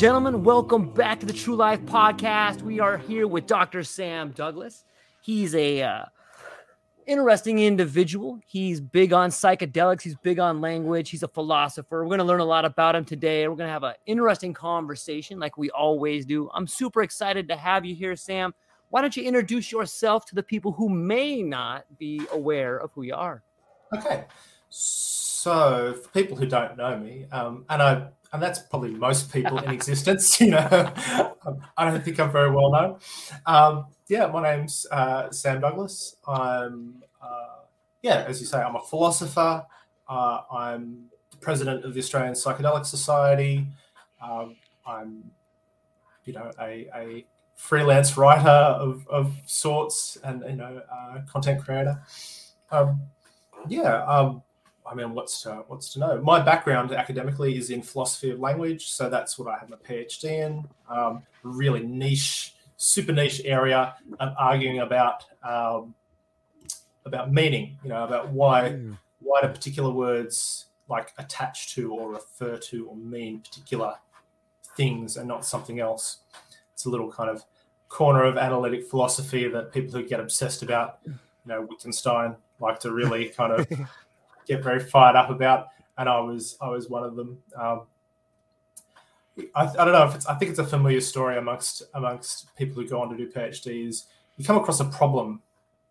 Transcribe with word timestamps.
Gentlemen, 0.00 0.42
welcome 0.42 0.88
back 0.88 1.20
to 1.20 1.26
the 1.26 1.32
True 1.34 1.54
Life 1.54 1.82
Podcast. 1.82 2.62
We 2.62 2.80
are 2.80 2.96
here 2.96 3.26
with 3.28 3.46
Dr. 3.46 3.84
Sam 3.84 4.30
Douglas. 4.30 4.86
He's 5.20 5.54
a 5.54 5.82
uh, 5.82 6.04
interesting 7.06 7.58
individual. 7.58 8.40
He's 8.46 8.80
big 8.80 9.12
on 9.12 9.28
psychedelics. 9.28 10.00
He's 10.00 10.14
big 10.14 10.38
on 10.38 10.62
language. 10.62 11.10
He's 11.10 11.22
a 11.22 11.28
philosopher. 11.28 12.02
We're 12.02 12.08
going 12.08 12.20
to 12.20 12.24
learn 12.24 12.40
a 12.40 12.46
lot 12.46 12.64
about 12.64 12.96
him 12.96 13.04
today. 13.04 13.46
We're 13.46 13.56
going 13.56 13.68
to 13.68 13.72
have 13.74 13.82
an 13.82 13.92
interesting 14.06 14.54
conversation, 14.54 15.38
like 15.38 15.58
we 15.58 15.68
always 15.68 16.24
do. 16.24 16.48
I'm 16.54 16.66
super 16.66 17.02
excited 17.02 17.46
to 17.48 17.56
have 17.56 17.84
you 17.84 17.94
here, 17.94 18.16
Sam. 18.16 18.54
Why 18.88 19.02
don't 19.02 19.14
you 19.14 19.24
introduce 19.24 19.70
yourself 19.70 20.24
to 20.28 20.34
the 20.34 20.42
people 20.42 20.72
who 20.72 20.88
may 20.88 21.42
not 21.42 21.84
be 21.98 22.22
aware 22.32 22.78
of 22.78 22.90
who 22.94 23.02
you 23.02 23.16
are? 23.16 23.42
Okay, 23.94 24.24
so 24.70 25.92
for 26.02 26.08
people 26.08 26.38
who 26.38 26.46
don't 26.46 26.78
know 26.78 26.98
me, 26.98 27.26
um, 27.30 27.66
and 27.68 27.82
I 27.82 28.08
and 28.32 28.42
that's 28.42 28.60
probably 28.60 28.90
most 28.90 29.32
people 29.32 29.58
in 29.58 29.70
existence, 29.70 30.40
you 30.40 30.50
know, 30.50 30.92
um, 31.44 31.60
I 31.76 31.90
don't 31.90 32.04
think 32.04 32.20
I'm 32.20 32.30
very 32.30 32.50
well 32.50 32.70
known. 32.70 32.98
Um, 33.46 33.86
yeah, 34.08 34.26
my 34.26 34.42
name's 34.42 34.86
uh, 34.90 35.30
Sam 35.30 35.60
Douglas. 35.60 36.16
I'm 36.26 37.02
uh, 37.22 37.64
yeah, 38.02 38.24
as 38.26 38.40
you 38.40 38.46
say, 38.46 38.58
I'm 38.58 38.76
a 38.76 38.80
philosopher. 38.80 39.64
Uh, 40.08 40.40
I'm 40.50 41.06
the 41.30 41.36
president 41.36 41.84
of 41.84 41.94
the 41.94 42.00
Australian 42.00 42.34
Psychedelic 42.34 42.86
Society. 42.86 43.66
Um, 44.22 44.56
I'm 44.86 45.30
you 46.24 46.32
know 46.32 46.50
a, 46.60 46.88
a 46.94 47.26
freelance 47.56 48.16
writer 48.16 48.48
of, 48.48 49.06
of 49.08 49.34
sorts 49.46 50.16
and 50.24 50.42
you 50.48 50.56
know 50.56 50.82
uh, 50.92 51.20
content 51.30 51.64
creator. 51.64 52.02
Um, 52.70 53.00
yeah, 53.68 54.04
um, 54.06 54.42
I 54.90 54.94
mean, 54.94 55.14
what's 55.14 55.42
to, 55.42 55.64
what's 55.68 55.92
to 55.92 56.00
know? 56.00 56.20
My 56.20 56.40
background 56.40 56.92
academically 56.92 57.56
is 57.56 57.70
in 57.70 57.82
philosophy 57.82 58.30
of 58.30 58.40
language, 58.40 58.88
so 58.90 59.08
that's 59.08 59.38
what 59.38 59.48
I 59.52 59.58
have 59.58 59.68
my 59.68 59.76
PhD 59.76 60.24
in. 60.24 60.68
Um, 60.88 61.22
really 61.42 61.84
niche, 61.86 62.54
super 62.76 63.12
niche 63.12 63.42
area 63.44 63.94
of 64.18 64.34
arguing 64.38 64.80
about 64.80 65.24
um, 65.42 65.94
about 67.04 67.32
meaning. 67.32 67.78
You 67.82 67.90
know, 67.90 68.04
about 68.04 68.30
why 68.30 68.70
Mm. 68.70 68.98
why 69.20 69.40
do 69.42 69.48
particular 69.48 69.90
words 69.90 70.66
like 70.88 71.12
attach 71.18 71.72
to 71.74 71.92
or 71.94 72.10
refer 72.10 72.56
to 72.56 72.88
or 72.88 72.96
mean 72.96 73.40
particular 73.40 73.94
things 74.76 75.16
and 75.16 75.28
not 75.28 75.44
something 75.44 75.78
else. 75.78 76.18
It's 76.72 76.84
a 76.84 76.90
little 76.90 77.10
kind 77.12 77.30
of 77.30 77.44
corner 77.88 78.24
of 78.24 78.36
analytic 78.36 78.88
philosophy 78.88 79.46
that 79.48 79.72
people 79.72 79.92
who 79.92 80.06
get 80.06 80.20
obsessed 80.20 80.62
about, 80.62 80.98
you 81.04 81.14
know, 81.46 81.60
Wittgenstein 81.68 82.34
like 82.60 82.80
to 82.80 82.92
really 82.92 83.28
kind 83.28 83.52
of 83.52 83.66
get 84.46 84.62
very 84.62 84.80
fired 84.80 85.16
up 85.16 85.30
about, 85.30 85.68
and 85.98 86.08
I 86.08 86.20
was 86.20 86.56
I 86.60 86.68
was 86.68 86.88
one 86.88 87.04
of 87.04 87.16
them. 87.16 87.38
Um, 87.56 87.82
I, 89.54 89.64
I 89.64 89.84
don't 89.84 89.92
know 89.92 90.04
if 90.04 90.14
it's 90.14 90.26
I 90.26 90.34
think 90.34 90.50
it's 90.50 90.58
a 90.58 90.66
familiar 90.66 91.00
story 91.00 91.38
amongst 91.38 91.82
amongst 91.94 92.54
people 92.56 92.82
who 92.82 92.88
go 92.88 93.00
on 93.00 93.10
to 93.10 93.16
do 93.16 93.28
PhDs. 93.30 94.04
You 94.36 94.44
come 94.44 94.56
across 94.56 94.80
a 94.80 94.86
problem, 94.86 95.42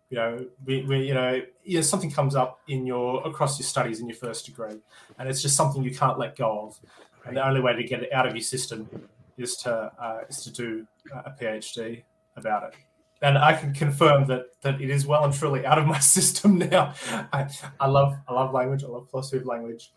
you 0.10 0.18
know, 0.18 0.46
we, 0.66 0.82
we, 0.84 1.08
you 1.08 1.14
know, 1.14 1.42
you 1.64 1.76
know, 1.76 1.82
something 1.82 2.10
comes 2.10 2.36
up 2.36 2.60
in 2.68 2.86
your 2.86 3.26
across 3.28 3.60
your 3.60 3.66
studies 3.66 4.00
in 4.00 4.08
your 4.08 4.18
first 4.18 4.46
degree, 4.46 4.80
and 5.18 5.30
it's 5.30 5.42
just 5.42 5.56
something 5.56 5.84
you 5.84 5.96
can't 5.96 6.18
let 6.18 6.36
go 6.36 6.68
of, 6.68 6.80
and 7.26 7.38
the 7.38 7.48
only 7.48 7.62
way 7.62 7.74
to 7.74 7.84
get 7.84 8.04
it 8.04 8.12
out 8.12 8.28
of 8.28 8.36
your 8.36 8.44
system 8.44 8.90
is 9.38 9.56
to 9.58 9.92
uh, 10.00 10.22
is 10.28 10.44
to 10.44 10.52
do 10.52 10.86
a 11.14 11.32
PhD 11.32 12.04
about 12.36 12.64
it 12.64 12.76
and 13.22 13.38
I 13.38 13.54
can 13.54 13.74
confirm 13.74 14.28
that 14.28 14.46
that 14.62 14.82
it 14.82 14.90
is 14.90 15.06
well 15.06 15.24
and 15.26 15.34
truly 15.34 15.66
out 15.66 15.78
of 15.78 15.86
my 15.86 16.00
system 16.18 16.58
now. 16.58 16.94
I, 17.34 17.50
I 17.80 17.88
love 17.88 18.16
I 18.28 18.34
love 18.34 18.54
language. 18.54 18.84
I 18.84 18.88
love 18.88 19.10
philosophy 19.10 19.38
of 19.38 19.46
language. 19.46 19.92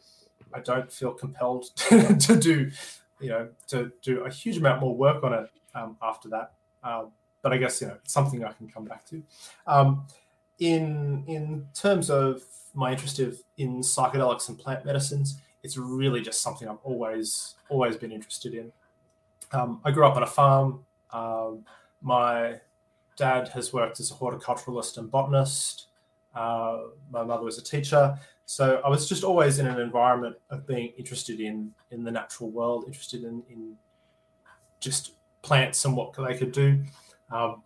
I 0.54 0.60
don't 0.60 0.92
feel 0.92 1.12
compelled 1.12 1.74
to, 1.76 2.14
to 2.20 2.36
do, 2.36 2.70
you 3.20 3.28
know, 3.28 3.48
to 3.68 3.90
do 4.02 4.24
a 4.24 4.30
huge 4.30 4.58
amount 4.58 4.80
more 4.80 4.94
work 4.94 5.24
on 5.24 5.32
it 5.32 5.50
um, 5.74 5.96
after 6.02 6.28
that. 6.28 6.52
Um, 6.84 7.12
but 7.42 7.52
I 7.52 7.56
guess 7.56 7.80
you 7.80 7.88
know 7.88 7.96
it's 8.04 8.12
something 8.12 8.44
I 8.44 8.52
can 8.52 8.68
come 8.68 8.84
back 8.84 9.04
to. 9.06 9.22
Um, 9.66 10.06
in 10.58 11.24
in 11.26 11.66
terms 11.74 12.10
of 12.10 12.42
my 12.74 12.92
interest 12.92 13.18
of, 13.18 13.38
in 13.58 13.80
psychedelics 13.80 14.48
and 14.48 14.58
plant 14.58 14.84
medicines, 14.84 15.38
it's 15.62 15.76
really 15.76 16.20
just 16.22 16.40
something 16.40 16.68
I've 16.68 16.78
always 16.82 17.54
always 17.68 17.96
been 17.96 18.12
interested 18.12 18.54
in. 18.54 18.72
Um, 19.52 19.80
I 19.84 19.90
grew 19.90 20.06
up 20.06 20.16
on 20.16 20.22
a 20.22 20.26
farm. 20.26 20.84
Um, 21.12 21.64
my 22.00 22.60
dad 23.16 23.48
has 23.48 23.72
worked 23.72 24.00
as 24.00 24.10
a 24.10 24.14
horticulturalist 24.14 24.98
and 24.98 25.10
botanist. 25.10 25.88
Uh, 26.34 26.78
my 27.10 27.22
mother 27.22 27.44
was 27.44 27.58
a 27.58 27.62
teacher. 27.62 28.18
So 28.46 28.80
I 28.84 28.88
was 28.88 29.08
just 29.08 29.24
always 29.24 29.58
in 29.58 29.66
an 29.66 29.80
environment 29.80 30.36
of 30.50 30.66
being 30.66 30.92
interested 30.98 31.40
in 31.40 31.72
in 31.90 32.04
the 32.04 32.10
natural 32.10 32.50
world, 32.50 32.84
interested 32.86 33.24
in, 33.24 33.42
in 33.48 33.76
just 34.80 35.12
plants 35.42 35.84
and 35.84 35.96
what 35.96 36.14
they 36.14 36.36
could 36.36 36.52
do. 36.52 36.82
Um, 37.30 37.62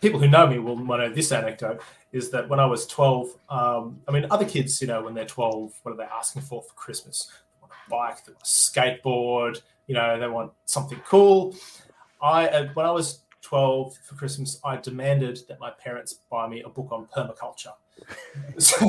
people 0.00 0.18
who 0.18 0.28
know 0.28 0.46
me 0.46 0.58
will 0.58 0.76
know 0.76 1.12
this 1.12 1.32
anecdote 1.32 1.82
is 2.12 2.30
that 2.30 2.48
when 2.48 2.58
I 2.58 2.66
was 2.66 2.86
12, 2.86 3.28
um, 3.48 4.00
I 4.08 4.12
mean, 4.12 4.26
other 4.30 4.44
kids, 4.44 4.80
you 4.80 4.88
know, 4.88 5.02
when 5.02 5.14
they're 5.14 5.26
12, 5.26 5.72
what 5.82 5.92
are 5.92 5.96
they 5.96 6.04
asking 6.04 6.42
for 6.42 6.62
for 6.62 6.74
Christmas? 6.74 7.30
They 7.30 7.60
want 7.60 7.72
a 7.72 7.90
bike, 7.90 8.24
they 8.24 8.32
want 8.32 8.42
a 8.42 8.46
skateboard, 8.46 9.62
you 9.86 9.94
know, 9.94 10.18
they 10.18 10.26
want 10.26 10.52
something 10.64 11.00
cool. 11.06 11.54
I, 12.20 12.48
uh, 12.48 12.68
when 12.74 12.86
I 12.86 12.90
was 12.90 13.20
12 13.50 13.96
for 13.96 14.14
Christmas, 14.14 14.60
I 14.64 14.76
demanded 14.76 15.40
that 15.48 15.58
my 15.58 15.70
parents 15.70 16.20
buy 16.30 16.48
me 16.48 16.62
a 16.62 16.68
book 16.68 16.92
on 16.92 17.06
permaculture. 17.06 17.74
so, 18.58 18.88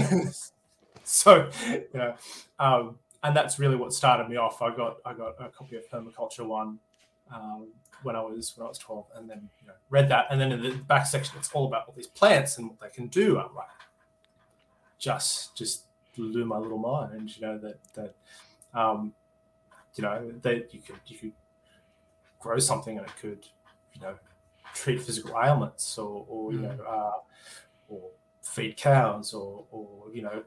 so, 1.04 1.50
you 1.68 1.88
know, 1.96 2.13
um, 2.60 3.00
and 3.24 3.36
that's 3.36 3.58
really 3.58 3.75
what 3.75 3.92
started 3.92 4.30
me 4.30 4.36
off. 4.36 4.62
I 4.62 4.75
got 4.75 4.98
I 5.04 5.13
got 5.13 5.34
a 5.40 5.50
copy 5.50 5.78
of 5.78 5.90
Permaculture 5.90 6.46
One 6.46 6.78
um, 7.34 7.69
when 8.04 8.16
I 8.16 8.22
was 8.22 8.56
when 8.56 8.66
I 8.66 8.69
was 8.69 8.78
12, 8.78 9.06
and 9.16 9.28
then 9.28 9.50
you 9.62 9.68
know 9.68 9.74
read 9.90 10.10
that, 10.10 10.28
and 10.30 10.40
then 10.40 10.52
in 10.52 10.62
the 10.62 10.72
back 10.75 11.08
section, 11.08 11.36
it's 11.40 11.52
all 11.54 11.66
about 11.66 11.88
all 11.88 11.96
these 11.98 12.08
plants 12.08 12.60
and 12.60 12.69
what 12.69 12.80
they 12.80 12.90
can 12.90 13.08
do. 13.08 13.40
I'm 13.40 13.56
like, 13.56 13.66
just 15.00 15.56
just 15.56 15.86
blew 16.16 16.46
my 16.46 16.60
little 16.60 16.78
mind, 16.78 17.13
and 17.13 17.36
you 17.36 17.42
know 17.42 17.58
that 17.58 17.80
that 17.96 18.16
um, 18.80 19.13
you 19.96 20.04
know 20.04 20.31
that 20.44 20.72
you 20.72 20.81
could 20.81 21.00
you 21.08 21.18
could 21.18 21.34
grow 22.40 22.60
something 22.60 22.98
and 22.98 23.08
it 23.08 23.13
could, 23.19 23.46
you 23.94 24.02
know, 24.02 24.16
treat 24.73 25.01
physical 25.01 25.35
ailments 25.44 25.97
or, 25.97 26.25
or 26.27 26.53
you 26.53 26.59
Mm. 26.59 26.77
know, 26.77 26.83
uh, 26.83 27.12
or 27.89 28.09
feed 28.41 28.77
cows 28.77 29.33
or, 29.33 29.65
or 29.71 30.12
you 30.13 30.21
know, 30.21 30.44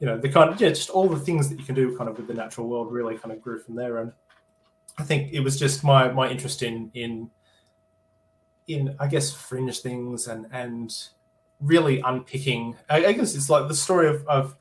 you 0.00 0.06
know, 0.06 0.18
the 0.18 0.28
kind 0.28 0.50
of 0.50 0.60
yeah, 0.60 0.68
just 0.70 0.90
all 0.90 1.08
the 1.08 1.18
things 1.18 1.48
that 1.48 1.58
you 1.58 1.64
can 1.64 1.74
do 1.74 1.96
kind 1.96 2.08
of 2.10 2.16
with 2.16 2.26
the 2.26 2.34
natural 2.34 2.68
world 2.68 2.92
really 2.92 3.16
kind 3.16 3.32
of 3.32 3.40
grew 3.40 3.58
from 3.58 3.74
there. 3.74 3.98
And 3.98 4.12
I 4.98 5.02
think 5.04 5.32
it 5.32 5.40
was 5.40 5.58
just 5.58 5.82
my 5.84 6.08
my 6.12 6.28
interest 6.28 6.62
in 6.62 6.90
in 6.94 7.30
in 8.66 8.96
I 8.98 9.06
guess 9.08 9.32
fringe 9.32 9.80
things 9.80 10.28
and 10.28 10.46
and 10.52 10.94
really 11.60 12.00
unpicking. 12.00 12.76
I, 12.88 13.06
I 13.06 13.12
guess 13.12 13.34
it's 13.34 13.50
like 13.50 13.68
the 13.68 13.74
story 13.74 14.08
of, 14.08 14.26
of 14.26 14.56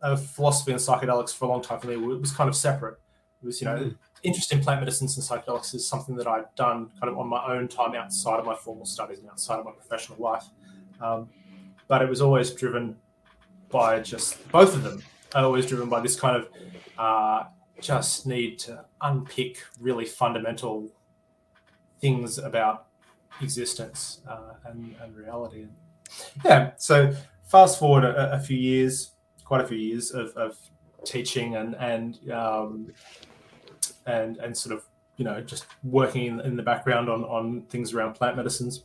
of 0.00 0.24
philosophy 0.26 0.72
and 0.72 0.80
psychedelics 0.80 1.34
for 1.34 1.46
a 1.46 1.48
long 1.48 1.62
time 1.62 1.80
for 1.80 1.86
me 1.86 1.94
it 1.94 2.20
was 2.20 2.32
kind 2.32 2.48
of 2.48 2.56
separate. 2.56 2.98
It 3.42 3.46
was 3.46 3.60
you 3.60 3.66
know 3.66 3.76
Mhm. 3.76 3.96
Interest 4.24 4.52
in 4.52 4.60
plant 4.60 4.80
medicines 4.80 5.16
and 5.16 5.24
psychedelics 5.24 5.74
is 5.74 5.86
something 5.86 6.16
that 6.16 6.26
I've 6.26 6.52
done 6.56 6.90
kind 7.00 7.12
of 7.12 7.18
on 7.18 7.28
my 7.28 7.44
own 7.46 7.68
time 7.68 7.94
outside 7.94 8.40
of 8.40 8.46
my 8.46 8.56
formal 8.56 8.86
studies 8.86 9.18
and 9.18 9.28
outside 9.28 9.58
of 9.58 9.66
my 9.66 9.72
professional 9.72 10.18
life. 10.18 10.44
Um, 11.00 11.28
but 11.86 12.00
it 12.00 12.08
was 12.08 12.22
always 12.22 12.50
driven 12.50 12.96
by 13.68 14.00
just 14.00 14.50
both 14.50 14.74
of 14.74 14.82
them. 14.82 15.02
are 15.34 15.44
always 15.44 15.66
driven 15.66 15.88
by 15.88 16.00
this 16.00 16.18
kind 16.18 16.36
of 16.36 16.48
uh, 16.96 17.44
just 17.80 18.26
need 18.26 18.58
to 18.60 18.84
unpick 19.02 19.58
really 19.78 20.06
fundamental 20.06 20.88
things 22.00 22.38
about 22.38 22.86
existence 23.42 24.20
uh, 24.28 24.54
and, 24.64 24.94
and 25.02 25.14
reality. 25.14 25.66
Yeah, 26.44 26.70
so 26.76 27.14
fast 27.44 27.78
forward 27.78 28.04
a, 28.04 28.32
a 28.32 28.38
few 28.40 28.56
years, 28.56 29.10
quite 29.44 29.60
a 29.60 29.66
few 29.66 29.76
years 29.76 30.12
of, 30.12 30.28
of 30.36 30.56
teaching 31.04 31.56
and 31.56 31.74
and 31.76 32.18
um, 32.30 32.90
and 34.06 34.36
and 34.38 34.56
sort 34.56 34.74
of 34.76 34.84
you 35.16 35.24
know 35.24 35.40
just 35.40 35.66
working 35.82 36.26
in, 36.26 36.40
in 36.40 36.56
the 36.56 36.62
background 36.62 37.08
on 37.08 37.24
on 37.24 37.62
things 37.62 37.92
around 37.92 38.14
plant 38.14 38.36
medicines. 38.36 38.84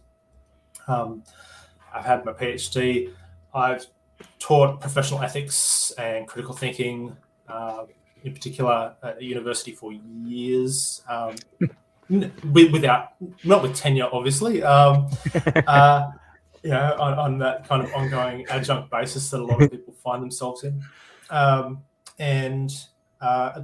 Um, 0.87 1.23
I've 1.93 2.05
had 2.05 2.25
my 2.25 2.33
PhD. 2.33 3.13
I've 3.53 3.85
taught 4.37 4.79
professional 4.79 5.21
ethics 5.21 5.91
and 5.97 6.27
critical 6.27 6.55
thinking, 6.55 7.15
uh, 7.47 7.85
in 8.23 8.33
particular 8.33 8.95
at 9.01 9.17
a 9.19 9.23
university 9.23 9.71
for 9.71 9.91
years, 9.91 11.01
um, 11.09 11.35
n- 12.11 12.31
without 12.53 13.13
not 13.43 13.61
with 13.63 13.75
tenure, 13.75 14.09
obviously. 14.11 14.61
Um, 14.63 15.09
uh, 15.67 16.11
you 16.63 16.71
know, 16.71 16.95
on, 16.99 17.13
on 17.13 17.37
that 17.39 17.67
kind 17.67 17.83
of 17.83 17.93
ongoing 17.93 18.45
adjunct 18.47 18.91
basis 18.91 19.29
that 19.29 19.39
a 19.39 19.43
lot 19.43 19.61
of 19.61 19.71
people 19.71 19.93
find 19.93 20.21
themselves 20.21 20.63
in, 20.63 20.83
um, 21.29 21.81
and 22.19 22.71
uh, 23.21 23.61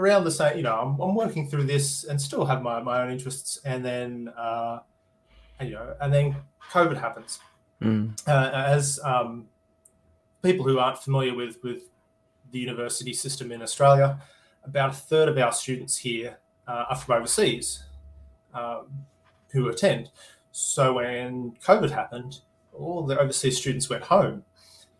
around 0.00 0.22
the 0.24 0.34
same, 0.38 0.56
you 0.58 0.64
know, 0.68 0.76
I'm, 0.82 0.92
I'm 1.04 1.14
working 1.24 1.44
through 1.50 1.66
this 1.74 2.04
and 2.08 2.16
still 2.28 2.44
have 2.50 2.60
my, 2.68 2.76
my 2.90 2.96
own 3.02 3.10
interests, 3.16 3.50
and 3.70 3.80
then 3.88 4.10
uh, 4.46 4.76
and, 5.58 5.68
you 5.68 5.74
know, 5.76 5.94
and 6.00 6.10
then 6.14 6.26
COVID 6.74 6.98
happens 7.06 7.32
Mm. 7.82 8.12
uh, 8.28 8.50
as 8.76 9.00
um, 9.12 9.30
people 10.42 10.64
who 10.68 10.78
aren't 10.78 10.98
familiar 10.98 11.34
with 11.34 11.54
with 11.66 11.82
the 12.52 12.58
university 12.58 13.14
system 13.14 13.50
in 13.52 13.62
Australia, 13.62 14.08
about 14.70 14.90
a 14.90 14.98
third 15.10 15.28
of 15.30 15.36
our 15.38 15.52
students 15.62 15.96
here 15.96 16.36
uh, 16.68 16.84
are 16.90 16.96
from 16.96 17.16
overseas 17.16 17.66
um, 18.52 18.84
who 19.52 19.70
attend. 19.70 20.10
So 20.52 20.82
when 21.00 21.52
COVID 21.68 21.90
happened, 21.90 22.32
all 22.78 23.06
the 23.06 23.18
overseas 23.18 23.56
students 23.56 23.88
went 23.88 24.04
home, 24.04 24.44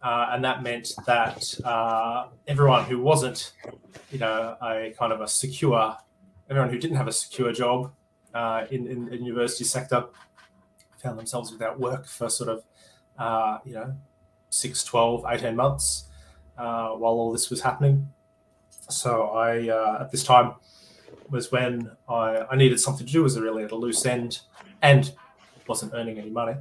uh, 0.02 0.30
and 0.30 0.44
that 0.44 0.62
meant 0.62 0.94
that 1.06 1.54
uh, 1.64 2.28
everyone 2.46 2.84
who 2.84 3.00
wasn't, 3.00 3.52
you 4.10 4.18
know, 4.18 4.56
a 4.62 4.94
kind 4.98 5.12
of 5.12 5.20
a 5.20 5.28
secure, 5.28 5.96
everyone 6.48 6.70
who 6.70 6.78
didn't 6.78 6.96
have 6.96 7.08
a 7.08 7.12
secure 7.12 7.52
job 7.52 7.92
uh, 8.34 8.64
in, 8.70 8.86
in 8.86 9.06
the 9.06 9.16
university 9.16 9.64
sector 9.64 10.06
found 10.98 11.18
themselves 11.18 11.52
without 11.52 11.78
work 11.78 12.06
for 12.06 12.30
sort 12.30 12.48
of 12.48 12.64
uh, 13.18 13.58
you 13.64 13.74
know, 13.74 13.94
6, 14.48 14.84
12, 14.84 15.24
18 15.28 15.54
months 15.54 16.04
uh, 16.56 16.90
while 16.90 17.12
all 17.12 17.32
this 17.32 17.50
was 17.50 17.60
happening. 17.60 18.08
So 18.88 19.28
I, 19.28 19.68
uh, 19.68 19.98
at 20.00 20.10
this 20.10 20.24
time, 20.24 20.54
was 21.28 21.52
when 21.52 21.90
I, 22.08 22.44
I 22.50 22.56
needed 22.56 22.80
something 22.80 23.06
to 23.06 23.12
do, 23.12 23.22
was 23.22 23.38
really 23.38 23.64
at 23.64 23.70
a 23.70 23.76
loose 23.76 24.04
end 24.06 24.40
and 24.82 25.12
wasn't 25.68 25.92
earning 25.94 26.18
any 26.18 26.30
money. 26.30 26.54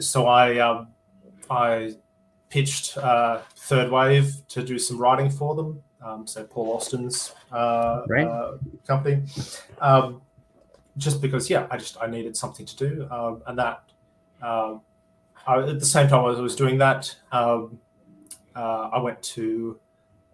So 0.00 0.26
I, 0.26 0.58
um, 0.58 0.88
I 1.50 1.96
pitched 2.50 2.98
uh, 2.98 3.40
Third 3.56 3.90
Wave 3.90 4.34
to 4.48 4.62
do 4.62 4.78
some 4.78 4.98
writing 4.98 5.30
for 5.30 5.54
them. 5.54 5.82
Um, 6.02 6.26
so 6.26 6.44
Paul 6.44 6.76
Austin's 6.76 7.32
uh, 7.52 8.02
Right. 8.08 8.26
uh, 8.26 8.58
company. 8.86 9.22
Um, 9.80 10.20
just 10.96 11.20
because, 11.22 11.48
yeah, 11.48 11.66
I 11.70 11.76
just 11.76 11.96
I 12.02 12.06
needed 12.06 12.36
something 12.36 12.66
to 12.66 12.76
do, 12.76 13.08
um, 13.10 13.42
and 13.46 13.58
that 13.58 13.84
um, 14.42 14.80
I, 15.46 15.58
at 15.58 15.78
the 15.78 15.86
same 15.86 16.08
time 16.08 16.28
as 16.30 16.38
I 16.38 16.42
was 16.42 16.56
doing 16.56 16.78
that, 16.78 17.14
um, 17.32 17.78
uh, 18.56 18.88
I 18.92 19.00
went 19.00 19.22
to 19.22 19.78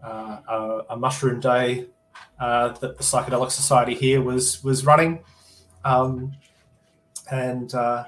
uh, 0.03 0.39
a, 0.49 0.81
a 0.91 0.97
mushroom 0.97 1.41
day 1.41 1.87
uh, 2.41 2.69
that 2.69 2.97
the 2.97 3.03
Psychedelic 3.05 3.51
Society 3.51 3.95
here 3.95 4.23
was 4.23 4.65
was 4.65 4.87
running, 4.87 5.21
um, 5.85 6.33
and 7.31 7.75
uh, 7.75 8.05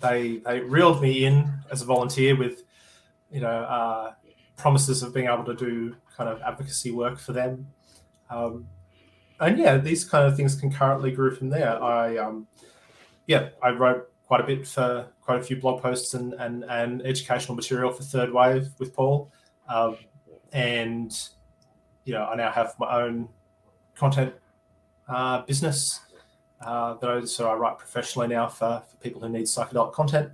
they 0.00 0.38
they 0.38 0.60
reeled 0.60 1.02
me 1.02 1.26
in 1.26 1.52
as 1.70 1.82
a 1.82 1.84
volunteer 1.84 2.34
with, 2.36 2.62
you 3.30 3.40
know, 3.40 3.48
uh, 3.48 4.12
promises 4.56 5.02
of 5.02 5.12
being 5.14 5.26
able 5.26 5.44
to 5.44 5.54
do 5.54 5.96
kind 6.16 6.30
of 6.30 6.40
advocacy 6.42 6.90
work 6.90 7.18
for 7.18 7.32
them. 7.32 7.66
Um, 8.30 8.68
and 9.40 9.58
yeah, 9.58 9.76
these 9.76 10.04
kind 10.04 10.26
of 10.26 10.36
things 10.36 10.54
concurrently 10.54 11.12
grew 11.12 11.34
from 11.34 11.50
there. 11.50 11.82
I, 11.82 12.16
um, 12.16 12.46
yeah, 13.26 13.50
I 13.62 13.70
wrote 13.70 14.08
quite 14.26 14.40
a 14.40 14.44
bit 14.44 14.66
for 14.66 15.06
quite 15.20 15.40
a 15.40 15.42
few 15.42 15.56
blog 15.56 15.82
posts 15.82 16.14
and 16.14 16.32
and, 16.34 16.64
and 16.64 17.04
educational 17.06 17.54
material 17.54 17.92
for 17.92 18.02
Third 18.02 18.32
Wave 18.32 18.68
with 18.78 18.94
Paul, 18.94 19.30
um, 19.68 19.96
and 20.52 21.12
you 22.04 22.14
know, 22.14 22.24
I 22.24 22.36
now 22.36 22.50
have 22.50 22.74
my 22.78 23.02
own 23.02 23.28
content 23.94 24.32
uh, 25.08 25.42
business 25.42 26.00
uh, 26.60 26.94
that 26.94 27.10
I 27.10 27.24
so 27.24 27.50
I 27.50 27.54
write 27.54 27.78
professionally 27.78 28.28
now 28.28 28.48
for, 28.48 28.82
for 28.88 28.96
people 28.96 29.20
who 29.20 29.28
need 29.28 29.44
psychedelic 29.44 29.92
content 29.92 30.30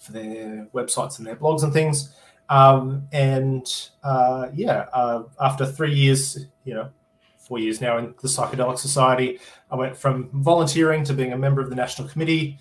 for 0.00 0.12
their 0.12 0.68
websites 0.74 1.18
and 1.18 1.26
their 1.26 1.36
blogs 1.36 1.62
and 1.62 1.72
things. 1.72 2.14
Um, 2.48 3.08
and 3.12 3.66
uh, 4.02 4.48
yeah, 4.54 4.86
uh, 4.92 5.24
after 5.40 5.66
three 5.66 5.94
years, 5.94 6.46
you 6.64 6.74
know, 6.74 6.90
four 7.38 7.58
years 7.58 7.80
now 7.80 7.98
in 7.98 8.14
the 8.20 8.28
Psychedelic 8.28 8.78
Society, 8.78 9.38
I 9.70 9.76
went 9.76 9.96
from 9.96 10.30
volunteering 10.32 11.04
to 11.04 11.12
being 11.12 11.32
a 11.32 11.38
member 11.38 11.60
of 11.60 11.70
the 11.70 11.76
national 11.76 12.08
committee 12.08 12.58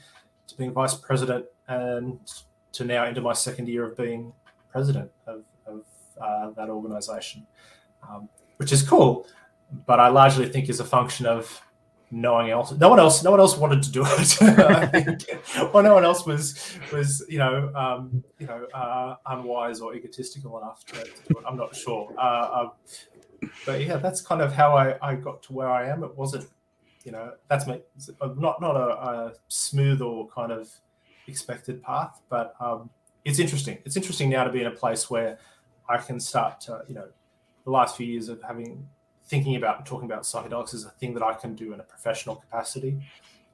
to 0.48 0.58
being 0.58 0.72
vice 0.72 0.94
president 0.94 1.46
and 1.68 2.20
to 2.74 2.84
now 2.84 3.06
into 3.06 3.22
my 3.22 3.34
second 3.34 3.68
year 3.68 3.86
of 3.86 3.96
being 3.96 4.34
president 4.70 5.10
of, 5.28 5.44
of 5.66 5.84
uh, 6.22 6.50
that 6.52 6.70
organization, 6.70 7.46
um, 8.10 8.28
which 8.58 8.72
is 8.72 8.82
cool. 8.82 9.28
But 9.86 10.00
I 10.00 10.08
largely 10.10 10.48
think 10.50 10.70
is 10.70 10.80
a 10.80 10.86
function 10.86 11.26
of 11.26 11.62
knowing 12.14 12.52
else. 12.52 12.72
No 12.72 12.90
one 12.90 13.00
else. 13.00 13.24
No 13.24 13.32
one 13.32 13.40
else 13.40 13.58
wanted 13.58 13.82
to 13.84 13.92
do 13.92 14.04
it. 14.06 14.42
I 14.42 14.86
think, 14.86 15.26
or 15.74 15.82
no 15.82 15.96
one 15.96 16.06
else 16.06 16.26
was 16.26 16.78
was 16.92 17.26
you 17.28 17.40
know 17.40 17.72
um, 17.76 18.24
you 18.40 18.48
know 18.48 18.66
uh, 18.74 19.16
unwise 19.26 19.82
or 19.82 19.96
egotistical 19.96 20.58
enough 20.60 20.86
to, 20.86 21.04
to 21.04 21.04
do 21.04 21.40
it. 21.40 21.44
I'm 21.48 21.58
not 21.58 21.76
sure. 21.76 22.14
Uh, 22.18 22.50
um, 22.54 22.72
but 23.66 23.82
yeah, 23.82 23.98
that's 23.98 24.22
kind 24.22 24.42
of 24.42 24.54
how 24.54 24.78
I, 24.78 24.96
I 25.02 25.16
got 25.16 25.44
to 25.44 25.54
where 25.54 25.70
I 25.70 25.90
am. 25.90 26.04
It 26.04 26.16
wasn't, 26.16 26.48
you 27.04 27.12
know, 27.12 27.34
that's 27.50 27.68
my 27.68 27.82
not 28.38 28.62
not 28.62 28.78
a, 28.78 28.90
a 28.90 29.34
smooth 29.48 30.02
or 30.02 30.30
kind 30.30 30.52
of 30.52 30.70
expected 31.28 31.82
path, 31.82 32.22
but 32.30 32.54
um, 32.60 32.90
it's 33.26 33.40
interesting. 33.40 33.80
It's 33.86 33.98
interesting 33.98 34.30
now 34.30 34.44
to 34.44 34.52
be 34.52 34.62
in 34.62 34.68
a 34.68 34.72
place 34.72 35.10
where 35.10 35.40
I 35.90 35.98
can 35.98 36.20
start 36.20 36.62
to, 36.62 36.84
you 36.88 36.96
know, 36.96 37.08
the 37.66 37.72
last 37.72 37.98
few 37.98 38.06
years 38.06 38.30
of 38.30 38.42
having 38.42 38.88
thinking 39.34 39.56
about 39.56 39.78
and 39.78 39.86
talking 39.88 40.06
about 40.06 40.22
psychedelics 40.22 40.76
is 40.76 40.86
a 40.86 40.92
thing 40.92 41.12
that 41.16 41.24
I 41.24 41.34
can 41.34 41.56
do 41.56 41.74
in 41.74 41.80
a 41.80 41.84
professional 41.84 42.36
capacity. 42.36 43.02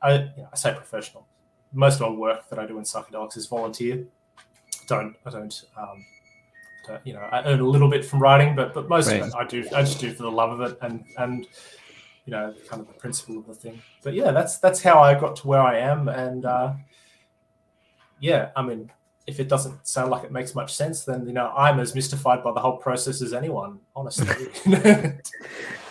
I, 0.01 0.13
you 0.13 0.19
know, 0.43 0.49
I 0.51 0.55
say 0.57 0.73
professional. 0.73 1.25
Most 1.71 2.01
of 2.01 2.01
my 2.01 2.09
work 2.09 2.49
that 2.49 2.59
I 2.59 2.65
do 2.65 2.77
in 2.79 2.83
psychedelics 2.83 3.37
is 3.37 3.45
volunteer. 3.47 4.05
Don't 4.87 5.15
I 5.25 5.29
don't 5.29 5.63
um, 5.77 6.05
to, 6.85 6.99
you 7.05 7.13
know, 7.13 7.21
I 7.31 7.43
earn 7.45 7.61
a 7.61 7.63
little 7.63 7.87
bit 7.89 8.03
from 8.03 8.19
writing, 8.19 8.57
but 8.57 8.73
but 8.73 8.89
most 8.89 9.07
Right. 9.07 9.21
of 9.21 9.29
it 9.29 9.33
I 9.37 9.45
do 9.45 9.59
I 9.73 9.81
just 9.83 10.01
do 10.01 10.11
for 10.11 10.23
the 10.23 10.31
love 10.31 10.59
of 10.59 10.69
it 10.69 10.77
and 10.81 11.05
and 11.17 11.47
you 12.25 12.31
know 12.31 12.53
kind 12.67 12.81
of 12.81 12.87
the 12.89 12.93
principle 12.95 13.37
of 13.37 13.47
the 13.47 13.55
thing. 13.55 13.81
But 14.03 14.15
yeah, 14.15 14.31
that's 14.31 14.57
that's 14.57 14.81
how 14.83 14.99
I 14.99 15.17
got 15.17 15.37
to 15.37 15.47
where 15.47 15.61
I 15.61 15.77
am, 15.77 16.09
and 16.09 16.43
uh, 16.43 16.73
yeah, 18.19 18.49
I 18.57 18.63
mean, 18.63 18.91
if 19.29 19.39
it 19.39 19.47
doesn't 19.47 19.87
sound 19.87 20.11
like 20.11 20.23
it 20.23 20.31
makes 20.31 20.55
much 20.55 20.73
sense, 20.73 21.05
then 21.05 21.25
you 21.27 21.33
know 21.33 21.53
I'm 21.55 21.79
as 21.79 21.95
mystified 21.95 22.43
by 22.43 22.51
the 22.51 22.59
whole 22.59 22.77
process 22.77 23.21
as 23.21 23.33
anyone, 23.33 23.79
honestly. 23.95 24.27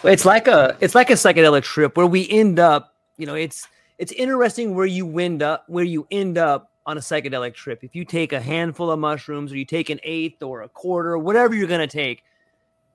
It's 0.05 0.25
like 0.25 0.47
a 0.47 0.77
it's 0.81 0.95
like 0.95 1.11
a 1.11 1.15
psychedelic 1.15 1.65
trip 1.65 1.97
where 1.97 2.07
we 2.07 2.29
end 2.31 2.61
up, 2.61 2.95
you 3.17 3.27
know, 3.27 3.35
it's 3.35 3.67
it's 3.99 4.13
interesting 4.13 4.75
where 4.77 4.87
you 4.87 5.05
wind 5.05 5.43
up 5.43 5.65
where 5.67 5.85
you 5.85 6.07
end 6.11 6.39
up 6.39 6.71
on 6.87 6.97
a 6.97 7.01
psychedelic 7.01 7.55
trip. 7.55 7.83
If 7.83 7.97
you 7.97 8.05
take 8.05 8.33
a 8.33 8.41
handful 8.41 8.91
of 8.93 9.01
mushrooms 9.01 9.53
or 9.53 9.57
you 9.57 9.65
take 9.65 9.91
an 9.91 9.99
eighth 10.05 10.43
or 10.43 10.63
a 10.63 10.69
quarter, 10.69 11.19
whatever 11.19 11.55
you're 11.55 11.67
gonna 11.67 11.89
take, 11.89 12.23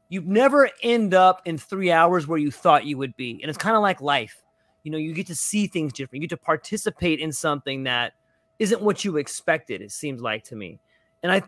you 0.08 0.22
never 0.22 0.70
end 0.82 1.14
up 1.14 1.42
in 1.44 1.58
three 1.58 1.92
hours 1.92 2.26
where 2.26 2.40
you 2.40 2.52
thought 2.52 2.86
you 2.86 2.98
would 2.98 3.16
be. 3.18 3.40
And 3.42 3.50
it's 3.50 3.58
kind 3.58 3.76
of 3.76 3.82
like 3.82 4.00
life. 4.00 4.42
you 4.84 4.92
know 4.92 4.98
you 4.98 5.14
get 5.14 5.28
to 5.28 5.36
see 5.36 5.68
things 5.68 5.92
different 5.94 6.22
you 6.22 6.28
get 6.28 6.36
to 6.36 6.46
participate 6.46 7.20
in 7.20 7.32
something 7.32 7.84
that 7.84 8.14
isn't 8.60 8.82
what 8.82 9.04
you 9.04 9.18
expected 9.18 9.82
it 9.82 9.92
seems 9.92 10.22
like 10.22 10.44
to 10.46 10.56
me. 10.56 10.80
And 11.22 11.32
i 11.32 11.42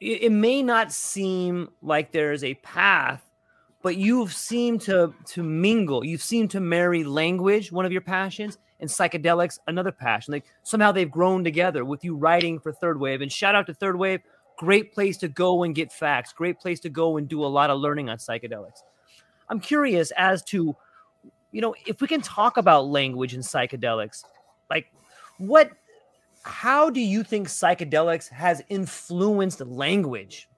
it, 0.00 0.32
may 0.32 0.64
not 0.64 0.90
seem 0.90 1.68
like 1.80 2.10
there's 2.10 2.42
a 2.42 2.54
path 2.54 3.22
but 3.82 3.96
you've 3.96 4.32
seemed 4.32 4.80
to 4.82 5.12
to 5.26 5.42
mingle. 5.42 6.04
You've 6.04 6.22
seemed 6.22 6.50
to 6.52 6.60
marry 6.60 7.04
language 7.04 7.72
one 7.72 7.84
of 7.84 7.92
your 7.92 8.00
passions 8.00 8.58
and 8.80 8.88
psychedelics 8.88 9.58
another 9.66 9.92
passion. 9.92 10.32
Like 10.32 10.44
somehow 10.62 10.92
they've 10.92 11.10
grown 11.10 11.44
together 11.44 11.84
with 11.84 12.04
you 12.04 12.16
writing 12.16 12.60
for 12.60 12.72
third 12.72 12.98
wave. 12.98 13.20
And 13.20 13.30
shout 13.30 13.54
out 13.54 13.66
to 13.66 13.74
third 13.74 13.96
wave. 13.96 14.20
Great 14.56 14.94
place 14.94 15.16
to 15.18 15.28
go 15.28 15.64
and 15.64 15.74
get 15.74 15.92
facts. 15.92 16.32
Great 16.32 16.60
place 16.60 16.78
to 16.80 16.88
go 16.88 17.16
and 17.16 17.28
do 17.28 17.44
a 17.44 17.46
lot 17.46 17.70
of 17.70 17.80
learning 17.80 18.08
on 18.08 18.18
psychedelics. 18.18 18.82
I'm 19.48 19.58
curious 19.60 20.12
as 20.16 20.42
to 20.44 20.76
you 21.52 21.60
know, 21.60 21.74
if 21.86 22.00
we 22.00 22.08
can 22.08 22.22
talk 22.22 22.56
about 22.56 22.86
language 22.86 23.34
and 23.34 23.44
psychedelics, 23.44 24.24
like 24.70 24.90
what, 25.38 25.70
how 26.42 26.90
do 26.90 27.00
you 27.00 27.22
think 27.22 27.48
psychedelics 27.48 28.28
has 28.28 28.62
influenced 28.68 29.60
language 29.60 30.48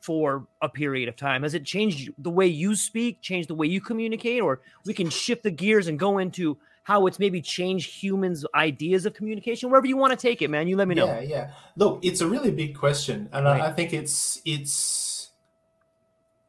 for 0.00 0.46
a 0.62 0.68
period 0.68 1.08
of 1.08 1.16
time? 1.16 1.42
Has 1.42 1.54
it 1.54 1.64
changed 1.64 2.10
the 2.18 2.30
way 2.30 2.46
you 2.46 2.74
speak, 2.74 3.20
changed 3.20 3.48
the 3.48 3.54
way 3.54 3.66
you 3.66 3.80
communicate, 3.80 4.42
or 4.42 4.60
we 4.84 4.94
can 4.94 5.10
shift 5.10 5.42
the 5.42 5.50
gears 5.50 5.88
and 5.88 5.98
go 5.98 6.18
into 6.18 6.58
how 6.82 7.06
it's 7.06 7.18
maybe 7.18 7.42
changed 7.42 7.90
humans' 8.02 8.46
ideas 8.54 9.06
of 9.06 9.14
communication? 9.14 9.70
Wherever 9.70 9.86
you 9.86 9.96
want 9.96 10.12
to 10.12 10.16
take 10.16 10.40
it, 10.40 10.48
man, 10.48 10.68
you 10.68 10.76
let 10.76 10.88
me 10.88 10.94
know. 10.94 11.06
Yeah, 11.06 11.20
yeah. 11.20 11.50
Look, 11.76 12.00
it's 12.02 12.20
a 12.20 12.26
really 12.26 12.50
big 12.50 12.76
question, 12.76 13.28
and 13.32 13.44
right. 13.44 13.60
I, 13.60 13.66
I 13.66 13.72
think 13.72 13.92
it's 13.92 14.40
it's 14.44 15.18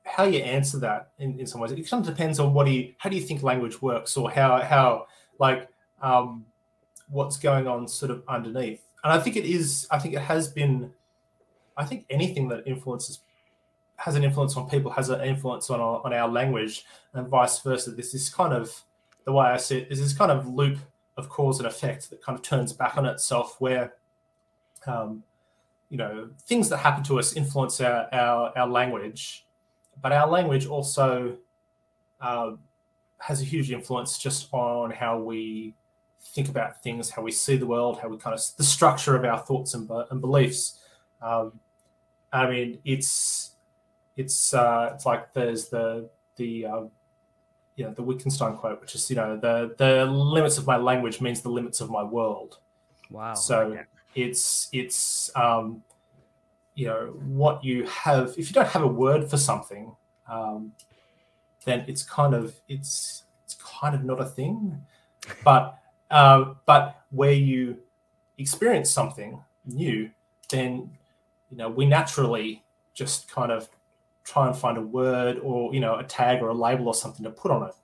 how 0.10 0.24
you 0.24 0.40
answer 0.40 0.80
that 0.80 1.12
in, 1.20 1.40
in 1.40 1.46
some 1.46 1.62
ways. 1.62 1.72
It 1.72 1.90
kind 1.90 2.06
of 2.06 2.16
depends 2.16 2.40
on 2.40 2.54
what 2.54 2.66
do 2.66 2.72
you, 2.72 2.94
how 2.98 3.10
do 3.10 3.16
you 3.16 3.22
think 3.22 3.44
language 3.44 3.82
works 3.82 4.18
or 4.18 4.30
how, 4.32 4.60
how 4.62 5.06
like, 5.40 5.70
um, 6.02 6.46
what's 7.10 7.38
going 7.38 7.68
on 7.68 7.88
sort 7.88 8.12
of 8.12 8.24
underneath. 8.28 8.84
And 9.04 9.14
I 9.14 9.20
think 9.20 9.36
it 9.36 9.46
is, 9.46 9.88
I 9.92 10.00
think 10.00 10.14
it 10.14 10.22
has 10.22 10.48
been, 10.48 10.92
I 11.78 11.86
think 11.86 12.06
anything 12.10 12.48
that 12.50 12.68
influences, 12.68 13.22
has 13.98 14.16
an 14.16 14.24
influence 14.24 14.56
on 14.56 14.70
people, 14.70 14.92
has 14.92 15.10
an 15.10 15.22
influence 15.22 15.70
on 15.70 15.80
our, 15.80 16.02
on 16.06 16.14
our 16.14 16.28
language 16.28 16.86
and 17.14 17.28
vice 17.28 17.60
versa. 17.60 17.92
This 17.92 18.14
is 18.14 18.30
kind 18.30 18.54
of, 18.54 18.74
the 19.26 19.32
way 19.32 19.48
I 19.48 19.58
see 19.58 19.80
it 19.80 19.92
is 19.92 20.00
this 20.00 20.14
kind 20.14 20.32
of 20.32 20.48
loop 20.48 20.80
of 21.18 21.30
cause 21.30 21.60
and 21.60 21.68
effect 21.68 22.10
that 22.10 22.22
kind 22.22 22.38
of 22.38 22.44
turns 22.44 22.72
back 22.72 22.98
on 22.98 23.06
itself 23.06 23.58
where, 23.60 23.96
um, 24.88 25.24
you 25.90 25.98
know, 25.98 26.30
things 26.48 26.70
that 26.70 26.78
happen 26.78 27.04
to 27.04 27.20
us 27.20 27.34
influence 27.34 27.82
our, 27.82 28.08
our, 28.14 28.58
our 28.58 28.68
language 28.68 29.46
but 30.02 30.12
our 30.12 30.28
language 30.28 30.66
also 30.66 31.38
uh, 32.22 32.52
has 33.20 33.42
a 33.42 33.46
huge 33.46 33.72
influence 33.72 34.18
just 34.18 34.48
on 34.54 34.92
how 34.92 35.20
we 35.20 35.74
think 36.22 36.50
about 36.50 36.82
things, 36.84 37.10
how 37.10 37.22
we 37.22 37.32
see 37.32 37.58
the 37.58 37.66
world, 37.66 38.00
how 38.00 38.08
we 38.08 38.18
kind 38.18 38.34
of 38.34 38.42
the 38.58 38.64
structure 38.64 39.16
of 39.16 39.26
our 39.26 39.40
thoughts 39.40 39.74
and, 39.74 39.90
and 40.12 40.22
beliefs. 40.22 40.80
Um, 41.22 41.60
I 42.32 42.50
mean, 42.50 42.80
it's 42.86 43.52
it's 44.18 44.54
uh, 44.54 44.92
it's 44.94 45.06
like 45.06 45.34
there's 45.34 45.70
the 45.70 46.10
the 46.36 46.66
um, 46.66 46.92
you 47.76 47.86
know 47.86 47.94
the 47.94 48.04
Wittgenstein 48.04 48.56
quote, 48.56 48.82
which 48.82 48.96
is 48.96 49.10
you 49.10 49.16
know 49.16 49.38
the 49.38 49.76
the 49.78 50.06
limits 50.06 50.58
of 50.58 50.68
my 50.68 50.78
language 50.78 51.22
means 51.22 51.42
the 51.42 51.50
limits 51.50 51.82
of 51.82 51.90
my 51.90 52.04
world. 52.04 52.60
Wow. 53.10 53.34
So 53.34 53.62
okay. 53.62 53.82
it's 54.16 54.70
it's 54.72 55.32
um, 55.36 55.84
you 56.80 56.88
know 56.88 57.14
what 57.26 57.62
you 57.62 57.84
have 57.86 58.34
if 58.38 58.50
you 58.50 58.54
don't 58.54 58.70
have 58.70 58.84
a 58.84 58.88
word 58.88 59.30
for 59.30 59.36
something 59.36 59.94
um, 60.30 60.72
then 61.66 61.84
it's 61.88 62.04
kind 62.04 62.34
of 62.34 62.56
it's 62.70 63.24
it's 63.44 63.56
kind 63.56 63.94
of 63.94 64.06
not 64.06 64.22
a 64.22 64.26
thing 64.26 64.82
but 65.44 65.78
uh, 66.12 66.54
but 66.66 67.02
where 67.12 67.34
you 67.34 67.78
experience 68.38 68.92
something 68.92 69.44
new 69.66 70.10
then 70.50 70.90
you 71.50 71.58
know 71.58 71.70
we 71.70 71.86
naturally 71.86 72.64
just 72.94 73.30
kind 73.32 73.52
of 73.52 73.70
try 74.24 74.48
and 74.48 74.56
find 74.56 74.78
a 74.78 74.82
word 74.82 75.40
or 75.40 75.74
you 75.74 75.80
know 75.80 75.96
a 75.96 76.04
tag 76.04 76.42
or 76.42 76.50
a 76.50 76.54
label 76.54 76.88
or 76.88 76.94
something 76.94 77.24
to 77.24 77.32
put 77.32 77.52
on 77.52 77.68
it. 77.68 77.76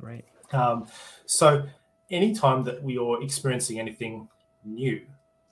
Right. 0.00 0.24
Um, 0.52 0.86
so 1.26 1.64
anytime 2.10 2.64
that 2.64 2.82
we 2.82 2.98
are 2.98 3.22
experiencing 3.22 3.78
anything 3.80 4.28
new 4.64 5.00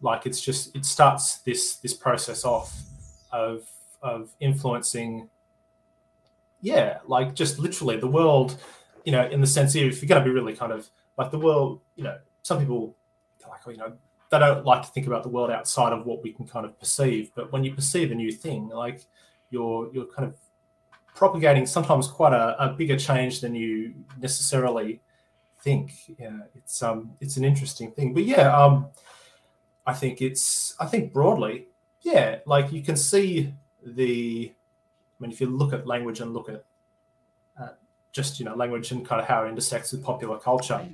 like 0.03 0.27
it's 0.27 0.41
just 0.41 0.75
it 0.77 0.85
starts 0.85 1.39
this 1.39 1.77
this 1.77 1.95
process 1.95 2.45
off 2.45 2.83
of 3.31 3.63
of 4.03 4.31
influencing 4.41 5.29
yeah 6.61 6.99
like 7.07 7.35
just 7.35 7.59
literally 7.59 7.97
the 7.97 8.07
world 8.07 8.57
you 9.05 9.13
know 9.13 9.27
in 9.29 9.41
the 9.41 9.47
sense 9.47 9.75
of 9.75 9.83
if 9.83 10.03
you're 10.03 10.09
going 10.09 10.23
to 10.23 10.25
be 10.25 10.35
really 10.35 10.55
kind 10.55 10.73
of 10.73 10.91
like 11.19 11.31
the 11.31 11.39
world 11.39 11.81
you 11.97 12.05
know 12.05 12.19
some 12.43 12.59
people 12.59 12.95
like 13.49 13.61
you 13.67 13.77
know 13.77 13.93
they 14.31 14.39
don't 14.39 14.65
like 14.65 14.83
to 14.83 14.89
think 14.89 15.07
about 15.07 15.23
the 15.23 15.29
world 15.29 15.51
outside 15.51 15.93
of 15.93 16.07
what 16.07 16.23
we 16.23 16.33
can 16.33 16.47
kind 16.47 16.65
of 16.65 16.79
perceive 16.79 17.31
but 17.35 17.53
when 17.53 17.65
you 17.65 17.75
perceive 17.75 18.11
a 18.11 18.15
new 18.15 18.33
thing 18.33 18.69
like 18.69 19.07
you're 19.51 19.91
you're 19.93 20.07
kind 20.07 20.29
of 20.29 20.37
propagating 21.15 21.67
sometimes 21.67 22.07
quite 22.09 22.33
a, 22.33 22.57
a 22.63 22.69
bigger 22.71 22.97
change 22.97 23.41
than 23.41 23.55
you 23.55 23.95
necessarily 24.19 25.01
think 25.61 25.93
yeah 26.19 26.39
it's 26.55 26.83
um 26.83 27.13
it's 27.21 27.37
an 27.37 27.45
interesting 27.45 27.91
thing 27.93 28.15
but 28.15 28.25
yeah 28.25 28.57
um 28.57 28.87
i 29.87 29.93
think 29.93 30.23
it's 30.23 30.75
i 30.81 30.87
think 30.87 31.13
broadly 31.13 31.67
yeah, 32.03 32.39
like 32.47 32.73
you 32.73 32.83
can 32.83 32.97
see 32.97 33.55
the. 33.85 34.53
I 34.53 35.23
mean, 35.23 35.31
if 35.31 35.41
you 35.41 35.47
look 35.47 35.73
at 35.73 35.87
language 35.87 36.21
and 36.21 36.35
look 36.35 36.49
at 36.49 36.65
uh, 37.61 37.69
just 38.13 38.39
you 38.39 38.45
know 38.45 38.55
language 38.55 38.93
and 38.93 39.07
kind 39.07 39.21
of 39.21 39.27
how 39.27 39.45
it 39.45 39.49
intersects 39.49 39.93
with 39.93 40.05
popular 40.05 40.39
culture, 40.39 40.87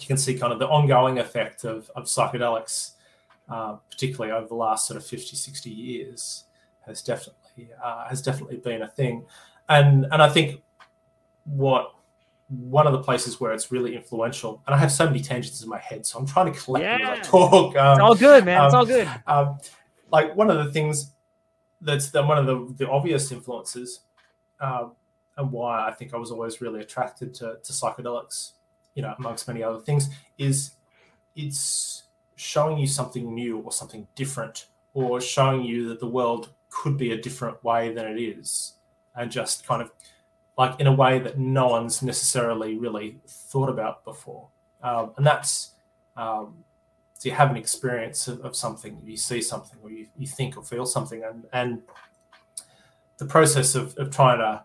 you 0.00 0.06
can 0.06 0.16
see 0.16 0.36
kind 0.36 0.52
of 0.52 0.58
the 0.58 0.68
ongoing 0.68 1.18
effect 1.18 1.64
of, 1.64 1.90
of 1.94 2.04
psychedelics, 2.04 2.92
uh, 3.48 3.76
particularly 3.90 4.32
over 4.32 4.48
the 4.48 4.54
last 4.54 4.86
sort 4.86 4.96
of 4.96 5.04
50, 5.04 5.36
60 5.36 5.70
years, 5.70 6.44
has 6.86 7.02
definitely 7.02 7.70
uh, 7.82 8.08
has 8.08 8.22
definitely 8.22 8.56
been 8.56 8.82
a 8.82 8.88
thing, 8.88 9.24
and 9.68 10.06
and 10.10 10.22
I 10.22 10.28
think 10.28 10.62
what 11.44 11.94
one 12.48 12.86
of 12.86 12.92
the 12.94 13.02
places 13.02 13.40
where 13.40 13.52
it's 13.52 13.70
really 13.70 13.94
influential, 13.94 14.62
and 14.66 14.74
I 14.74 14.78
have 14.78 14.90
so 14.90 15.04
many 15.04 15.20
tangents 15.20 15.62
in 15.62 15.68
my 15.68 15.78
head, 15.78 16.06
so 16.06 16.18
I'm 16.18 16.26
trying 16.26 16.52
to 16.52 16.58
collect 16.58 16.84
yeah. 16.84 17.20
talk. 17.22 17.76
Um, 17.76 17.92
it's 17.92 18.00
all 18.00 18.14
good, 18.14 18.44
man. 18.44 18.60
Um, 18.60 18.66
it's 18.66 18.74
all 18.74 18.86
good. 18.86 19.08
Um, 19.26 19.58
like 20.10 20.34
one 20.34 20.50
of 20.50 20.64
the 20.64 20.72
things 20.72 21.12
that's 21.80 22.10
the, 22.10 22.22
one 22.22 22.38
of 22.38 22.46
the, 22.46 22.84
the 22.84 22.90
obvious 22.90 23.30
influences 23.30 24.00
um, 24.60 24.92
and 25.38 25.50
why 25.50 25.88
I 25.88 25.92
think 25.92 26.12
I 26.12 26.18
was 26.18 26.30
always 26.30 26.60
really 26.60 26.80
attracted 26.80 27.32
to, 27.34 27.56
to 27.62 27.72
psychedelics, 27.72 28.52
you 28.94 29.02
know, 29.02 29.14
amongst 29.18 29.48
many 29.48 29.62
other 29.62 29.78
things, 29.78 30.08
is 30.36 30.72
it's 31.36 32.02
showing 32.34 32.76
you 32.76 32.86
something 32.86 33.32
new 33.34 33.58
or 33.58 33.72
something 33.72 34.06
different, 34.14 34.66
or 34.94 35.20
showing 35.20 35.62
you 35.62 35.88
that 35.88 36.00
the 36.00 36.06
world 36.06 36.50
could 36.70 36.98
be 36.98 37.12
a 37.12 37.22
different 37.22 37.62
way 37.64 37.94
than 37.94 38.06
it 38.06 38.20
is, 38.20 38.74
and 39.16 39.30
just 39.30 39.66
kind 39.66 39.80
of 39.80 39.90
like 40.58 40.78
in 40.80 40.88
a 40.88 40.92
way 40.92 41.20
that 41.20 41.38
no 41.38 41.68
one's 41.68 42.02
necessarily 42.02 42.76
really 42.76 43.18
thought 43.26 43.68
about 43.68 44.04
before. 44.04 44.48
Um, 44.82 45.12
and 45.16 45.26
that's 45.26 45.74
um, 46.16 46.64
so 47.14 47.28
you 47.28 47.34
have 47.34 47.50
an 47.50 47.56
experience 47.56 48.28
of, 48.28 48.40
of 48.40 48.56
something, 48.56 49.00
you 49.04 49.16
see 49.16 49.40
something, 49.40 49.78
or 49.82 49.90
you, 49.90 50.06
you 50.16 50.26
think 50.26 50.56
or 50.56 50.62
feel 50.64 50.86
something, 50.86 51.22
and 51.22 51.44
and 51.52 51.82
the 53.18 53.24
process 53.24 53.74
of, 53.74 53.96
of 53.98 54.10
trying 54.10 54.38
to 54.38 54.64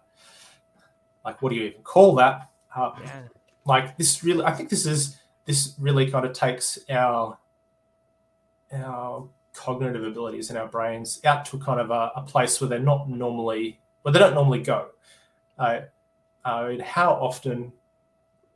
like 1.26 1.42
what 1.42 1.50
do 1.50 1.56
you 1.56 1.64
even 1.64 1.82
call 1.82 2.16
that? 2.16 2.50
Uh, 2.76 2.92
yeah. 3.02 3.22
Like 3.66 3.98
this 3.98 4.24
really, 4.24 4.44
I 4.44 4.52
think 4.52 4.70
this 4.70 4.86
is 4.86 5.18
this 5.46 5.76
really 5.80 6.10
kind 6.10 6.26
of 6.26 6.34
takes 6.34 6.80
our 6.90 7.38
our 8.74 9.28
cognitive 9.54 10.04
abilities 10.04 10.50
in 10.50 10.58
our 10.58 10.68
brains 10.68 11.22
out 11.26 11.46
to 11.46 11.60
kind 11.60 11.80
of 11.80 11.92
a, 11.92 12.12
a 12.16 12.24
place 12.24 12.60
where 12.60 12.68
they're 12.68 12.80
not 12.80 13.10
normally 13.10 13.80
where 14.02 14.12
they 14.12 14.20
don't 14.20 14.34
normally 14.34 14.62
go. 14.62 14.90
Uh, 15.58 15.82
uh, 16.46 16.74
how 16.84 17.14
often, 17.14 17.72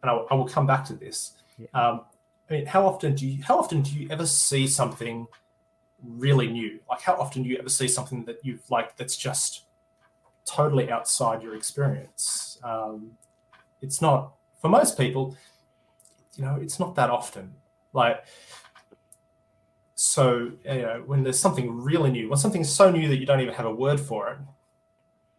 and 0.02 0.12
I, 0.12 0.14
I, 0.14 0.34
will 0.34 0.48
come 0.48 0.68
back 0.68 0.84
to 0.86 0.94
this. 0.94 1.34
Yeah. 1.58 1.68
Um, 1.74 2.02
I 2.50 2.54
mean, 2.54 2.66
how 2.66 2.86
often 2.86 3.16
do 3.16 3.26
you 3.26 3.44
how 3.44 3.58
often 3.58 3.82
do 3.82 3.92
you 3.92 4.08
ever 4.10 4.26
see 4.26 4.68
something 4.68 5.28
really 6.04 6.48
new? 6.48 6.80
Like 6.90 7.02
how 7.02 7.16
often 7.16 7.44
do 7.44 7.50
you 7.50 7.58
ever 7.58 7.70
see 7.70 7.88
something 7.88 8.26
that 8.26 8.40
you've 8.44 8.70
like 8.70 8.98
that's 8.98 9.16
just 9.16 9.64
totally 10.48 10.90
outside 10.90 11.44
your 11.44 11.56
experience? 11.56 12.60
Um, 12.64 13.12
it's 13.82 14.02
not 14.02 14.34
for 14.62 14.70
most 14.70 14.98
people, 14.98 15.36
you 16.36 16.46
know, 16.46 16.58
it's 16.62 16.80
not 16.80 16.96
that 16.96 17.10
often. 17.10 17.54
Like 17.94 18.24
so, 19.96 20.52
you 20.64 20.82
know, 20.82 21.04
when 21.06 21.24
there's 21.24 21.40
something 21.40 21.82
really 21.82 22.12
new, 22.12 22.30
when 22.30 22.38
something's 22.38 22.74
so 22.74 22.92
new 22.92 23.08
that 23.08 23.18
you 23.18 23.26
don't 23.26 23.42
even 23.42 23.54
have 23.56 23.66
a 23.66 23.74
word 23.74 24.00
for 24.00 24.30
it, 24.30 24.38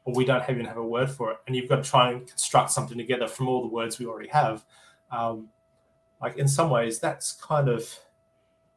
or 0.05 0.15
we 0.15 0.25
don't 0.25 0.43
even 0.49 0.65
have 0.65 0.77
a 0.77 0.85
word 0.85 1.11
for 1.11 1.31
it, 1.31 1.39
and 1.47 1.55
you've 1.55 1.69
got 1.69 1.83
to 1.85 1.89
try 1.89 2.11
and 2.11 2.27
construct 2.27 2.71
something 2.71 2.99
together 2.99 3.29
from 3.29 3.49
all 3.49 3.63
the 3.63 3.69
words 3.69 3.99
we 3.99 4.07
already 4.07 4.29
have. 4.29 4.65
Um, 5.11 5.49
like 6.21 6.37
in 6.37 6.49
some 6.49 6.71
ways 6.71 6.99
that's 6.99 7.33
kind 7.33 7.69
of 7.69 7.99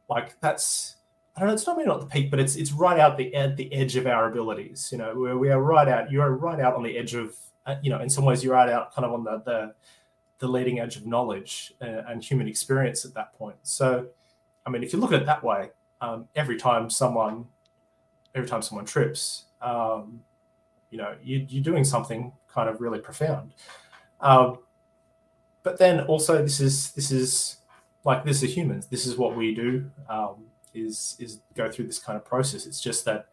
like 0.08 0.38
that's 0.40 0.96
I 1.34 1.40
don't 1.40 1.48
know. 1.48 1.54
It's 1.54 1.66
not 1.66 1.76
maybe 1.76 1.88
not 1.88 2.00
the 2.00 2.06
peak, 2.06 2.30
but 2.30 2.40
it's 2.40 2.56
it's 2.56 2.72
right 2.72 2.98
out 2.98 3.16
the 3.16 3.34
at 3.34 3.56
the 3.56 3.72
edge 3.72 3.96
of 3.96 4.06
our 4.06 4.30
abilities. 4.30 4.90
You 4.92 4.98
know, 4.98 5.14
where 5.14 5.38
we 5.38 5.50
are 5.50 5.60
right 5.60 5.88
out. 5.88 6.10
You 6.10 6.20
are 6.20 6.32
right 6.34 6.60
out 6.60 6.74
on 6.74 6.82
the 6.82 6.96
edge 6.96 7.14
of. 7.14 7.34
Uh, 7.64 7.76
you 7.80 7.90
know, 7.90 8.00
in 8.00 8.10
some 8.10 8.24
ways, 8.24 8.42
you're 8.42 8.52
right 8.52 8.68
out 8.68 8.92
kind 8.92 9.06
of 9.06 9.12
on 9.12 9.22
the 9.22 9.40
the 9.44 9.74
the 10.42 10.48
leading 10.48 10.80
edge 10.80 10.96
of 10.96 11.06
knowledge 11.06 11.72
and, 11.80 12.04
and, 12.08 12.24
human 12.24 12.48
experience 12.48 13.04
at 13.04 13.14
that 13.14 13.32
point. 13.34 13.54
So, 13.62 14.08
I 14.66 14.70
mean, 14.70 14.82
if 14.82 14.92
you 14.92 14.98
look 14.98 15.12
at 15.12 15.22
it 15.22 15.26
that 15.26 15.44
way, 15.44 15.70
um, 16.00 16.26
every 16.34 16.56
time 16.56 16.90
someone, 16.90 17.46
every 18.34 18.48
time 18.48 18.60
someone 18.60 18.84
trips, 18.84 19.44
um, 19.60 20.20
you 20.90 20.98
know, 20.98 21.14
you, 21.22 21.46
are 21.60 21.62
doing 21.62 21.84
something 21.84 22.32
kind 22.52 22.68
of 22.68 22.80
really 22.80 22.98
profound. 22.98 23.54
Um, 24.20 24.58
but 25.62 25.78
then 25.78 26.00
also, 26.00 26.42
this 26.42 26.60
is 26.60 26.90
this 26.90 27.12
is 27.12 27.58
like 28.04 28.24
this 28.24 28.42
is 28.42 28.56
humans. 28.56 28.86
This 28.86 29.06
is 29.06 29.16
what 29.16 29.36
we 29.36 29.54
do. 29.54 29.90
Um, 30.08 30.46
is 30.74 31.16
is 31.18 31.40
go 31.54 31.70
through 31.70 31.86
this 31.86 31.98
kind 31.98 32.16
of 32.16 32.24
process. 32.24 32.66
It's 32.66 32.80
just 32.80 33.04
that 33.04 33.26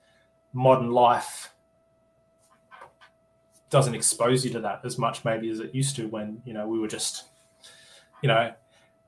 modern 0.53 0.91
life 0.91 1.53
doesn't 3.69 3.93
expose 3.93 4.43
you 4.43 4.51
to 4.51 4.59
that 4.59 4.81
as 4.83 4.97
much 4.97 5.23
maybe 5.23 5.49
as 5.49 5.59
it 5.59 5.75
used 5.75 5.95
to 5.95 6.07
when 6.07 6.41
you 6.43 6.53
know 6.53 6.67
we 6.67 6.79
were 6.79 6.87
just 6.87 7.25
you 8.23 8.27
know 8.27 8.51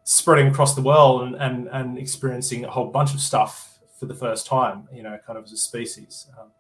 spreading 0.04 0.48
across 0.48 0.76
the 0.76 0.82
world 0.82 1.24
and 1.24 1.36
and, 1.36 1.68
and 1.70 1.98
experiencing 1.98 2.66
a 2.66 2.70
whole 2.70 2.88
bunch 2.88 3.14
of 3.14 3.20
stuff 3.20 3.80
for 3.98 4.06
the 4.06 4.14
first 4.14 4.46
time 4.46 4.88
you 4.94 5.04
know 5.04 5.18
kind 5.26 5.38
of 5.38 5.46
as 5.46 5.52
a 5.52 5.58
species. 5.58 6.28
Um, 6.40 6.52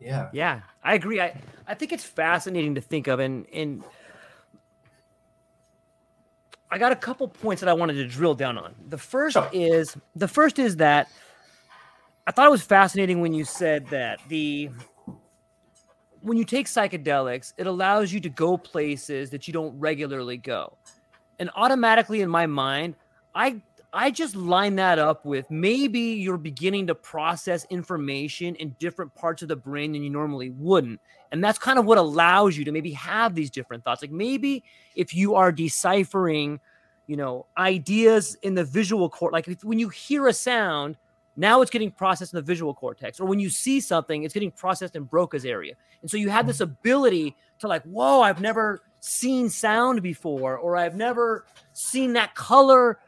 yeah. 0.00 0.28
Yeah 0.32 0.60
i 0.84 0.94
agree. 0.94 1.20
I 1.20 1.34
i 1.66 1.74
think 1.74 1.92
it's 1.92 2.04
fascinating 2.04 2.74
to 2.76 2.80
think 2.80 3.08
of 3.08 3.18
and 3.20 3.46
and 3.52 3.82
i 6.70 6.78
got 6.78 6.92
a 6.92 6.96
couple 6.96 7.28
points 7.28 7.60
that 7.60 7.68
i 7.68 7.72
wanted 7.72 7.94
to 7.94 8.06
drill 8.06 8.34
down 8.34 8.58
on 8.58 8.74
the 8.88 8.98
first 8.98 9.36
is 9.52 9.96
the 10.16 10.28
first 10.28 10.58
is 10.58 10.76
that 10.76 11.08
i 12.26 12.30
thought 12.30 12.46
it 12.46 12.50
was 12.50 12.62
fascinating 12.62 13.20
when 13.20 13.32
you 13.32 13.44
said 13.44 13.86
that 13.88 14.20
the 14.28 14.70
when 16.20 16.36
you 16.36 16.44
take 16.44 16.66
psychedelics, 16.66 17.52
it 17.56 17.66
allows 17.66 18.12
you 18.12 18.20
to 18.20 18.28
go 18.28 18.56
places 18.56 19.30
that 19.30 19.46
you 19.46 19.52
don't 19.52 19.78
regularly 19.78 20.36
go. 20.36 20.76
And 21.38 21.50
automatically 21.54 22.20
in 22.20 22.28
my 22.28 22.46
mind, 22.46 22.96
I 23.34 23.62
I 23.92 24.10
just 24.10 24.36
line 24.36 24.76
that 24.76 24.98
up 24.98 25.24
with 25.24 25.50
maybe 25.50 26.00
you're 26.00 26.36
beginning 26.36 26.86
to 26.88 26.94
process 26.94 27.66
information 27.70 28.54
in 28.56 28.76
different 28.78 29.14
parts 29.14 29.40
of 29.40 29.48
the 29.48 29.56
brain 29.56 29.92
than 29.92 30.02
you 30.02 30.10
normally 30.10 30.50
wouldn't. 30.50 31.00
And 31.32 31.42
that's 31.42 31.58
kind 31.58 31.78
of 31.78 31.86
what 31.86 31.96
allows 31.96 32.56
you 32.56 32.64
to 32.66 32.72
maybe 32.72 32.92
have 32.92 33.34
these 33.34 33.50
different 33.50 33.84
thoughts. 33.84 34.02
Like 34.02 34.10
maybe 34.10 34.62
if 34.94 35.14
you 35.14 35.34
are 35.36 35.50
deciphering, 35.50 36.60
you 37.06 37.16
know, 37.16 37.46
ideas 37.56 38.36
in 38.42 38.54
the 38.54 38.64
visual 38.64 39.08
cortex, 39.08 39.48
like 39.48 39.56
if, 39.56 39.64
when 39.64 39.78
you 39.78 39.88
hear 39.88 40.28
a 40.28 40.34
sound, 40.34 40.98
now 41.36 41.62
it's 41.62 41.70
getting 41.70 41.90
processed 41.90 42.34
in 42.34 42.36
the 42.36 42.42
visual 42.42 42.74
cortex. 42.74 43.20
Or 43.20 43.26
when 43.26 43.38
you 43.38 43.48
see 43.48 43.80
something, 43.80 44.24
it's 44.24 44.34
getting 44.34 44.50
processed 44.50 44.96
in 44.96 45.04
Broca's 45.04 45.44
area. 45.44 45.74
And 46.02 46.10
so 46.10 46.16
you 46.16 46.28
have 46.28 46.46
this 46.46 46.58
mm. 46.58 46.62
ability 46.62 47.36
to 47.60 47.68
like, 47.68 47.84
whoa, 47.84 48.20
I've 48.20 48.40
never 48.40 48.82
seen 49.00 49.48
sound 49.48 50.02
before, 50.02 50.58
or 50.58 50.76
I've 50.76 50.96
never 50.96 51.46
seen 51.72 52.12
that 52.14 52.34
color. 52.34 52.98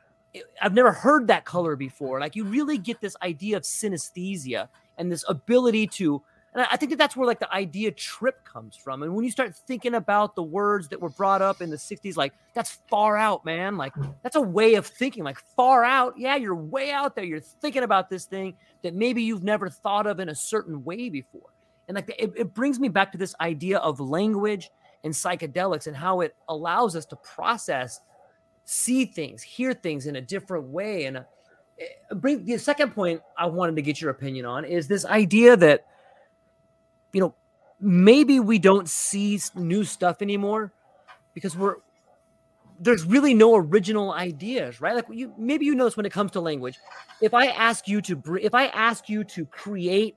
I've 0.60 0.74
never 0.74 0.92
heard 0.92 1.26
that 1.28 1.44
color 1.44 1.76
before. 1.76 2.20
Like 2.20 2.36
you 2.36 2.44
really 2.44 2.78
get 2.78 3.00
this 3.00 3.16
idea 3.22 3.56
of 3.56 3.64
synesthesia 3.64 4.68
and 4.98 5.10
this 5.10 5.24
ability 5.28 5.86
to 5.88 6.22
and 6.52 6.66
I 6.68 6.76
think 6.76 6.90
that 6.90 6.98
that's 6.98 7.16
where 7.16 7.26
like 7.26 7.38
the 7.38 7.52
idea 7.52 7.92
trip 7.92 8.44
comes 8.44 8.74
from. 8.74 9.04
And 9.04 9.14
when 9.14 9.24
you 9.24 9.30
start 9.30 9.54
thinking 9.54 9.94
about 9.94 10.34
the 10.34 10.42
words 10.42 10.88
that 10.88 11.00
were 11.00 11.10
brought 11.10 11.42
up 11.42 11.60
in 11.60 11.70
the 11.70 11.76
60s, 11.76 12.16
like 12.16 12.32
that's 12.54 12.78
far 12.88 13.16
out, 13.16 13.44
man. 13.44 13.76
Like 13.76 13.92
that's 14.22 14.34
a 14.34 14.40
way 14.40 14.74
of 14.74 14.84
thinking, 14.84 15.22
like 15.22 15.38
far 15.38 15.84
out. 15.84 16.14
Yeah, 16.18 16.34
you're 16.34 16.56
way 16.56 16.90
out 16.90 17.14
there. 17.14 17.24
You're 17.24 17.38
thinking 17.38 17.84
about 17.84 18.10
this 18.10 18.24
thing 18.24 18.56
that 18.82 18.94
maybe 18.94 19.22
you've 19.22 19.44
never 19.44 19.68
thought 19.68 20.08
of 20.08 20.18
in 20.18 20.28
a 20.28 20.34
certain 20.34 20.82
way 20.82 21.08
before. 21.08 21.50
And 21.86 21.94
like 21.94 22.08
it, 22.18 22.32
it 22.36 22.52
brings 22.52 22.80
me 22.80 22.88
back 22.88 23.12
to 23.12 23.18
this 23.18 23.34
idea 23.40 23.78
of 23.78 24.00
language 24.00 24.70
and 25.04 25.14
psychedelics 25.14 25.86
and 25.86 25.96
how 25.96 26.20
it 26.20 26.34
allows 26.48 26.96
us 26.96 27.06
to 27.06 27.16
process, 27.16 28.00
see 28.70 29.04
things, 29.04 29.42
hear 29.42 29.74
things 29.74 30.06
in 30.06 30.14
a 30.14 30.20
different 30.20 30.64
way. 30.66 31.06
And 31.06 31.18
uh, 31.18 31.22
bring 32.14 32.44
the 32.44 32.56
second 32.56 32.94
point 32.94 33.20
I 33.36 33.46
wanted 33.46 33.74
to 33.76 33.82
get 33.82 34.00
your 34.00 34.10
opinion 34.10 34.46
on 34.46 34.64
is 34.64 34.86
this 34.86 35.04
idea 35.04 35.56
that 35.56 35.86
you 37.12 37.20
know, 37.20 37.34
maybe 37.80 38.38
we 38.38 38.60
don't 38.60 38.88
see 38.88 39.40
new 39.56 39.82
stuff 39.82 40.22
anymore 40.22 40.72
because 41.34 41.56
we're 41.56 41.76
there's 42.78 43.04
really 43.04 43.34
no 43.34 43.56
original 43.56 44.12
ideas, 44.12 44.80
right? 44.80 44.94
Like 44.94 45.06
you 45.10 45.34
maybe 45.36 45.66
you 45.66 45.74
notice 45.74 45.96
when 45.96 46.06
it 46.06 46.12
comes 46.12 46.30
to 46.32 46.40
language, 46.40 46.78
if 47.20 47.34
I 47.34 47.46
ask 47.48 47.88
you 47.88 48.00
to 48.02 48.22
if 48.40 48.54
I 48.54 48.66
ask 48.66 49.08
you 49.08 49.24
to 49.24 49.44
create 49.46 50.16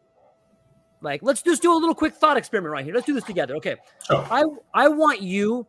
like 1.02 1.24
let's 1.24 1.42
just 1.42 1.64
do 1.64 1.74
a 1.74 1.78
little 1.78 1.96
quick 1.96 2.14
thought 2.14 2.38
experiment 2.38 2.72
right 2.72 2.86
here. 2.86 2.94
Let's 2.94 3.08
do 3.08 3.14
this 3.14 3.24
together. 3.24 3.56
Okay. 3.56 3.78
Sure. 4.06 4.28
I 4.30 4.44
I 4.74 4.90
want 4.90 5.22
you 5.22 5.66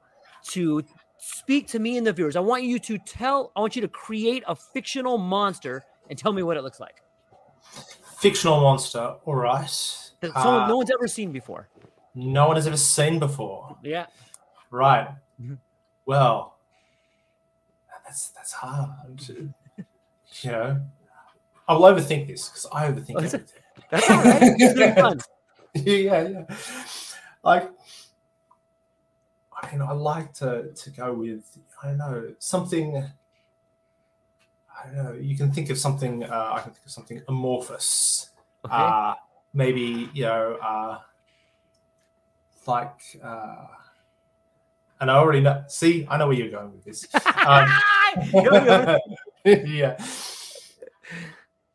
to 0.49 0.85
speak 1.19 1.69
to 1.69 1.79
me 1.79 1.97
and 1.97 2.07
the 2.07 2.13
viewers. 2.13 2.37
I 2.37 2.41
want 2.41 2.65
you 2.65 2.79
to 2.79 2.99
tell 2.99 3.53
I 3.57 3.61
want 3.61 3.77
you 3.77 3.83
to 3.83 3.89
create 3.89 4.45
a 4.47 4.55
fictional 4.55 5.19
monster 5.19 5.85
and 6.11 6.19
tell 6.19 6.33
me 6.33 6.43
what 6.43 6.57
it 6.57 6.63
looks 6.63 6.81
like. 6.81 7.03
Fictional 8.19 8.61
monster. 8.61 9.17
All 9.25 9.35
right 9.35 10.05
that 10.33 10.43
someone, 10.43 10.63
uh, 10.63 10.69
no 10.69 10.77
one's 10.77 10.91
ever 10.91 11.09
seen 11.09 11.33
before. 11.33 11.69
No 12.15 12.47
one 12.47 12.57
has 12.57 12.67
ever 12.67 12.77
seen 12.77 13.19
before. 13.19 13.77
Yeah. 13.83 14.07
Right. 14.71 15.09
Mm-hmm. 15.41 15.55
Well, 16.07 16.57
that's 18.05 18.29
that's 18.29 18.53
hard. 18.53 19.21
you 19.29 20.51
know, 20.51 20.81
I'll 21.69 21.81
overthink 21.81 22.29
this 22.29 22.49
because 22.49 22.67
I 22.73 22.91
overthink 22.91 23.11
oh, 23.15 23.19
everything. 23.19 23.45
That's 23.91 24.11
all 24.11 24.23
right. 24.23 24.95
fun. 24.99 25.21
yeah, 25.75 26.29
yeah. 26.29 26.57
Like, 27.43 27.71
I 29.65 29.73
mean, 29.73 29.83
I 29.83 29.93
like 29.93 30.33
to 30.35 30.73
to 30.73 30.91
go 30.91 31.13
with 31.13 31.59
I 31.83 31.89
don't 31.89 31.99
know 31.99 32.35
something. 32.39 32.97
I 34.77 34.87
don't 34.87 35.05
know. 35.05 35.13
You 35.13 35.37
can 35.37 35.53
think 35.53 35.71
of 35.71 35.79
something. 35.79 36.25
Uh, 36.25 36.53
I 36.55 36.61
can 36.61 36.73
think 36.73 36.85
of 36.85 36.93
something 36.93 37.23
amorphous. 37.29 38.31
Okay. 38.65 38.75
Uh, 38.75 39.15
maybe 39.53 40.11
you 40.13 40.25
know 40.25 40.59
uh, 40.63 40.99
like 42.67 43.01
uh, 43.23 43.67
and 45.01 45.11
I 45.11 45.17
already 45.17 45.41
know. 45.41 45.65
See, 45.69 46.07
I 46.09 46.17
know 46.17 46.29
where 46.29 46.37
you're 46.37 46.51
going 46.51 46.73
with 46.73 46.85
this. 46.85 47.07
Um, 47.47 47.69
yeah, 49.45 50.03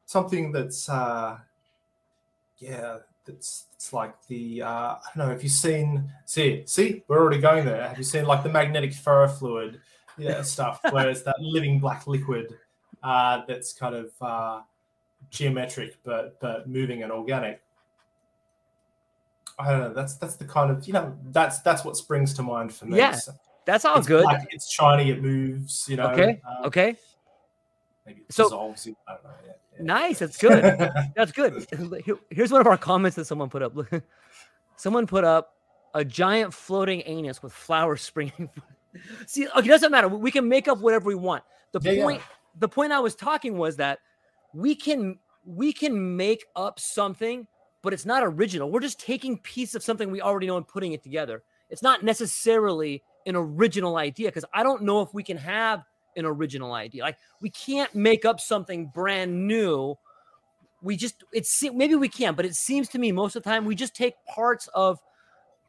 something 0.05 0.51
that's 0.51 0.89
uh, 0.89 1.37
yeah, 2.57 2.97
that's 3.25 3.65
it's 3.79 3.93
like 3.93 4.13
the 4.27 4.61
uh, 4.61 4.67
I 4.67 4.99
don't 5.15 5.25
know. 5.25 5.29
Have 5.29 5.41
you've 5.41 5.53
seen? 5.53 6.11
See, 6.25 6.63
see, 6.65 7.01
we're 7.07 7.17
already 7.17 7.39
going 7.39 7.63
there. 7.63 7.87
Have 7.87 7.97
you 7.97 8.03
seen 8.03 8.25
like 8.25 8.43
the 8.43 8.49
magnetic 8.49 8.91
ferrofluid 8.91 9.79
yeah, 10.17 10.41
stuff, 10.55 10.81
where 10.91 11.09
it's 11.09 11.21
that 11.21 11.37
living 11.39 11.79
black 11.79 12.05
liquid 12.05 12.57
uh, 13.03 13.43
that's 13.47 13.71
kind 13.71 13.95
of 13.95 14.11
uh, 14.19 14.59
geometric 15.29 15.95
but 16.03 16.37
but 16.41 16.67
moving 16.67 17.03
and 17.03 17.11
organic. 17.13 17.61
I 19.57 19.71
don't 19.71 19.79
know. 19.79 19.93
That's 19.93 20.15
that's 20.15 20.35
the 20.35 20.43
kind 20.43 20.71
of 20.71 20.85
you 20.85 20.91
know 20.91 21.17
that's 21.31 21.59
that's 21.59 21.85
what 21.85 21.95
springs 21.95 22.33
to 22.33 22.43
mind 22.43 22.73
for 22.73 22.85
me. 22.85 22.97
Yeah, 22.97 23.13
so 23.13 23.31
that 23.63 23.81
sounds 23.81 24.07
good. 24.07 24.25
Like 24.25 24.45
it's 24.51 24.69
shiny. 24.69 25.09
It 25.09 25.23
moves. 25.23 25.85
You 25.87 25.95
know. 25.95 26.07
Okay. 26.07 26.41
Um, 26.45 26.65
okay. 26.65 26.97
Maybe 28.09 28.21
it 28.21 28.33
so, 28.33 28.43
dissolves. 28.43 28.87
I 29.07 29.13
don't 29.13 29.23
know. 29.23 29.29
Yeah, 29.45 29.51
yeah. 29.77 29.83
Nice. 29.83 30.19
That's 30.19 30.37
good. 30.37 30.63
that's 31.15 31.31
good. 31.31 31.67
Here's 32.29 32.51
one 32.51 32.61
of 32.61 32.67
our 32.67 32.77
comments 32.77 33.15
that 33.15 33.25
someone 33.25 33.49
put 33.49 33.61
up. 33.61 33.73
someone 34.75 35.07
put 35.07 35.23
up 35.23 35.55
a 35.93 36.03
giant 36.03 36.53
floating 36.53 37.03
anus 37.05 37.41
with 37.41 37.53
flowers 37.53 38.01
springing. 38.01 38.49
See, 39.27 39.47
okay, 39.47 39.67
it 39.67 39.71
doesn't 39.71 39.91
matter. 39.91 40.07
We 40.07 40.31
can 40.31 40.49
make 40.49 40.67
up 40.67 40.79
whatever 40.79 41.05
we 41.05 41.15
want. 41.15 41.43
The 41.71 41.79
yeah, 41.81 42.03
point, 42.03 42.21
the 42.57 42.67
point 42.67 42.91
I 42.91 42.99
was 42.99 43.15
talking 43.15 43.57
was 43.57 43.75
that 43.77 43.99
we 44.53 44.75
can 44.75 45.19
we 45.45 45.71
can 45.71 46.17
make 46.17 46.45
up 46.55 46.79
something 46.79 47.47
but 47.81 47.93
it's 47.93 48.05
not 48.05 48.23
original. 48.23 48.69
We're 48.69 48.81
just 48.81 48.99
taking 48.99 49.37
piece 49.37 49.75
of 49.75 49.83
something 49.83 50.11
we 50.11 50.21
already 50.21 50.47
know 50.47 50.57
and 50.57 50.67
putting 50.67 50.93
it 50.93 51.03
together. 51.03 51.43
It's 51.69 51.81
not 51.81 52.03
necessarily 52.03 53.03
an 53.25 53.35
original 53.35 53.97
idea 53.97 54.29
because 54.29 54.45
I 54.53 54.63
don't 54.63 54.83
know 54.83 55.01
if 55.01 55.13
we 55.13 55.23
can 55.23 55.37
have 55.37 55.83
an 56.15 56.25
original 56.25 56.73
idea. 56.73 57.03
Like 57.03 57.17
we 57.41 57.49
can't 57.49 57.93
make 57.95 58.25
up 58.25 58.39
something 58.39 58.91
brand 58.93 59.47
new. 59.47 59.95
We 60.81 60.95
just 60.95 61.23
it's 61.33 61.63
maybe 61.73 61.95
we 61.95 62.09
can, 62.09 62.35
but 62.35 62.45
it 62.45 62.55
seems 62.55 62.87
to 62.89 62.99
me 62.99 63.11
most 63.11 63.35
of 63.35 63.43
the 63.43 63.49
time 63.49 63.65
we 63.65 63.75
just 63.75 63.95
take 63.95 64.13
parts 64.25 64.69
of 64.73 64.99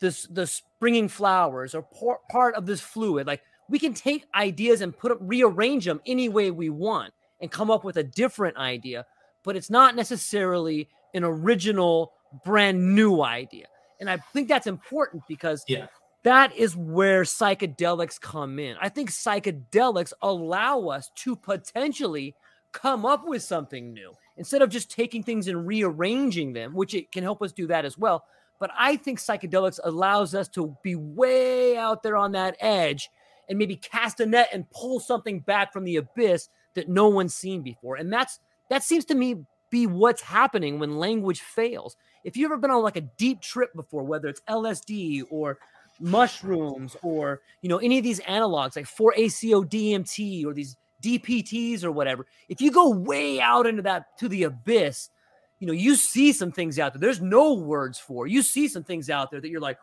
this 0.01 0.27
the 0.31 0.47
springing 0.47 1.09
flowers 1.09 1.75
or 1.75 1.83
por- 1.83 2.21
part 2.31 2.55
of 2.55 2.67
this 2.67 2.81
fluid. 2.81 3.27
Like 3.27 3.43
we 3.69 3.79
can 3.79 3.95
take 3.95 4.27
ideas 4.35 4.81
and 4.81 4.97
put 4.97 5.11
them, 5.11 5.27
rearrange 5.27 5.85
them 5.85 6.01
any 6.07 6.29
way 6.29 6.51
we 6.51 6.71
want 6.71 7.13
and 7.41 7.51
come 7.51 7.71
up 7.71 7.85
with 7.85 7.97
a 7.97 8.03
different 8.03 8.57
idea, 8.57 9.07
but 9.45 9.57
it's 9.57 9.71
not 9.71 9.97
necessarily 9.97 10.89
an 11.15 11.25
original, 11.25 12.13
brand 12.45 12.95
new 12.95 13.23
idea. 13.23 13.67
And 14.01 14.09
I 14.09 14.19
think 14.33 14.49
that's 14.49 14.67
important 14.67 15.23
because 15.29 15.63
yeah. 15.69 15.87
That 16.23 16.55
is 16.55 16.77
where 16.77 17.23
psychedelics 17.23 18.21
come 18.21 18.59
in. 18.59 18.77
I 18.81 18.89
think 18.89 19.11
psychedelics 19.11 20.13
allow 20.21 20.89
us 20.89 21.11
to 21.17 21.37
potentially 21.37 22.35
come 22.73 23.05
up 23.05 23.27
with 23.27 23.43
something 23.43 23.93
new 23.93 24.13
instead 24.37 24.63
of 24.63 24.71
just 24.71 24.91
taking 24.91 25.23
things 25.23 25.49
and 25.49 25.67
rearranging 25.67 26.53
them, 26.53 26.75
which 26.75 26.95
it 26.95 27.11
can 27.11 27.23
help 27.23 27.43
us 27.43 27.53
do 27.53 27.67
that 27.69 27.85
as 27.85 27.99
well. 27.99 28.25
But 28.59 28.71
I 28.79 28.97
think 28.97 29.19
psychedelics 29.19 29.81
allows 29.83 30.35
us 30.35 30.49
to 30.51 30.77
be 30.83 30.95
way 30.95 31.77
out 31.77 32.03
there 32.03 32.17
on 32.17 32.33
that 32.33 32.57
edge 32.61 33.09
and 33.49 33.59
maybe 33.59 33.77
cast 33.77 34.21
a 34.21 34.27
net 34.27 34.51
and 34.53 34.71
pull 34.71 35.01
something 35.01 35.41
back 35.41 35.73
from 35.73 35.85
the 35.85 35.97
abyss 35.97 36.49
that 36.75 36.89
no 36.89 37.09
one's 37.09 37.35
seen 37.35 37.63
before. 37.63 37.97
And 37.97 38.13
that's 38.13 38.39
that 38.69 38.85
seems 38.85 39.05
to 39.07 39.15
me 39.15 39.37
be 39.71 39.87
what's 39.87 40.23
happening 40.23 40.79
when 40.79 40.99
language 40.99 41.41
fails. 41.41 41.97
If 42.23 42.37
you've 42.37 42.51
ever 42.51 42.61
been 42.61 42.71
on 42.71 42.83
like 42.83 42.97
a 42.97 43.03
deep 43.03 43.41
trip 43.41 43.73
before, 43.75 44.05
whether 44.05 44.29
it's 44.29 44.43
LSD 44.43 45.23
or 45.31 45.59
mushrooms 46.01 46.97
or 47.03 47.43
you 47.61 47.69
know 47.69 47.79
any 47.79 47.99
of 47.99 48.05
these 48.05 48.21
analogs 48.21 48.75
like 48.75 48.87
4-ACO 48.87 49.65
DMT 49.65 50.45
or 50.47 50.55
these 50.55 50.77
DPTs 51.03 51.85
or 51.85 51.93
whatever, 51.93 52.27
if 52.49 52.61
you 52.61 52.71
go 52.71 52.91
way 52.91 53.41
out 53.41 53.67
into 53.67 53.83
that 53.83 54.17
to 54.19 54.29
the 54.29 54.45
abyss, 54.45 55.11
you 55.59 55.67
know, 55.67 55.73
you 55.73 55.95
see 55.95 56.33
some 56.33 56.53
things 56.53 56.79
out 56.79 56.93
there. 56.93 57.01
There's 57.01 57.21
no 57.21 57.55
words 57.55 57.99
for. 57.99 58.27
You 58.27 58.43
see 58.43 58.69
some 58.69 58.85
things 58.85 59.11
out 59.11 59.31
there 59.31 59.41
that 59.41 59.49
you're 59.49 59.61
like, 59.61 59.79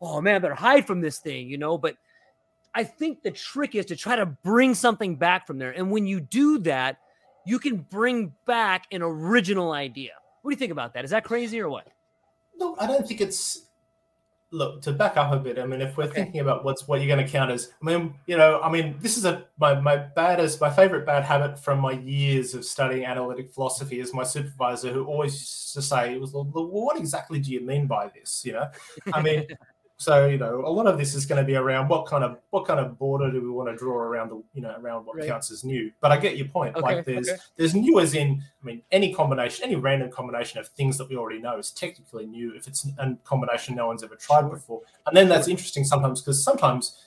oh 0.00 0.20
man, 0.20 0.36
I 0.36 0.38
better 0.38 0.54
hide 0.54 0.86
from 0.86 1.00
this 1.00 1.18
thing, 1.18 1.48
you 1.48 1.58
know. 1.58 1.78
But 1.78 1.96
I 2.74 2.84
think 2.84 3.22
the 3.22 3.30
trick 3.30 3.74
is 3.74 3.86
to 3.86 3.96
try 3.96 4.16
to 4.16 4.26
bring 4.26 4.74
something 4.74 5.16
back 5.16 5.46
from 5.46 5.58
there. 5.58 5.72
And 5.72 5.90
when 5.90 6.06
you 6.06 6.20
do 6.20 6.58
that, 6.60 6.98
you 7.46 7.58
can 7.58 7.78
bring 7.78 8.32
back 8.46 8.86
an 8.92 9.02
original 9.02 9.72
idea. 9.72 10.12
What 10.42 10.50
do 10.50 10.54
you 10.54 10.58
think 10.58 10.72
about 10.72 10.94
that? 10.94 11.04
Is 11.04 11.10
that 11.10 11.24
crazy 11.24 11.60
or 11.60 11.68
what? 11.68 11.88
No, 12.56 12.76
I 12.78 12.86
don't 12.86 13.06
think 13.06 13.20
it's 13.20 13.67
look 14.50 14.82
to 14.82 14.92
back 14.92 15.16
up 15.16 15.32
a 15.32 15.36
bit. 15.38 15.58
I 15.58 15.66
mean, 15.66 15.80
if 15.80 15.96
we're 15.96 16.04
okay. 16.04 16.22
thinking 16.22 16.40
about 16.40 16.64
what's 16.64 16.88
what 16.88 17.00
you're 17.00 17.14
going 17.14 17.24
to 17.24 17.30
count 17.30 17.50
as, 17.50 17.72
I 17.82 17.84
mean, 17.84 18.14
you 18.26 18.36
know, 18.36 18.60
I 18.60 18.70
mean, 18.70 18.96
this 19.00 19.16
is 19.16 19.24
a 19.24 19.44
my 19.58 19.78
my 19.80 19.96
baddest, 19.96 20.60
my 20.60 20.70
favorite 20.70 21.06
bad 21.06 21.24
habit 21.24 21.58
from 21.58 21.80
my 21.80 21.92
years 21.92 22.54
of 22.54 22.64
studying 22.64 23.04
analytic 23.04 23.52
philosophy 23.52 24.00
is 24.00 24.14
my 24.14 24.24
supervisor 24.24 24.92
who 24.92 25.04
always 25.04 25.34
used 25.34 25.74
to 25.74 25.82
say, 25.82 26.14
"It 26.14 26.20
was 26.20 26.32
well, 26.32 26.44
what 26.44 26.98
exactly 26.98 27.40
do 27.40 27.52
you 27.52 27.60
mean 27.60 27.86
by 27.86 28.08
this?" 28.08 28.42
You 28.44 28.54
know, 28.54 28.70
I 29.12 29.22
mean. 29.22 29.46
So 30.00 30.26
you 30.26 30.38
know, 30.38 30.64
a 30.64 30.70
lot 30.70 30.86
of 30.86 30.96
this 30.96 31.16
is 31.16 31.26
going 31.26 31.42
to 31.42 31.46
be 31.46 31.56
around 31.56 31.88
what 31.88 32.06
kind 32.06 32.22
of 32.22 32.38
what 32.50 32.66
kind 32.66 32.78
of 32.78 32.96
border 32.98 33.32
do 33.32 33.42
we 33.42 33.50
want 33.50 33.68
to 33.68 33.76
draw 33.76 33.96
around 33.96 34.28
the 34.30 34.40
you 34.54 34.62
know 34.62 34.76
around 34.78 35.04
what 35.04 35.16
right. 35.16 35.28
counts 35.28 35.50
as 35.50 35.64
new. 35.64 35.90
But 36.00 36.12
I 36.12 36.18
get 36.18 36.36
your 36.36 36.46
point. 36.46 36.76
Okay, 36.76 36.82
like 36.82 37.04
there's 37.04 37.28
okay. 37.28 37.38
there's 37.56 37.74
new 37.74 37.98
as 37.98 38.14
in 38.14 38.40
I 38.62 38.64
mean 38.64 38.82
any 38.92 39.12
combination, 39.12 39.64
any 39.64 39.74
random 39.74 40.08
combination 40.10 40.60
of 40.60 40.68
things 40.68 40.98
that 40.98 41.08
we 41.08 41.16
already 41.16 41.40
know 41.40 41.58
is 41.58 41.72
technically 41.72 42.26
new 42.26 42.54
if 42.54 42.68
it's 42.68 42.86
a 42.98 43.16
combination 43.24 43.74
no 43.74 43.88
one's 43.88 44.04
ever 44.04 44.14
tried 44.14 44.42
sure. 44.42 44.50
before. 44.50 44.82
And 45.06 45.16
then 45.16 45.28
that's 45.28 45.48
interesting 45.48 45.82
sometimes 45.82 46.22
because 46.22 46.44
sometimes 46.44 47.04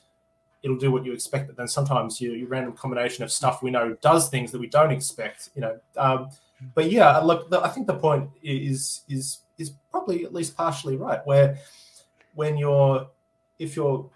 it'll 0.62 0.78
do 0.78 0.92
what 0.92 1.06
you 1.06 1.14
expect, 1.14 1.48
but 1.48 1.56
then 1.56 1.68
sometimes 1.70 2.20
your, 2.22 2.36
your, 2.36 2.48
random 2.48 2.74
combination 2.74 3.24
of 3.24 3.32
stuff 3.32 3.64
we 3.64 3.72
know 3.72 3.96
does 4.02 4.30
things 4.30 4.52
that 4.52 4.60
we 4.60 4.68
don't 4.68 4.92
expect. 4.92 5.50
You 5.56 5.62
know, 5.62 5.80
um, 5.96 6.30
but 6.76 6.92
yeah, 6.92 7.18
look, 7.20 7.50
the, 7.50 7.62
I 7.62 7.70
think 7.70 7.88
the 7.88 7.96
point 7.96 8.30
is 8.44 9.02
is 9.08 9.40
is 9.58 9.72
probably 9.92 10.26
at 10.26 10.34
least 10.34 10.58
partially 10.58 10.98
right 10.98 11.26
where 11.26 11.58
when 12.34 12.58
you're 12.58 13.08
if 13.60 13.76
you're 13.76 14.10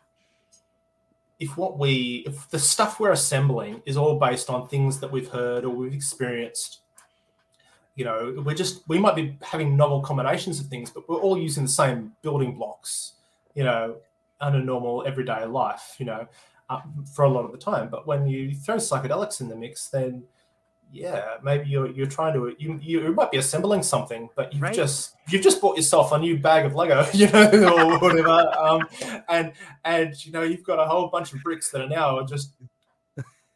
if 1.39 1.57
what 1.57 1.77
we 1.77 2.23
if 2.25 2.49
the 2.49 2.59
stuff 2.59 2.99
we're 2.99 3.11
assembling 3.11 3.81
is 3.85 3.97
all 3.97 4.17
based 4.17 4.49
on 4.49 4.67
things 4.67 4.99
that 4.99 5.11
we've 5.11 5.29
heard 5.29 5.65
or 5.65 5.69
we've 5.69 5.93
experienced 5.93 6.79
you 7.95 8.05
know 8.05 8.41
we're 8.45 8.55
just 8.55 8.87
we 8.87 8.97
might 8.97 9.15
be 9.15 9.37
having 9.41 9.75
novel 9.75 10.01
combinations 10.01 10.59
of 10.59 10.67
things 10.67 10.89
but 10.89 11.07
we're 11.09 11.17
all 11.17 11.37
using 11.37 11.63
the 11.63 11.69
same 11.69 12.13
building 12.21 12.55
blocks 12.55 13.13
you 13.53 13.63
know 13.63 13.95
under 14.41 14.59
normal 14.59 15.05
everyday 15.05 15.45
life 15.45 15.95
you 15.99 16.05
know 16.05 16.27
uh, 16.69 16.81
for 17.13 17.25
a 17.25 17.29
lot 17.29 17.45
of 17.45 17.51
the 17.51 17.57
time. 17.57 17.89
But 17.89 18.07
when 18.07 18.25
you 18.27 18.55
throw 18.55 18.77
psychedelics 18.77 19.39
in 19.41 19.49
the 19.49 19.55
mix 19.55 19.89
then 19.89 20.23
yeah, 20.91 21.37
maybe 21.43 21.69
you're 21.69 21.91
you're 21.91 22.07
trying 22.07 22.33
to 22.33 22.55
you 22.57 22.79
you 22.81 23.13
might 23.13 23.31
be 23.31 23.37
assembling 23.37 23.83
something, 23.83 24.29
but 24.35 24.53
you've 24.53 24.61
right. 24.61 24.73
just 24.73 25.15
you've 25.27 25.41
just 25.41 25.59
bought 25.59 25.75
yourself 25.75 26.11
a 26.11 26.17
new 26.17 26.39
bag 26.39 26.65
of 26.65 26.73
Lego, 26.73 27.05
you 27.13 27.27
know, 27.29 27.49
or 27.51 27.99
whatever, 28.01 28.51
um, 28.57 28.81
and 29.27 29.51
and 29.83 30.25
you 30.25 30.31
know 30.31 30.41
you've 30.41 30.63
got 30.63 30.79
a 30.79 30.85
whole 30.85 31.07
bunch 31.07 31.33
of 31.33 31.43
bricks 31.43 31.69
that 31.71 31.81
are 31.81 31.89
now 31.89 32.23
just 32.25 32.53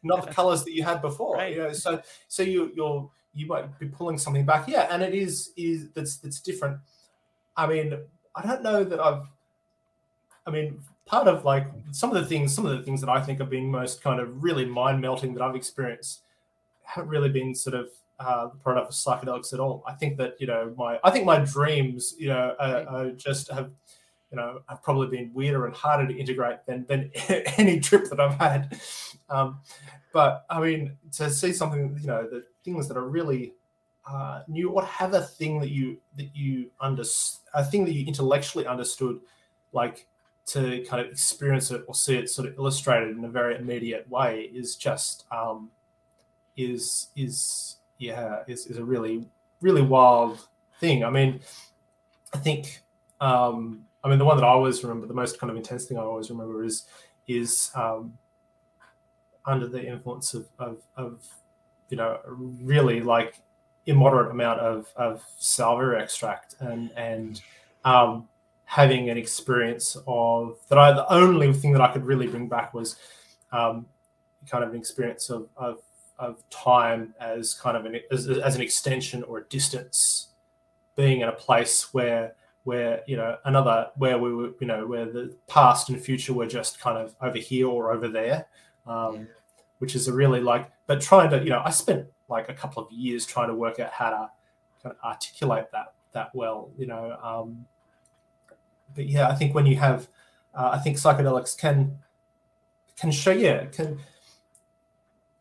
not 0.02 0.26
the 0.26 0.32
colors 0.32 0.64
that 0.64 0.72
you 0.72 0.82
had 0.82 1.00
before, 1.00 1.36
right. 1.36 1.52
you 1.52 1.62
know. 1.62 1.72
So 1.72 2.02
so 2.28 2.42
you 2.42 2.72
you're 2.74 3.10
you 3.32 3.46
might 3.46 3.78
be 3.78 3.86
pulling 3.86 4.18
something 4.18 4.44
back, 4.44 4.68
yeah, 4.68 4.88
and 4.90 5.02
it 5.02 5.14
is 5.14 5.52
is 5.56 5.90
that's 5.90 6.16
that's 6.16 6.40
different. 6.40 6.78
I 7.56 7.66
mean, 7.66 7.98
I 8.34 8.46
don't 8.46 8.62
know 8.62 8.84
that 8.84 9.00
I've. 9.00 9.22
I 10.46 10.50
mean, 10.50 10.80
part 11.06 11.28
of 11.28 11.44
like 11.44 11.66
some 11.92 12.14
of 12.14 12.22
the 12.22 12.28
things, 12.28 12.54
some 12.54 12.66
of 12.66 12.76
the 12.76 12.82
things 12.82 13.00
that 13.00 13.10
I 13.10 13.20
think 13.20 13.38
have 13.38 13.50
been 13.50 13.70
most 13.70 14.02
kind 14.02 14.20
of 14.20 14.42
really 14.42 14.64
mind 14.64 15.00
melting 15.00 15.34
that 15.34 15.42
I've 15.42 15.54
experienced 15.54 16.22
haven't 16.94 17.10
really 17.10 17.28
been 17.28 17.54
sort 17.54 17.74
of 17.74 17.88
uh, 18.18 18.48
the 18.48 18.56
product 18.56 18.88
of 18.88 18.94
psychedelics 18.94 19.52
at 19.52 19.60
all. 19.60 19.82
I 19.86 19.94
think 19.94 20.18
that 20.18 20.34
you 20.38 20.46
know 20.46 20.74
my 20.76 20.98
I 21.04 21.10
think 21.10 21.24
my 21.24 21.38
dreams 21.38 22.14
you 22.18 22.28
know 22.28 22.54
uh, 22.58 22.84
uh, 22.88 23.10
just 23.10 23.50
have 23.50 23.70
you 24.30 24.36
know 24.36 24.60
have 24.68 24.82
probably 24.82 25.08
been 25.08 25.32
weirder 25.32 25.66
and 25.66 25.74
harder 25.74 26.06
to 26.06 26.18
integrate 26.18 26.66
than 26.66 26.86
than 26.86 27.10
any 27.58 27.80
trip 27.80 28.08
that 28.10 28.20
I've 28.20 28.38
had. 28.38 28.78
Um, 29.28 29.60
but 30.12 30.44
I 30.50 30.60
mean 30.60 30.96
to 31.12 31.30
see 31.30 31.52
something 31.52 31.96
you 32.00 32.06
know 32.06 32.28
the 32.28 32.44
things 32.64 32.88
that 32.88 32.96
are 32.96 33.08
really 33.08 33.54
uh, 34.08 34.42
new 34.48 34.70
or 34.70 34.84
have 34.84 35.14
a 35.14 35.22
thing 35.22 35.60
that 35.60 35.70
you 35.70 35.98
that 36.16 36.34
you 36.34 36.70
under 36.80 37.04
a 37.54 37.64
thing 37.64 37.84
that 37.84 37.92
you 37.92 38.06
intellectually 38.06 38.66
understood 38.66 39.20
like 39.72 40.06
to 40.46 40.84
kind 40.88 41.04
of 41.04 41.12
experience 41.12 41.70
it 41.70 41.84
or 41.86 41.94
see 41.94 42.16
it 42.16 42.28
sort 42.28 42.48
of 42.48 42.56
illustrated 42.58 43.16
in 43.16 43.24
a 43.24 43.28
very 43.28 43.56
immediate 43.56 44.08
way 44.10 44.50
is 44.52 44.74
just 44.74 45.24
um, 45.30 45.70
is 46.64 47.08
is 47.16 47.76
yeah 47.98 48.42
is, 48.46 48.66
is 48.66 48.78
a 48.78 48.84
really 48.84 49.26
really 49.60 49.82
wild 49.82 50.46
thing. 50.78 51.04
I 51.04 51.10
mean, 51.10 51.40
I 52.32 52.38
think 52.38 52.82
um, 53.20 53.84
I 54.02 54.08
mean 54.08 54.18
the 54.18 54.24
one 54.24 54.36
that 54.36 54.44
I 54.44 54.48
always 54.48 54.82
remember, 54.82 55.06
the 55.06 55.14
most 55.14 55.38
kind 55.38 55.50
of 55.50 55.56
intense 55.56 55.84
thing 55.84 55.98
I 55.98 56.02
always 56.02 56.30
remember 56.30 56.64
is 56.64 56.86
is 57.28 57.70
um, 57.74 58.14
under 59.46 59.68
the 59.68 59.84
influence 59.84 60.34
of, 60.34 60.46
of, 60.58 60.78
of 60.96 61.24
you 61.88 61.96
know 61.96 62.18
really 62.26 63.00
like 63.00 63.40
immoderate 63.86 64.30
amount 64.30 64.60
of 64.60 64.92
of 64.96 65.22
salvia 65.38 65.98
extract 65.98 66.54
and 66.60 66.90
and 66.96 67.42
um, 67.84 68.28
having 68.64 69.10
an 69.10 69.18
experience 69.18 69.96
of 70.06 70.58
that 70.68 70.78
I 70.78 70.92
the 70.92 71.12
only 71.12 71.52
thing 71.52 71.72
that 71.72 71.82
I 71.82 71.92
could 71.92 72.04
really 72.04 72.26
bring 72.26 72.48
back 72.48 72.72
was 72.72 72.96
um, 73.52 73.86
kind 74.48 74.64
of 74.64 74.70
an 74.70 74.76
experience 74.76 75.28
of, 75.28 75.48
of 75.56 75.80
of 76.20 76.48
time 76.50 77.14
as 77.18 77.54
kind 77.54 77.76
of 77.76 77.86
an 77.86 77.98
as, 78.12 78.28
as 78.28 78.54
an 78.54 78.62
extension 78.62 79.22
or 79.24 79.38
a 79.38 79.44
distance, 79.44 80.28
being 80.94 81.22
in 81.22 81.28
a 81.28 81.32
place 81.32 81.92
where 81.92 82.34
where 82.64 83.02
you 83.06 83.16
know 83.16 83.36
another 83.46 83.88
where 83.96 84.18
we 84.18 84.34
were 84.34 84.50
you 84.60 84.66
know 84.66 84.86
where 84.86 85.06
the 85.06 85.34
past 85.48 85.88
and 85.88 86.00
future 86.00 86.34
were 86.34 86.46
just 86.46 86.78
kind 86.78 86.98
of 86.98 87.16
over 87.22 87.38
here 87.38 87.66
or 87.66 87.92
over 87.92 88.06
there, 88.06 88.46
um, 88.86 89.26
which 89.78 89.94
is 89.94 90.06
a 90.06 90.12
really 90.12 90.40
like 90.40 90.70
but 90.86 91.00
trying 91.00 91.30
to 91.30 91.38
you 91.42 91.50
know 91.50 91.62
I 91.64 91.70
spent 91.70 92.06
like 92.28 92.48
a 92.48 92.54
couple 92.54 92.82
of 92.82 92.92
years 92.92 93.26
trying 93.26 93.48
to 93.48 93.54
work 93.54 93.80
out 93.80 93.92
how 93.92 94.10
to 94.10 94.30
kind 94.82 94.94
of 94.94 95.04
articulate 95.04 95.66
that 95.72 95.94
that 96.12 96.30
well 96.34 96.70
you 96.76 96.86
know 96.86 97.16
um, 97.22 97.64
but 98.94 99.06
yeah 99.06 99.28
I 99.28 99.34
think 99.34 99.54
when 99.54 99.66
you 99.66 99.76
have 99.76 100.08
uh, 100.54 100.70
I 100.72 100.78
think 100.78 100.96
psychedelics 100.96 101.56
can 101.56 101.98
can 102.96 103.10
show 103.10 103.32
yeah 103.32 103.64
can 103.66 103.98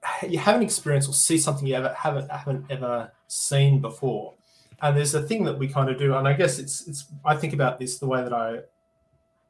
you 0.28 0.40
haven't 0.40 0.64
experienced 0.64 1.10
or 1.10 1.14
see 1.14 1.38
something 1.38 1.68
you 1.68 1.76
ever 1.76 1.94
haven't 1.94 2.30
haven't 2.32 2.66
ever 2.70 3.12
seen 3.28 3.82
before. 3.82 4.34
And 4.82 4.96
there's 4.96 5.14
a 5.14 5.22
thing 5.22 5.44
that 5.44 5.58
we 5.58 5.68
kind 5.68 5.90
of 5.90 5.98
do, 5.98 6.16
and 6.16 6.28
I 6.28 6.34
guess 6.34 6.60
it's 6.60 6.88
it's 6.88 7.06
I 7.26 7.36
think 7.36 7.54
about 7.54 7.80
this 7.80 8.00
the 8.00 8.08
way 8.08 8.24
that 8.24 8.34
I 8.34 8.60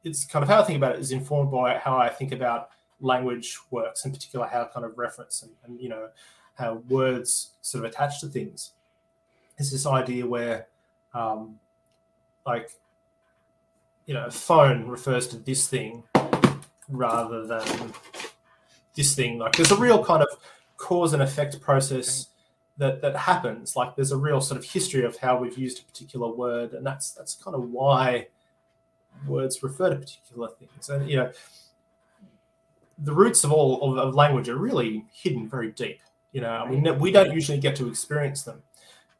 it's 0.02 0.24
kind 0.24 0.42
of 0.42 0.48
how 0.48 0.60
I 0.60 0.64
think 0.64 0.76
about 0.76 0.96
it 0.96 1.00
is 1.00 1.12
informed 1.12 1.50
by 1.50 1.78
how 1.78 1.96
I 1.96 2.08
think 2.08 2.32
about 2.32 2.70
language 3.00 3.58
works, 3.70 4.04
in 4.04 4.12
particular 4.12 4.46
how 4.46 4.68
kind 4.72 4.84
of 4.84 4.98
reference 4.98 5.42
and, 5.42 5.52
and 5.64 5.80
you 5.80 5.88
know 5.88 6.08
how 6.54 6.74
words 6.88 7.50
sort 7.62 7.84
of 7.84 7.90
attach 7.90 8.20
to 8.20 8.26
things. 8.26 8.72
It's 9.58 9.70
this 9.70 9.86
idea 9.86 10.26
where 10.26 10.66
um, 11.14 11.58
like 12.46 12.70
you 14.10 14.14
know, 14.14 14.26
a 14.26 14.30
phone 14.30 14.88
refers 14.88 15.28
to 15.28 15.36
this 15.36 15.68
thing 15.68 16.02
rather 16.88 17.46
than 17.46 17.92
this 18.94 19.14
thing. 19.14 19.38
Like 19.38 19.52
there's 19.52 19.72
a 19.72 19.76
real 19.76 20.04
kind 20.04 20.22
of 20.22 20.28
cause 20.76 21.12
and 21.12 21.22
effect 21.22 21.60
process 21.60 22.28
that 22.78 23.02
that 23.02 23.16
happens. 23.16 23.76
Like 23.76 23.96
there's 23.96 24.12
a 24.12 24.16
real 24.16 24.40
sort 24.40 24.58
of 24.58 24.64
history 24.64 25.04
of 25.04 25.16
how 25.16 25.38
we've 25.38 25.56
used 25.56 25.80
a 25.80 25.84
particular 25.84 26.28
word, 26.28 26.72
and 26.72 26.84
that's 26.84 27.12
that's 27.12 27.34
kind 27.34 27.54
of 27.54 27.70
why 27.70 28.28
words 29.26 29.62
refer 29.62 29.90
to 29.90 29.96
particular 29.96 30.48
things. 30.48 30.88
And 30.88 31.08
you 31.08 31.16
know, 31.16 31.32
the 32.98 33.12
roots 33.12 33.44
of 33.44 33.52
all 33.52 33.92
of, 33.92 33.98
of 33.98 34.14
language 34.14 34.48
are 34.48 34.56
really 34.56 35.04
hidden 35.12 35.48
very 35.48 35.72
deep. 35.72 36.00
You 36.32 36.40
know, 36.40 36.66
we 36.68 36.78
we 36.92 37.12
don't 37.12 37.32
usually 37.32 37.58
get 37.58 37.76
to 37.76 37.88
experience 37.88 38.42
them. 38.42 38.62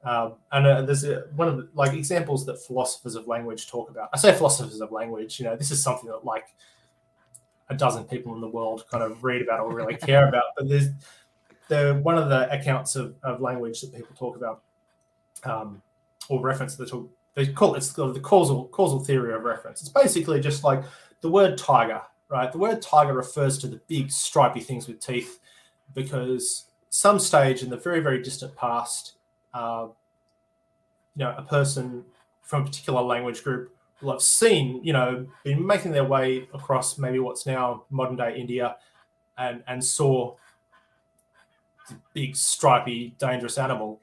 Um, 0.02 0.34
and 0.50 0.66
uh, 0.66 0.82
there's 0.82 1.04
a, 1.04 1.24
one 1.36 1.48
of 1.48 1.58
the 1.58 1.68
like 1.74 1.92
examples 1.92 2.46
that 2.46 2.62
philosophers 2.62 3.16
of 3.16 3.26
language 3.26 3.68
talk 3.68 3.90
about. 3.90 4.08
I 4.14 4.16
say 4.16 4.32
philosophers 4.32 4.80
of 4.80 4.92
language. 4.92 5.38
You 5.38 5.44
know, 5.44 5.56
this 5.56 5.70
is 5.70 5.82
something 5.82 6.08
that 6.08 6.24
like 6.24 6.46
a 7.70 7.76
dozen 7.76 8.04
people 8.04 8.34
in 8.34 8.40
the 8.40 8.48
world 8.48 8.84
kind 8.90 9.02
of 9.02 9.24
read 9.24 9.40
about 9.40 9.60
or 9.60 9.72
really 9.72 9.96
care 9.96 10.28
about. 10.28 10.44
But 10.56 10.68
there's 10.68 10.88
the 11.68 12.00
one 12.02 12.18
of 12.18 12.28
the 12.28 12.50
accounts 12.52 12.96
of, 12.96 13.14
of 13.22 13.40
language 13.40 13.80
that 13.80 13.94
people 13.94 14.14
talk 14.16 14.36
about 14.36 14.62
um, 15.44 15.80
or 16.28 16.40
reference 16.40 16.74
the 16.74 17.08
they 17.34 17.46
call 17.46 17.76
it's 17.76 17.92
called 17.92 18.14
the 18.14 18.20
causal 18.20 18.66
causal 18.68 19.00
theory 19.00 19.32
of 19.32 19.44
reference. 19.44 19.80
It's 19.80 19.88
basically 19.88 20.40
just 20.40 20.64
like 20.64 20.82
the 21.20 21.30
word 21.30 21.56
tiger, 21.56 22.02
right? 22.28 22.50
The 22.50 22.58
word 22.58 22.82
tiger 22.82 23.14
refers 23.14 23.56
to 23.58 23.68
the 23.68 23.80
big 23.86 24.10
stripy 24.10 24.60
things 24.60 24.88
with 24.88 25.00
teeth 25.00 25.38
because 25.94 26.66
some 26.90 27.18
stage 27.20 27.62
in 27.62 27.70
the 27.70 27.76
very, 27.76 28.00
very 28.00 28.20
distant 28.20 28.54
past, 28.56 29.14
uh, 29.54 29.86
you 31.14 31.24
know, 31.24 31.34
a 31.38 31.42
person 31.42 32.04
from 32.42 32.62
a 32.62 32.64
particular 32.64 33.00
language 33.00 33.44
group 33.44 33.76
will 34.02 34.12
have 34.12 34.22
seen, 34.22 34.82
you 34.84 34.92
know, 34.92 35.26
been 35.44 35.64
making 35.66 35.92
their 35.92 36.04
way 36.04 36.48
across 36.54 36.98
maybe 36.98 37.18
what's 37.18 37.46
now 37.46 37.84
modern 37.90 38.16
day 38.16 38.36
India 38.36 38.76
and, 39.38 39.62
and 39.66 39.84
saw 39.84 40.34
the 41.88 41.96
big, 42.14 42.36
stripy, 42.36 43.14
dangerous 43.18 43.58
animal 43.58 44.00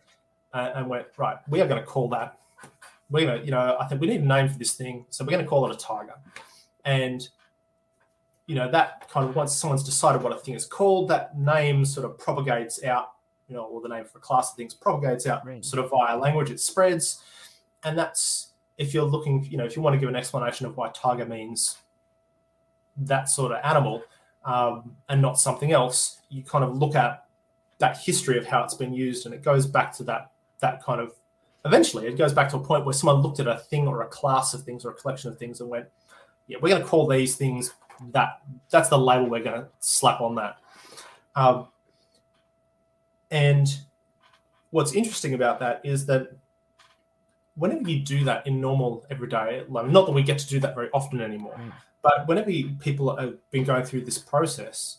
uh, 0.54 0.72
and 0.76 0.88
went, 0.88 1.08
right, 1.18 1.38
we 1.50 1.62
are 1.62 1.68
going 1.68 1.82
to 1.82 1.88
call 1.88 2.10
that. 2.10 2.38
We're 3.10 3.26
going 3.26 3.40
to, 3.40 3.46
you 3.46 3.52
know, 3.52 3.78
I 3.80 3.86
think 3.86 4.02
we 4.02 4.08
need 4.08 4.22
a 4.22 4.26
name 4.26 4.50
for 4.50 4.58
this 4.58 4.74
thing. 4.74 5.06
So 5.10 5.24
we're 5.24 5.32
going 5.32 5.44
to 5.44 5.50
call 5.50 5.70
it 5.70 5.76
a 5.76 5.78
tiger. 5.78 6.16
And 6.84 7.28
you 8.48 8.56
know 8.56 8.72
that 8.72 9.08
kind 9.10 9.30
of 9.30 9.36
once 9.36 9.56
someone's 9.56 9.84
decided 9.84 10.24
what 10.24 10.34
a 10.34 10.38
thing 10.38 10.56
is 10.56 10.66
called, 10.66 11.10
that 11.10 11.38
name 11.38 11.86
sort 11.86 12.06
of 12.06 12.18
propagates 12.18 12.84
out, 12.84 13.12
you 13.48 13.56
know, 13.56 13.66
or 13.66 13.82
the 13.82 13.90
name 13.90 14.06
for 14.06 14.18
a 14.18 14.22
class 14.22 14.52
of 14.52 14.58
things 14.58 14.74
propagates 14.74 15.28
out 15.28 15.46
right. 15.46 15.64
sort 15.64 15.84
of 15.84 15.92
via 15.92 16.18
language. 16.18 16.50
It 16.50 16.60
spreads, 16.60 17.22
and 17.84 17.98
that's 17.98 18.47
if 18.78 18.94
you're 18.94 19.06
looking, 19.06 19.46
you 19.46 19.58
know, 19.58 19.66
if 19.66 19.76
you 19.76 19.82
want 19.82 19.94
to 19.94 20.00
give 20.00 20.10
an 20.10 20.16
explanation 20.16 20.66
of 20.66 20.78
why 20.78 20.90
tiger 20.90 21.26
means 21.26 21.78
that 22.98 23.30
sort 23.30 23.52
of 23.52 23.60
animal 23.64 24.04
um, 24.46 24.96
and 25.10 25.22
not 25.22 25.40
something 25.40 25.72
else, 25.72 26.22
you 26.30 26.44
kind 26.44 26.64
of 26.64 26.78
look 26.78 26.96
at 26.96 27.26
that 27.80 27.98
history 27.98 28.38
of 28.38 28.46
how 28.46 28.64
it's 28.64 28.74
been 28.74 28.94
used, 28.94 29.26
and 29.26 29.36
it 29.36 29.44
goes 29.44 29.68
back 29.68 29.96
to 29.98 30.04
that 30.04 30.32
that 30.60 30.84
kind 30.84 31.02
of. 31.02 31.14
Eventually, 31.66 32.08
it 32.08 32.18
goes 32.18 32.32
back 32.32 32.50
to 32.50 32.56
a 32.56 32.60
point 32.60 32.86
where 32.86 32.94
someone 32.94 33.22
looked 33.22 33.40
at 33.42 33.48
a 33.48 33.58
thing 33.58 33.88
or 33.88 34.02
a 34.02 34.08
class 34.08 34.54
of 34.54 34.64
things 34.64 34.86
or 34.86 34.92
a 34.92 34.94
collection 34.94 35.30
of 35.30 35.38
things 35.38 35.60
and 35.60 35.70
went, 35.70 35.86
"Yeah, 36.48 36.58
we're 36.62 36.70
going 36.70 36.82
to 36.82 36.88
call 36.88 37.08
these 37.08 37.36
things 37.36 37.74
that 38.12 38.42
that's 38.70 38.90
the 38.90 38.98
label 38.98 39.30
we're 39.30 39.44
going 39.44 39.62
to 39.62 39.68
slap 39.80 40.22
on 40.22 40.36
that. 40.36 40.58
Um, 41.36 41.68
and 43.32 43.68
what's 44.72 44.94
interesting 44.94 45.34
about 45.34 45.60
that 45.60 45.82
is 45.84 46.06
that 46.08 46.32
whenever 47.58 47.90
you 47.90 48.00
do 48.00 48.24
that 48.24 48.46
in 48.48 48.62
normal 48.62 49.06
everyday 49.10 49.64
life, 49.68 49.88
not 49.88 50.06
that 50.06 50.12
we 50.12 50.24
get 50.24 50.38
to 50.40 50.48
do 50.48 50.60
that 50.60 50.76
very 50.76 50.90
often 50.94 51.22
anymore, 51.22 51.56
mm. 51.60 51.72
but 52.02 52.28
whenever 52.28 52.52
you, 52.52 52.76
people 52.80 53.16
have 53.16 53.36
been 53.52 53.64
going 53.64 53.84
through 53.84 54.06
this 54.06 54.18
process, 54.18 54.98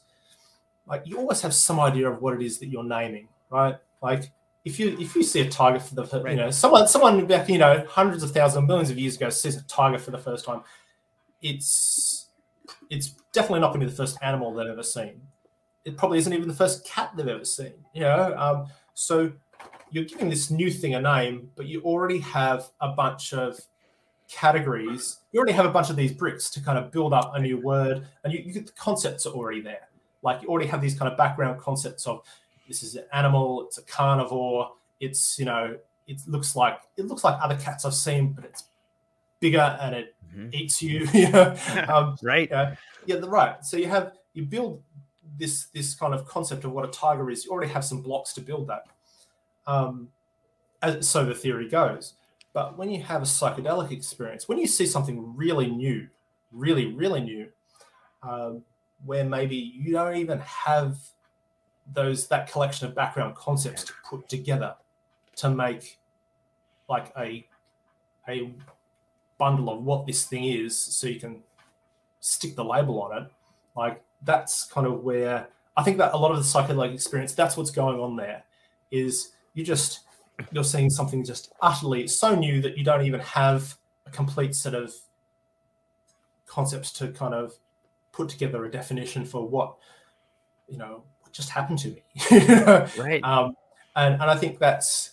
like 0.86 1.02
you 1.04 1.18
always 1.18 1.40
have 1.42 1.54
some 1.54 1.78
idea 1.78 2.10
of 2.10 2.20
what 2.20 2.34
it 2.34 2.42
is 2.42 2.58
that 2.58 2.66
you're 2.66 2.84
naming, 2.84 3.28
right? 3.50 3.76
Like 4.02 4.30
if 4.64 4.78
you 4.78 4.96
if 4.98 5.14
you 5.14 5.22
see 5.22 5.40
a 5.40 5.48
tiger 5.48 5.78
for 5.78 5.94
the 5.94 6.04
right. 6.20 6.32
you 6.32 6.36
know 6.36 6.50
someone 6.50 6.86
someone 6.88 7.26
back 7.26 7.48
you 7.48 7.58
know 7.58 7.84
hundreds 7.88 8.22
of 8.22 8.32
thousands 8.32 8.66
millions 8.66 8.90
of 8.90 8.98
years 8.98 9.16
ago 9.16 9.30
sees 9.30 9.56
a 9.56 9.62
tiger 9.64 9.98
for 9.98 10.10
the 10.10 10.18
first 10.18 10.44
time, 10.44 10.62
it's 11.40 12.28
it's 12.90 13.08
definitely 13.32 13.60
not 13.60 13.68
going 13.68 13.80
to 13.80 13.86
be 13.86 13.90
the 13.90 13.96
first 13.96 14.18
animal 14.22 14.52
they've 14.52 14.66
ever 14.66 14.82
seen. 14.82 15.20
It 15.84 15.96
probably 15.96 16.18
isn't 16.18 16.32
even 16.32 16.48
the 16.48 16.54
first 16.54 16.84
cat 16.86 17.12
they've 17.16 17.28
ever 17.28 17.44
seen. 17.44 17.72
You 17.94 18.02
know, 18.02 18.34
um, 18.36 18.66
so 18.94 19.32
you're 19.90 20.04
giving 20.04 20.28
this 20.28 20.50
new 20.50 20.70
thing 20.70 20.94
a 20.94 21.00
name, 21.00 21.50
but 21.56 21.66
you 21.66 21.82
already 21.82 22.18
have 22.18 22.70
a 22.80 22.88
bunch 22.88 23.32
of 23.32 23.60
categories. 24.28 25.18
You 25.32 25.38
already 25.38 25.52
have 25.52 25.66
a 25.66 25.70
bunch 25.70 25.90
of 25.90 25.96
these 25.96 26.12
bricks 26.12 26.50
to 26.50 26.60
kind 26.60 26.78
of 26.78 26.90
build 26.90 27.12
up 27.12 27.32
a 27.34 27.40
new 27.40 27.60
word, 27.60 28.06
and 28.24 28.32
you, 28.32 28.40
you 28.44 28.52
the 28.60 28.72
concepts 28.72 29.26
are 29.26 29.32
already 29.32 29.60
there. 29.60 29.88
Like 30.22 30.42
you 30.42 30.48
already 30.48 30.68
have 30.68 30.80
these 30.80 30.98
kind 30.98 31.10
of 31.10 31.16
background 31.16 31.60
concepts 31.60 32.06
of 32.06 32.22
this 32.66 32.82
is 32.82 32.96
an 32.96 33.04
animal, 33.12 33.64
it's 33.66 33.78
a 33.78 33.82
carnivore, 33.82 34.72
it's 35.00 35.38
you 35.38 35.44
know, 35.44 35.76
it 36.06 36.20
looks 36.26 36.54
like 36.54 36.78
it 36.96 37.06
looks 37.06 37.24
like 37.24 37.38
other 37.42 37.56
cats 37.56 37.84
I've 37.84 37.94
seen, 37.94 38.32
but 38.32 38.44
it's 38.44 38.64
bigger 39.40 39.78
and 39.80 39.94
it 39.94 40.14
mm-hmm. 40.34 40.48
eats 40.52 40.82
you. 40.82 41.08
you 41.14 41.30
know? 41.30 41.56
um, 41.88 42.16
right. 42.22 42.50
Yeah, 43.06 43.16
right. 43.24 43.64
So 43.64 43.76
you 43.76 43.88
have 43.88 44.12
you 44.34 44.44
build 44.44 44.82
this 45.38 45.66
this 45.66 45.94
kind 45.94 46.14
of 46.14 46.26
concept 46.26 46.64
of 46.64 46.72
what 46.72 46.84
a 46.84 46.88
tiger 46.88 47.30
is. 47.30 47.44
You 47.44 47.52
already 47.52 47.72
have 47.72 47.84
some 47.84 48.02
blocks 48.02 48.32
to 48.34 48.40
build 48.40 48.68
that. 48.68 48.82
Um, 49.68 50.08
as, 50.82 51.08
so 51.08 51.24
the 51.24 51.34
theory 51.34 51.68
goes. 51.68 52.14
But 52.52 52.76
when 52.76 52.90
you 52.90 53.02
have 53.02 53.22
a 53.22 53.26
psychedelic 53.26 53.92
experience, 53.92 54.48
when 54.48 54.58
you 54.58 54.66
see 54.66 54.86
something 54.86 55.36
really 55.36 55.68
new, 55.68 56.08
really 56.50 56.86
really 56.86 57.20
new, 57.20 57.48
um, 58.22 58.62
where 59.04 59.24
maybe 59.24 59.54
you 59.54 59.92
don't 59.92 60.16
even 60.16 60.40
have 60.40 60.96
those 61.92 62.26
that 62.28 62.50
collection 62.50 62.86
of 62.86 62.94
background 62.94 63.34
concepts 63.34 63.84
to 63.84 63.92
put 64.08 64.28
together 64.28 64.74
to 65.36 65.50
make 65.50 65.98
like 66.88 67.12
a 67.18 67.46
a 68.28 68.52
bundle 69.38 69.70
of 69.70 69.84
what 69.84 70.06
this 70.06 70.26
thing 70.26 70.44
is 70.44 70.76
so 70.76 71.06
you 71.06 71.20
can 71.20 71.42
stick 72.20 72.56
the 72.56 72.64
label 72.64 73.00
on 73.00 73.22
it 73.22 73.30
like 73.76 74.02
that's 74.22 74.64
kind 74.64 74.86
of 74.86 75.02
where 75.02 75.46
i 75.76 75.82
think 75.82 75.96
that 75.96 76.12
a 76.12 76.16
lot 76.16 76.30
of 76.30 76.36
the 76.36 76.42
psychedelic 76.42 76.92
experience 76.92 77.32
that's 77.32 77.56
what's 77.56 77.70
going 77.70 77.98
on 78.00 78.16
there 78.16 78.42
is 78.90 79.32
you 79.54 79.64
just 79.64 80.00
you're 80.52 80.64
seeing 80.64 80.88
something 80.88 81.24
just 81.24 81.52
utterly 81.60 82.06
so 82.06 82.34
new 82.34 82.60
that 82.62 82.78
you 82.78 82.84
don't 82.84 83.04
even 83.04 83.20
have 83.20 83.76
a 84.06 84.10
complete 84.10 84.54
set 84.54 84.74
of 84.74 84.94
concepts 86.46 86.92
to 86.92 87.08
kind 87.08 87.34
of 87.34 87.54
put 88.12 88.28
together 88.28 88.64
a 88.64 88.70
definition 88.70 89.24
for 89.24 89.46
what 89.46 89.74
you 90.68 90.78
know 90.78 91.02
what 91.20 91.32
just 91.32 91.50
happened 91.50 91.78
to 91.78 91.88
me. 91.88 92.02
Right. 92.98 93.20
Um, 93.22 93.56
and, 93.98 94.14
and 94.14 94.22
i 94.22 94.36
think 94.36 94.58
that's 94.58 95.12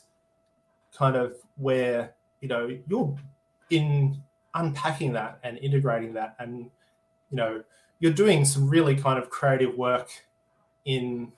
kind 0.95 1.15
of 1.15 1.35
where 1.57 2.13
you 2.39 2.47
know 2.47 2.77
you're 2.87 3.15
in 3.69 4.21
unpacking 4.53 5.11
that 5.13 5.39
and 5.43 5.57
integrating 5.57 6.13
that 6.13 6.35
and 6.39 6.69
you 7.29 7.37
know 7.37 7.63
you're 7.99 8.13
doing 8.13 8.45
some 8.45 8.69
really 8.69 8.95
kind 8.95 9.17
of 9.17 9.29
creative 9.29 9.75
work 9.75 10.09
in 10.85 11.31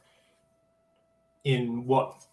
in 1.44 1.86
what 1.86 2.26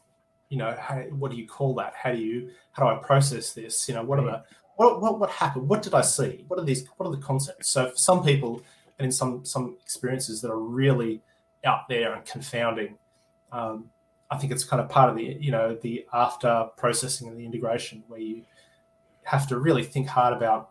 you 0.55 0.61
know 0.61 0.77
how, 0.79 0.97
what 1.21 1.33
do 1.33 1.37
you 1.37 1.49
call 1.49 1.75
that? 1.75 1.95
How 2.01 2.12
do 2.12 2.19
you 2.19 2.51
how 2.73 2.85
do 2.85 2.88
i 2.88 3.03
process 3.03 3.53
this? 3.53 3.88
You 3.88 3.95
know 3.97 4.05
what 4.05 4.21
are 4.21 4.25
the 4.25 4.45
what, 4.77 5.03
what 5.03 5.19
what 5.19 5.31
happened? 5.31 5.69
What 5.69 5.83
did 5.83 5.95
i 5.95 6.01
see? 6.01 6.45
What 6.47 6.61
are 6.61 6.64
these 6.64 6.87
what 6.97 7.07
are 7.07 7.17
the 7.17 7.23
concepts? 7.23 7.69
So 7.69 7.90
for 7.90 7.97
some 7.97 8.23
people 8.23 8.62
and 8.99 9.07
in 9.07 9.12
some 9.12 9.45
some 9.45 9.77
experiences 9.83 10.40
that 10.40 10.51
are 10.51 10.59
really 10.59 11.23
out 11.64 11.88
there 11.88 12.14
and 12.14 12.25
confounding 12.25 12.97
um, 13.53 13.90
i 14.31 14.37
think 14.37 14.53
it's 14.53 14.64
kind 14.64 14.81
of 14.81 14.88
part 14.88 15.11
of 15.11 15.17
the 15.17 15.37
you 15.40 15.51
know 15.51 15.77
the 15.83 16.07
after 16.12 16.69
processing 16.77 17.29
and 17.29 17.38
the 17.38 17.45
integration 17.45 18.03
where 18.09 18.21
you 18.21 18.43
have 19.25 19.47
to 19.49 19.59
really 19.59 19.83
think 19.83 20.07
hard 20.07 20.35
about 20.35 20.71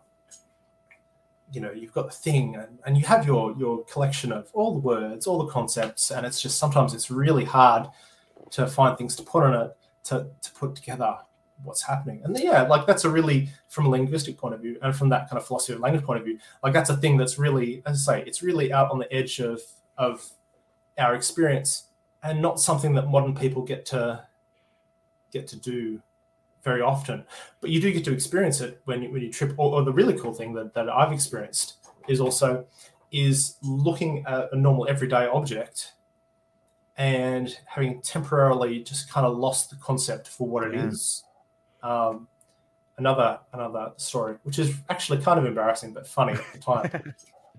you 1.52 1.60
know 1.60 1.72
you've 1.72 1.92
got 1.92 2.06
the 2.06 2.16
thing 2.16 2.56
and, 2.56 2.78
and 2.86 2.96
you 2.96 3.04
have 3.04 3.26
your 3.26 3.54
your 3.58 3.84
collection 3.84 4.32
of 4.32 4.48
all 4.54 4.72
the 4.72 4.80
words 4.80 5.26
all 5.26 5.44
the 5.44 5.52
concepts 5.52 6.10
and 6.10 6.24
it's 6.24 6.40
just 6.40 6.58
sometimes 6.58 6.94
it's 6.94 7.10
really 7.10 7.44
hard 7.44 7.86
to 8.50 8.66
find 8.66 8.96
things 8.96 9.16
to 9.16 9.22
put 9.22 9.42
on 9.42 9.54
it 9.54 9.76
to, 10.04 10.26
to 10.42 10.52
put 10.52 10.74
together 10.74 11.16
what's 11.62 11.82
happening 11.82 12.20
and 12.24 12.38
yeah 12.38 12.62
like 12.62 12.84
that's 12.86 13.04
a 13.04 13.08
really 13.08 13.48
from 13.68 13.86
a 13.86 13.88
linguistic 13.88 14.36
point 14.36 14.54
of 14.54 14.60
view 14.60 14.76
and 14.82 14.94
from 14.94 15.08
that 15.08 15.30
kind 15.30 15.40
of 15.40 15.46
philosophy 15.46 15.72
of 15.72 15.80
language 15.80 16.04
point 16.04 16.18
of 16.18 16.24
view 16.24 16.38
like 16.62 16.72
that's 16.72 16.90
a 16.90 16.96
thing 16.96 17.16
that's 17.16 17.38
really 17.38 17.80
as 17.86 18.08
i 18.08 18.18
say 18.18 18.24
it's 18.26 18.42
really 18.42 18.72
out 18.72 18.90
on 18.90 18.98
the 18.98 19.10
edge 19.12 19.38
of 19.38 19.60
of 19.96 20.28
our 20.98 21.14
experience 21.14 21.84
and 22.22 22.42
not 22.42 22.58
something 22.58 22.92
that 22.94 23.08
modern 23.08 23.34
people 23.34 23.62
get 23.62 23.86
to 23.86 24.20
get 25.30 25.46
to 25.48 25.56
do 25.56 26.00
very 26.64 26.80
often. 26.80 27.24
But 27.60 27.70
you 27.70 27.80
do 27.80 27.92
get 27.92 28.04
to 28.06 28.12
experience 28.12 28.60
it 28.60 28.80
when 28.86 29.02
you, 29.02 29.12
when 29.12 29.22
you 29.22 29.30
trip. 29.30 29.54
Or, 29.58 29.74
or 29.74 29.84
the 29.84 29.92
really 29.92 30.18
cool 30.18 30.32
thing 30.32 30.54
that, 30.54 30.72
that 30.74 30.88
I've 30.88 31.12
experienced 31.12 31.74
is 32.08 32.20
also 32.20 32.64
is 33.12 33.56
looking 33.62 34.24
at 34.26 34.48
a 34.52 34.56
normal 34.56 34.88
everyday 34.88 35.26
object 35.26 35.92
and 36.96 37.56
having 37.66 38.00
temporarily 38.00 38.82
just 38.82 39.10
kind 39.10 39.26
of 39.26 39.36
lost 39.36 39.70
the 39.70 39.76
concept 39.76 40.28
for 40.28 40.48
what 40.48 40.64
it 40.64 40.74
yeah. 40.74 40.86
is. 40.86 41.24
Um, 41.82 42.28
another 42.98 43.40
another 43.52 43.92
story, 43.96 44.36
which 44.42 44.58
is 44.58 44.74
actually 44.88 45.20
kind 45.22 45.38
of 45.38 45.46
embarrassing 45.46 45.92
but 45.92 46.06
funny 46.06 46.34
at 46.34 46.52
the 46.52 46.58
time. 46.58 47.14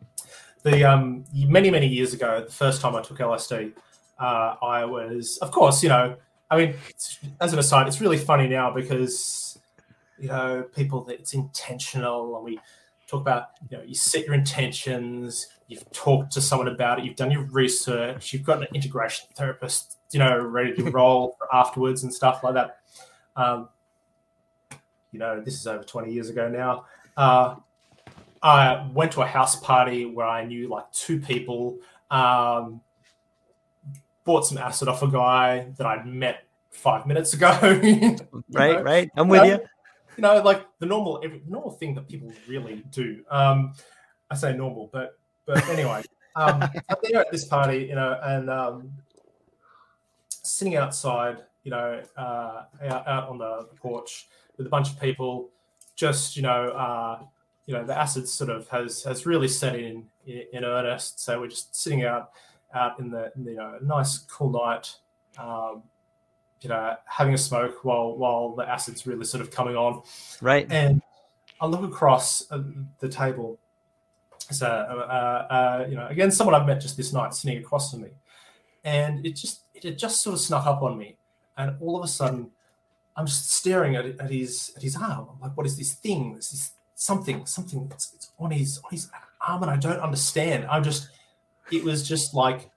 the 0.63 0.83
um, 0.83 1.25
many 1.33 1.69
many 1.69 1.87
years 1.87 2.13
ago, 2.13 2.43
the 2.45 2.51
first 2.51 2.81
time 2.81 2.95
I 2.95 3.01
took 3.01 3.19
LSD, 3.19 3.73
uh, 4.19 4.55
I 4.61 4.85
was, 4.85 5.37
of 5.39 5.51
course, 5.51 5.83
you 5.83 5.89
know, 5.89 6.15
I 6.49 6.57
mean, 6.57 6.75
as 7.41 7.53
an 7.53 7.59
aside, 7.59 7.87
it's 7.87 8.01
really 8.01 8.17
funny 8.17 8.47
now 8.47 8.71
because 8.71 9.59
you 10.17 10.27
know 10.27 10.65
people 10.75 11.03
that 11.05 11.19
it's 11.19 11.33
intentional, 11.33 12.35
and 12.35 12.45
we 12.45 12.59
talk 13.07 13.21
about 13.21 13.49
you 13.69 13.77
know 13.77 13.83
you 13.83 13.95
set 13.95 14.25
your 14.25 14.33
intentions, 14.33 15.47
you've 15.67 15.89
talked 15.91 16.31
to 16.33 16.41
someone 16.41 16.67
about 16.67 16.99
it, 16.99 17.05
you've 17.05 17.15
done 17.15 17.31
your 17.31 17.43
research, 17.45 18.33
you've 18.33 18.43
got 18.43 18.59
an 18.59 18.67
integration 18.73 19.27
therapist, 19.35 19.97
you 20.11 20.19
know, 20.19 20.39
ready 20.39 20.73
to 20.75 20.91
roll 20.91 21.37
afterwards 21.53 22.03
and 22.03 22.13
stuff 22.13 22.43
like 22.43 22.53
that. 22.53 22.79
Um, 23.35 23.69
you 25.11 25.19
know, 25.19 25.41
this 25.41 25.55
is 25.55 25.65
over 25.65 25.83
20 25.83 26.11
years 26.11 26.29
ago 26.29 26.49
now. 26.49 26.85
Uh, 27.17 27.55
I 28.43 28.87
went 28.93 29.11
to 29.13 29.21
a 29.21 29.25
house 29.25 29.55
party 29.55 30.05
where 30.05 30.27
I 30.27 30.45
knew 30.45 30.67
like 30.67 30.91
two 30.91 31.19
people. 31.19 31.79
Um, 32.11 32.81
bought 34.23 34.45
some 34.45 34.57
acid 34.57 34.87
off 34.87 35.01
a 35.03 35.07
guy 35.07 35.67
that 35.77 35.87
I'd 35.87 36.05
met 36.05 36.43
five 36.69 37.05
minutes 37.05 37.33
ago. 37.33 37.49
right, 37.61 38.17
know? 38.51 38.81
right. 38.81 39.09
I'm 39.15 39.29
with 39.29 39.41
um, 39.41 39.47
you. 39.47 39.59
You 40.17 40.21
know, 40.21 40.41
like 40.41 40.65
the 40.79 40.85
normal 40.85 41.21
every, 41.23 41.41
normal 41.47 41.71
thing 41.71 41.95
that 41.95 42.07
people 42.07 42.31
really 42.47 42.83
do. 42.91 43.23
Um, 43.29 43.73
I 44.29 44.35
say 44.35 44.55
normal, 44.55 44.89
but 44.91 45.17
But 45.45 45.67
anyway, 45.69 46.03
um, 46.35 46.61
I'm 46.63 46.97
there 47.03 47.21
at 47.21 47.31
this 47.31 47.45
party, 47.45 47.85
you 47.89 47.95
know, 47.95 48.19
and 48.23 48.49
um, 48.49 48.91
sitting 50.29 50.75
outside, 50.75 51.43
you 51.63 51.71
know, 51.71 52.01
uh, 52.17 52.63
out, 52.83 53.07
out 53.07 53.29
on 53.29 53.37
the 53.37 53.67
porch 53.77 54.27
with 54.57 54.67
a 54.67 54.69
bunch 54.69 54.89
of 54.89 54.99
people, 54.99 55.49
just 55.95 56.35
you 56.35 56.41
know, 56.41 56.69
uh, 56.69 57.19
you 57.65 57.73
know, 57.73 57.83
the 57.83 57.97
acid 57.97 58.27
sort 58.27 58.49
of 58.49 58.67
has 58.69 59.03
has 59.03 59.25
really 59.25 59.47
set 59.47 59.75
in 59.75 60.05
in, 60.25 60.63
earnest. 60.63 61.19
So 61.19 61.39
we're 61.39 61.47
just 61.47 61.75
sitting 61.75 62.03
out 62.03 62.31
out 62.73 62.99
in 62.99 63.09
the, 63.09 63.31
in 63.35 63.45
the 63.45 63.51
you 63.51 63.57
know 63.57 63.77
nice 63.81 64.19
cool 64.19 64.49
night, 64.49 64.95
um, 65.37 65.83
you 66.61 66.69
know, 66.69 66.95
having 67.05 67.33
a 67.33 67.37
smoke 67.37 67.83
while 67.83 68.15
while 68.15 68.55
the 68.55 68.67
acid's 68.67 69.07
really 69.07 69.25
sort 69.25 69.41
of 69.41 69.51
coming 69.51 69.75
on. 69.75 70.01
Right. 70.41 70.67
And 70.69 71.01
I 71.61 71.67
look 71.67 71.83
across 71.83 72.43
the 72.99 73.09
table. 73.09 73.59
So, 74.51 74.67
uh, 74.67 75.47
uh, 75.49 75.85
you 75.89 75.95
know, 75.95 76.07
again, 76.07 76.31
someone 76.31 76.53
I've 76.53 76.67
met 76.67 76.81
just 76.81 76.97
this 76.97 77.13
night 77.13 77.33
sitting 77.33 77.57
across 77.57 77.91
from 77.91 78.01
me, 78.01 78.09
and 78.83 79.25
it 79.25 79.35
just 79.35 79.61
it 79.73 79.83
had 79.83 79.97
just 79.97 80.21
sort 80.21 80.35
of 80.35 80.39
snuck 80.39 80.65
up 80.65 80.81
on 80.83 80.97
me, 80.97 81.17
and 81.57 81.75
all 81.81 81.97
of 81.97 82.03
a 82.03 82.07
sudden, 82.07 82.51
I'm 83.15 83.25
just 83.25 83.51
staring 83.51 83.95
at, 83.95 84.05
at 84.05 84.29
his 84.29 84.71
at 84.75 84.83
his 84.83 84.95
arm. 84.95 85.27
I'm 85.31 85.39
like, 85.41 85.57
what 85.57 85.65
is 85.65 85.77
this 85.77 85.93
thing? 85.93 86.35
This 86.35 86.53
is 86.53 86.71
something, 86.95 87.45
something. 87.45 87.89
It's, 87.91 88.13
it's 88.13 88.31
on 88.39 88.51
his 88.51 88.79
on 88.79 88.91
his 88.91 89.09
arm, 89.45 89.63
and 89.63 89.71
I 89.71 89.77
don't 89.77 89.99
understand. 89.99 90.65
I'm 90.65 90.83
just. 90.83 91.09
It 91.71 91.83
was 91.83 92.07
just 92.07 92.35
like 92.35 92.69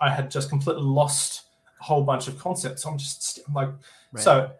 I 0.00 0.10
had 0.10 0.30
just 0.30 0.48
completely 0.48 0.82
lost 0.82 1.42
a 1.80 1.84
whole 1.84 2.02
bunch 2.02 2.28
of 2.28 2.38
concepts. 2.38 2.84
I'm 2.84 2.98
just 2.98 3.40
I'm 3.46 3.54
like 3.54 3.68
right. 4.12 4.22
so, 4.22 4.50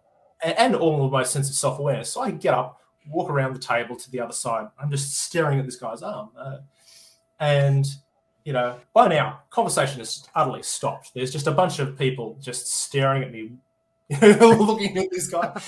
and, 0.42 0.58
and 0.58 0.74
all 0.74 1.04
of 1.04 1.12
my 1.12 1.22
sense 1.22 1.48
of 1.48 1.54
self 1.54 1.78
awareness. 1.78 2.12
So 2.12 2.20
I 2.20 2.30
get 2.30 2.54
up, 2.54 2.79
walk 3.10 3.28
around 3.30 3.54
the 3.54 3.60
table 3.60 3.96
to 3.96 4.10
the 4.10 4.20
other 4.20 4.32
side. 4.32 4.68
I'm 4.80 4.90
just 4.90 5.18
staring 5.18 5.58
at 5.58 5.66
this 5.66 5.76
guy's 5.76 6.02
arm, 6.02 6.30
uh, 6.38 6.58
and 7.38 7.86
you 8.44 8.52
know, 8.52 8.76
by 8.94 9.08
now, 9.08 9.40
conversation 9.50 9.98
has 9.98 10.26
utterly 10.34 10.62
stopped. 10.62 11.12
There's 11.14 11.30
just 11.30 11.46
a 11.46 11.52
bunch 11.52 11.78
of 11.78 11.98
people 11.98 12.38
just 12.40 12.72
staring 12.72 13.22
at 13.22 13.32
me, 13.32 13.52
looking 14.22 14.96
at 14.96 15.10
this 15.10 15.28
guy, 15.28 15.60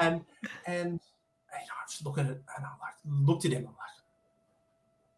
and 0.00 0.24
and 0.66 0.92
you 0.92 1.66
know, 1.66 1.74
I 1.80 1.86
just 1.88 2.04
look 2.04 2.18
at 2.18 2.26
it, 2.26 2.42
and 2.56 2.66
I 2.66 2.70
like 2.80 2.94
looked 3.26 3.44
at 3.44 3.52
him. 3.52 3.58
I'm 3.58 3.66
like, 3.66 3.76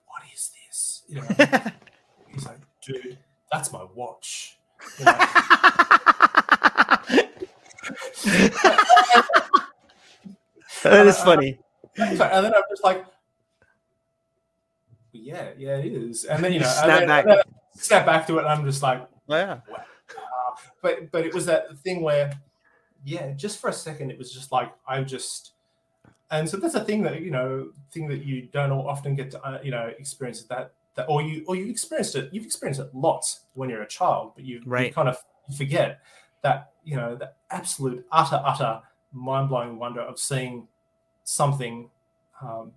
what 0.06 0.22
is 0.34 0.50
this? 0.66 1.02
You 1.08 1.16
know, 1.16 1.26
he's 2.32 2.46
like, 2.46 2.58
dude, 2.82 3.18
that's 3.50 3.72
my 3.72 3.84
watch. 3.94 4.58
You 8.26 8.40
know? 8.50 9.40
That 10.82 11.06
is 11.06 11.18
funny. 11.18 11.58
And 11.96 12.18
then 12.18 12.54
I'm 12.54 12.62
just 12.70 12.84
like, 12.84 13.04
yeah, 15.12 15.50
yeah, 15.58 15.76
it 15.76 15.92
is. 15.92 16.24
And 16.24 16.42
then 16.42 16.52
you 16.52 16.60
know, 16.60 16.66
snap 16.82 17.00
then, 17.00 17.08
back, 17.08 17.46
snap 17.74 18.06
back 18.06 18.26
to 18.26 18.38
it, 18.38 18.40
and 18.40 18.48
I'm 18.48 18.64
just 18.64 18.82
like, 18.82 19.06
oh, 19.28 19.36
yeah. 19.36 19.60
Wow. 19.68 19.84
But 20.82 21.10
but 21.10 21.26
it 21.26 21.34
was 21.34 21.46
that 21.46 21.78
thing 21.78 22.02
where, 22.02 22.32
yeah, 23.04 23.32
just 23.32 23.60
for 23.60 23.70
a 23.70 23.72
second, 23.72 24.10
it 24.10 24.18
was 24.18 24.32
just 24.32 24.52
like 24.52 24.72
I 24.86 25.02
just, 25.02 25.52
and 26.30 26.48
so 26.48 26.56
that's 26.56 26.74
a 26.74 26.84
thing 26.84 27.02
that 27.02 27.20
you 27.22 27.30
know, 27.30 27.70
thing 27.90 28.08
that 28.08 28.24
you 28.24 28.48
don't 28.52 28.72
often 28.72 29.14
get 29.14 29.30
to 29.32 29.42
uh, 29.42 29.60
you 29.62 29.70
know 29.70 29.90
experience 29.98 30.42
that 30.44 30.72
that 30.94 31.06
or 31.08 31.22
you 31.22 31.44
or 31.46 31.56
you 31.56 31.66
experienced 31.66 32.16
it, 32.16 32.30
you've 32.32 32.44
experienced 32.44 32.80
it 32.80 32.94
lots 32.94 33.40
when 33.54 33.70
you're 33.70 33.82
a 33.82 33.88
child, 33.88 34.32
but 34.34 34.44
you, 34.44 34.60
right. 34.66 34.88
you 34.88 34.92
kind 34.92 35.08
of 35.08 35.16
forget 35.56 36.00
that 36.42 36.72
you 36.84 36.96
know 36.96 37.14
the 37.14 37.30
absolute 37.50 38.04
utter 38.10 38.40
utter 38.44 38.80
mind 39.12 39.48
blowing 39.48 39.78
wonder 39.78 40.00
of 40.00 40.18
seeing 40.18 40.66
something 41.24 41.90
um, 42.42 42.72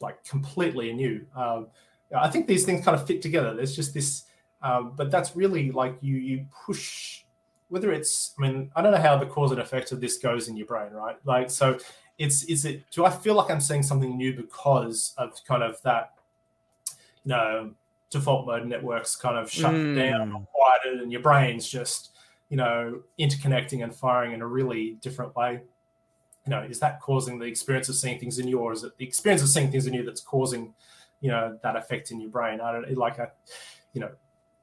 like 0.00 0.22
completely 0.24 0.92
new. 0.92 1.26
Um, 1.36 1.68
I 2.16 2.28
think 2.30 2.46
these 2.46 2.64
things 2.64 2.84
kind 2.84 2.94
of 2.98 3.06
fit 3.06 3.22
together. 3.22 3.54
There's 3.54 3.74
just 3.74 3.92
this, 3.94 4.24
um, 4.62 4.92
but 4.96 5.10
that's 5.10 5.34
really 5.36 5.70
like 5.72 5.96
you 6.00 6.16
you 6.16 6.46
push. 6.66 7.22
Whether 7.68 7.92
it's, 7.92 8.34
I 8.38 8.42
mean, 8.42 8.70
I 8.76 8.82
don't 8.82 8.92
know 8.92 8.98
how 9.00 9.16
the 9.16 9.26
cause 9.26 9.50
and 9.50 9.60
effect 9.60 9.90
of 9.90 10.00
this 10.00 10.18
goes 10.18 10.48
in 10.48 10.56
your 10.56 10.66
brain, 10.66 10.92
right? 10.92 11.16
Like, 11.24 11.50
so 11.50 11.78
it's 12.18 12.44
is 12.44 12.64
it? 12.64 12.88
Do 12.90 13.04
I 13.04 13.10
feel 13.10 13.34
like 13.34 13.50
I'm 13.50 13.60
seeing 13.60 13.82
something 13.82 14.16
new 14.16 14.34
because 14.34 15.12
of 15.16 15.32
kind 15.48 15.62
of 15.62 15.80
that, 15.82 16.12
you 17.24 17.30
know, 17.30 17.70
default 18.10 18.46
mode 18.46 18.66
networks 18.66 19.16
kind 19.16 19.36
of 19.36 19.50
shut 19.50 19.72
Mm. 19.72 19.96
down, 19.96 20.46
quieted, 20.52 21.00
and 21.00 21.10
your 21.10 21.22
brain's 21.22 21.68
just, 21.68 22.13
you 22.48 22.56
know, 22.56 23.00
interconnecting 23.18 23.82
and 23.82 23.94
firing 23.94 24.32
in 24.32 24.42
a 24.42 24.46
really 24.46 24.92
different 25.00 25.34
way 25.34 25.60
you 26.46 26.50
know, 26.50 26.60
is 26.60 26.78
that 26.80 27.00
causing 27.00 27.38
the 27.38 27.46
experience 27.46 27.88
of 27.88 27.94
seeing 27.94 28.18
things 28.18 28.38
in 28.38 28.46
you, 28.46 28.58
or 28.58 28.72
is 28.72 28.84
it 28.84 28.96
the 28.98 29.04
experience 29.04 29.42
of 29.42 29.48
seeing 29.48 29.70
things 29.70 29.86
in 29.86 29.94
you 29.94 30.04
that's 30.04 30.20
causing, 30.20 30.74
you 31.20 31.30
know, 31.30 31.58
that 31.62 31.74
effect 31.76 32.10
in 32.10 32.20
your 32.20 32.30
brain? 32.30 32.60
I 32.60 32.72
don't 32.72 32.96
like 32.98 33.18
I, 33.18 33.28
you 33.94 34.02
know, 34.02 34.10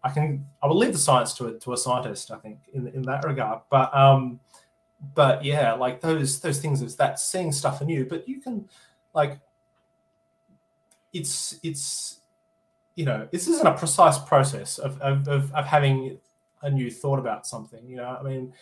I 0.04 0.12
can 0.12 0.46
I 0.62 0.68
will 0.68 0.78
leave 0.78 0.94
the 0.94 1.00
science 1.00 1.34
to 1.36 1.48
a, 1.48 1.60
to 1.60 1.74
a 1.74 1.78
scientist, 1.78 2.32
I 2.32 2.38
think, 2.38 2.60
in 2.74 2.88
in 2.90 3.02
that 3.04 3.24
regard. 3.24 3.62
But 3.70 3.94
um, 3.96 4.40
but 5.16 5.44
yeah, 5.44 5.74
like 5.74 6.02
those 6.02 6.40
those 6.40 6.60
things 6.60 6.84
is 6.84 6.96
that 6.98 7.20
seeing 7.20 7.52
stuff 7.52 7.82
in 7.82 7.90
you, 7.90 8.06
but 8.06 8.28
you 8.28 8.42
can 8.42 8.70
like 9.16 9.40
it's 11.14 11.60
it's 11.64 12.20
you 12.94 13.06
know 13.06 13.28
this 13.32 13.48
isn't 13.48 13.68
a 13.68 13.74
precise 13.74 14.20
process 14.20 14.78
of 14.78 15.02
of, 15.02 15.28
of, 15.28 15.52
of 15.54 15.66
having 15.66 16.20
a 16.64 16.70
new 16.70 16.92
thought 16.92 17.20
about 17.20 17.48
something. 17.48 17.88
You 17.88 17.98
know, 17.98 18.18
I 18.20 18.24
mean 18.24 18.54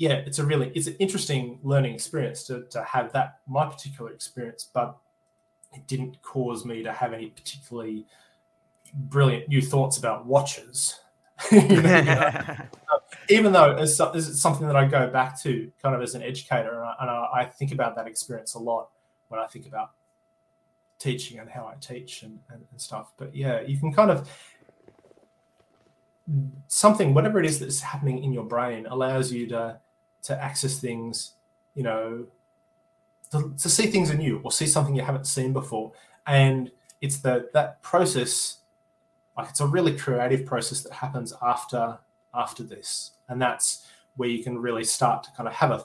yeah, 0.00 0.14
it's 0.14 0.38
a 0.38 0.46
really 0.46 0.72
it's 0.74 0.86
an 0.86 0.96
interesting 0.98 1.58
learning 1.62 1.94
experience 1.94 2.44
to, 2.44 2.64
to 2.70 2.82
have 2.84 3.12
that 3.12 3.40
my 3.46 3.66
particular 3.66 4.10
experience, 4.10 4.66
but 4.72 4.96
it 5.74 5.86
didn't 5.86 6.22
cause 6.22 6.64
me 6.64 6.82
to 6.82 6.90
have 6.90 7.12
any 7.12 7.26
particularly 7.26 8.06
brilliant 8.94 9.46
new 9.50 9.60
thoughts 9.60 9.98
about 9.98 10.24
watches. 10.24 11.00
you 11.52 11.60
know, 11.60 11.98
you 11.98 12.04
know? 12.04 12.56
Even 13.28 13.52
though 13.52 13.76
it's, 13.76 14.00
it's, 14.00 14.40
something 14.40 14.66
that 14.66 14.74
I 14.76 14.86
go 14.86 15.10
back 15.10 15.40
to 15.42 15.70
kind 15.82 15.94
of 15.94 16.00
as 16.00 16.14
an 16.14 16.22
educator, 16.22 16.80
and, 16.80 16.84
I, 16.84 16.94
and 17.00 17.10
I, 17.10 17.28
I, 17.34 17.44
think 17.44 17.72
about 17.72 17.94
that 17.96 18.06
experience 18.06 18.54
a 18.54 18.58
lot 18.58 18.88
when 19.28 19.38
I 19.38 19.46
think 19.46 19.66
about 19.66 19.90
teaching 20.98 21.38
and 21.40 21.48
how 21.48 21.66
I 21.66 21.74
teach 21.78 22.22
and, 22.22 22.38
and, 22.48 22.64
and 22.70 22.80
stuff. 22.80 23.12
But 23.18 23.34
yeah, 23.34 23.60
you 23.60 23.78
can 23.78 23.92
kind 23.92 24.10
of 24.10 24.30
something, 26.68 27.14
whatever 27.14 27.40
it 27.40 27.46
is 27.46 27.58
that's 27.58 27.80
happening 27.80 28.22
in 28.22 28.32
your 28.32 28.44
brain, 28.44 28.86
allows 28.86 29.32
you 29.32 29.46
to 29.48 29.78
to 30.22 30.42
access 30.42 30.78
things, 30.78 31.32
you 31.74 31.82
know, 31.82 32.26
to, 33.30 33.54
to 33.56 33.68
see 33.68 33.86
things 33.86 34.10
anew 34.10 34.40
or 34.44 34.52
see 34.52 34.66
something 34.66 34.94
you 34.94 35.02
haven't 35.02 35.26
seen 35.26 35.52
before. 35.52 35.92
And 36.26 36.70
it's 37.00 37.18
the 37.18 37.48
that 37.54 37.82
process, 37.82 38.58
like 39.36 39.48
it's 39.48 39.60
a 39.60 39.66
really 39.66 39.96
creative 39.96 40.44
process 40.44 40.82
that 40.82 40.92
happens 40.92 41.32
after 41.42 41.98
after 42.34 42.62
this, 42.62 43.12
and 43.28 43.40
that's 43.40 43.86
where 44.16 44.28
you 44.28 44.42
can 44.42 44.58
really 44.58 44.84
start 44.84 45.22
to 45.24 45.30
kind 45.32 45.48
of 45.48 45.54
have 45.54 45.70
a 45.70 45.84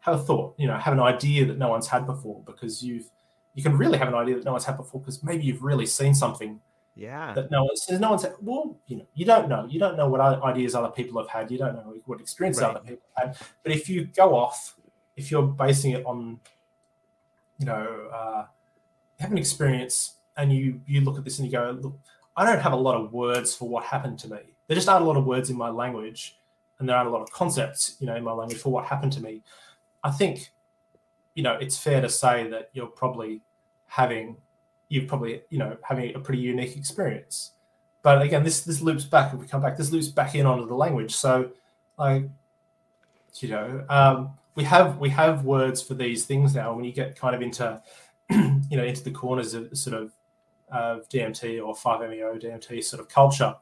have 0.00 0.14
a 0.16 0.18
thought, 0.18 0.54
you 0.58 0.66
know, 0.66 0.76
have 0.76 0.92
an 0.92 1.00
idea 1.00 1.44
that 1.46 1.58
no 1.58 1.68
one's 1.68 1.86
had 1.88 2.06
before 2.06 2.40
because 2.46 2.82
you've 2.82 3.10
you 3.54 3.62
can 3.62 3.76
really 3.76 3.98
have 3.98 4.08
an 4.08 4.14
idea 4.14 4.36
that 4.36 4.44
no 4.44 4.52
one's 4.52 4.64
had 4.64 4.76
before 4.76 5.00
because 5.00 5.22
maybe 5.22 5.44
you've 5.44 5.62
really 5.62 5.86
seen 5.86 6.14
something 6.14 6.60
yeah. 6.94 7.32
That 7.32 7.50
no 7.50 7.64
one's 7.64 7.88
no 7.90 8.10
one's 8.10 8.26
well 8.40 8.76
you 8.86 8.98
know 8.98 9.06
you 9.14 9.24
don't 9.24 9.48
know. 9.48 9.66
You 9.66 9.78
don't 9.78 9.96
know 9.96 10.08
what 10.08 10.20
ideas 10.20 10.74
other 10.74 10.90
people 10.90 11.20
have 11.20 11.30
had. 11.30 11.50
You 11.50 11.58
don't 11.58 11.74
know 11.74 11.94
what 12.04 12.20
experience 12.20 12.60
right. 12.60 12.70
other 12.70 12.80
people 12.80 13.06
have 13.16 13.36
had. 13.36 13.46
But 13.62 13.72
if 13.72 13.88
you 13.88 14.04
go 14.06 14.34
off 14.34 14.76
if 15.16 15.30
you're 15.30 15.42
basing 15.42 15.92
it 15.92 16.04
on 16.06 16.40
you 17.58 17.66
know 17.66 18.08
uh, 18.12 18.44
have 19.18 19.30
an 19.30 19.38
experience 19.38 20.16
and 20.36 20.52
you 20.52 20.80
you 20.86 21.00
look 21.00 21.18
at 21.18 21.24
this 21.24 21.38
and 21.38 21.46
you 21.46 21.52
go 21.52 21.78
look 21.80 21.98
i 22.36 22.44
don't 22.44 22.60
have 22.60 22.72
a 22.72 22.76
lot 22.76 22.94
of 22.94 23.12
words 23.12 23.54
for 23.54 23.68
what 23.68 23.84
happened 23.84 24.18
to 24.18 24.28
me. 24.28 24.38
There 24.66 24.74
just 24.74 24.88
aren't 24.88 25.04
a 25.04 25.06
lot 25.06 25.16
of 25.16 25.26
words 25.26 25.50
in 25.50 25.56
my 25.56 25.68
language 25.68 26.38
and 26.78 26.88
there 26.88 26.96
aren't 26.96 27.08
a 27.08 27.12
lot 27.12 27.22
of 27.22 27.30
concepts 27.30 27.96
you 28.00 28.06
know 28.06 28.16
in 28.16 28.24
my 28.24 28.32
language 28.32 28.58
for 28.58 28.70
what 28.70 28.86
happened 28.86 29.12
to 29.14 29.22
me. 29.22 29.42
I 30.02 30.10
think 30.10 30.50
you 31.34 31.42
know 31.42 31.54
it's 31.60 31.78
fair 31.78 32.00
to 32.00 32.08
say 32.08 32.48
that 32.48 32.70
you're 32.72 32.86
probably 32.86 33.42
having 33.86 34.36
you're 34.92 35.06
probably 35.06 35.40
you 35.48 35.58
know 35.58 35.74
having 35.82 36.14
a 36.14 36.20
pretty 36.20 36.42
unique 36.42 36.76
experience. 36.76 37.52
But 38.02 38.20
again, 38.20 38.44
this 38.44 38.60
this 38.60 38.82
loops 38.82 39.04
back. 39.04 39.32
If 39.32 39.40
we 39.40 39.46
come 39.46 39.62
back, 39.62 39.78
this 39.78 39.90
loops 39.90 40.08
back 40.08 40.34
in 40.34 40.44
onto 40.44 40.66
the 40.66 40.74
language. 40.74 41.14
So, 41.14 41.50
like, 41.98 42.28
you 43.36 43.48
know, 43.48 43.84
um, 43.88 44.34
we 44.54 44.64
have 44.64 44.98
we 44.98 45.08
have 45.08 45.46
words 45.46 45.80
for 45.80 45.94
these 45.94 46.26
things 46.26 46.54
now. 46.54 46.74
When 46.74 46.84
you 46.84 46.92
get 46.92 47.18
kind 47.18 47.34
of 47.34 47.40
into 47.40 47.80
you 48.30 48.76
know 48.76 48.84
into 48.84 49.02
the 49.02 49.10
corners 49.10 49.54
of 49.54 49.76
sort 49.78 49.96
of 49.96 50.12
of 50.70 51.08
DMT 51.08 51.66
or 51.66 51.74
5MEO 51.74 52.42
DMT 52.42 52.84
sort 52.84 53.00
of 53.00 53.08
culture, 53.08 53.54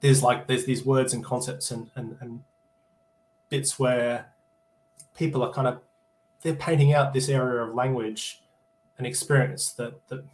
there's 0.00 0.22
like 0.22 0.46
there's 0.46 0.66
these 0.66 0.84
words 0.84 1.12
and 1.14 1.24
concepts 1.24 1.72
and 1.72 1.90
and, 1.96 2.16
and 2.20 2.44
bits 3.48 3.76
where 3.76 4.26
people 5.16 5.42
are 5.42 5.52
kind 5.52 5.66
of 5.66 5.80
they're 6.42 6.54
painting 6.54 6.92
out 6.92 7.12
this 7.12 7.28
area 7.28 7.64
of 7.64 7.74
language 7.74 8.42
an 8.98 9.06
experience 9.06 9.72
that 9.72 10.06
that 10.08 10.24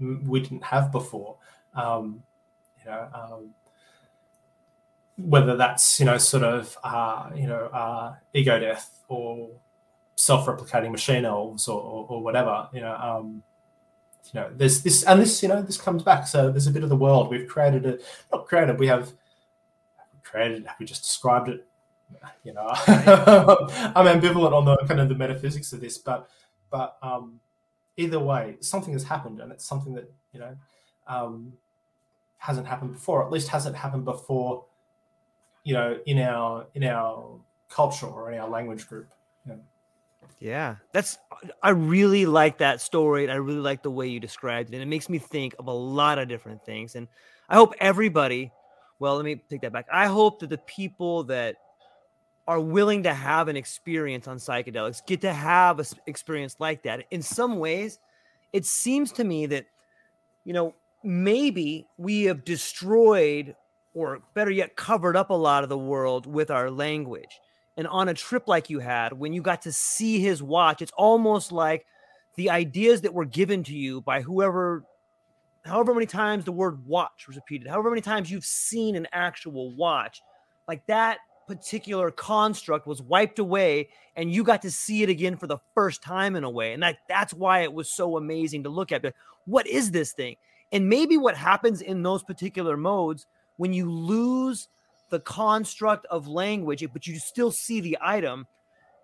we 0.00 0.40
didn't 0.40 0.64
have 0.64 0.92
before. 0.92 1.36
Um, 1.74 2.22
you 2.78 2.90
know, 2.90 3.08
um, 3.14 3.50
whether 5.16 5.56
that's 5.56 5.98
you 6.00 6.06
know 6.06 6.18
sort 6.18 6.44
of 6.44 6.76
uh, 6.84 7.30
you 7.34 7.46
know 7.46 7.66
uh, 7.66 8.14
ego 8.32 8.58
death 8.58 9.04
or 9.08 9.50
self-replicating 10.16 10.92
machine 10.92 11.24
elves 11.24 11.66
or, 11.68 11.80
or, 11.80 12.06
or 12.08 12.22
whatever. 12.22 12.68
You 12.72 12.80
know, 12.80 12.94
um, 12.94 13.42
you 14.32 14.40
know, 14.40 14.50
there's 14.54 14.82
this 14.82 15.02
and 15.04 15.20
this, 15.20 15.42
you 15.42 15.48
know, 15.48 15.62
this 15.62 15.76
comes 15.76 16.02
back. 16.02 16.26
So 16.26 16.50
there's 16.50 16.66
a 16.66 16.70
bit 16.70 16.82
of 16.82 16.88
the 16.88 16.96
world 16.96 17.30
we've 17.30 17.48
created 17.48 17.84
it, 17.86 18.04
not 18.32 18.46
created. 18.46 18.78
We 18.78 18.86
have 18.86 19.12
created. 20.22 20.66
Have 20.66 20.76
we 20.78 20.86
just 20.86 21.02
described 21.02 21.48
it? 21.48 21.66
You 22.44 22.54
know, 22.54 22.68
I'm 22.86 24.06
ambivalent 24.06 24.52
on 24.52 24.64
the 24.64 24.76
kind 24.86 25.00
of 25.00 25.08
the 25.08 25.14
metaphysics 25.14 25.72
of 25.72 25.80
this, 25.80 25.98
but 25.98 26.28
but 26.70 26.96
um, 27.02 27.40
either 27.96 28.18
way, 28.18 28.56
something 28.60 28.92
has 28.92 29.04
happened, 29.04 29.40
and 29.40 29.52
it's 29.52 29.64
something 29.64 29.94
that 29.94 30.10
you 30.32 30.40
know 30.40 30.56
um, 31.06 31.52
hasn't 32.38 32.66
happened 32.66 32.92
before. 32.92 33.24
At 33.24 33.30
least 33.30 33.48
hasn't 33.48 33.76
happened 33.76 34.04
before. 34.04 34.64
You 35.64 35.74
know, 35.74 35.98
in 36.06 36.18
our 36.18 36.66
in 36.74 36.84
our 36.84 37.38
culture 37.70 38.06
or 38.06 38.30
in 38.32 38.38
our 38.38 38.48
language 38.48 38.86
group. 38.86 39.08
Yeah. 39.46 39.56
Yeah, 40.40 40.76
that's 40.92 41.18
I 41.62 41.70
really 41.70 42.26
like 42.26 42.58
that 42.58 42.80
story 42.80 43.24
and 43.24 43.32
I 43.32 43.36
really 43.36 43.60
like 43.60 43.82
the 43.82 43.90
way 43.90 44.08
you 44.08 44.20
described 44.20 44.70
it. 44.70 44.74
And 44.74 44.82
it 44.82 44.86
makes 44.86 45.08
me 45.08 45.18
think 45.18 45.54
of 45.58 45.68
a 45.68 45.72
lot 45.72 46.18
of 46.18 46.28
different 46.28 46.64
things. 46.64 46.96
And 46.96 47.08
I 47.48 47.54
hope 47.54 47.74
everybody, 47.80 48.52
well, 48.98 49.16
let 49.16 49.24
me 49.24 49.36
take 49.48 49.62
that 49.62 49.72
back. 49.72 49.86
I 49.92 50.06
hope 50.06 50.40
that 50.40 50.50
the 50.50 50.58
people 50.58 51.24
that 51.24 51.56
are 52.46 52.60
willing 52.60 53.02
to 53.02 53.14
have 53.14 53.48
an 53.48 53.56
experience 53.56 54.28
on 54.28 54.36
psychedelics 54.36 55.04
get 55.06 55.20
to 55.22 55.32
have 55.32 55.78
an 55.78 55.86
experience 56.06 56.56
like 56.58 56.82
that. 56.82 57.04
In 57.10 57.22
some 57.22 57.58
ways, 57.58 57.98
it 58.52 58.66
seems 58.66 59.12
to 59.12 59.24
me 59.24 59.46
that, 59.46 59.66
you 60.44 60.52
know, 60.52 60.74
maybe 61.02 61.86
we 61.96 62.24
have 62.24 62.44
destroyed 62.44 63.56
or 63.94 64.20
better 64.34 64.50
yet, 64.50 64.76
covered 64.76 65.16
up 65.16 65.30
a 65.30 65.34
lot 65.34 65.62
of 65.62 65.68
the 65.68 65.78
world 65.78 66.26
with 66.26 66.50
our 66.50 66.70
language. 66.70 67.40
And 67.76 67.86
on 67.86 68.08
a 68.08 68.14
trip 68.14 68.46
like 68.46 68.68
you 68.68 68.80
had, 68.80 69.12
when 69.12 69.32
you 69.32 69.40
got 69.40 69.62
to 69.62 69.72
see 69.72 70.20
his 70.20 70.42
watch, 70.42 70.82
it's 70.82 70.92
almost 70.96 71.52
like 71.52 71.86
the 72.34 72.50
ideas 72.50 73.00
that 73.02 73.14
were 73.14 73.24
given 73.24 73.62
to 73.64 73.74
you 73.74 74.00
by 74.00 74.20
whoever, 74.20 74.84
however 75.64 75.94
many 75.94 76.06
times 76.06 76.44
the 76.44 76.52
word 76.52 76.84
watch 76.86 77.26
was 77.26 77.36
repeated, 77.36 77.68
however 77.68 77.90
many 77.90 78.02
times 78.02 78.30
you've 78.30 78.44
seen 78.44 78.96
an 78.96 79.06
actual 79.12 79.74
watch, 79.74 80.22
like 80.66 80.84
that 80.86 81.18
particular 81.46 82.10
construct 82.10 82.86
was 82.86 83.02
wiped 83.02 83.38
away 83.38 83.88
and 84.16 84.32
you 84.32 84.44
got 84.44 84.62
to 84.62 84.70
see 84.70 85.02
it 85.02 85.08
again 85.08 85.36
for 85.36 85.46
the 85.46 85.58
first 85.74 86.02
time 86.02 86.36
in 86.36 86.44
a 86.44 86.50
way. 86.50 86.72
And 86.72 86.82
that 86.82 86.98
that's 87.08 87.34
why 87.34 87.60
it 87.60 87.72
was 87.72 87.90
so 87.90 88.16
amazing 88.16 88.62
to 88.64 88.68
look 88.68 88.92
at 88.92 89.02
but 89.02 89.14
what 89.46 89.66
is 89.66 89.90
this 89.90 90.12
thing? 90.12 90.36
And 90.72 90.88
maybe 90.88 91.16
what 91.16 91.36
happens 91.36 91.80
in 91.80 92.02
those 92.02 92.22
particular 92.22 92.76
modes 92.76 93.26
when 93.56 93.72
you 93.72 93.90
lose 93.90 94.68
the 95.10 95.20
construct 95.20 96.06
of 96.06 96.26
language 96.26 96.84
but 96.92 97.06
you 97.06 97.18
still 97.18 97.52
see 97.52 97.80
the 97.80 97.96
item 98.00 98.46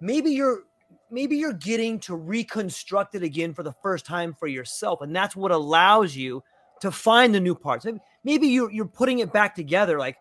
maybe 0.00 0.30
you're 0.30 0.62
maybe 1.10 1.36
you're 1.36 1.52
getting 1.52 2.00
to 2.00 2.16
reconstruct 2.16 3.14
it 3.14 3.22
again 3.22 3.54
for 3.54 3.62
the 3.62 3.74
first 3.82 4.06
time 4.06 4.34
for 4.34 4.48
yourself 4.48 5.02
and 5.02 5.14
that's 5.14 5.36
what 5.36 5.52
allows 5.52 6.16
you 6.16 6.42
to 6.80 6.90
find 6.90 7.34
the 7.34 7.40
new 7.40 7.54
parts. 7.54 7.86
Maybe 8.24 8.48
you're, 8.48 8.70
you're 8.70 8.86
putting 8.86 9.20
it 9.20 9.32
back 9.32 9.54
together 9.54 9.98
like 9.98 10.16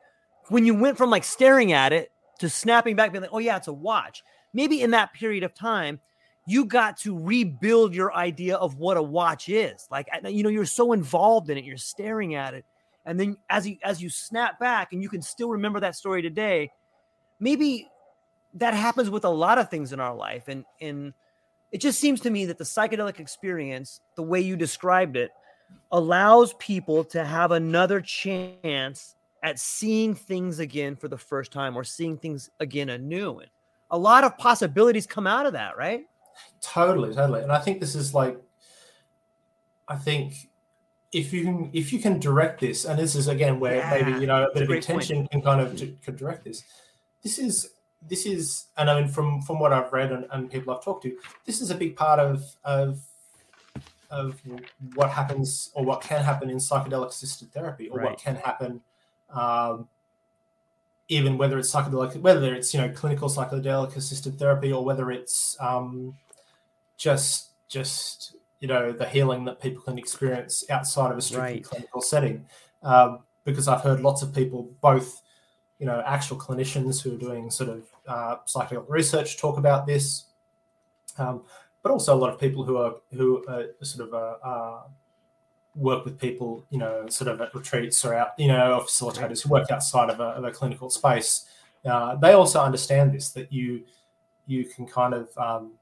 when 0.50 0.66
you 0.66 0.76
went 0.76 0.98
from 0.98 1.10
like 1.10 1.24
staring 1.24 1.72
at 1.72 1.94
it 1.94 2.12
to 2.40 2.50
snapping 2.50 2.96
back, 2.96 3.12
being 3.12 3.22
like, 3.22 3.34
oh, 3.34 3.40
yeah, 3.40 3.58
it's 3.58 3.68
a 3.68 3.74
watch. 3.74 4.24
Maybe 4.54 4.82
in 4.82 4.92
that 4.92 5.14
period 5.14 5.44
of 5.44 5.54
time, 5.54 6.00
you 6.46 6.66
got 6.66 6.98
to 6.98 7.18
rebuild 7.18 7.94
your 7.94 8.14
idea 8.14 8.56
of 8.56 8.78
what 8.78 8.98
a 8.98 9.04
watch 9.04 9.50
is. 9.50 9.88
Like, 9.92 10.08
you 10.26 10.42
know, 10.42 10.50
you're 10.50 10.66
so 10.66 10.94
involved 10.94 11.50
in 11.50 11.58
it, 11.58 11.64
you're 11.64 11.78
staring 11.78 12.36
at 12.36 12.54
it. 12.54 12.66
And 13.06 13.20
then 13.20 13.38
as 13.50 13.68
you 13.68 13.78
as 13.84 14.02
you 14.02 14.10
snap 14.10 14.60
back 14.60 14.92
and 14.92 15.02
you 15.02 15.10
can 15.10 15.22
still 15.22 15.50
remember 15.50 15.80
that 15.80 15.96
story 15.96 16.22
today, 16.22 16.72
maybe 17.40 17.88
that 18.56 18.74
happens 18.74 19.10
with 19.10 19.26
a 19.26 19.30
lot 19.30 19.58
of 19.58 19.70
things 19.70 19.94
in 19.94 20.00
our 20.00 20.16
life. 20.16 20.48
And 20.48 20.66
and 20.82 21.14
it 21.72 21.82
just 21.82 22.00
seems 22.00 22.20
to 22.22 22.30
me 22.30 22.46
that 22.48 22.58
the 22.58 22.64
psychedelic 22.64 23.20
experience, 23.20 24.02
the 24.16 24.24
way 24.24 24.42
you 24.42 24.56
described 24.56 25.18
it, 25.18 25.32
allows 25.92 26.54
people 26.54 27.04
to 27.06 27.24
have 27.24 27.52
another 27.52 28.02
chance 28.02 29.16
at 29.44 29.60
seeing 29.60 30.16
things 30.16 30.60
again 30.60 30.96
for 30.96 31.08
the 31.08 31.18
first 31.18 31.52
time 31.52 31.76
or 31.76 31.84
seeing 31.84 32.18
things 32.18 32.50
again 32.60 32.90
anew. 32.90 33.40
And 33.40 33.50
a 33.92 33.98
lot 33.98 34.24
of 34.24 34.38
possibilities 34.38 35.08
come 35.08 35.28
out 35.28 35.46
of 35.46 35.54
that, 35.54 35.78
right? 35.78 36.06
Totally, 36.62 37.14
totally. 37.14 37.42
And 37.42 37.52
I 37.52 37.60
think 37.60 37.80
this 37.80 37.96
is 37.96 38.14
like, 38.14 38.40
I 39.88 39.96
think 39.96 40.50
if 41.12 41.34
you 41.34 41.44
can 41.44 41.70
if 41.74 41.92
you 41.92 42.00
can 42.00 42.20
direct 42.20 42.60
this, 42.60 42.86
and 42.86 43.00
this 43.00 43.16
is 43.16 43.28
again 43.28 43.60
where 43.60 43.78
yeah, 43.78 43.90
maybe 43.90 44.20
you 44.20 44.28
know 44.28 44.46
a 44.46 44.54
bit 44.54 44.64
of 44.64 44.70
intention 44.70 45.18
point. 45.18 45.32
can 45.32 45.42
kind 45.42 45.62
of 45.62 45.76
could 46.04 46.18
direct 46.18 46.44
this. 46.44 46.64
This 47.24 47.40
is 47.40 47.72
this 48.08 48.26
is, 48.26 48.68
and 48.78 48.90
I 48.90 49.02
mean 49.02 49.10
from 49.10 49.42
from 49.42 49.60
what 49.60 49.74
I've 49.74 49.92
read 49.92 50.12
and, 50.12 50.26
and 50.32 50.52
people 50.52 50.74
I've 50.74 50.84
talked 50.84 51.04
to, 51.04 51.18
this 51.46 51.62
is 51.62 51.72
a 51.72 51.76
big 51.76 51.96
part 51.96 52.20
of 52.20 52.44
of 52.64 53.02
of 54.12 54.42
what 54.96 55.10
happens 55.10 55.72
or 55.74 55.84
what 55.84 56.02
can 56.02 56.24
happen 56.24 56.50
in 56.50 56.58
psychedelic 56.58 57.10
assisted 57.10 57.52
therapy 57.52 57.90
or 57.90 58.00
right. 58.00 58.10
what 58.10 58.20
can 58.20 58.36
happen 58.36 58.82
um, 59.34 59.88
even 61.08 61.38
whether 61.38 61.58
it's 61.58 61.74
psychedelic, 61.74 62.16
whether 62.22 62.54
it's 62.54 62.74
you 62.74 62.80
know 62.80 62.90
clinical 62.90 63.30
psychedelic 63.30 63.96
assisted 63.96 64.38
therapy 64.38 64.72
or 64.72 64.84
whether 64.84 65.12
it's 65.12 65.58
um, 65.60 66.16
just 66.98 67.50
just 67.68 68.36
you 68.60 68.68
know 68.68 68.92
the 68.92 69.08
healing 69.08 69.46
that 69.46 69.62
people 69.62 69.82
can 69.82 69.98
experience 69.98 70.64
outside 70.70 71.12
of 71.12 71.18
a 71.18 71.22
strictly 71.22 71.54
right. 71.54 71.64
clinical 71.64 72.02
setting. 72.02 72.46
Um, 72.84 73.20
because 73.46 73.68
I've 73.68 73.82
heard 73.82 74.02
lots 74.02 74.22
of 74.22 74.34
people, 74.34 74.70
both 74.82 75.22
you 75.80 75.86
know 75.86 76.04
actual 76.06 76.38
clinicians 76.38 77.02
who 77.02 77.16
are 77.16 77.18
doing 77.18 77.50
sort 77.50 77.70
of 77.70 77.84
uh, 78.08 78.36
psychedelic 78.48 78.90
research, 78.90 79.38
talk 79.38 79.58
about 79.58 79.88
this, 79.88 80.26
um, 81.18 81.42
but 81.82 81.92
also 81.92 82.14
a 82.16 82.20
lot 82.20 82.32
of 82.32 82.40
people 82.40 82.64
who 82.64 82.78
are 82.78 82.96
who 83.14 83.44
are 83.48 83.66
sort 83.82 84.08
of 84.08 84.14
uh, 84.14 84.48
uh, 84.48 84.82
work 85.76 86.06
with 86.06 86.20
people, 86.20 86.66
you 86.70 86.78
know, 86.78 87.08
sort 87.08 87.30
of 87.30 87.40
at 87.42 87.54
retreats 87.54 88.04
or 88.04 88.14
out, 88.14 88.30
you 88.38 88.48
know, 88.48 88.84
facilitators 88.86 89.44
who 89.44 89.50
work 89.50 89.70
outside 89.72 90.10
of 90.10 90.20
a, 90.20 90.24
of 90.24 90.44
a 90.44 90.52
clinical 90.52 90.90
space. 90.90 91.46
Uh, 91.86 92.16
they 92.16 92.34
also 92.34 92.62
understand 92.62 93.14
this 93.14 93.32
that 93.32 93.52
you 93.54 93.84
you 94.48 94.66
can 94.66 94.86
kind 94.86 95.14
of 95.14 95.30
um, 95.38 95.74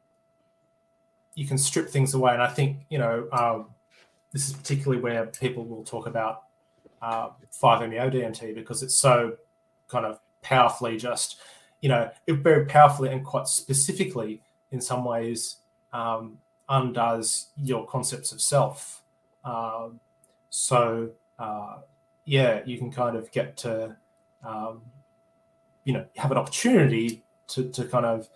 you 1.36 1.48
can 1.48 1.58
strip 1.58 1.90
things 1.90 2.14
away, 2.14 2.34
and 2.34 2.42
I 2.42 2.48
think 2.48 2.86
you 2.90 3.00
know 3.00 3.28
um, 3.32 3.68
this 4.32 4.48
is 4.48 4.54
particularly 4.54 5.02
where 5.02 5.26
people 5.28 5.66
will 5.66 5.84
talk 5.84 6.06
about 6.06 6.44
uh, 7.02 7.30
5-MeO 7.62 8.10
DMT 8.10 8.54
because 8.54 8.84
it's 8.84 8.98
so 8.98 9.38
kind 9.88 10.06
of 10.06 10.20
powerfully 10.42 10.98
just 10.98 11.38
you 11.82 11.90
know 11.90 12.10
it 12.28 12.34
very 12.34 12.66
powerfully 12.66 13.10
and 13.10 13.26
quite 13.26 13.48
specifically 13.48 14.42
in 14.72 14.82
some 14.82 15.04
ways 15.06 15.58
um, 15.94 16.38
undoes 16.70 17.48
your 17.58 17.86
concepts 17.88 18.32
of 18.32 18.42
self 18.42 19.04
um, 19.44 20.00
so 20.50 21.10
uh, 21.40 21.78
yeah, 22.26 22.62
you 22.66 22.78
can 22.78 22.92
kind 22.92 23.16
of 23.16 23.32
get 23.32 23.58
to 23.58 23.96
um, 24.46 24.82
you 25.84 25.94
know 25.94 26.06
have 26.16 26.32
an 26.32 26.38
opportunity 26.38 27.24
to 27.48 27.70
to 27.70 27.86
kind 27.86 28.06
of 28.06 28.28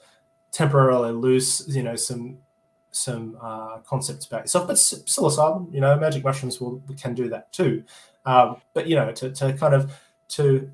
temporarily 0.52 1.12
lose 1.12 1.66
you 1.68 1.84
know 1.84 1.95
some 1.95 2.38
some 2.91 3.38
uh, 3.41 3.78
concepts 3.80 4.26
about 4.26 4.41
yourself. 4.41 4.68
But 4.68 4.76
psilocybin, 4.76 5.74
you 5.74 5.82
know, 5.82 5.97
magic 5.97 6.24
mushrooms 6.24 6.60
will 6.60 6.82
can 6.99 7.14
do 7.14 7.30
that 7.30 7.52
too. 7.52 7.84
Um, 8.26 8.58
but 8.74 8.88
you 8.88 8.95
know, 8.95 9.12
to 9.14 9.32
to 9.32 9.54
kind 9.54 9.74
of 9.74 9.91
to 10.30 10.72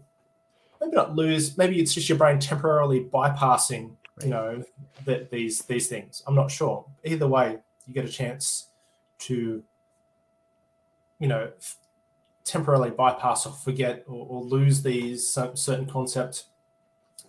maybe 0.82 0.96
not 0.96 1.16
lose, 1.16 1.58
maybe 1.58 1.80
it's 1.80 1.94
just 1.94 2.10
your 2.10 2.18
brain 2.18 2.40
temporarily 2.40 3.06
bypassing, 3.06 3.92
you 4.24 4.30
know, 4.30 4.64
that 5.06 5.32
these 5.32 5.62
these 5.64 5.88
things. 5.88 6.24
I'm 6.28 6.36
not 6.36 6.52
sure. 6.52 6.86
Either 7.04 7.28
way, 7.28 7.58
you 7.86 7.94
get 7.94 8.06
a 8.06 8.12
chance 8.12 8.68
to 9.20 9.64
you 11.20 11.28
know, 11.28 11.52
temporarily 12.44 12.92
bypass 12.92 13.46
or 13.46 13.52
forget 13.52 14.04
or, 14.08 14.26
or 14.30 14.44
lose 14.44 14.82
these 14.82 15.28
certain 15.28 15.86
concepts, 15.86 16.46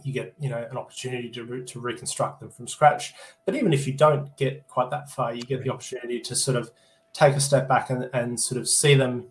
you 0.02 0.12
get 0.12 0.34
you 0.38 0.48
know 0.48 0.66
an 0.70 0.76
opportunity 0.76 1.28
to 1.28 1.64
to 1.64 1.80
reconstruct 1.80 2.40
them 2.40 2.50
from 2.50 2.68
scratch. 2.68 3.14
But 3.44 3.56
even 3.56 3.72
if 3.72 3.86
you 3.86 3.92
don't 3.92 4.36
get 4.36 4.66
quite 4.68 4.90
that 4.90 5.10
far, 5.10 5.34
you 5.34 5.42
get 5.42 5.62
the 5.62 5.70
opportunity 5.70 6.20
to 6.20 6.36
sort 6.36 6.56
of 6.56 6.70
take 7.12 7.34
a 7.34 7.40
step 7.40 7.68
back 7.68 7.90
and, 7.90 8.08
and 8.12 8.38
sort 8.38 8.60
of 8.60 8.68
see 8.68 8.94
them 8.94 9.26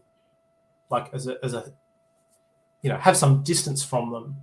like 0.90 1.10
as 1.14 1.28
a 1.28 1.38
as 1.44 1.54
a 1.54 1.72
you 2.82 2.90
know 2.90 2.98
have 2.98 3.18
some 3.18 3.44
distance 3.44 3.84
from 3.84 4.12
them 4.12 4.36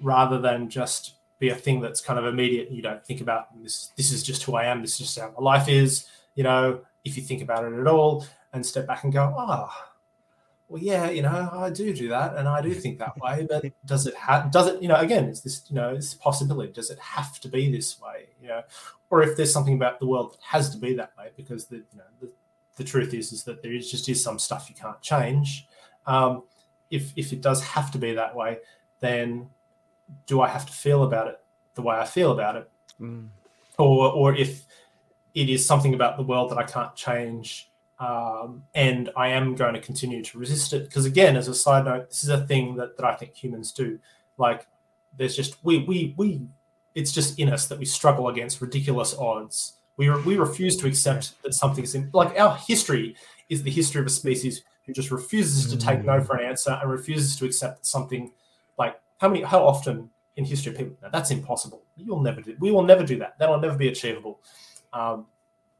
rather 0.00 0.40
than 0.40 0.68
just 0.68 1.14
be 1.38 1.48
a 1.48 1.54
thing 1.54 1.80
that's 1.80 2.00
kind 2.00 2.18
of 2.18 2.26
immediate. 2.26 2.70
You 2.70 2.82
don't 2.82 3.04
think 3.04 3.20
about 3.20 3.48
this. 3.60 3.92
This 3.96 4.12
is 4.12 4.22
just 4.22 4.42
who 4.44 4.54
I 4.54 4.64
am. 4.64 4.80
This 4.80 4.92
is 4.92 4.98
just 4.98 5.18
how 5.18 5.32
my 5.36 5.42
life 5.42 5.68
is. 5.68 6.06
You 6.34 6.44
know, 6.44 6.80
if 7.04 7.16
you 7.16 7.22
think 7.22 7.42
about 7.42 7.64
it 7.64 7.78
at 7.78 7.86
all, 7.86 8.26
and 8.54 8.64
step 8.64 8.86
back 8.86 9.04
and 9.04 9.12
go, 9.12 9.34
oh, 9.36 9.70
well, 10.68 10.82
yeah, 10.82 11.10
you 11.10 11.22
know, 11.22 11.50
I 11.52 11.70
do 11.70 11.92
do 11.92 12.08
that, 12.08 12.36
and 12.36 12.48
I 12.48 12.62
do 12.62 12.72
think 12.72 12.98
that 12.98 13.16
way. 13.18 13.46
But 13.48 13.64
does 13.86 14.06
it 14.06 14.14
have? 14.14 14.50
Does 14.50 14.68
it? 14.68 14.82
You 14.82 14.88
know, 14.88 14.96
again, 14.96 15.24
it's 15.24 15.40
this. 15.40 15.62
You 15.68 15.76
know, 15.76 15.90
it's 15.90 16.14
a 16.14 16.18
possibility. 16.18 16.72
Does 16.72 16.90
it 16.90 16.98
have 16.98 17.38
to 17.40 17.48
be 17.48 17.70
this 17.70 18.00
way? 18.00 18.28
You 18.40 18.48
know, 18.48 18.62
or 19.10 19.22
if 19.22 19.36
there's 19.36 19.52
something 19.52 19.74
about 19.74 20.00
the 20.00 20.06
world 20.06 20.32
that 20.32 20.40
has 20.42 20.70
to 20.70 20.78
be 20.78 20.94
that 20.94 21.12
way, 21.18 21.30
because 21.36 21.66
the 21.66 21.76
you 21.76 21.98
know 21.98 22.04
the, 22.20 22.32
the 22.76 22.84
truth 22.84 23.12
is 23.12 23.32
is 23.32 23.44
that 23.44 23.62
there 23.62 23.72
is 23.72 23.90
just 23.90 24.08
is 24.08 24.22
some 24.22 24.38
stuff 24.38 24.70
you 24.70 24.74
can't 24.74 25.00
change. 25.02 25.66
Um, 26.06 26.44
if 26.90 27.12
if 27.14 27.32
it 27.32 27.42
does 27.42 27.62
have 27.62 27.90
to 27.92 27.98
be 27.98 28.14
that 28.14 28.34
way, 28.34 28.58
then 29.00 29.50
do 30.26 30.40
I 30.40 30.48
have 30.48 30.64
to 30.66 30.72
feel 30.72 31.04
about 31.04 31.28
it 31.28 31.40
the 31.74 31.82
way 31.82 31.96
I 31.96 32.04
feel 32.06 32.32
about 32.32 32.56
it, 32.56 32.70
mm. 32.98 33.28
or 33.78 34.10
or 34.10 34.34
if 34.34 34.64
it 35.34 35.50
is 35.50 35.66
something 35.66 35.94
about 35.94 36.16
the 36.16 36.22
world 36.22 36.50
that 36.50 36.58
I 36.58 36.62
can't 36.62 36.94
change 36.94 37.70
Um, 37.98 38.64
and 38.74 39.10
I 39.16 39.28
am 39.28 39.54
going 39.54 39.74
to 39.74 39.80
continue 39.80 40.22
to 40.22 40.38
resist 40.38 40.72
it 40.72 40.84
because, 40.84 41.04
again, 41.04 41.36
as 41.36 41.48
a 41.48 41.54
side 41.54 41.84
note, 41.84 42.08
this 42.08 42.24
is 42.24 42.28
a 42.28 42.44
thing 42.46 42.74
that, 42.76 42.96
that 42.96 43.06
I 43.06 43.14
think 43.14 43.36
humans 43.36 43.72
do. 43.72 43.98
Like, 44.36 44.66
there's 45.16 45.36
just 45.36 45.56
we 45.62 45.78
we 45.84 46.14
we 46.16 46.42
it's 46.94 47.12
just 47.12 47.38
in 47.38 47.52
us 47.52 47.66
that 47.66 47.78
we 47.78 47.84
struggle 47.84 48.28
against 48.28 48.60
ridiculous 48.60 49.14
odds. 49.16 49.74
We 49.96 50.08
re- 50.08 50.22
we 50.22 50.36
refuse 50.36 50.76
to 50.78 50.88
accept 50.88 51.40
that 51.42 51.54
something's 51.54 51.94
in 51.94 52.10
like 52.12 52.38
our 52.38 52.56
history 52.56 53.16
is 53.48 53.62
the 53.62 53.70
history 53.70 54.00
of 54.00 54.06
a 54.06 54.10
species 54.10 54.64
who 54.86 54.92
just 54.92 55.10
refuses 55.10 55.70
to 55.70 55.78
take 55.78 56.04
no 56.04 56.20
for 56.20 56.36
an 56.36 56.44
answer 56.44 56.78
and 56.80 56.90
refuses 56.90 57.36
to 57.36 57.44
accept 57.44 57.86
something 57.86 58.32
like 58.76 59.00
how 59.18 59.28
many 59.28 59.42
how 59.42 59.64
often 59.64 60.10
in 60.36 60.44
history 60.44 60.72
people 60.72 60.96
that's 61.12 61.30
impossible. 61.30 61.82
You'll 61.96 62.22
never 62.22 62.40
do. 62.40 62.56
We 62.58 62.70
will 62.72 62.82
never 62.82 63.04
do 63.04 63.18
that. 63.18 63.38
That'll 63.38 63.60
never 63.60 63.76
be 63.76 63.88
achievable. 63.88 64.40
Um, 64.92 65.26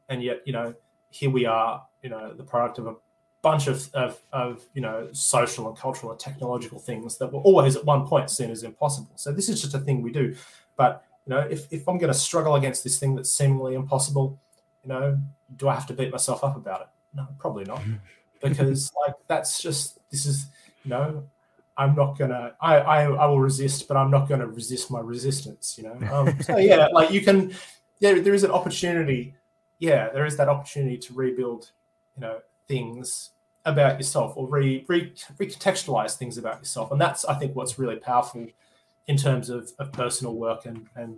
and 0.07 0.21
yet, 0.21 0.41
you 0.45 0.53
know, 0.53 0.73
here 1.15 1.29
we 1.29 1.45
are. 1.45 1.85
You 2.03 2.09
know, 2.09 2.33
the 2.33 2.43
product 2.43 2.77
of 2.77 2.87
a 2.87 2.95
bunch 3.41 3.67
of, 3.67 3.89
of, 3.93 4.19
of 4.31 4.63
you 4.73 4.81
know 4.81 5.07
social 5.11 5.67
and 5.67 5.77
cultural 5.77 6.11
and 6.11 6.19
technological 6.19 6.79
things 6.79 7.17
that 7.17 7.31
were 7.31 7.39
always 7.41 7.75
at 7.75 7.85
one 7.85 8.05
point 8.05 8.29
seen 8.29 8.51
as 8.51 8.63
impossible. 8.63 9.11
So 9.15 9.31
this 9.31 9.49
is 9.49 9.61
just 9.61 9.73
a 9.73 9.79
thing 9.79 10.01
we 10.01 10.11
do. 10.11 10.35
But 10.75 11.03
you 11.25 11.33
know, 11.33 11.39
if, 11.39 11.71
if 11.71 11.87
I'm 11.87 11.97
going 11.97 12.11
to 12.11 12.19
struggle 12.19 12.55
against 12.55 12.83
this 12.83 12.99
thing 12.99 13.15
that's 13.15 13.31
seemingly 13.31 13.73
impossible, 13.73 14.39
you 14.83 14.89
know, 14.89 15.17
do 15.55 15.67
I 15.67 15.73
have 15.73 15.87
to 15.87 15.93
beat 15.93 16.11
myself 16.11 16.43
up 16.43 16.55
about 16.55 16.81
it? 16.81 16.87
No, 17.15 17.27
probably 17.39 17.65
not, 17.65 17.81
because 18.43 18.91
like 19.05 19.15
that's 19.27 19.61
just 19.61 19.99
this 20.11 20.25
is 20.25 20.47
you 20.83 20.89
know 20.89 21.23
I'm 21.77 21.95
not 21.95 22.17
gonna. 22.17 22.53
I, 22.61 22.77
I 22.77 23.03
I 23.03 23.25
will 23.25 23.39
resist, 23.39 23.87
but 23.87 23.97
I'm 23.97 24.11
not 24.11 24.29
gonna 24.29 24.47
resist 24.47 24.91
my 24.91 24.99
resistance. 24.99 25.77
You 25.77 25.85
know. 25.85 25.99
Um, 26.13 26.41
so 26.41 26.57
yeah, 26.57 26.87
like 26.87 27.11
you 27.11 27.21
can. 27.21 27.53
Yeah, 27.99 28.19
there 28.19 28.33
is 28.33 28.43
an 28.43 28.51
opportunity. 28.51 29.35
Yeah, 29.79 30.09
there 30.09 30.25
is 30.25 30.37
that 30.37 30.49
opportunity 30.49 30.97
to 30.97 31.13
rebuild. 31.13 31.71
You 32.15 32.21
know, 32.21 32.39
things 32.67 33.31
about 33.65 33.97
yourself 33.97 34.33
or 34.37 34.47
re, 34.47 34.85
re 34.87 35.11
recontextualize 35.37 36.15
things 36.15 36.37
about 36.37 36.59
yourself, 36.59 36.91
and 36.91 37.01
that's 37.01 37.25
I 37.25 37.35
think 37.35 37.55
what's 37.55 37.77
really 37.77 37.97
powerful 37.97 38.47
in 39.07 39.17
terms 39.17 39.49
of, 39.49 39.71
of 39.79 39.91
personal 39.91 40.35
work 40.35 40.65
and 40.65 40.87
and 40.95 41.17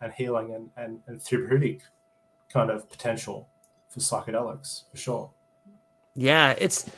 and 0.00 0.12
healing 0.12 0.54
and, 0.54 0.70
and 0.76 1.00
and 1.06 1.20
therapeutic 1.20 1.82
kind 2.52 2.70
of 2.70 2.88
potential 2.88 3.48
for 3.88 4.00
psychedelics 4.00 4.84
for 4.90 4.96
sure. 4.96 5.30
Yeah, 6.14 6.54
it's 6.58 6.90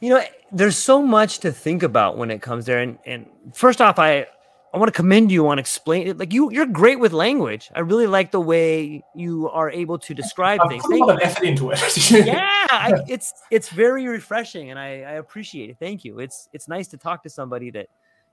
you 0.00 0.10
know, 0.10 0.22
there's 0.52 0.76
so 0.76 1.02
much 1.02 1.38
to 1.40 1.52
think 1.52 1.82
about 1.82 2.18
when 2.18 2.30
it 2.30 2.42
comes 2.42 2.66
there. 2.66 2.78
And 2.78 2.98
and 3.06 3.26
first 3.52 3.80
off, 3.80 3.98
I 3.98 4.26
I 4.74 4.78
want 4.78 4.88
to 4.88 4.96
commend 4.96 5.30
you 5.30 5.46
on 5.46 5.60
explain 5.60 6.08
it. 6.08 6.18
Like 6.18 6.32
you, 6.32 6.50
you're 6.50 6.66
great 6.66 6.98
with 6.98 7.12
language. 7.12 7.70
I 7.76 7.80
really 7.80 8.08
like 8.08 8.32
the 8.32 8.40
way 8.40 9.04
you 9.14 9.48
are 9.50 9.70
able 9.70 10.00
to 10.00 10.14
describe 10.14 10.60
I've 10.62 10.68
things. 10.68 10.82
Put 10.82 10.96
a 10.96 11.04
lot 11.04 11.14
of 11.14 11.20
effort 11.22 11.44
into 11.44 11.70
it. 11.70 12.10
yeah, 12.10 12.48
I, 12.70 12.94
it's 13.08 13.32
it's 13.52 13.68
very 13.68 14.08
refreshing, 14.08 14.70
and 14.70 14.78
I, 14.78 15.02
I 15.02 15.12
appreciate 15.12 15.70
it. 15.70 15.76
Thank 15.78 16.04
you. 16.04 16.18
It's 16.18 16.48
it's 16.52 16.66
nice 16.66 16.88
to 16.88 16.96
talk 16.96 17.22
to 17.22 17.30
somebody 17.30 17.70
that 17.70 17.86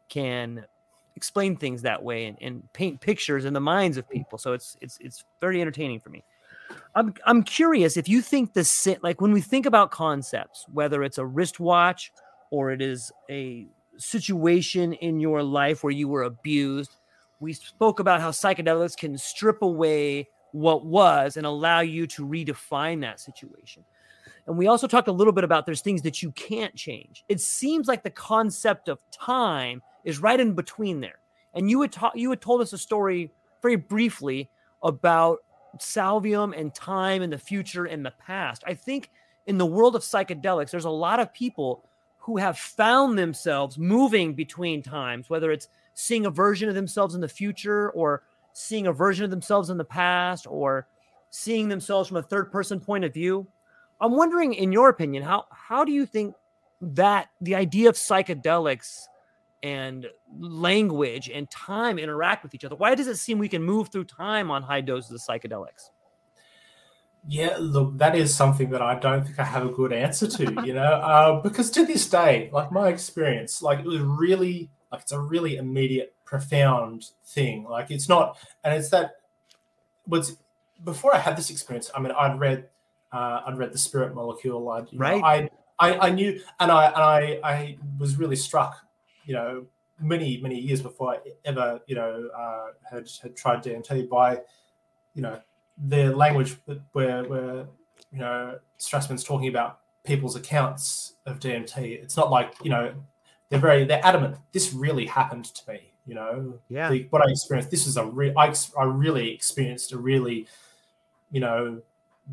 can 0.10 0.66
explain 1.16 1.58
things 1.58 1.84
that 1.84 2.02
way 2.02 2.26
and, 2.26 2.38
and 2.42 2.74
paint 2.74 3.00
pictures 3.00 3.46
in 3.46 3.54
the 3.54 3.62
minds 3.62 3.98
of 3.98 4.10
people. 4.10 4.40
So 4.40 4.54
it's 4.54 4.76
it's 4.82 4.98
it's 5.00 5.24
very 5.42 5.62
entertaining 5.62 6.00
for 6.00 6.10
me. 6.10 6.24
I'm 6.96 7.14
I'm 7.24 7.44
curious 7.44 7.98
if 7.98 8.10
you 8.10 8.20
think 8.20 8.54
the 8.54 8.98
like 9.04 9.22
when 9.22 9.32
we 9.32 9.42
think 9.42 9.68
about 9.68 9.92
concepts, 9.92 10.66
whether 10.74 11.04
it's 11.04 11.20
a 11.20 11.26
wristwatch 11.26 12.12
or 12.50 12.72
it 12.72 12.82
is 12.82 13.12
a 13.30 13.68
situation 14.02 14.94
in 14.94 15.20
your 15.20 15.44
life 15.44 15.84
where 15.84 15.92
you 15.92 16.08
were 16.08 16.24
abused. 16.24 16.96
We 17.40 17.54
spoke 17.54 18.00
about 18.00 18.22
how 18.22 18.32
psychedelics 18.32 18.98
can 18.98 19.18
strip 19.18 19.62
away 19.62 20.28
what 20.52 20.86
was 20.86 21.38
and 21.38 21.46
allow 21.46 21.80
you 21.80 22.08
to 22.08 22.26
redefine 22.26 23.02
that 23.02 23.20
situation. 23.20 23.84
And 24.48 24.58
we 24.58 24.68
also 24.68 24.88
talked 24.88 25.08
a 25.08 25.14
little 25.14 25.34
bit 25.34 25.44
about 25.44 25.66
there's 25.66 25.82
things 25.82 26.02
that 26.02 26.22
you 26.22 26.32
can't 26.32 26.76
change. 26.76 27.24
It 27.30 27.40
seems 27.40 27.88
like 27.88 28.04
the 28.04 28.10
concept 28.10 28.90
of 28.90 29.00
time 29.12 29.82
is 30.04 30.20
right 30.20 30.40
in 30.40 30.54
between 30.54 31.00
there. 31.00 31.20
And 31.54 31.70
you 31.70 31.82
had 31.82 31.92
ta- 31.92 32.12
you 32.16 32.30
had 32.30 32.42
told 32.42 32.62
us 32.62 32.74
a 32.74 32.78
story 32.78 33.32
very 33.62 33.76
briefly 33.76 34.50
about 34.84 35.40
salvia 35.80 36.42
and 36.42 36.74
time 36.74 37.22
and 37.22 37.32
the 37.32 37.38
future 37.38 37.86
and 37.86 38.06
the 38.06 38.14
past. 38.20 38.64
I 38.66 38.74
think 38.74 39.12
in 39.46 39.58
the 39.58 39.66
world 39.66 39.96
of 39.96 40.02
psychedelics, 40.02 40.72
there's 40.72 40.86
a 40.86 40.90
lot 40.90 41.20
of 41.20 41.34
people 41.34 41.86
who 42.22 42.38
have 42.38 42.58
found 42.58 43.18
themselves 43.18 43.80
moving 43.80 44.36
between 44.36 44.84
times, 44.84 45.30
whether 45.30 45.52
it's 45.52 45.68
seeing 45.96 46.28
a 46.28 46.30
version 46.30 46.70
of 46.70 46.76
themselves 46.76 47.16
in 47.16 47.22
the 47.22 47.28
future 47.28 47.90
or 47.92 48.24
seeing 48.54 48.86
a 48.86 48.94
version 48.94 49.26
of 49.26 49.32
themselves 49.32 49.72
in 49.72 49.78
the 49.78 49.84
past 49.84 50.46
or 50.48 50.88
seeing 51.32 51.68
themselves 51.68 52.08
from 52.08 52.18
a 52.18 52.24
third 52.24 52.52
person 52.52 52.80
point 52.80 53.04
of 53.04 53.14
view. 53.14 53.48
I'm 54.00 54.16
wondering, 54.16 54.54
in 54.54 54.72
your 54.72 54.90
opinion, 54.90 55.24
how 55.24 55.46
how 55.52 55.84
do 55.84 55.92
you 55.92 56.06
think 56.06 56.36
that 56.82 57.30
the 57.42 57.56
idea 57.56 57.90
of 57.90 57.96
psychedelics 57.96 59.08
and 59.64 60.06
language 60.40 61.30
and 61.30 61.50
time 61.50 61.98
interact 61.98 62.44
with 62.44 62.54
each 62.54 62.66
other? 62.66 62.76
Why 62.76 62.94
does 62.94 63.08
it 63.08 63.18
seem 63.18 63.40
we 63.40 63.50
can 63.50 63.64
move 63.64 63.90
through 63.90 64.06
time 64.06 64.52
on 64.52 64.62
high 64.62 64.82
doses 64.82 65.12
of 65.12 65.22
psychedelics? 65.22 65.90
Yeah, 67.28 67.58
look, 67.60 67.98
that 67.98 68.16
is 68.16 68.34
something 68.34 68.72
that 68.72 68.82
I 68.82 68.96
don't 68.96 69.24
think 69.24 69.40
I 69.40 69.44
have 69.44 69.66
a 69.66 69.70
good 69.70 69.94
answer 69.94 70.28
to, 70.28 70.64
you 70.66 70.74
know, 70.74 70.82
uh, 70.84 71.42
because 71.42 71.70
to 71.72 71.86
this 71.86 72.10
day, 72.10 72.50
like 72.52 72.72
my 72.72 72.90
experience, 72.90 73.62
like 73.62 73.80
it 73.80 73.86
was 73.86 74.00
really, 74.00 74.72
like 74.92 75.02
it's 75.02 75.12
a 75.12 75.20
really 75.20 75.58
immediate, 75.58 76.16
profound 76.26 77.12
thing. 77.26 77.66
Like 77.66 77.92
it's 77.92 78.08
not, 78.08 78.38
and 78.64 78.74
it's 78.74 78.90
that, 78.90 79.18
was 80.08 80.38
before 80.84 81.14
I 81.14 81.20
had 81.20 81.38
this 81.38 81.50
experience, 81.50 81.92
I 81.94 82.00
mean, 82.00 82.14
I'd 82.14 82.40
read, 82.40 82.70
uh, 83.12 83.42
I'd 83.46 83.58
read 83.58 83.72
The 83.74 83.78
Spirit 83.78 84.16
Molecule, 84.16 84.70
I'd, 84.70 84.88
right. 84.94 85.20
Know, 85.20 85.50
I, 85.80 85.92
I, 85.92 86.08
I 86.08 86.10
knew, 86.10 86.40
and 86.60 86.72
I, 86.72 86.86
and 86.88 86.96
I, 86.96 87.40
I 87.44 87.78
was 88.00 88.16
really 88.16 88.36
struck, 88.36 88.78
you 89.26 89.34
know, 89.34 89.66
many, 90.00 90.38
many 90.38 90.60
years 90.60 90.82
before 90.82 91.16
I 91.16 91.18
ever, 91.46 91.82
you 91.86 91.96
know, 91.96 92.30
uh, 92.36 92.68
had, 92.90 93.10
had 93.22 93.36
tried 93.36 93.64
DMT 93.64 94.10
by, 94.10 94.40
you 95.14 95.22
know, 95.22 95.40
the 95.88 96.16
language 96.16 96.58
where 96.94 97.24
where 97.24 97.66
you 98.12 98.20
know 98.20 98.60
Strassman's 98.80 99.24
talking 99.24 99.48
about 99.48 99.80
people's 100.04 100.36
accounts 100.36 101.14
of 101.26 101.40
DMT. 101.40 101.78
It's 102.02 102.18
not 102.18 102.30
like 102.30 102.54
you 102.64 102.70
know 102.70 102.94
they're 103.50 103.60
very 103.60 103.84
they're 103.84 104.06
adamant. 104.06 104.38
This 104.52 104.74
really 104.74 105.06
happened 105.06 105.46
to 105.46 105.72
me. 105.72 105.92
You 106.08 106.16
know, 106.16 106.60
yeah. 106.70 106.90
The, 106.90 107.08
what 107.10 107.22
I 107.22 107.30
experienced. 107.30 107.70
This 107.70 107.86
is 107.86 107.98
a 107.98 108.06
real. 108.06 108.34
I, 108.38 108.54
I 108.78 108.84
really 108.84 109.32
experienced 109.32 109.92
a 109.92 109.98
really, 109.98 110.48
you 111.32 111.40
know, 111.40 111.82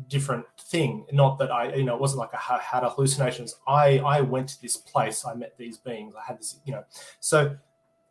different 0.07 0.45
thing. 0.59 1.05
Not 1.11 1.37
that 1.39 1.51
I, 1.51 1.75
you 1.75 1.83
know, 1.83 1.93
it 1.95 2.01
wasn't 2.01 2.19
like 2.19 2.33
I 2.33 2.59
had 2.59 2.83
hallucinations. 2.83 3.55
I 3.67 3.99
I 3.99 4.21
went 4.21 4.49
to 4.49 4.61
this 4.61 4.75
place. 4.75 5.23
I 5.25 5.35
met 5.35 5.55
these 5.57 5.77
beings. 5.77 6.15
I 6.15 6.23
had 6.25 6.39
this, 6.39 6.57
you 6.65 6.73
know. 6.73 6.83
So 7.19 7.55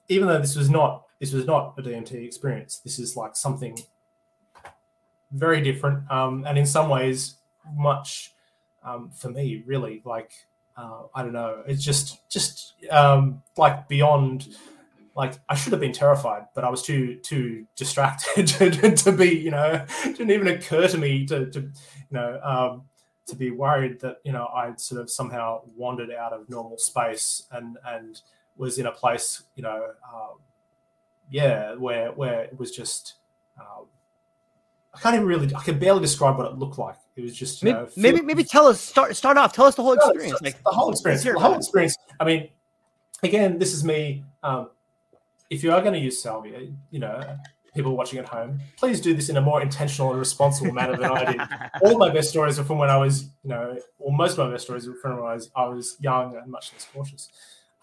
even 0.09 0.29
though 0.29 0.39
this 0.39 0.55
was 0.55 0.71
not 0.71 1.07
this 1.19 1.33
was 1.33 1.45
not 1.45 1.75
a 1.77 1.83
DMT 1.83 2.13
experience, 2.13 2.79
this 2.79 2.99
is 2.99 3.17
like 3.17 3.35
something 3.35 3.77
very 5.33 5.61
different, 5.61 6.11
um, 6.11 6.45
and 6.47 6.59
in 6.59 6.67
some 6.67 6.89
ways, 6.89 7.35
much 7.75 8.35
um, 8.83 9.11
for 9.11 9.31
me, 9.31 9.63
really 9.67 10.03
like 10.05 10.33
uh, 10.77 11.03
I 11.15 11.23
don't 11.23 11.33
know. 11.33 11.63
It's 11.67 11.83
just 11.83 12.29
just 12.31 12.75
um, 12.91 13.43
like 13.57 13.89
beyond. 13.89 14.49
Like 15.17 15.35
I 15.49 15.57
should 15.57 15.73
have 15.73 15.81
been 15.81 15.93
terrified, 15.93 16.45
but 16.55 16.63
I 16.63 16.71
was 16.71 16.83
too 16.83 17.17
too 17.17 17.67
distracted 17.75 18.47
to, 18.47 18.95
to, 18.95 19.11
be. 19.11 19.31
You 19.31 19.51
know, 19.51 19.85
it 20.05 20.17
didn't 20.17 20.31
even 20.31 20.47
occur 20.47 20.87
to 20.87 20.97
me 20.97 21.27
to, 21.27 21.51
to 21.51 21.61
you 21.61 21.71
know 22.13 22.41
um, 22.45 22.83
to 23.27 23.35
be 23.35 23.51
worried 23.51 24.01
that 24.01 24.19
you 24.25 24.33
know 24.33 24.47
I'd 24.47 24.81
sort 24.81 25.01
of 25.01 25.11
somehow 25.11 25.63
wandered 25.77 26.13
out 26.13 26.33
of 26.33 26.49
normal 26.49 26.79
space 26.79 27.45
and 27.51 27.79
and 27.85 28.21
was 28.57 28.79
in 28.79 28.87
a 28.87 28.93
place 28.93 29.43
you 29.57 29.63
know 29.63 29.89
um, 30.13 30.39
yeah 31.31 31.75
where 31.75 32.13
where 32.13 32.43
it 32.43 32.59
was 32.59 32.71
just 32.71 33.15
uh, 33.61 33.83
I 34.99 35.01
can't 35.01 35.15
even 35.15 35.27
really. 35.27 35.55
I 35.55 35.63
can 35.63 35.79
barely 35.79 36.01
describe 36.01 36.37
what 36.37 36.47
it 36.47 36.59
looked 36.59 36.79
like. 36.79 36.97
It 37.15 37.23
was 37.23 37.37
just 37.37 37.63
maybe, 37.63 37.77
know, 37.77 37.89
maybe, 37.97 38.21
maybe 38.21 38.43
tell 38.43 38.67
us 38.67 38.81
start 38.81 39.15
start 39.15 39.37
off. 39.37 39.53
Tell 39.53 39.67
us 39.67 39.77
the 39.77 39.83
whole 39.83 39.93
experience. 39.93 40.41
Like, 40.43 40.63
the 40.65 40.71
whole 40.71 40.91
experience. 40.91 41.23
The 41.23 41.39
whole 41.39 41.55
experience. 41.55 41.97
I 42.19 42.25
mean, 42.25 42.49
again, 43.23 43.59
this 43.59 43.73
is 43.75 43.85
me. 43.85 44.25
Um, 44.43 44.71
if 45.51 45.63
you 45.63 45.73
are 45.73 45.81
going 45.81 45.95
to 45.95 46.01
use 46.01 46.21
salvia, 46.21 46.69
you 46.91 46.99
know, 46.99 47.39
people 47.75 47.97
watching 47.97 48.19
at 48.19 48.29
home, 48.29 48.61
please 48.77 49.01
do 49.01 49.15
this 49.15 49.29
in 49.29 49.37
a 49.37 49.41
more 49.41 49.63
intentional 49.63 50.11
and 50.11 50.19
responsible 50.19 50.73
manner 50.73 50.97
than 50.97 51.11
I 51.11 51.33
did. 51.33 51.41
All 51.83 51.97
my 51.97 52.11
best 52.11 52.29
stories 52.31 52.59
are 52.59 52.65
from 52.65 52.79
when 52.79 52.91
I 52.91 52.97
was, 52.97 53.25
you 53.45 53.51
know, 53.51 53.79
or 54.01 54.13
most 54.13 54.33
of 54.33 54.47
my 54.47 54.51
best 54.51 54.65
stories 54.65 54.89
are 54.89 54.95
from 54.95 55.19
when 55.19 55.31
I 55.31 55.35
was, 55.35 55.51
I 55.55 55.67
was 55.67 55.97
young 56.01 56.37
and 56.37 56.51
much 56.51 56.73
less 56.73 56.87
cautious. 56.93 57.29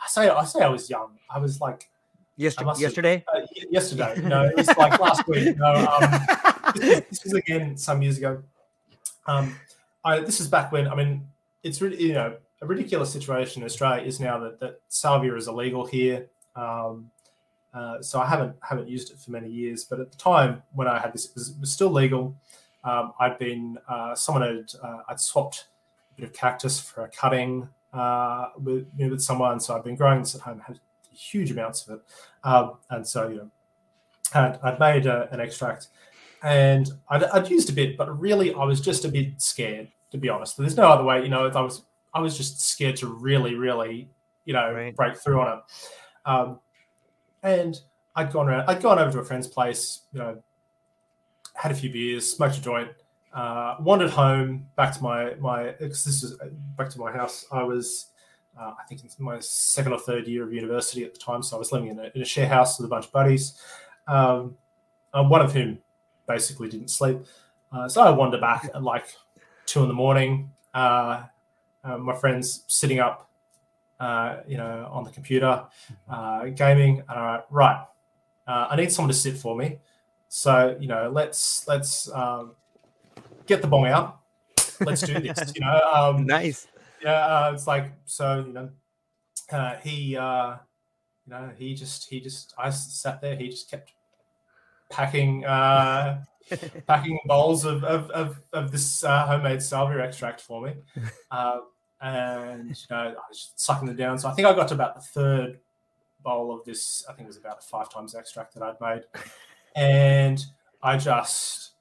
I 0.03 0.07
say 0.07 0.29
I 0.29 0.43
say 0.43 0.59
I 0.61 0.69
was 0.69 0.89
young. 0.89 1.17
I 1.29 1.39
was 1.39 1.61
like 1.61 1.89
Yesterday? 2.37 2.73
Yesterday? 2.77 3.25
Uh, 3.33 3.39
yesterday. 3.71 4.21
No, 4.21 4.43
it 4.43 4.57
was 4.57 4.67
like 4.75 4.99
last 4.99 5.25
week. 5.27 5.57
No, 5.57 5.73
um, 5.73 6.01
this, 7.09 7.23
was 7.23 7.33
again 7.33 7.77
some 7.77 8.01
years 8.01 8.17
ago. 8.17 8.43
Um, 9.27 9.55
I, 10.03 10.19
this 10.19 10.39
is 10.39 10.47
back 10.47 10.71
when 10.71 10.87
I 10.87 10.95
mean, 10.95 11.27
it's 11.63 11.81
really 11.81 12.01
you 12.01 12.13
know 12.13 12.37
a 12.61 12.65
ridiculous 12.65 13.11
situation 13.11 13.61
in 13.61 13.65
Australia 13.65 14.03
is 14.03 14.19
now 14.19 14.39
that, 14.39 14.59
that 14.59 14.81
salvia 14.87 15.35
is 15.35 15.47
illegal 15.47 15.85
here. 15.85 16.27
Um, 16.55 17.11
uh, 17.73 18.01
so 18.01 18.19
I 18.21 18.25
haven't 18.25 18.55
haven't 18.61 18.87
used 18.87 19.11
it 19.11 19.19
for 19.19 19.31
many 19.31 19.49
years, 19.49 19.83
but 19.83 19.99
at 19.99 20.11
the 20.11 20.17
time 20.17 20.63
when 20.73 20.87
I 20.87 20.99
had 20.99 21.13
this, 21.13 21.25
it 21.25 21.35
was, 21.35 21.49
it 21.49 21.59
was 21.59 21.71
still 21.71 21.91
legal. 21.91 22.35
Um, 22.83 23.13
I'd 23.19 23.37
been 23.37 23.77
uh, 23.89 24.15
someone 24.15 24.43
had 24.43 24.71
uh, 24.81 24.99
I'd 25.09 25.19
swapped 25.19 25.67
a 26.11 26.21
bit 26.21 26.29
of 26.29 26.33
cactus 26.33 26.79
for 26.79 27.03
a 27.03 27.09
cutting 27.09 27.67
uh, 27.93 28.49
with 28.57 28.87
you 28.97 29.05
know, 29.05 29.11
with 29.11 29.21
someone. 29.21 29.59
So 29.59 29.75
I'd 29.75 29.83
been 29.83 29.95
growing 29.95 30.19
this 30.19 30.35
at 30.35 30.41
home, 30.41 30.61
had 30.65 30.79
huge 31.11 31.51
amounts 31.51 31.87
of 31.87 31.95
it, 31.95 32.01
um, 32.43 32.77
and 32.89 33.05
so 33.05 33.27
you 33.27 33.37
know, 33.37 33.51
had, 34.31 34.59
I'd 34.63 34.79
made 34.79 35.05
a, 35.05 35.27
an 35.31 35.41
extract, 35.41 35.87
and 36.45 36.89
I'd, 37.09 37.23
I'd 37.25 37.49
used 37.49 37.69
a 37.69 37.73
bit, 37.73 37.97
but 37.97 38.17
really 38.17 38.53
I 38.53 38.63
was 38.63 38.79
just 38.79 39.03
a 39.03 39.09
bit 39.09 39.41
scared 39.41 39.89
to 40.11 40.21
be 40.21 40.29
honest. 40.29 40.57
There's 40.57 40.77
no 40.77 40.87
other 40.89 41.03
way, 41.03 41.21
you 41.21 41.29
know. 41.29 41.47
I 41.47 41.61
was 41.61 41.83
I 42.13 42.21
was 42.21 42.37
just 42.37 42.61
scared 42.61 42.95
to 42.97 43.07
really, 43.07 43.55
really, 43.55 44.09
you 44.45 44.53
know, 44.53 44.71
right. 44.71 44.95
break 44.95 45.17
through 45.17 45.41
on 45.41 45.57
it. 45.57 45.63
Um, 46.25 46.59
and 47.43 47.79
I'd 48.15 48.31
gone 48.31 48.47
around, 48.47 48.69
I'd 48.69 48.81
gone 48.81 48.97
over 48.97 49.11
to 49.11 49.19
a 49.19 49.25
friend's 49.25 49.47
place, 49.47 50.01
you 50.13 50.19
know, 50.19 50.41
had 51.53 51.71
a 51.71 51.75
few 51.75 51.91
beers, 51.91 52.31
smoked 52.31 52.57
a 52.57 52.61
joint, 52.61 52.89
uh, 53.33 53.75
wandered 53.81 54.11
home 54.11 54.65
back 54.75 54.95
to 54.95 55.03
my 55.03 55.35
my 55.35 55.75
this 55.79 56.07
is 56.07 56.37
back 56.77 56.89
to 56.89 56.99
my 56.99 57.11
house. 57.11 57.45
I 57.51 57.63
was 57.63 58.07
uh, 58.59 58.71
I 58.79 58.83
think 58.87 59.03
it's 59.03 59.19
my 59.19 59.39
second 59.39 59.91
or 59.91 59.99
third 59.99 60.27
year 60.27 60.43
of 60.43 60.53
university 60.53 61.03
at 61.03 61.13
the 61.13 61.19
time, 61.19 61.43
so 61.43 61.57
I 61.57 61.59
was 61.59 61.71
living 61.71 61.89
in 61.89 61.99
a, 61.99 62.09
in 62.15 62.21
a 62.21 62.25
share 62.25 62.47
house 62.47 62.79
with 62.79 62.85
a 62.85 62.89
bunch 62.89 63.05
of 63.05 63.11
buddies, 63.11 63.59
um, 64.07 64.55
uh, 65.13 65.23
one 65.23 65.41
of 65.41 65.51
whom 65.51 65.79
basically 66.27 66.69
didn't 66.69 66.89
sleep. 66.89 67.19
Uh, 67.71 67.89
so 67.89 68.01
I 68.01 68.09
wandered 68.09 68.41
back 68.41 68.69
at 68.73 68.83
like 68.83 69.07
two 69.65 69.81
in 69.81 69.87
the 69.87 69.93
morning. 69.93 70.51
Uh, 70.73 71.23
uh, 71.83 71.97
my 71.97 72.15
friends 72.15 72.63
sitting 72.67 72.99
up, 72.99 73.29
uh, 73.99 74.37
you 74.47 74.57
know, 74.57 74.89
on 74.91 75.03
the 75.03 75.11
computer, 75.11 75.65
uh, 76.09 76.45
gaming. 76.45 76.99
And 77.09 77.19
I 77.19 77.41
right, 77.49 77.85
uh, 78.47 78.67
I 78.69 78.75
need 78.75 78.91
someone 78.91 79.11
to 79.11 79.17
sit 79.17 79.37
for 79.37 79.55
me. 79.55 79.79
So 80.27 80.75
you 80.79 80.87
know, 80.87 81.09
let's 81.13 81.67
let's 81.67 82.11
um, 82.11 82.53
get 83.45 83.61
the 83.61 83.67
bong 83.67 83.87
out. 83.87 84.19
Let's 84.81 85.01
do 85.01 85.19
this. 85.19 85.53
you 85.55 85.61
know, 85.61 85.81
um, 85.93 86.25
nice. 86.25 86.67
Yeah, 87.01 87.25
uh, 87.25 87.51
it's 87.53 87.67
like 87.67 87.91
so. 88.05 88.43
You 88.45 88.53
know, 88.53 88.69
uh, 89.51 89.75
he, 89.77 89.91
you 89.91 90.17
know, 90.17 91.51
he 91.57 91.75
just 91.75 92.09
he 92.09 92.19
just 92.19 92.53
I 92.57 92.69
sat 92.69 93.21
there. 93.21 93.35
He 93.35 93.49
just 93.49 93.69
kept 93.69 93.91
packing 94.89 95.45
uh, 95.45 96.23
packing 96.87 97.19
bowls 97.25 97.65
of 97.65 97.83
of, 97.83 98.09
of, 98.11 98.41
of 98.53 98.71
this 98.71 99.03
uh, 99.03 99.25
homemade 99.25 99.61
salvia 99.61 100.03
extract 100.03 100.41
for 100.41 100.61
me, 100.61 100.73
uh, 101.31 101.59
and 102.01 102.69
you 102.69 102.85
know 102.89 102.97
I 102.97 103.29
was 103.29 103.51
sucking 103.55 103.87
them 103.87 103.95
down. 103.95 104.19
So 104.19 104.29
I 104.29 104.33
think 104.33 104.47
I 104.47 104.53
got 104.53 104.67
to 104.69 104.73
about 104.73 104.95
the 104.95 105.01
third 105.01 105.59
bowl 106.23 106.53
of 106.53 106.63
this. 106.65 107.05
I 107.09 107.13
think 107.13 107.25
it 107.25 107.27
was 107.27 107.37
about 107.37 107.63
five 107.63 107.89
times 107.91 108.15
extract 108.15 108.53
that 108.55 108.63
I'd 108.63 108.81
made, 108.81 109.03
and 109.75 110.43
I 110.81 110.97
just 110.97 111.71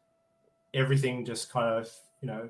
everything 0.72 1.24
just 1.24 1.52
kind 1.52 1.68
of 1.68 1.90
you 2.20 2.28
know 2.28 2.48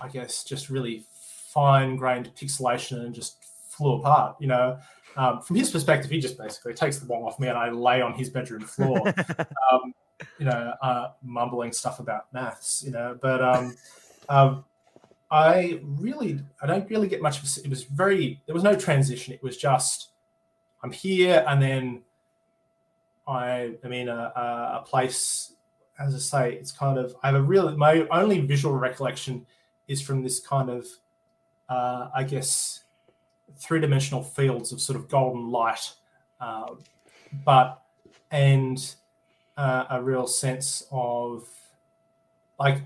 I 0.00 0.08
guess 0.08 0.44
just 0.44 0.70
really 0.70 1.04
fine 1.10 1.96
grained 1.96 2.30
pixelation 2.34 3.04
and 3.04 3.14
just 3.14 3.44
flew 3.68 3.94
apart. 3.94 4.36
You 4.40 4.48
know. 4.48 4.78
Um, 5.16 5.40
from 5.40 5.56
his 5.56 5.70
perspective, 5.70 6.10
he 6.10 6.20
just 6.20 6.38
basically 6.38 6.74
takes 6.74 6.98
the 6.98 7.06
bong 7.06 7.22
off 7.22 7.40
me 7.40 7.48
and 7.48 7.56
I 7.56 7.70
lay 7.70 8.02
on 8.02 8.12
his 8.12 8.28
bedroom 8.28 8.62
floor. 8.62 9.00
um, 9.72 9.94
you 10.38 10.46
know, 10.46 10.74
uh, 10.82 11.08
mumbling 11.22 11.72
stuff 11.72 12.00
about 12.00 12.32
maths, 12.32 12.82
you 12.84 12.92
know. 12.92 13.18
But 13.20 13.42
um, 13.42 13.76
um, 14.28 14.64
I 15.30 15.80
really, 15.82 16.40
I 16.62 16.66
don't 16.66 16.88
really 16.90 17.08
get 17.08 17.22
much. 17.22 17.42
Of, 17.42 17.64
it 17.64 17.70
was 17.70 17.84
very, 17.84 18.40
there 18.46 18.54
was 18.54 18.64
no 18.64 18.76
transition. 18.76 19.34
It 19.34 19.42
was 19.42 19.56
just, 19.56 20.10
I'm 20.82 20.92
here, 20.92 21.44
and 21.48 21.60
then 21.60 22.02
I 23.26 23.74
am 23.82 23.92
in 23.92 24.08
a, 24.08 24.32
a, 24.36 24.80
a 24.80 24.84
place. 24.86 25.52
As 25.98 26.14
I 26.14 26.18
say, 26.18 26.52
it's 26.54 26.72
kind 26.72 26.98
of. 26.98 27.16
I 27.22 27.28
have 27.28 27.36
a 27.36 27.42
real. 27.42 27.74
My 27.76 28.06
only 28.10 28.40
visual 28.40 28.74
recollection 28.76 29.46
is 29.88 30.02
from 30.02 30.22
this 30.22 30.40
kind 30.40 30.68
of, 30.68 30.86
uh, 31.68 32.08
I 32.14 32.22
guess, 32.22 32.84
three 33.58 33.80
dimensional 33.80 34.22
fields 34.22 34.72
of 34.72 34.80
sort 34.80 34.96
of 34.96 35.08
golden 35.08 35.50
light, 35.50 35.92
uh, 36.40 36.74
but 37.44 37.82
and 38.30 38.94
uh, 39.56 39.84
a 39.90 40.02
real 40.02 40.26
sense 40.26 40.86
of 40.90 41.48
like 42.58 42.82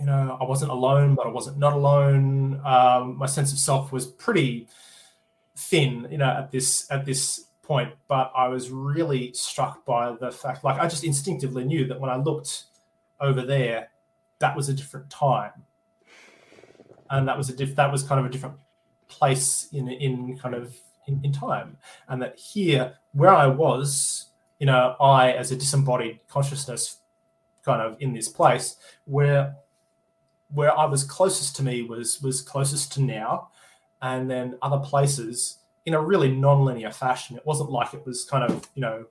you 0.00 0.04
know 0.04 0.36
i 0.40 0.44
wasn't 0.44 0.70
alone 0.70 1.14
but 1.14 1.26
i 1.26 1.30
wasn't 1.30 1.56
not 1.58 1.72
alone. 1.72 2.60
Um, 2.64 3.16
my 3.16 3.26
sense 3.26 3.52
of 3.52 3.58
self 3.58 3.92
was 3.92 4.06
pretty 4.06 4.68
thin 5.56 6.06
you 6.10 6.18
know 6.18 6.28
at 6.28 6.50
this 6.50 6.90
at 6.90 7.06
this 7.06 7.46
point 7.62 7.92
but 8.08 8.30
i 8.36 8.46
was 8.46 8.70
really 8.70 9.32
struck 9.32 9.84
by 9.86 10.14
the 10.20 10.30
fact 10.30 10.62
like 10.64 10.78
i 10.78 10.86
just 10.86 11.02
instinctively 11.02 11.64
knew 11.64 11.86
that 11.86 11.98
when 11.98 12.10
i 12.10 12.16
looked 12.16 12.64
over 13.20 13.42
there 13.42 13.88
that 14.38 14.56
was 14.56 14.68
a 14.68 14.74
different 14.74 15.08
time. 15.10 15.52
And 17.08 17.28
that 17.28 17.38
was 17.38 17.48
a 17.48 17.56
diff 17.56 17.76
that 17.76 17.92
was 17.92 18.02
kind 18.02 18.18
of 18.18 18.26
a 18.26 18.28
different 18.28 18.56
place 19.08 19.68
in 19.72 19.88
in 19.88 20.38
kind 20.38 20.54
of 20.54 20.76
in, 21.06 21.20
in 21.22 21.32
time 21.32 21.76
and 22.08 22.20
that 22.20 22.36
here 22.38 22.94
where 23.12 23.32
i 23.32 23.46
was 23.46 24.26
you 24.58 24.66
know, 24.66 24.96
I 25.00 25.32
as 25.32 25.52
a 25.52 25.56
disembodied 25.56 26.20
consciousness 26.28 26.98
kind 27.64 27.82
of 27.82 27.96
in 28.00 28.12
this 28.12 28.28
place 28.28 28.76
where 29.04 29.56
where 30.52 30.76
I 30.76 30.84
was 30.84 31.02
closest 31.02 31.56
to 31.56 31.62
me 31.62 31.82
was 31.82 32.22
was 32.22 32.40
closest 32.40 32.92
to 32.94 33.02
now, 33.02 33.48
and 34.00 34.30
then 34.30 34.56
other 34.62 34.78
places 34.78 35.58
in 35.84 35.94
a 35.94 36.00
really 36.00 36.30
non-linear 36.30 36.90
fashion. 36.90 37.36
It 37.36 37.44
wasn't 37.44 37.70
like 37.70 37.94
it 37.94 38.04
was 38.06 38.24
kind 38.24 38.44
of, 38.44 38.68
you 38.74 38.82
know, 38.82 39.06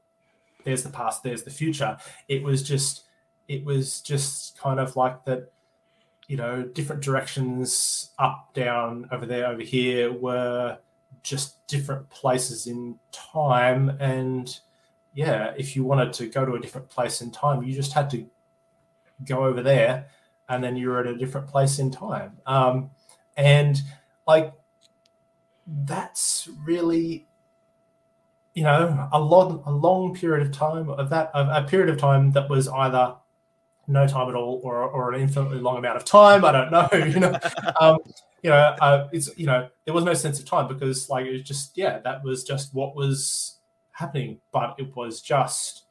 there's 0.64 0.84
the 0.84 0.90
past, 0.90 1.24
there's 1.24 1.44
the 1.44 1.52
future. 1.52 1.98
It 2.28 2.44
was 2.44 2.64
just 2.64 3.04
it 3.48 3.64
was 3.64 4.02
just 4.02 4.58
kind 4.58 4.80
of 4.80 4.96
like 4.96 5.26
that, 5.26 5.52
you 6.28 6.38
know, 6.38 6.64
different 6.64 7.04
directions, 7.04 8.12
up, 8.20 8.54
down, 8.54 9.08
over 9.12 9.26
there, 9.26 9.48
over 9.48 9.62
here, 9.62 10.12
were 10.12 10.78
just 11.24 11.66
different 11.68 12.10
places 12.10 12.68
in 12.68 13.00
time 13.12 13.98
and 14.00 14.60
yeah, 15.16 15.54
if 15.58 15.76
you 15.76 15.84
wanted 15.84 16.12
to 16.14 16.28
go 16.28 16.46
to 16.46 16.56
a 16.56 16.60
different 16.60 16.90
place 16.90 17.22
in 17.22 17.32
time, 17.32 17.64
you 17.64 17.74
just 17.74 17.94
had 17.94 18.10
to 18.10 18.26
go 19.26 19.46
over 19.46 19.64
there, 19.64 20.08
and 20.50 20.62
then 20.62 20.76
you 20.76 20.90
were 20.90 21.00
at 21.00 21.08
a 21.08 21.16
different 21.16 21.48
place 21.48 21.80
in 21.80 21.90
time. 21.90 22.38
Um, 22.46 22.92
and 23.38 23.82
like 24.28 24.54
that's 25.66 26.50
really, 26.66 27.28
you 28.54 28.64
know, 28.64 29.08
a 29.14 29.20
long 29.20 29.64
a 29.66 29.72
long 29.72 30.14
period 30.14 30.46
of 30.46 30.54
time 30.54 30.90
of 30.90 31.10
that 31.10 31.32
a, 31.34 31.64
a 31.64 31.64
period 31.64 31.90
of 31.90 31.98
time 31.98 32.32
that 32.32 32.50
was 32.50 32.68
either 32.68 33.16
no 33.88 34.08
time 34.08 34.30
at 34.30 34.36
all 34.36 34.62
or, 34.64 34.84
or 34.84 35.14
an 35.14 35.22
infinitely 35.22 35.60
long 35.60 35.78
amount 35.78 35.98
of 35.98 36.06
time. 36.06 36.44
I 36.44 36.52
don't 36.52 36.72
know. 36.72 36.90
You 37.06 37.20
know, 37.20 37.38
um, 37.80 38.00
you 38.44 38.50
know, 38.50 38.76
uh, 38.80 39.08
it's 39.12 39.36
you 39.38 39.46
know, 39.46 39.70
there 39.86 39.94
was 39.94 40.04
no 40.04 40.14
sense 40.14 40.40
of 40.40 40.46
time 40.46 40.68
because 40.68 41.10
like 41.10 41.26
it 41.26 41.32
was 41.32 41.42
just 41.42 41.78
yeah, 41.78 42.00
that 42.00 42.24
was 42.24 42.44
just 42.44 42.74
what 42.74 42.96
was 42.96 43.58
happening, 43.92 44.40
but 44.52 44.76
it 44.78 44.96
was 44.96 45.22
just 45.22 45.84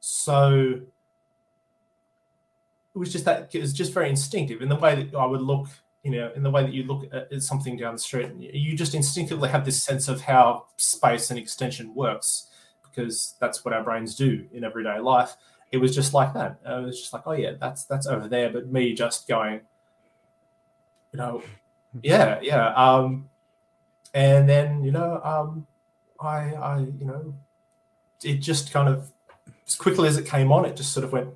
so. 0.00 0.80
It 2.94 2.98
was 2.98 3.10
just 3.12 3.24
that 3.24 3.54
it 3.54 3.60
was 3.60 3.72
just 3.72 3.92
very 3.92 4.08
instinctive 4.08 4.62
in 4.62 4.68
the 4.68 4.76
way 4.76 5.02
that 5.02 5.16
I 5.16 5.26
would 5.26 5.42
look, 5.42 5.66
you 6.04 6.12
know, 6.12 6.30
in 6.36 6.42
the 6.42 6.50
way 6.50 6.62
that 6.62 6.72
you 6.72 6.84
look 6.84 7.08
at 7.12 7.42
something 7.42 7.76
down 7.76 7.94
the 7.94 8.00
street, 8.00 8.30
you 8.38 8.76
just 8.76 8.94
instinctively 8.94 9.48
have 9.48 9.64
this 9.64 9.82
sense 9.82 10.06
of 10.06 10.20
how 10.20 10.66
space 10.76 11.30
and 11.30 11.38
extension 11.38 11.92
works 11.94 12.48
because 12.94 13.34
that's 13.40 13.64
what 13.64 13.74
our 13.74 13.82
brains 13.82 14.14
do 14.14 14.46
in 14.52 14.62
everyday 14.62 15.00
life. 15.00 15.36
It 15.74 15.80
was 15.80 15.92
just 15.92 16.14
like 16.14 16.32
that. 16.34 16.60
It 16.64 16.84
was 16.84 17.00
just 17.00 17.12
like, 17.12 17.24
oh 17.26 17.32
yeah, 17.32 17.54
that's 17.60 17.84
that's 17.84 18.06
over 18.06 18.28
there, 18.28 18.48
but 18.48 18.70
me 18.70 18.92
just 18.94 19.26
going, 19.26 19.60
you 21.12 21.18
know, 21.18 21.42
yeah, 22.00 22.38
yeah. 22.40 22.68
Um, 22.74 23.28
and 24.14 24.48
then 24.48 24.84
you 24.84 24.92
know, 24.92 25.20
um, 25.24 25.66
I, 26.20 26.54
I, 26.54 26.78
you 26.78 27.06
know, 27.06 27.34
it 28.22 28.34
just 28.34 28.72
kind 28.72 28.88
of 28.88 29.10
as 29.66 29.74
quickly 29.74 30.06
as 30.06 30.16
it 30.16 30.26
came 30.26 30.52
on, 30.52 30.64
it 30.64 30.76
just 30.76 30.92
sort 30.92 31.02
of 31.02 31.10
went, 31.12 31.30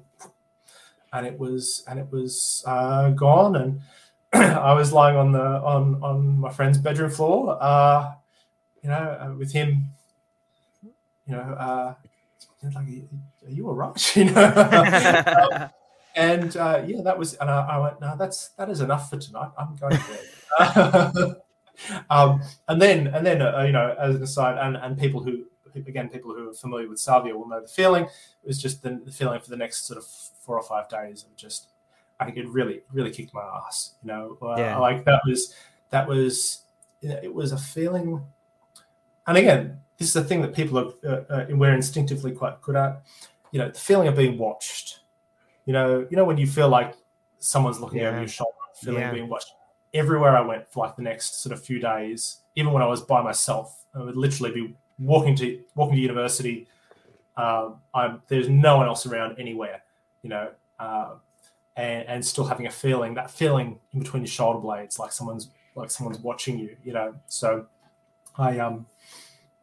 and 1.13 1.27
it 1.27 1.37
was 1.37 1.83
and 1.89 1.99
it 1.99 2.07
was 2.13 2.63
uh, 2.65 3.11
gone, 3.11 3.57
and 3.57 3.81
I 4.33 4.73
was 4.73 4.93
lying 4.93 5.17
on 5.17 5.33
the 5.33 5.43
on 5.43 6.01
on 6.01 6.39
my 6.39 6.53
friend's 6.53 6.79
bedroom 6.79 7.11
floor, 7.11 7.59
uh, 7.61 8.13
you 8.85 8.89
know, 8.89 9.19
uh, 9.21 9.35
with 9.37 9.51
him, 9.51 9.91
you 11.27 11.33
know, 11.33 11.41
uh, 11.41 11.95
like, 12.63 12.77
are 12.77 13.51
you 13.51 13.69
all 13.69 13.75
right? 13.75 14.17
you 14.17 14.25
know. 14.25 15.49
um, 15.53 15.71
and 16.17 16.57
uh, 16.57 16.83
yeah, 16.87 17.03
that 17.03 17.19
was, 17.19 17.35
and 17.35 17.49
I, 17.49 17.61
I, 17.61 17.79
went, 17.79 18.01
no, 18.01 18.17
that's 18.19 18.49
that 18.51 18.69
is 18.71 18.81
enough 18.81 19.09
for 19.09 19.19
tonight. 19.19 19.51
I'm 19.57 19.77
going 19.77 19.97
to 19.97 20.05
bed. 20.59 21.37
um, 22.11 22.43
and 22.67 22.83
then, 22.83 23.07
and 23.09 23.25
then, 23.25 23.41
uh, 23.41 23.63
you 23.63 23.73
know, 23.73 23.95
as 23.99 24.17
an 24.17 24.23
aside, 24.23 24.59
and 24.59 24.77
and 24.77 24.99
people 24.99 25.23
who 25.23 25.45
again, 25.87 26.09
people 26.09 26.35
who 26.35 26.51
are 26.51 26.55
familiar 26.55 26.89
with 26.89 26.99
salvia 26.99 27.37
will 27.37 27.49
know 27.49 27.61
the 27.61 27.69
feeling. 27.69 28.05
It 28.05 28.47
was 28.47 28.61
just 28.61 28.83
the, 28.83 29.01
the 29.05 29.13
feeling 29.13 29.41
for 29.41 29.51
the 29.51 29.57
next 29.57 29.87
sort 29.87 29.99
of 29.99 30.07
four 30.07 30.57
or 30.57 30.63
five 30.63 30.89
days 30.89 31.25
of 31.25 31.37
just, 31.37 31.69
I 32.19 32.25
think 32.25 32.37
it 32.37 32.49
really, 32.49 32.81
really 32.93 33.11
kicked 33.11 33.35
my 33.35 33.43
ass. 33.67 33.95
You 34.03 34.09
know, 34.09 34.39
uh, 34.43 34.57
yeah. 34.59 34.79
like 34.79 35.05
that 35.05 35.21
was, 35.27 35.55
that 35.91 36.09
was, 36.09 36.63
it 37.01 37.33
was 37.33 37.53
a 37.53 37.59
feeling. 37.59 38.25
And 39.27 39.37
again, 39.37 39.81
this 39.99 40.09
is 40.09 40.17
a 40.17 40.25
thing 40.25 40.41
that 40.43 40.55
people 40.55 40.79
are, 40.79 40.93
uh, 41.05 41.25
uh, 41.29 41.47
we're 41.51 41.75
instinctively 41.75 42.33
quite 42.33 42.61
good 42.63 42.77
at. 42.77 43.03
You 43.51 43.59
know, 43.59 43.69
the 43.69 43.79
feeling 43.79 44.09
of 44.09 44.17
being 44.17 44.39
watched. 44.39 45.01
You 45.67 45.73
know, 45.73 46.07
you 46.11 46.17
know 46.17 46.25
when 46.25 46.39
you 46.39 46.47
feel 46.47 46.69
like 46.69 46.95
someone's 47.39 47.81
looking 47.81 47.99
yeah. 47.99 48.09
over 48.09 48.19
your 48.21 48.29
shoulder, 48.29 48.53
feeling 48.75 49.01
yeah. 49.01 49.13
being 49.13 49.29
watched. 49.29 49.53
everywhere 49.95 50.37
I 50.37 50.41
went 50.41 50.71
for 50.71 50.85
like 50.85 50.97
the 50.97 51.03
next 51.03 51.43
sort 51.43 51.53
of 51.53 51.65
few 51.65 51.79
days, 51.79 52.39
even 52.57 52.73
when 52.73 52.83
I 52.83 52.87
was 52.87 53.03
by 53.03 53.23
myself, 53.23 53.85
I 53.95 54.03
would 54.03 54.17
literally 54.17 54.53
be 54.53 54.75
walking 54.99 55.35
to 55.37 55.61
walking 55.75 55.97
to 55.97 56.01
university. 56.01 56.69
Um, 57.37 57.77
I'm, 57.95 58.23
there's 58.29 58.49
no 58.49 58.79
one 58.79 58.87
else 58.87 59.07
around 59.07 59.39
anywhere, 59.39 59.83
you 60.23 60.31
know, 60.31 60.51
uh, 60.81 61.15
and, 61.77 62.09
and 62.09 62.25
still 62.25 62.45
having 62.45 62.67
a 62.67 62.71
feeling 62.71 63.15
that 63.15 63.31
feeling 63.31 63.79
in 63.93 64.01
between 64.01 64.23
your 64.23 64.29
shoulder 64.29 64.59
blades, 64.59 64.99
like 64.99 65.13
someone's 65.13 65.51
like 65.75 65.91
someone's 65.91 66.19
watching 66.19 66.59
you, 66.59 66.77
you 66.85 66.93
know. 66.93 67.15
So 67.27 67.67
I 68.37 68.59
um, 68.59 68.87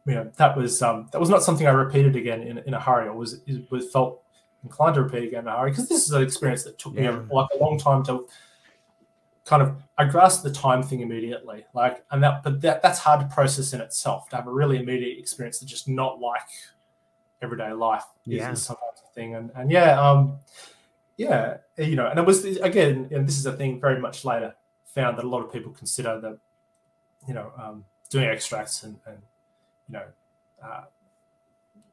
you 0.06 0.14
know, 0.14 0.30
that 0.36 0.56
was 0.56 0.80
um, 0.82 1.08
that 1.12 1.20
was 1.20 1.30
not 1.30 1.42
something 1.42 1.66
I 1.66 1.70
repeated 1.70 2.16
again 2.16 2.42
in, 2.42 2.58
in 2.58 2.74
a 2.74 2.80
hurry. 2.80 3.06
It 3.06 3.14
was 3.14 3.40
it 3.46 3.70
was 3.70 3.90
felt 3.90 4.22
inclined 4.62 4.94
to 4.94 5.02
repeat 5.02 5.24
again 5.24 5.40
in 5.40 5.48
a 5.48 5.56
hurry 5.56 5.70
because 5.70 5.88
this 5.88 6.04
is 6.04 6.12
an 6.12 6.22
experience 6.22 6.64
that 6.64 6.78
took 6.78 6.94
yeah. 6.94 7.12
me 7.12 7.26
a, 7.30 7.34
like 7.34 7.48
a 7.54 7.62
long 7.62 7.78
time 7.78 8.04
to 8.04 8.28
kind 9.44 9.62
of 9.62 9.76
I 9.98 10.04
grasped 10.04 10.44
the 10.44 10.52
time 10.52 10.82
thing 10.82 11.00
immediately. 11.00 11.64
Like, 11.74 12.04
and 12.10 12.22
that, 12.22 12.42
but 12.42 12.60
that 12.60 12.82
that's 12.82 12.98
hard 12.98 13.20
to 13.20 13.34
process 13.34 13.72
in 13.72 13.80
itself 13.80 14.28
to 14.30 14.36
have 14.36 14.46
a 14.46 14.52
really 14.52 14.78
immediate 14.78 15.18
experience 15.18 15.58
that's 15.58 15.70
just 15.70 15.88
not 15.88 16.20
like 16.20 16.48
everyday 17.42 17.72
life. 17.72 18.04
Yeah, 18.24 18.52
is, 18.52 18.62
some 18.62 18.76
thing. 19.14 19.34
And 19.34 19.50
and 19.56 19.70
yeah, 19.70 20.00
um, 20.00 20.38
yeah, 21.16 21.56
you 21.78 21.96
know, 21.96 22.06
and 22.06 22.18
it 22.18 22.26
was 22.26 22.44
again, 22.44 23.08
and 23.10 23.26
this 23.26 23.38
is 23.38 23.46
a 23.46 23.52
thing 23.52 23.80
very 23.80 23.98
much 24.00 24.24
later 24.24 24.54
found 24.84 25.18
that 25.18 25.24
a 25.24 25.28
lot 25.28 25.42
of 25.42 25.52
people 25.52 25.72
consider 25.72 26.20
that, 26.20 26.38
you 27.28 27.34
know, 27.34 27.52
um, 27.58 27.84
doing 28.08 28.26
extracts 28.26 28.82
and, 28.82 28.98
and 29.06 29.18
you 29.88 29.94
know, 29.94 30.04
uh, 30.62 30.84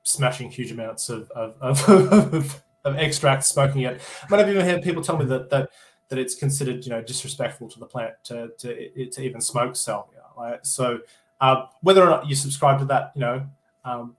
smashing 0.03 0.49
huge 0.49 0.71
amounts 0.71 1.09
of 1.09 1.29
of, 1.31 1.55
of, 1.61 1.89
of, 2.33 2.63
of 2.85 2.95
extracts, 2.97 3.47
smoking 3.47 3.81
it. 3.81 4.01
I 4.21 4.25
might 4.29 4.39
have 4.39 4.49
even 4.49 4.65
heard 4.65 4.83
people 4.83 5.03
tell 5.03 5.17
me 5.17 5.25
that 5.25 5.49
that 5.49 5.69
that 6.09 6.19
it's 6.19 6.35
considered 6.35 6.85
you 6.85 6.91
know 6.91 7.01
disrespectful 7.01 7.69
to 7.69 7.79
the 7.79 7.85
plant 7.85 8.13
to 8.25 8.49
to, 8.59 9.05
to 9.07 9.21
even 9.21 9.41
smoke 9.41 9.75
salvia. 9.75 10.21
Right? 10.37 10.65
So 10.65 10.99
uh, 11.41 11.67
whether 11.81 12.03
or 12.03 12.09
not 12.09 12.27
you 12.27 12.35
subscribe 12.35 12.79
to 12.79 12.85
that, 12.85 13.11
you 13.15 13.21
know, 13.21 13.45
um, 13.83 14.15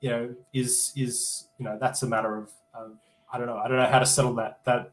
you 0.00 0.10
know, 0.10 0.34
is 0.52 0.92
is 0.96 1.48
you 1.58 1.64
know 1.64 1.76
that's 1.80 2.02
a 2.02 2.06
matter 2.06 2.36
of, 2.36 2.50
of, 2.74 2.92
I 3.32 3.38
don't 3.38 3.46
know 3.46 3.56
I 3.56 3.68
don't 3.68 3.76
know 3.76 3.86
how 3.86 3.98
to 3.98 4.06
settle 4.06 4.34
that 4.34 4.60
that 4.64 4.92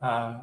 uh, 0.00 0.38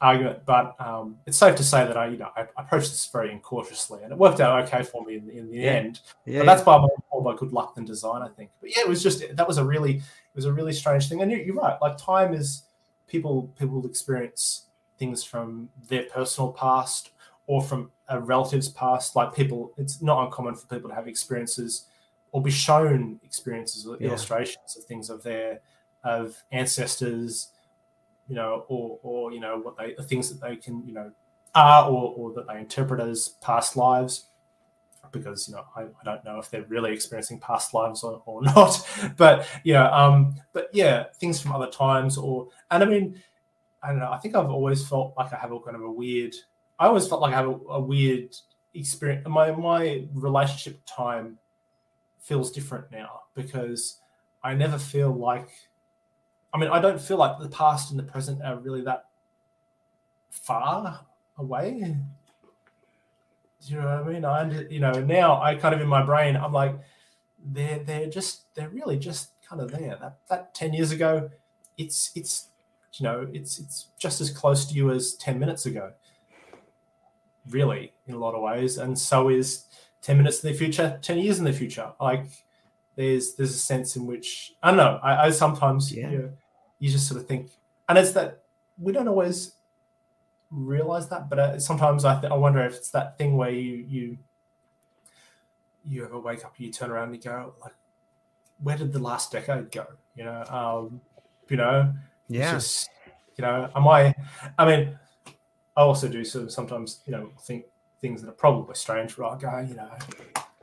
argument, 0.00 0.40
but 0.44 0.74
um, 0.80 1.18
it's 1.26 1.38
safe 1.38 1.56
to 1.56 1.64
say 1.64 1.86
that 1.86 1.96
I 1.96 2.08
you 2.08 2.18
know 2.18 2.30
I, 2.36 2.42
I, 2.42 2.62
approached 2.62 2.90
this 2.90 3.06
very 3.06 3.32
incautiously, 3.32 4.02
and 4.02 4.12
it 4.12 4.18
worked 4.18 4.40
out 4.40 4.64
okay 4.64 4.82
for 4.82 5.04
me 5.04 5.16
in, 5.16 5.30
in 5.30 5.50
the 5.50 5.56
yeah. 5.56 5.70
end. 5.72 6.00
Yeah, 6.24 6.40
but 6.40 6.46
that's 6.46 6.62
by 6.62 6.78
more 6.78 7.22
by 7.22 7.34
good 7.36 7.52
luck 7.52 7.74
than 7.74 7.84
design, 7.84 8.22
I 8.22 8.28
think. 8.28 8.50
But 8.60 8.70
yeah, 8.76 8.82
it 8.82 8.88
was 8.88 9.02
just 9.02 9.24
that 9.36 9.48
was 9.48 9.58
a 9.58 9.64
really 9.64 9.96
it 9.96 10.34
was 10.34 10.44
a 10.44 10.52
really 10.52 10.72
strange 10.72 11.08
thing, 11.08 11.22
and 11.22 11.30
you, 11.30 11.38
you're 11.38 11.54
right. 11.54 11.76
Like 11.80 11.96
time 11.96 12.34
is 12.34 12.64
people 13.06 13.52
people 13.58 13.84
experience 13.86 14.66
things 14.98 15.22
from 15.22 15.68
their 15.88 16.04
personal 16.04 16.52
past 16.52 17.10
or 17.46 17.62
from 17.62 17.90
a 18.08 18.20
relative's 18.20 18.68
past. 18.68 19.16
Like 19.16 19.34
people, 19.34 19.72
it's 19.76 20.02
not 20.02 20.24
uncommon 20.24 20.54
for 20.54 20.66
people 20.66 20.90
to 20.90 20.94
have 20.94 21.08
experiences 21.08 21.86
or 22.32 22.42
be 22.42 22.50
shown 22.50 23.20
experiences 23.24 23.86
or 23.86 23.96
yeah. 23.98 24.08
illustrations 24.08 24.76
of 24.76 24.84
things 24.84 25.10
of 25.10 25.22
their 25.22 25.60
of 26.04 26.42
ancestors, 26.52 27.48
you 28.28 28.34
know, 28.34 28.64
or 28.68 28.98
or 29.02 29.32
you 29.32 29.40
know 29.40 29.58
what 29.58 29.76
they 29.76 29.94
the 29.94 30.02
things 30.02 30.28
that 30.28 30.40
they 30.40 30.56
can 30.56 30.86
you 30.86 30.92
know 30.92 31.10
are 31.54 31.88
or 31.88 32.14
or 32.16 32.32
that 32.34 32.46
they 32.46 32.58
interpret 32.58 33.00
as 33.00 33.30
past 33.40 33.76
lives. 33.76 34.26
Because 35.12 35.48
you 35.48 35.54
know, 35.54 35.64
I, 35.76 35.82
I 35.82 36.04
don't 36.04 36.24
know 36.24 36.38
if 36.38 36.50
they're 36.50 36.64
really 36.64 36.92
experiencing 36.92 37.38
past 37.38 37.72
lives 37.72 38.02
or, 38.02 38.22
or 38.26 38.42
not, 38.56 38.86
but 39.16 39.48
yeah, 39.64 39.88
um, 39.90 40.34
but 40.52 40.68
yeah, 40.72 41.04
things 41.20 41.40
from 41.40 41.52
other 41.52 41.70
times, 41.70 42.18
or 42.18 42.48
and 42.70 42.82
I 42.82 42.86
mean, 42.86 43.22
I 43.82 43.90
don't 43.90 44.00
know. 44.00 44.10
I 44.10 44.18
think 44.18 44.34
I've 44.34 44.50
always 44.50 44.86
felt 44.86 45.14
like 45.16 45.32
I 45.32 45.36
have 45.36 45.52
a 45.52 45.60
kind 45.60 45.76
of 45.76 45.82
a 45.82 45.90
weird. 45.90 46.34
I 46.78 46.86
always 46.88 47.06
felt 47.06 47.20
like 47.22 47.32
I 47.32 47.36
have 47.36 47.46
a, 47.46 47.58
a 47.70 47.80
weird 47.80 48.34
experience. 48.74 49.26
My 49.28 49.52
my 49.52 50.06
relationship 50.12 50.80
time 50.86 51.38
feels 52.20 52.50
different 52.50 52.90
now 52.90 53.20
because 53.34 54.00
I 54.42 54.54
never 54.54 54.78
feel 54.78 55.12
like. 55.12 55.48
I 56.56 56.58
mean, 56.58 56.70
I 56.70 56.80
don't 56.80 57.00
feel 57.00 57.18
like 57.18 57.38
the 57.38 57.48
past 57.48 57.90
and 57.90 57.98
the 57.98 58.04
present 58.04 58.42
are 58.42 58.56
really 58.56 58.82
that 58.82 59.06
far 60.30 61.00
away. 61.38 61.96
Do 63.66 63.72
you 63.72 63.80
know 63.80 63.86
what 63.86 64.08
I 64.08 64.12
mean? 64.12 64.24
I 64.24 64.68
you 64.68 64.80
know 64.80 64.92
now 64.92 65.40
I 65.40 65.54
kind 65.54 65.74
of 65.74 65.80
in 65.80 65.88
my 65.88 66.02
brain 66.02 66.36
I'm 66.36 66.52
like 66.52 66.78
they're 67.44 67.80
they're 67.80 68.08
just 68.08 68.54
they're 68.54 68.68
really 68.70 68.98
just 68.98 69.30
kind 69.46 69.60
of 69.60 69.70
there. 69.70 69.96
That 70.00 70.18
that 70.28 70.54
ten 70.54 70.72
years 70.72 70.92
ago, 70.92 71.30
it's 71.76 72.10
it's 72.14 72.48
you 73.00 73.04
know, 73.04 73.28
it's 73.32 73.58
it's 73.58 73.88
just 73.98 74.20
as 74.20 74.30
close 74.30 74.64
to 74.66 74.74
you 74.74 74.90
as 74.90 75.14
10 75.14 75.38
minutes 75.38 75.66
ago, 75.66 75.92
really, 77.50 77.92
in 78.06 78.14
a 78.14 78.18
lot 78.18 78.34
of 78.34 78.42
ways. 78.42 78.78
And 78.78 78.98
so 78.98 79.28
is 79.28 79.66
10 80.02 80.16
minutes 80.16 80.42
in 80.42 80.52
the 80.52 80.58
future, 80.58 80.98
10 81.02 81.18
years 81.18 81.38
in 81.38 81.44
the 81.44 81.52
future. 81.52 81.92
Like 82.00 82.26
there's 82.96 83.34
there's 83.34 83.54
a 83.54 83.58
sense 83.58 83.96
in 83.96 84.06
which 84.06 84.54
I 84.62 84.68
don't 84.68 84.78
know. 84.78 84.98
I, 85.02 85.26
I 85.26 85.30
sometimes 85.30 85.92
yeah. 85.92 86.10
you, 86.10 86.18
know, 86.18 86.30
you 86.78 86.90
just 86.90 87.08
sort 87.08 87.20
of 87.20 87.26
think, 87.26 87.50
and 87.88 87.98
it's 87.98 88.12
that 88.12 88.42
we 88.78 88.92
don't 88.92 89.08
always 89.08 89.52
realize 90.50 91.08
that, 91.08 91.28
but 91.28 91.38
uh, 91.38 91.58
sometimes 91.58 92.04
I 92.04 92.20
th- 92.20 92.32
I 92.32 92.36
wonder 92.36 92.64
if 92.64 92.74
it's 92.74 92.90
that 92.90 93.18
thing 93.18 93.36
where 93.36 93.50
you 93.50 93.84
you 93.88 94.18
you 95.88 96.04
ever 96.04 96.18
wake 96.18 96.44
up, 96.44 96.54
you 96.58 96.72
turn 96.72 96.90
around 96.90 97.08
and 97.08 97.16
you 97.16 97.22
go 97.22 97.54
like, 97.62 97.72
where 98.62 98.76
did 98.76 98.92
the 98.92 98.98
last 98.98 99.32
decade 99.32 99.70
go? 99.70 99.86
You 100.16 100.24
know, 100.24 100.44
um, 100.48 101.00
you 101.48 101.56
know, 101.56 101.92
yeah. 102.28 102.52
Just, 102.52 102.90
you 103.36 103.42
know, 103.42 103.70
am 103.74 103.86
I? 103.86 104.14
I 104.58 104.64
mean, 104.64 104.98
I 105.76 105.82
also 105.82 106.08
do 106.08 106.24
sort 106.24 106.44
of 106.44 106.52
sometimes, 106.52 107.00
you 107.06 107.12
know, 107.12 107.30
think 107.42 107.66
things 108.00 108.22
that 108.22 108.28
are 108.28 108.32
probably 108.32 108.74
strange. 108.74 109.18
I 109.18 109.36
go, 109.36 109.66
you 109.68 109.74
know, 109.74 109.90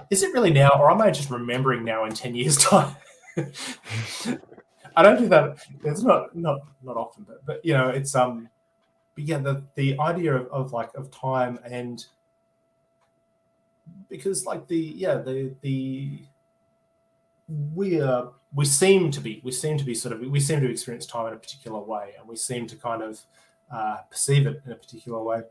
is 0.10 0.24
it 0.24 0.34
really 0.34 0.52
now, 0.52 0.72
or 0.80 0.92
am 0.92 1.02
I 1.02 1.12
just 1.12 1.30
remembering 1.30 1.84
now 1.84 2.06
in 2.06 2.14
ten 2.14 2.36
years' 2.36 2.58
time? 2.66 2.96
I 4.96 5.02
don't 5.02 5.20
do 5.20 5.28
that. 5.30 5.58
It's 5.84 6.04
not 6.04 6.36
not 6.36 6.60
not 6.84 6.98
often, 6.98 7.24
but 7.24 7.46
but 7.46 7.66
you 7.66 7.74
know, 7.74 7.90
it's 7.90 8.16
um, 8.16 8.50
but 9.16 9.24
yeah, 9.26 9.40
the 9.40 9.64
the 9.76 10.00
idea 10.00 10.36
of, 10.36 10.48
of 10.48 10.74
like 10.74 10.94
of 10.96 11.12
time 11.12 11.60
and 11.64 12.06
because 14.10 14.46
like 14.46 14.68
the 14.68 14.78
yeah 14.78 15.16
the 15.16 15.54
the 15.62 16.24
we 17.76 18.02
are 18.02 18.30
we 18.54 18.66
seem 18.66 19.12
to 19.12 19.20
be 19.20 19.42
we 19.44 19.52
seem 19.52 19.78
to 19.78 19.84
be 19.84 19.94
sort 19.94 20.14
of 20.14 20.22
we 20.22 20.40
seem 20.40 20.62
to 20.62 20.70
experience 20.70 21.06
time 21.06 21.28
in 21.28 21.34
a 21.34 21.38
particular 21.38 21.80
way 21.80 22.14
and 22.18 22.28
we 22.28 22.36
seem 22.36 22.66
to 22.68 22.76
kind 22.76 23.02
of 23.02 23.22
uh, 23.72 23.98
perceive 24.10 24.48
it 24.48 24.62
in 24.66 24.72
a 24.72 24.76
particular 24.76 25.22
way 25.22 25.42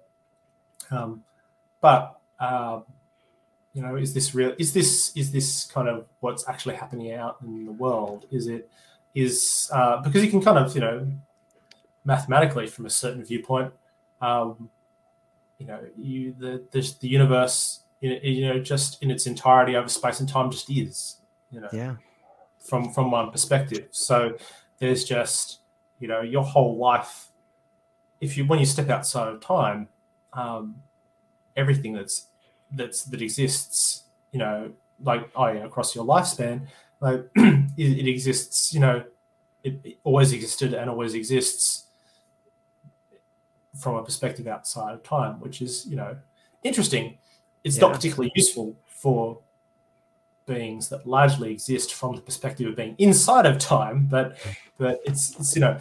um, 0.90 1.22
but 1.80 2.20
uh, 2.40 2.80
you 3.74 3.82
know 3.82 3.96
is 3.96 4.14
this 4.14 4.34
real 4.34 4.54
is 4.58 4.72
this 4.72 5.14
is 5.16 5.32
this 5.32 5.64
kind 5.66 5.88
of 5.88 6.06
what's 6.20 6.48
actually 6.48 6.74
happening 6.74 7.12
out 7.12 7.36
in 7.42 7.66
the 7.66 7.72
world 7.72 8.26
is 8.30 8.46
it 8.46 8.70
is 9.14 9.70
uh, 9.72 10.00
because 10.02 10.24
you 10.24 10.30
can 10.30 10.40
kind 10.40 10.58
of 10.58 10.74
you 10.74 10.80
know 10.80 11.06
mathematically 12.04 12.66
from 12.66 12.86
a 12.86 12.90
certain 12.90 13.24
viewpoint 13.24 13.72
um, 14.20 14.68
you 15.58 15.66
know 15.66 15.80
you 15.96 16.34
the 16.38 16.62
the, 16.70 16.94
the 17.00 17.08
universe 17.08 17.80
you 18.00 18.46
know 18.46 18.58
just 18.58 19.02
in 19.02 19.10
its 19.10 19.26
entirety 19.26 19.76
over 19.76 19.88
space 19.88 20.18
and 20.20 20.28
time 20.28 20.50
just 20.50 20.68
is 20.70 21.18
you 21.50 21.60
know 21.60 21.68
yeah 21.72 21.94
from 22.62 22.92
from 22.92 23.10
one 23.10 23.30
perspective. 23.30 23.88
So 23.90 24.36
there's 24.78 25.04
just 25.04 25.60
you 25.98 26.08
know 26.08 26.20
your 26.22 26.42
whole 26.42 26.76
life. 26.76 27.28
If 28.20 28.36
you 28.36 28.46
when 28.46 28.58
you 28.58 28.66
step 28.66 28.88
outside 28.88 29.28
of 29.28 29.40
time, 29.40 29.88
um, 30.32 30.76
everything 31.56 31.92
that's 31.92 32.28
that's 32.70 33.04
that 33.04 33.20
exists, 33.20 34.04
you 34.30 34.38
know, 34.38 34.72
like 35.02 35.28
oh 35.34 35.48
yeah, 35.48 35.64
across 35.64 35.94
your 35.94 36.04
lifespan, 36.04 36.68
like 37.02 37.26
it, 37.36 37.98
it, 37.98 38.08
exists. 38.08 38.72
You 38.72 38.80
know, 38.80 39.04
it, 39.62 39.80
it 39.84 39.98
always 40.04 40.32
existed 40.32 40.72
and 40.72 40.88
always 40.88 41.14
exists 41.14 41.84
from 43.78 43.96
a 43.96 44.02
perspective 44.02 44.46
outside 44.46 44.94
of 44.94 45.02
time, 45.02 45.40
which 45.40 45.60
is 45.60 45.84
you 45.86 45.96
know 45.96 46.16
interesting. 46.62 47.18
It's 47.64 47.76
yeah. 47.76 47.82
not 47.82 47.94
particularly 47.94 48.32
useful 48.34 48.76
for 48.86 49.38
beings 50.46 50.88
that 50.88 51.06
largely 51.06 51.52
exist 51.52 51.94
from 51.94 52.16
the 52.16 52.22
perspective 52.22 52.66
of 52.66 52.76
being 52.76 52.94
inside 52.98 53.46
of 53.46 53.58
time, 53.58 54.06
but 54.10 54.36
but 54.78 55.00
it's, 55.04 55.38
it's 55.38 55.54
you 55.56 55.60
know 55.60 55.78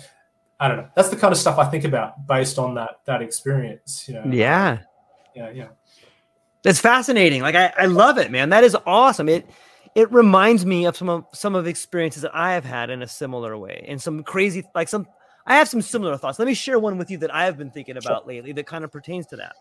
I 0.59 0.67
don't 0.67 0.77
know. 0.77 0.89
That's 0.95 1.09
the 1.09 1.15
kind 1.15 1.31
of 1.31 1.37
stuff 1.37 1.57
I 1.57 1.65
think 1.65 1.85
about 1.85 2.27
based 2.27 2.57
on 2.57 2.73
that 2.75 2.99
that 3.05 3.21
experience. 3.21 4.07
You 4.07 4.15
know. 4.15 4.23
Yeah. 4.25 4.79
Yeah. 5.35 5.49
Yeah. 5.51 5.67
That's 6.63 6.79
fascinating. 6.79 7.41
Like 7.41 7.55
I, 7.55 7.73
I 7.77 7.85
love 7.85 8.17
it, 8.17 8.31
man. 8.31 8.49
That 8.49 8.63
is 8.63 8.75
awesome. 8.85 9.29
It 9.29 9.49
it 9.95 10.11
reminds 10.11 10.65
me 10.65 10.85
of 10.85 10.95
some 10.95 11.09
of 11.09 11.25
some 11.33 11.55
of 11.55 11.65
the 11.65 11.69
experiences 11.69 12.21
that 12.23 12.35
I 12.35 12.53
have 12.53 12.65
had 12.65 12.89
in 12.89 13.01
a 13.01 13.07
similar 13.07 13.57
way, 13.57 13.85
and 13.87 14.01
some 14.01 14.23
crazy 14.23 14.63
like 14.73 14.87
some. 14.87 15.07
I 15.45 15.55
have 15.55 15.67
some 15.67 15.81
similar 15.81 16.17
thoughts. 16.17 16.37
Let 16.37 16.47
me 16.47 16.53
share 16.53 16.77
one 16.77 16.97
with 16.97 17.09
you 17.09 17.17
that 17.19 17.33
I 17.33 17.45
have 17.45 17.57
been 17.57 17.71
thinking 17.71 17.97
about 17.97 18.23
sure. 18.23 18.27
lately 18.27 18.51
that 18.53 18.67
kind 18.67 18.83
of 18.83 18.91
pertains 18.91 19.25
to 19.27 19.37
that. 19.37 19.55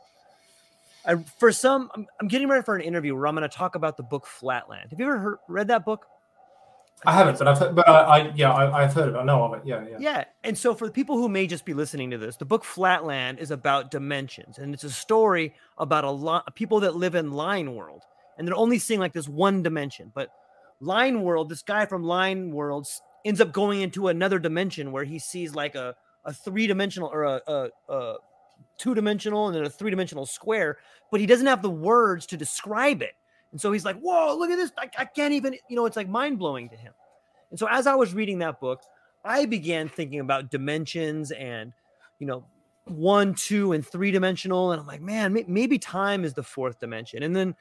I, 1.07 1.17
for 1.39 1.51
some, 1.53 1.91
I'm, 1.95 2.07
I'm, 2.21 2.29
getting 2.29 2.49
ready 2.49 2.63
for 2.63 2.77
an 2.77 2.83
interview 2.83 3.15
where 3.15 3.27
I'm 3.27 3.35
going 3.35 3.49
to 3.49 3.57
talk 3.57 3.75
about 3.75 3.97
the 3.97 4.03
book 4.03 4.27
Flatland. 4.27 4.91
Have 4.91 5.01
you 5.01 5.07
ever 5.07 5.19
heard, 5.19 5.39
read 5.49 5.69
that 5.69 5.87
book? 5.87 6.07
I 7.07 7.15
haven't, 7.15 7.39
but 7.39 7.49
I've 7.49 7.59
heard, 7.59 7.75
but 7.75 7.89
I, 7.89 7.93
I 7.93 8.33
yeah 8.35 8.53
I, 8.53 8.83
have 8.83 8.93
heard 8.93 9.09
of 9.09 9.15
it. 9.15 9.19
I 9.19 9.25
know 9.25 9.43
of 9.45 9.55
it. 9.55 9.63
Yeah, 9.65 9.83
yeah. 9.89 9.97
Yeah, 9.99 10.25
and 10.45 10.57
so 10.57 10.75
for 10.75 10.87
the 10.87 10.93
people 10.93 11.17
who 11.17 11.31
may 11.31 11.47
just 11.47 11.65
be 11.65 11.73
listening 11.73 12.11
to 12.11 12.19
this, 12.19 12.37
the 12.37 12.45
book 12.45 12.63
Flatland 12.63 13.39
is 13.39 13.51
about 13.51 13.91
dimensions, 13.91 14.59
and 14.59 14.75
it's 14.75 14.85
a 14.85 14.91
story 14.91 15.55
about 15.79 16.05
a 16.05 16.11
lot 16.11 16.55
people 16.55 16.81
that 16.81 16.97
live 16.97 17.15
in 17.15 17.33
Line 17.33 17.75
World, 17.75 18.03
and 18.41 18.49
they're 18.49 18.57
only 18.57 18.79
seeing 18.79 18.99
like 18.99 19.13
this 19.13 19.29
one 19.29 19.63
dimension. 19.63 20.11
But 20.13 20.31
Line 20.81 21.21
World, 21.21 21.51
this 21.51 21.63
guy 21.63 21.87
from 21.87 22.03
Line 22.03 22.51
World 22.51 22.89
ends 23.25 23.41
up 23.41 23.53
going 23.53 23.83
into 23.83 24.09
another 24.09 24.39
dimension 24.41 24.91
where 24.91 25.05
he 25.05 25.19
sees 25.21 25.55
like 25.55 25.75
a 25.77 25.95
a 26.25 26.33
three 26.33 26.67
dimensional 26.67 27.09
or 27.13 27.25
a, 27.25 27.41
a, 27.47 27.69
a 27.89 28.17
two 28.79 28.95
dimensional 28.95 29.47
and 29.47 29.57
then 29.57 29.65
a 29.65 29.71
three 29.71 29.91
dimensional 29.91 30.27
square, 30.27 30.79
but 31.11 31.21
he 31.21 31.27
doesn't 31.27 31.47
have 31.47 31.63
the 31.63 31.71
words 31.71 32.27
to 32.27 32.37
describe 32.37 33.03
it. 33.03 33.15
And 33.53 33.61
so 33.61 33.73
he's 33.73 33.85
like, 33.85 33.99
whoa, 34.01 34.37
look 34.37 34.51
at 34.51 34.57
this. 34.57 34.73
I, 34.79 34.89
I 34.99 35.05
can't 35.05 35.35
even, 35.35 35.57
you 35.69 35.77
know, 35.77 35.87
it's 35.87 35.97
like 35.97 36.09
mind 36.09 36.39
blowing 36.39 36.69
to 36.69 36.77
him. 36.77 36.93
And 37.51 37.59
so 37.59 37.67
as 37.69 37.87
I 37.87 37.95
was 37.95 38.15
reading 38.15 38.39
that 38.39 38.61
book, 38.61 38.83
I 39.25 39.45
began 39.45 39.89
thinking 39.89 40.21
about 40.21 40.51
dimensions 40.51 41.31
and, 41.31 41.73
you 42.19 42.27
know, 42.27 42.45
one, 42.85 43.35
two, 43.35 43.73
and 43.73 43.87
three 43.87 44.11
dimensional. 44.11 44.73
And 44.73 44.81
I'm 44.81 44.87
like, 44.87 45.03
man, 45.03 45.45
maybe 45.47 45.79
time 45.79 46.25
is 46.25 46.35
the 46.35 46.43
fourth 46.43 46.79
dimension. 46.81 47.23
And 47.23 47.35
then, 47.35 47.55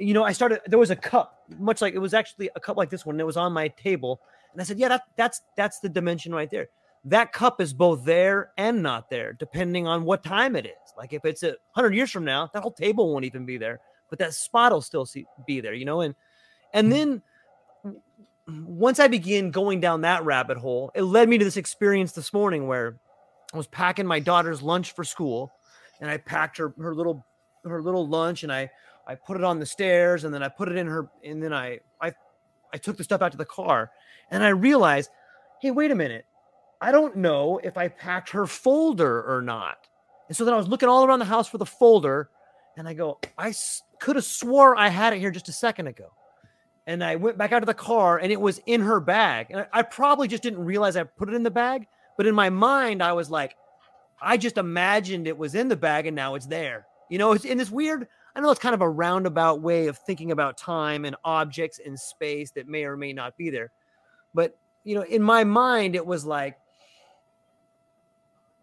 you 0.00 0.14
know, 0.14 0.24
I 0.24 0.32
started, 0.32 0.60
there 0.66 0.78
was 0.78 0.90
a 0.90 0.96
cup, 0.96 1.44
much 1.58 1.80
like 1.80 1.94
it 1.94 1.98
was 1.98 2.14
actually 2.14 2.50
a 2.56 2.60
cup 2.60 2.76
like 2.76 2.90
this 2.90 3.06
one, 3.06 3.14
and 3.14 3.20
it 3.20 3.24
was 3.24 3.36
on 3.36 3.52
my 3.52 3.68
table. 3.68 4.20
And 4.52 4.60
I 4.60 4.64
said, 4.64 4.78
yeah, 4.78 4.88
that, 4.88 5.02
that's, 5.16 5.42
that's 5.56 5.78
the 5.80 5.88
dimension 5.88 6.34
right 6.34 6.50
there. 6.50 6.68
That 7.04 7.32
cup 7.32 7.60
is 7.60 7.72
both 7.72 8.04
there 8.04 8.50
and 8.58 8.82
not 8.82 9.08
there, 9.10 9.32
depending 9.32 9.86
on 9.86 10.04
what 10.04 10.24
time 10.24 10.56
it 10.56 10.66
is. 10.66 10.94
Like 10.96 11.12
if 11.12 11.24
it's 11.24 11.42
a 11.42 11.56
hundred 11.72 11.94
years 11.94 12.10
from 12.10 12.24
now, 12.24 12.50
that 12.52 12.62
whole 12.62 12.72
table 12.72 13.12
won't 13.12 13.24
even 13.24 13.46
be 13.46 13.56
there 13.56 13.80
but 14.10 14.18
that 14.18 14.34
spot 14.34 14.72
will 14.72 14.82
still 14.82 15.06
see, 15.06 15.24
be 15.46 15.60
there, 15.60 15.72
you 15.72 15.86
know. 15.86 16.02
And 16.02 16.14
and 16.74 16.92
mm-hmm. 16.92 17.20
then 17.84 18.02
once 18.66 18.98
I 18.98 19.08
began 19.08 19.52
going 19.52 19.80
down 19.80 20.02
that 20.02 20.24
rabbit 20.24 20.58
hole, 20.58 20.90
it 20.94 21.02
led 21.02 21.28
me 21.28 21.38
to 21.38 21.44
this 21.44 21.56
experience 21.56 22.12
this 22.12 22.32
morning 22.32 22.66
where 22.66 22.96
I 23.54 23.56
was 23.56 23.68
packing 23.68 24.06
my 24.06 24.20
daughter's 24.20 24.60
lunch 24.60 24.92
for 24.92 25.04
school, 25.04 25.52
and 26.00 26.10
I 26.10 26.18
packed 26.18 26.58
her 26.58 26.74
her 26.78 26.94
little 26.94 27.24
her 27.64 27.80
little 27.80 28.06
lunch, 28.06 28.42
and 28.42 28.52
I 28.52 28.70
I 29.06 29.14
put 29.14 29.36
it 29.36 29.44
on 29.44 29.58
the 29.58 29.66
stairs, 29.66 30.24
and 30.24 30.32
then 30.32 30.42
I 30.42 30.48
put 30.48 30.68
it 30.68 30.76
in 30.76 30.86
her, 30.86 31.08
and 31.24 31.42
then 31.42 31.52
I 31.52 31.80
I 32.00 32.12
I 32.72 32.78
took 32.78 32.96
the 32.96 33.04
stuff 33.04 33.22
out 33.22 33.32
to 33.32 33.38
the 33.38 33.44
car, 33.44 33.90
and 34.30 34.44
I 34.44 34.48
realized, 34.50 35.10
hey, 35.60 35.70
wait 35.70 35.90
a 35.90 35.94
minute, 35.94 36.26
I 36.80 36.92
don't 36.92 37.16
know 37.16 37.60
if 37.62 37.76
I 37.76 37.88
packed 37.88 38.30
her 38.30 38.46
folder 38.46 39.22
or 39.22 39.42
not. 39.42 39.86
And 40.28 40.36
so 40.36 40.44
then 40.44 40.54
I 40.54 40.56
was 40.56 40.68
looking 40.68 40.88
all 40.88 41.04
around 41.04 41.18
the 41.18 41.24
house 41.24 41.48
for 41.48 41.58
the 41.58 41.66
folder, 41.66 42.30
and 42.76 42.88
I 42.88 42.94
go, 42.94 43.18
I 43.36 43.52
could 44.00 44.16
have 44.16 44.24
swore 44.24 44.76
I 44.76 44.88
had 44.88 45.12
it 45.12 45.18
here 45.18 45.30
just 45.30 45.48
a 45.48 45.52
second 45.52 45.86
ago. 45.86 46.12
And 46.86 47.04
I 47.04 47.16
went 47.16 47.38
back 47.38 47.52
out 47.52 47.62
of 47.62 47.66
the 47.66 47.74
car 47.74 48.18
and 48.18 48.32
it 48.32 48.40
was 48.40 48.60
in 48.66 48.80
her 48.80 48.98
bag. 48.98 49.48
And 49.50 49.60
I, 49.60 49.66
I 49.72 49.82
probably 49.82 50.26
just 50.26 50.42
didn't 50.42 50.64
realize 50.64 50.96
I 50.96 51.04
put 51.04 51.28
it 51.28 51.34
in 51.34 51.42
the 51.42 51.50
bag. 51.50 51.86
But 52.16 52.26
in 52.26 52.34
my 52.34 52.50
mind, 52.50 53.02
I 53.02 53.12
was 53.12 53.30
like, 53.30 53.54
I 54.20 54.36
just 54.36 54.58
imagined 54.58 55.26
it 55.26 55.36
was 55.36 55.54
in 55.54 55.68
the 55.68 55.76
bag 55.76 56.06
and 56.06 56.16
now 56.16 56.34
it's 56.34 56.46
there. 56.46 56.86
You 57.08 57.18
know, 57.18 57.32
it's 57.32 57.44
in 57.44 57.58
this 57.58 57.70
weird, 57.70 58.08
I 58.34 58.40
know 58.40 58.50
it's 58.50 58.60
kind 58.60 58.74
of 58.74 58.80
a 58.80 58.88
roundabout 58.88 59.60
way 59.60 59.88
of 59.88 59.98
thinking 59.98 60.30
about 60.30 60.56
time 60.56 61.04
and 61.04 61.16
objects 61.24 61.78
in 61.78 61.96
space 61.96 62.50
that 62.52 62.68
may 62.68 62.84
or 62.84 62.96
may 62.96 63.12
not 63.12 63.36
be 63.36 63.50
there. 63.50 63.70
But, 64.34 64.56
you 64.84 64.94
know, 64.94 65.02
in 65.02 65.22
my 65.22 65.44
mind, 65.44 65.96
it 65.96 66.06
was 66.06 66.24
like, 66.24 66.56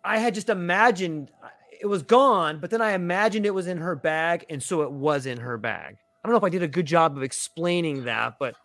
I 0.03 0.19
had 0.19 0.33
just 0.33 0.49
imagined 0.49 1.31
it 1.79 1.85
was 1.85 2.03
gone, 2.03 2.59
but 2.59 2.69
then 2.69 2.81
I 2.81 2.91
imagined 2.91 3.45
it 3.45 3.53
was 3.53 3.67
in 3.67 3.77
her 3.77 3.95
bag, 3.95 4.45
and 4.49 4.61
so 4.61 4.81
it 4.81 4.91
was 4.91 5.25
in 5.25 5.37
her 5.37 5.57
bag. 5.57 5.97
I 6.23 6.27
don't 6.27 6.31
know 6.31 6.37
if 6.37 6.43
I 6.43 6.49
did 6.49 6.63
a 6.63 6.67
good 6.67 6.85
job 6.85 7.15
of 7.17 7.23
explaining 7.23 8.05
that, 8.05 8.35
but 8.39 8.55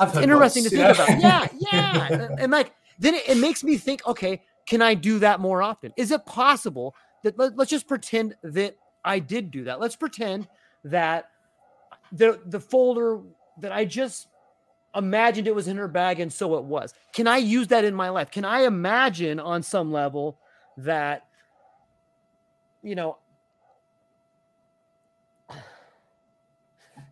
it's 0.00 0.16
interesting 0.16 0.64
to 0.64 0.70
think 0.70 0.94
about. 0.94 1.08
Yeah, 1.20 1.46
yeah. 1.72 2.28
and 2.38 2.50
like 2.50 2.72
then 2.98 3.14
it, 3.14 3.28
it, 3.28 3.38
makes 3.38 3.62
me 3.62 3.76
think, 3.76 4.06
okay, 4.06 4.42
can 4.66 4.82
I 4.82 4.94
do 4.94 5.18
that 5.20 5.40
more 5.40 5.62
often? 5.62 5.92
Is 5.96 6.10
it 6.10 6.26
possible 6.26 6.94
that 7.22 7.38
let's 7.38 7.70
just 7.70 7.86
pretend 7.86 8.36
that 8.42 8.76
I 9.04 9.18
did 9.18 9.50
do 9.50 9.64
that? 9.64 9.80
Let's 9.80 9.96
pretend 9.96 10.48
that 10.84 11.30
the 12.12 12.40
the 12.46 12.60
folder 12.60 13.20
that 13.58 13.72
I 13.72 13.84
just 13.84 14.28
imagined 14.94 15.48
it 15.48 15.54
was 15.54 15.68
in 15.68 15.76
her 15.76 15.88
bag 15.88 16.20
and 16.20 16.32
so 16.32 16.56
it 16.56 16.64
was. 16.64 16.94
Can 17.12 17.26
I 17.26 17.38
use 17.38 17.68
that 17.68 17.84
in 17.84 17.94
my 17.94 18.08
life? 18.08 18.30
Can 18.30 18.44
I 18.44 18.60
imagine 18.60 19.40
on 19.40 19.62
some 19.62 19.92
level 19.92 20.38
that 20.76 21.26
you 22.84 22.94
know, 22.94 23.16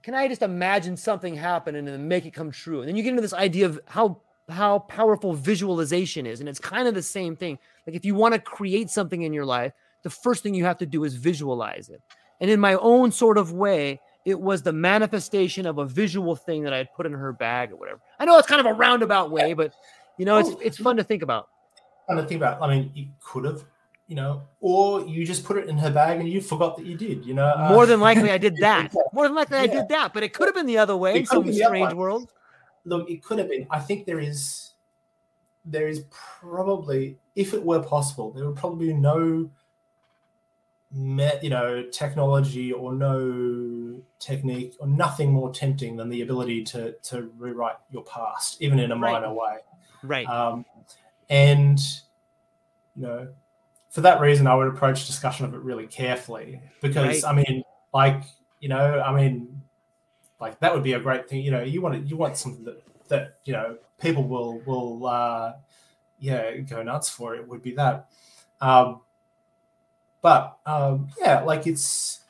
can 0.03 0.15
I 0.15 0.29
just 0.29 0.43
imagine 0.43 0.97
something 0.97 1.35
happen 1.35 1.75
and 1.75 1.89
then 1.89 2.07
make 2.07 2.27
it 2.27 2.35
come 2.35 2.51
true? 2.51 2.81
And 2.81 2.89
then 2.89 2.97
you 2.97 3.03
get 3.03 3.11
into 3.11 3.23
this 3.23 3.33
idea 3.33 3.67
of 3.67 3.81
how 3.87 4.21
how 4.49 4.81
powerful 4.81 5.33
visualization 5.33 6.27
is, 6.27 6.41
and 6.41 6.49
it's 6.49 6.59
kind 6.59 6.87
of 6.87 6.95
the 6.95 7.03
same 7.03 7.37
thing. 7.37 7.59
Like 7.87 7.97
if 7.97 8.05
you 8.05 8.15
want 8.15 8.35
to 8.35 8.41
create 8.41 8.91
something 8.91 9.23
in 9.23 9.33
your 9.33 9.47
life, 9.47 9.73
the 10.03 10.11
first 10.11 10.43
thing 10.43 10.55
you 10.55 10.65
have 10.65 10.79
to 10.79 10.87
do 10.87 11.05
is 11.05 11.15
visualize 11.15 11.89
it. 11.89 12.03
And 12.41 12.51
in 12.51 12.61
my 12.61 12.75
own 12.75 13.13
sort 13.13 13.39
of 13.39 13.53
way, 13.53 14.01
it 14.25 14.41
was 14.41 14.63
the 14.63 14.73
manifestation 14.73 15.67
of 15.67 15.79
a 15.79 15.85
visual 15.85 16.37
thing 16.37 16.63
that 16.65 16.73
I 16.73 16.79
had 16.79 16.93
put 16.95 17.07
in 17.07 17.13
her 17.13 17.33
bag 17.33 17.73
or 17.73 17.77
whatever. 17.77 18.01
I 18.19 18.25
know 18.25 18.39
it's 18.39 18.49
kind 18.49 18.61
of 18.61 18.67
a 18.67 18.73
roundabout 18.73 19.31
way, 19.31 19.53
but 19.53 19.73
you 20.19 20.25
know, 20.25 20.39
it's 20.39 20.51
oh, 20.51 20.59
it's 20.63 20.79
fun 20.79 20.97
to 20.97 21.05
think 21.05 21.23
about. 21.23 21.49
Fun 22.07 22.17
to 22.17 22.25
think 22.25 22.41
about. 22.41 22.63
I 22.63 22.69
mean, 22.69 22.91
you 22.95 23.09
could 23.21 23.45
have 23.45 23.65
you 24.13 24.17
know, 24.17 24.43
or 24.61 25.07
you 25.07 25.25
just 25.25 25.43
put 25.43 25.57
it 25.57 25.71
in 25.71 25.79
her 25.79 25.91
bag 25.91 26.21
and 26.21 26.29
you 26.29 26.43
forgot 26.43 26.77
that 26.77 26.85
you 26.85 26.99
did, 26.99 27.25
you 27.25 27.33
know. 27.33 27.47
Uh, 27.47 27.71
More 27.71 27.87
than 27.87 27.99
likely, 27.99 28.31
I 28.31 28.37
did 28.37 28.57
that. 28.61 28.93
More 29.13 29.27
than 29.27 29.35
likely, 29.35 29.57
yeah. 29.57 29.63
I 29.63 29.67
did 29.69 29.89
that, 29.89 30.13
but 30.13 30.23
it 30.23 30.35
could 30.35 30.49
have 30.49 30.55
been 30.55 30.67
the 30.67 30.77
other 30.77 30.97
way 30.97 31.21
in 31.21 31.25
some 31.25 31.51
strange 31.51 31.95
world. 31.95 32.31
Look, 32.85 33.09
it 33.09 33.23
could 33.23 33.39
have 33.39 33.49
been. 33.49 33.67
I 33.71 33.79
think 33.79 34.05
there 34.05 34.21
is, 34.21 34.73
there 35.65 35.89
is 35.89 36.05
probably, 36.11 37.17
if 37.37 37.55
it 37.55 37.63
were 37.63 37.83
possible, 37.83 38.33
there 38.33 38.45
would 38.45 38.57
probably 38.57 38.89
be 38.89 38.93
no, 38.93 39.49
you 40.95 41.51
know, 41.51 41.85
technology 41.91 42.73
or 42.73 42.93
no 42.93 44.01
technique 44.19 44.75
or 44.79 44.87
nothing 44.87 45.33
more 45.33 45.53
tempting 45.53 45.97
than 45.97 46.09
the 46.09 46.23
ability 46.23 46.65
to 46.65 46.93
to 47.05 47.31
rewrite 47.39 47.77
your 47.91 48.05
past, 48.05 48.61
even 48.61 48.79
in 48.79 48.93
a 48.93 48.97
right. 48.97 49.13
minor 49.13 49.33
way. 49.33 49.59
Right. 50.03 50.27
Um, 50.29 50.65
and 51.31 51.79
you 52.95 53.03
know 53.03 53.29
for 53.93 54.01
that 54.01 54.23
reason, 54.23 54.47
I 54.47 54.55
would 54.55 54.69
approach 54.69 55.07
discussion 55.07 55.45
of 55.45 55.53
it 55.53 55.61
really 55.61 55.87
carefully 55.87 56.63
because 56.81 57.23
right. 57.23 57.31
I 57.31 57.35
mean, 57.35 57.63
like 57.93 58.23
you 58.59 58.71
know, 58.71 59.01
I 59.01 59.15
mean, 59.15 59.61
like 60.41 60.59
that 60.61 60.73
would 60.73 60.83
be 60.83 60.95
a 60.95 61.01
great 61.01 61.29
thing. 61.29 61.43
You 61.43 61.51
know, 61.51 61.63
you 61.63 61.83
want 61.83 61.95
to, 61.97 62.01
you 62.01 62.17
want 62.17 62.39
something 62.39 62.65
that 62.65 62.83
that 63.09 63.37
you 63.45 63.53
know 63.53 63.77
people 64.01 64.25
will 64.25 64.61
will 64.61 65.07
uh, 65.07 65.53
yeah 66.19 66.57
go 66.57 66.83
nuts 66.83 67.11
for. 67.11 67.35
It 67.35 67.47
would 67.47 67.63
be 67.63 67.75
that. 67.75 68.09
Um, 68.63 69.03
but 70.23 70.57
um, 70.65 71.09
yeah, 71.19 71.41
like 71.43 71.67
it's 71.67 72.21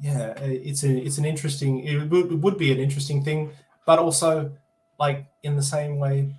yeah, 0.00 0.32
it's 0.38 0.82
a 0.84 0.90
it's 0.90 1.18
an 1.18 1.24
interesting. 1.24 1.84
It 1.84 2.08
would, 2.10 2.32
it 2.32 2.38
would 2.38 2.56
be 2.56 2.72
an 2.72 2.78
interesting 2.78 3.22
thing, 3.22 3.50
but 3.84 3.98
also 3.98 4.52
like 4.98 5.26
in 5.42 5.56
the 5.56 5.62
same 5.62 5.98
way 5.98 6.34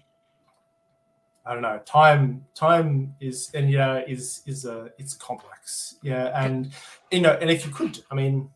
I 1.46 1.54
don't 1.54 1.64
know. 1.64 1.80
Time 1.86 2.46
time 2.54 3.16
is 3.20 3.50
and 3.54 3.70
yeah 3.70 4.02
is 4.08 4.44
is 4.46 4.66
a 4.66 4.92
it's 4.98 5.16
complex. 5.16 5.96
Yeah, 6.04 6.32
and 6.36 6.72
you 7.10 7.22
know, 7.22 7.32
and 7.42 7.50
if 7.50 7.66
you 7.66 7.72
could, 7.72 8.00
I 8.12 8.16
mean, 8.16 8.52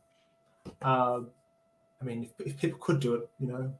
uh, 0.81 1.21
I 1.99 2.03
mean, 2.03 2.23
if, 2.23 2.47
if, 2.47 2.57
people 2.57 2.77
could 2.79 2.99
do 2.99 3.15
it, 3.15 3.29
you 3.39 3.47
know, 3.47 3.73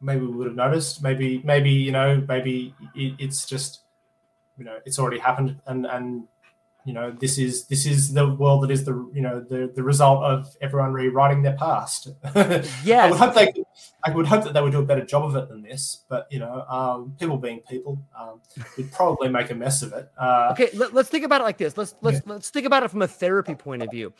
maybe 0.00 0.26
we 0.26 0.32
would 0.32 0.48
have 0.48 0.56
noticed. 0.56 1.02
Maybe 1.02 1.40
maybe 1.44 1.70
you 1.70 1.92
know 1.92 2.22
maybe 2.26 2.74
it, 2.96 3.14
it's 3.18 3.46
just 3.46 3.82
you 4.58 4.64
know 4.64 4.78
it's 4.84 4.98
already 4.98 5.18
happened 5.18 5.60
and 5.66 5.86
and 5.86 6.24
you 6.84 6.92
know 6.92 7.12
this 7.12 7.38
is 7.38 7.66
this 7.66 7.86
is 7.86 8.12
the 8.12 8.28
world 8.28 8.62
that 8.62 8.70
is 8.70 8.84
the 8.84 8.92
you 9.14 9.20
know 9.20 9.40
the 9.40 9.70
the 9.74 9.82
result 9.82 10.24
of 10.24 10.56
everyone 10.60 10.92
rewriting 10.92 11.42
their 11.42 11.56
past. 11.56 12.08
Yeah 12.84 13.04
i 13.04 13.10
would 13.10 13.18
hope 13.18 13.34
they 13.34 13.52
i 14.04 14.10
would 14.10 14.26
hope 14.26 14.44
that 14.44 14.52
they 14.52 14.60
would 14.60 14.72
do 14.72 14.80
a 14.80 14.84
better 14.84 15.04
job 15.04 15.24
of 15.24 15.36
it 15.36 15.48
than 15.48 15.62
this 15.62 16.04
but 16.08 16.26
you 16.30 16.40
know 16.40 16.62
um, 16.68 17.14
people 17.20 17.36
being 17.36 17.60
people 17.68 18.02
um, 18.18 18.40
would 18.76 18.90
probably 18.90 19.28
make 19.28 19.50
a 19.50 19.54
mess 19.54 19.82
of 19.82 19.92
it. 19.92 20.10
Uh, 20.18 20.48
okay 20.52 20.70
let, 20.74 20.94
us 20.94 21.08
think 21.08 21.24
about 21.24 21.40
it 21.40 21.44
like 21.44 21.58
this. 21.58 21.76
Let's 21.76 21.94
let's 22.00 22.16
yeah. 22.26 22.32
let's 22.32 22.50
think 22.50 22.66
about 22.66 22.82
it 22.82 22.90
from 22.90 23.02
a 23.02 23.08
therapy 23.08 23.54
point 23.54 23.82
of 23.82 23.90
view. 23.90 24.12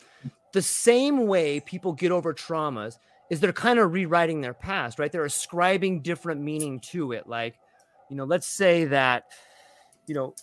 The 0.53 0.61
same 0.61 1.27
way 1.27 1.59
people 1.59 1.93
get 1.93 2.11
over 2.11 2.33
traumas 2.33 2.97
is 3.29 3.39
they're 3.39 3.51
kind 3.51 3.79
of 3.79 3.91
rewriting 3.91 4.41
their 4.41 4.53
past 4.53 4.99
right? 4.99 5.11
They're 5.11 5.25
ascribing 5.25 6.01
different 6.01 6.41
meaning 6.41 6.79
to 6.91 7.11
it. 7.11 7.27
Like 7.27 7.55
you 8.09 8.15
know 8.15 8.23
let's 8.23 8.47
say 8.47 8.85
that 8.85 9.25
you 10.07 10.15
know 10.15 10.35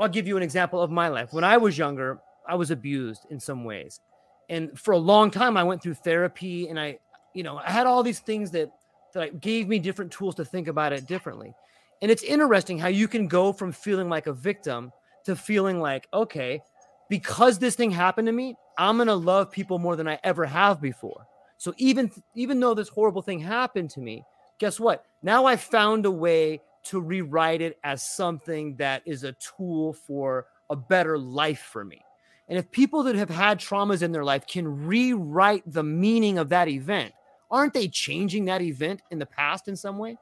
I'll 0.00 0.08
give 0.08 0.26
you 0.26 0.36
an 0.36 0.42
example 0.42 0.80
of 0.80 0.90
my 0.90 1.08
life. 1.08 1.32
When 1.32 1.44
I 1.44 1.56
was 1.56 1.76
younger, 1.76 2.20
I 2.48 2.54
was 2.54 2.70
abused 2.70 3.26
in 3.30 3.38
some 3.38 3.64
ways. 3.64 4.00
And 4.48 4.76
for 4.78 4.92
a 4.92 4.98
long 4.98 5.30
time, 5.30 5.56
I 5.56 5.62
went 5.62 5.82
through 5.82 5.94
therapy 5.94 6.68
and 6.68 6.80
I, 6.80 6.98
you 7.34 7.42
know, 7.42 7.58
I 7.58 7.70
had 7.70 7.86
all 7.86 8.02
these 8.02 8.20
things 8.20 8.50
that, 8.52 8.70
that 9.14 9.40
gave 9.40 9.68
me 9.68 9.78
different 9.78 10.10
tools 10.10 10.34
to 10.36 10.44
think 10.44 10.68
about 10.68 10.92
it 10.92 11.06
differently. 11.06 11.54
And 12.02 12.10
it's 12.10 12.22
interesting 12.22 12.78
how 12.78 12.88
you 12.88 13.06
can 13.06 13.28
go 13.28 13.52
from 13.52 13.72
feeling 13.72 14.08
like 14.08 14.26
a 14.26 14.32
victim 14.32 14.90
to 15.24 15.36
feeling 15.36 15.80
like, 15.80 16.08
okay, 16.12 16.62
because 17.08 17.58
this 17.58 17.74
thing 17.74 17.90
happened 17.90 18.26
to 18.26 18.32
me, 18.32 18.56
I'm 18.78 18.96
going 18.96 19.08
to 19.08 19.14
love 19.14 19.50
people 19.50 19.78
more 19.78 19.96
than 19.96 20.08
I 20.08 20.18
ever 20.24 20.46
have 20.46 20.80
before. 20.80 21.26
So 21.58 21.74
even 21.76 22.10
even 22.34 22.58
though 22.58 22.72
this 22.72 22.88
horrible 22.88 23.20
thing 23.20 23.38
happened 23.38 23.90
to 23.90 24.00
me, 24.00 24.24
guess 24.58 24.80
what? 24.80 25.04
Now 25.22 25.44
I 25.44 25.56
found 25.56 26.06
a 26.06 26.10
way 26.10 26.62
to 26.84 27.00
rewrite 27.00 27.60
it 27.60 27.78
as 27.84 28.02
something 28.02 28.76
that 28.76 29.02
is 29.04 29.24
a 29.24 29.32
tool 29.32 29.92
for 29.92 30.46
a 30.70 30.76
better 30.76 31.18
life 31.18 31.60
for 31.60 31.84
me. 31.84 32.02
And 32.48 32.58
if 32.58 32.70
people 32.70 33.02
that 33.04 33.14
have 33.16 33.30
had 33.30 33.60
traumas 33.60 34.02
in 34.02 34.12
their 34.12 34.24
life 34.24 34.46
can 34.46 34.86
rewrite 34.86 35.62
the 35.66 35.84
meaning 35.84 36.38
of 36.38 36.48
that 36.48 36.68
event, 36.68 37.12
aren't 37.50 37.74
they 37.74 37.88
changing 37.88 38.46
that 38.46 38.62
event 38.62 39.02
in 39.10 39.18
the 39.18 39.26
past 39.26 39.68
in 39.68 39.76
some 39.76 39.98
way? 39.98 40.18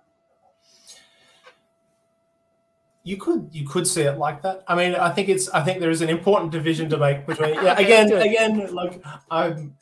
You 3.04 3.16
could 3.16 3.48
you 3.52 3.66
could 3.66 3.86
see 3.86 4.02
it 4.02 4.18
like 4.18 4.42
that. 4.42 4.64
I 4.68 4.74
mean, 4.74 4.94
I 4.94 5.10
think 5.10 5.30
it's 5.30 5.48
I 5.48 5.62
think 5.62 5.80
there 5.80 5.90
is 5.90 6.02
an 6.02 6.10
important 6.10 6.52
division 6.52 6.90
to 6.90 6.98
make 6.98 7.26
between 7.26 7.54
yeah 7.54 7.78
again 7.78 8.12
again 8.12 8.74
like 8.74 9.02
I'm 9.30 9.74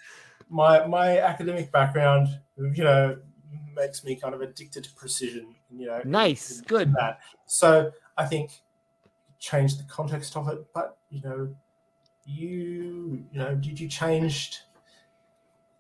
my 0.48 0.86
my 0.86 1.18
academic 1.18 1.72
background 1.72 2.28
you 2.56 2.84
know 2.84 3.16
makes 3.76 4.04
me 4.04 4.16
kind 4.16 4.34
of 4.34 4.40
addicted 4.40 4.84
to 4.84 4.92
precision 4.94 5.54
you 5.70 5.86
know 5.86 6.00
nice. 6.04 6.60
good. 6.62 6.92
that. 6.94 7.20
So 7.46 7.92
I 8.16 8.24
think 8.24 8.50
change 9.38 9.76
the 9.76 9.84
context 9.84 10.36
of 10.36 10.48
it 10.48 10.64
but 10.74 10.96
you 11.10 11.20
know 11.22 11.54
you 12.24 13.24
you 13.30 13.38
know 13.38 13.54
did 13.54 13.78
you 13.78 13.88
change 13.88 14.60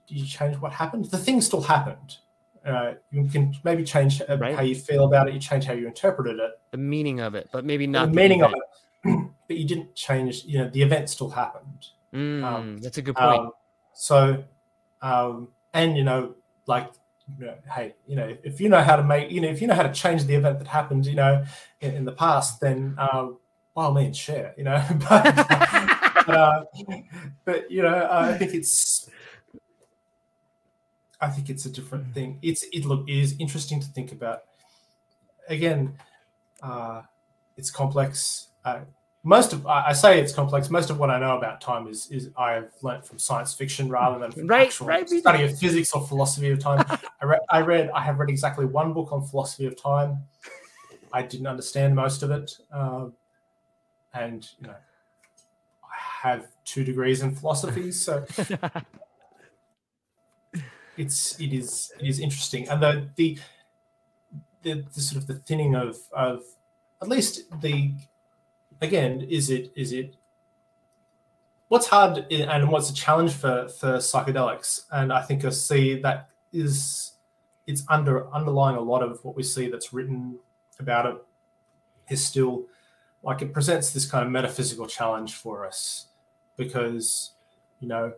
did 0.06 0.18
you 0.18 0.26
change 0.26 0.56
what 0.58 0.72
happened? 0.72 1.06
The 1.06 1.18
thing 1.18 1.40
still 1.40 1.62
happened. 1.62 2.18
Uh, 2.64 2.94
you 3.10 3.28
can 3.28 3.54
maybe 3.64 3.82
change 3.82 4.22
right. 4.28 4.54
how 4.54 4.62
you 4.62 4.74
feel 4.74 5.04
about 5.04 5.28
it 5.28 5.34
you 5.34 5.40
change 5.40 5.64
how 5.64 5.72
you 5.72 5.86
interpreted 5.86 6.38
it. 6.38 6.52
The 6.70 6.78
meaning 6.78 7.20
of 7.20 7.34
it 7.34 7.48
but 7.52 7.64
maybe 7.64 7.86
not 7.86 8.06
the, 8.06 8.10
the 8.12 8.16
meaning 8.16 8.40
event. 8.40 8.54
of 8.54 8.60
it. 8.60 9.22
But 9.48 9.58
you 9.58 9.64
didn't 9.64 9.94
change 9.94 10.44
you 10.44 10.58
know 10.58 10.68
the 10.68 10.82
event 10.82 11.08
still 11.08 11.30
happened. 11.30 11.86
Mm, 12.12 12.42
um, 12.42 12.78
that's 12.78 12.98
a 12.98 13.02
good 13.02 13.14
point. 13.14 13.40
um, 13.40 13.52
so 13.94 14.42
um, 15.02 15.48
and 15.72 15.96
you 15.96 16.02
know 16.02 16.34
like 16.66 16.90
you 17.38 17.46
know, 17.46 17.54
hey, 17.74 17.94
you 18.06 18.16
know, 18.16 18.36
if 18.44 18.60
you 18.60 18.68
know 18.68 18.82
how 18.82 18.96
to 18.96 19.02
make, 19.02 19.30
you 19.30 19.40
know, 19.40 19.48
if 19.48 19.60
you 19.60 19.66
know 19.66 19.74
how 19.74 19.82
to 19.82 19.92
change 19.92 20.24
the 20.24 20.34
event 20.34 20.58
that 20.58 20.68
happened, 20.68 21.06
you 21.06 21.14
know, 21.14 21.44
in, 21.80 21.94
in 21.94 22.04
the 22.04 22.12
past, 22.12 22.60
then 22.60 22.94
um, 22.98 23.38
by 23.74 23.84
all 23.84 23.92
means 23.92 24.16
share, 24.16 24.54
you 24.56 24.64
know. 24.64 24.82
but, 25.08 25.34
but, 25.34 26.28
uh, 26.30 26.64
but 27.44 27.70
you 27.70 27.82
know, 27.82 28.08
I 28.10 28.38
think 28.38 28.54
it's 28.54 29.10
I 31.20 31.28
think 31.28 31.50
it's 31.50 31.66
a 31.66 31.70
different 31.70 32.14
thing. 32.14 32.38
It's 32.42 32.64
it 32.72 32.84
look 32.84 33.08
it 33.08 33.18
is 33.18 33.34
interesting 33.38 33.80
to 33.80 33.86
think 33.88 34.12
about. 34.12 34.42
Again, 35.48 35.98
uh, 36.62 37.02
it's 37.56 37.70
complex. 37.70 38.48
Uh, 38.64 38.80
most 39.26 39.52
of 39.52 39.66
I 39.66 39.92
say 39.92 40.20
it's 40.20 40.32
complex. 40.32 40.70
Most 40.70 40.88
of 40.88 41.00
what 41.00 41.10
I 41.10 41.18
know 41.18 41.36
about 41.36 41.60
time 41.60 41.88
is 41.88 42.08
is 42.12 42.30
I've 42.38 42.70
learnt 42.82 43.04
from 43.04 43.18
science 43.18 43.52
fiction 43.52 43.88
rather 43.88 44.20
than 44.20 44.30
from 44.30 44.46
right, 44.46 44.68
actual 44.68 44.86
right. 44.86 45.08
study 45.08 45.42
of 45.42 45.58
physics 45.58 45.92
or 45.92 46.06
philosophy 46.06 46.48
of 46.50 46.60
time. 46.60 46.84
I, 47.20 47.24
read, 47.24 47.40
I 47.50 47.60
read 47.62 47.90
I 47.92 48.02
have 48.02 48.20
read 48.20 48.30
exactly 48.30 48.66
one 48.66 48.92
book 48.92 49.10
on 49.10 49.26
philosophy 49.26 49.66
of 49.66 49.76
time. 49.76 50.18
I 51.12 51.22
didn't 51.22 51.48
understand 51.48 51.96
most 51.96 52.22
of 52.22 52.30
it. 52.30 52.52
Uh, 52.72 53.06
and 54.14 54.48
you 54.60 54.68
know, 54.68 54.76
I 55.82 55.96
have 56.28 56.46
two 56.64 56.84
degrees 56.84 57.20
in 57.22 57.34
philosophy, 57.34 57.90
so 57.90 58.24
it's 60.96 61.40
it 61.40 61.52
is 61.52 61.90
it 61.98 62.06
is 62.06 62.20
interesting, 62.20 62.68
and 62.68 62.80
the 62.80 63.08
the 63.16 63.38
the, 64.62 64.84
the 64.94 65.00
sort 65.00 65.20
of 65.20 65.26
the 65.26 65.34
thinning 65.34 65.74
of 65.74 65.96
of 66.12 66.44
at 67.02 67.08
least 67.08 67.42
the 67.60 67.92
again 68.80 69.22
is 69.28 69.50
it 69.50 69.72
is 69.76 69.92
it 69.92 70.16
what's 71.68 71.86
hard 71.86 72.26
and 72.30 72.68
what's 72.68 72.90
a 72.90 72.94
challenge 72.94 73.32
for 73.32 73.68
for 73.68 73.96
psychedelics 73.96 74.82
and 74.92 75.12
i 75.12 75.20
think 75.22 75.44
i 75.44 75.50
see 75.50 76.00
that 76.00 76.28
is 76.52 77.12
it's 77.66 77.82
under 77.88 78.32
underlying 78.32 78.76
a 78.76 78.80
lot 78.80 79.02
of 79.02 79.18
what 79.24 79.36
we 79.36 79.42
see 79.42 79.68
that's 79.68 79.92
written 79.92 80.38
about 80.78 81.06
it 81.06 81.16
is 82.10 82.24
still 82.24 82.66
like 83.22 83.42
it 83.42 83.52
presents 83.52 83.90
this 83.90 84.08
kind 84.08 84.24
of 84.24 84.30
metaphysical 84.30 84.86
challenge 84.86 85.34
for 85.34 85.66
us 85.66 86.06
because 86.56 87.32
you 87.80 87.88
know 87.88 88.12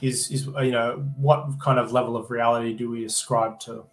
is 0.00 0.30
is 0.30 0.46
you 0.46 0.70
know 0.70 1.04
what 1.16 1.46
kind 1.60 1.78
of 1.78 1.92
level 1.92 2.16
of 2.16 2.30
reality 2.30 2.72
do 2.72 2.90
we 2.90 3.04
ascribe 3.04 3.58
to 3.58 3.84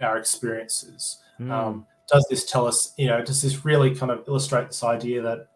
our 0.00 0.18
experiences 0.18 1.18
mm. 1.40 1.50
um, 1.50 1.86
does 2.06 2.24
this 2.30 2.44
tell 2.44 2.66
us 2.66 2.92
you 2.96 3.06
know 3.06 3.22
does 3.22 3.42
this 3.42 3.64
really 3.64 3.94
kind 3.94 4.12
of 4.12 4.22
illustrate 4.28 4.68
this 4.68 4.84
idea 4.84 5.20
that 5.20 5.48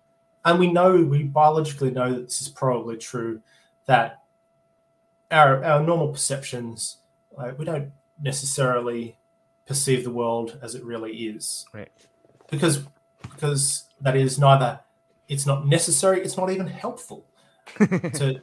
and 0.48 0.58
we 0.58 0.72
know 0.72 1.02
we 1.02 1.24
biologically 1.24 1.90
know 1.90 2.12
that 2.12 2.24
this 2.24 2.40
is 2.40 2.48
probably 2.48 2.96
true 2.96 3.40
that 3.86 4.22
our 5.30 5.62
our 5.62 5.82
normal 5.82 6.08
perceptions 6.08 6.98
like, 7.36 7.58
we 7.58 7.64
don't 7.64 7.92
necessarily 8.20 9.16
perceive 9.66 10.02
the 10.02 10.10
world 10.10 10.58
as 10.62 10.74
it 10.74 10.82
really 10.84 11.12
is. 11.12 11.66
Right. 11.72 11.90
Because 12.50 12.84
because 13.22 13.84
that 14.00 14.16
is 14.16 14.38
neither 14.38 14.80
it's 15.28 15.46
not 15.46 15.66
necessary 15.66 16.22
it's 16.22 16.36
not 16.36 16.50
even 16.50 16.66
helpful. 16.66 17.24
To 17.78 18.40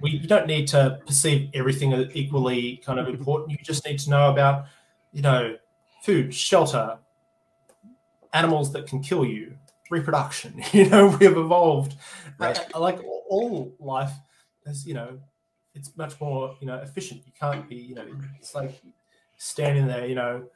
we 0.00 0.10
you 0.10 0.28
don't 0.28 0.46
need 0.46 0.68
to 0.68 1.00
perceive 1.04 1.50
everything 1.54 1.92
as 1.92 2.06
equally 2.14 2.76
kind 2.86 3.00
of 3.00 3.06
mm-hmm. 3.06 3.16
important. 3.16 3.50
You 3.50 3.58
just 3.64 3.84
need 3.84 3.98
to 4.00 4.10
know 4.10 4.30
about 4.30 4.66
you 5.12 5.22
know 5.22 5.56
food 6.02 6.32
shelter 6.32 6.98
animals 8.32 8.72
that 8.72 8.86
can 8.86 9.02
kill 9.02 9.24
you 9.24 9.56
reproduction 9.90 10.62
you 10.72 10.88
know 10.88 11.16
we 11.18 11.26
have 11.26 11.36
evolved. 11.36 11.96
Right. 12.38 12.58
I, 12.58 12.64
I 12.74 12.78
like 12.78 13.00
all 13.28 13.74
life 13.78 14.12
is 14.66 14.86
you 14.86 14.94
know 14.94 15.18
it's 15.74 15.96
much 15.96 16.20
more 16.20 16.56
you 16.60 16.66
know 16.66 16.76
efficient. 16.76 17.22
You 17.26 17.32
can't 17.38 17.68
be 17.68 17.76
you 17.76 17.94
know 17.94 18.06
it's 18.38 18.54
like 18.54 18.80
standing 19.36 19.86
there 19.86 20.06
you 20.06 20.14
know 20.14 20.48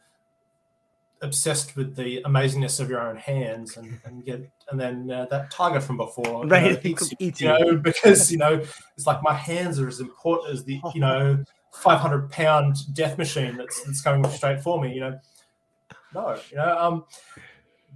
obsessed 1.23 1.77
with 1.77 1.95
the 1.95 2.21
amazingness 2.25 2.81
of 2.81 2.91
your 2.91 3.01
own 3.01 3.17
hands 3.17 3.77
and, 3.77 3.99
and 4.05 4.25
get 4.25 4.51
and 4.71 4.81
then 4.81 5.09
uh, 5.09 5.25
that 5.27 5.51
tiger 5.53 5.81
from 5.81 5.97
before 5.97 6.45
right. 6.47 6.65
you 6.65 6.73
know, 6.73 6.81
eats, 6.83 7.15
eats 7.21 7.41
you 7.41 7.49
know 7.49 7.77
because 7.77 8.31
you 8.33 8.39
know 8.39 8.61
it's 8.97 9.07
like 9.07 9.23
my 9.23 9.33
hands 9.33 9.79
are 9.79 9.87
as 9.87 10.01
important 10.01 10.53
as 10.53 10.65
the 10.65 10.81
you 10.95 11.01
know 11.01 11.43
500 11.75 12.29
pound 12.31 12.77
death 12.93 13.17
machine 13.19 13.57
that's 13.57 13.83
that's 13.85 14.03
going 14.03 14.29
straight 14.31 14.61
for 14.61 14.81
me 14.81 14.93
you 14.93 15.01
know. 15.01 15.21
No 16.13 16.37
you 16.51 16.57
know 16.57 16.79
um 16.79 17.05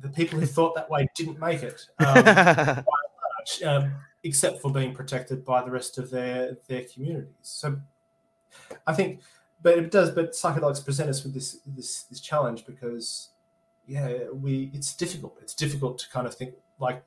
the 0.01 0.09
people 0.09 0.39
who 0.39 0.47
thought 0.47 0.75
that 0.75 0.89
way 0.91 1.09
didn't 1.15 1.39
make 1.41 1.63
it 1.63 1.87
um, 1.99 2.25
much, 3.39 3.63
um, 3.65 3.95
except 4.25 4.61
for 4.61 4.71
being 4.71 4.95
protected 4.95 5.45
by 5.45 5.63
the 5.63 5.71
rest 5.71 5.99
of 5.99 6.11
their 6.11 6.57
their 6.69 6.85
communities 6.85 7.35
so 7.43 7.77
i 8.87 8.95
think 8.95 9.21
but 9.63 9.79
it 9.79 9.91
does. 9.91 10.11
But 10.11 10.33
psychedelics 10.33 10.85
present 10.85 11.11
us 11.11 11.25
with 11.25 11.35
this 11.35 11.59
this 11.67 12.03
this 12.05 12.21
challenge 12.21 12.67
because, 12.67 13.31
yeah, 13.87 14.29
we 14.33 14.71
it's 14.73 14.95
difficult. 14.95 15.37
It's 15.43 15.55
difficult 15.55 15.99
to 15.99 16.11
kind 16.11 16.27
of 16.27 16.35
think 16.35 16.55
like 16.79 17.03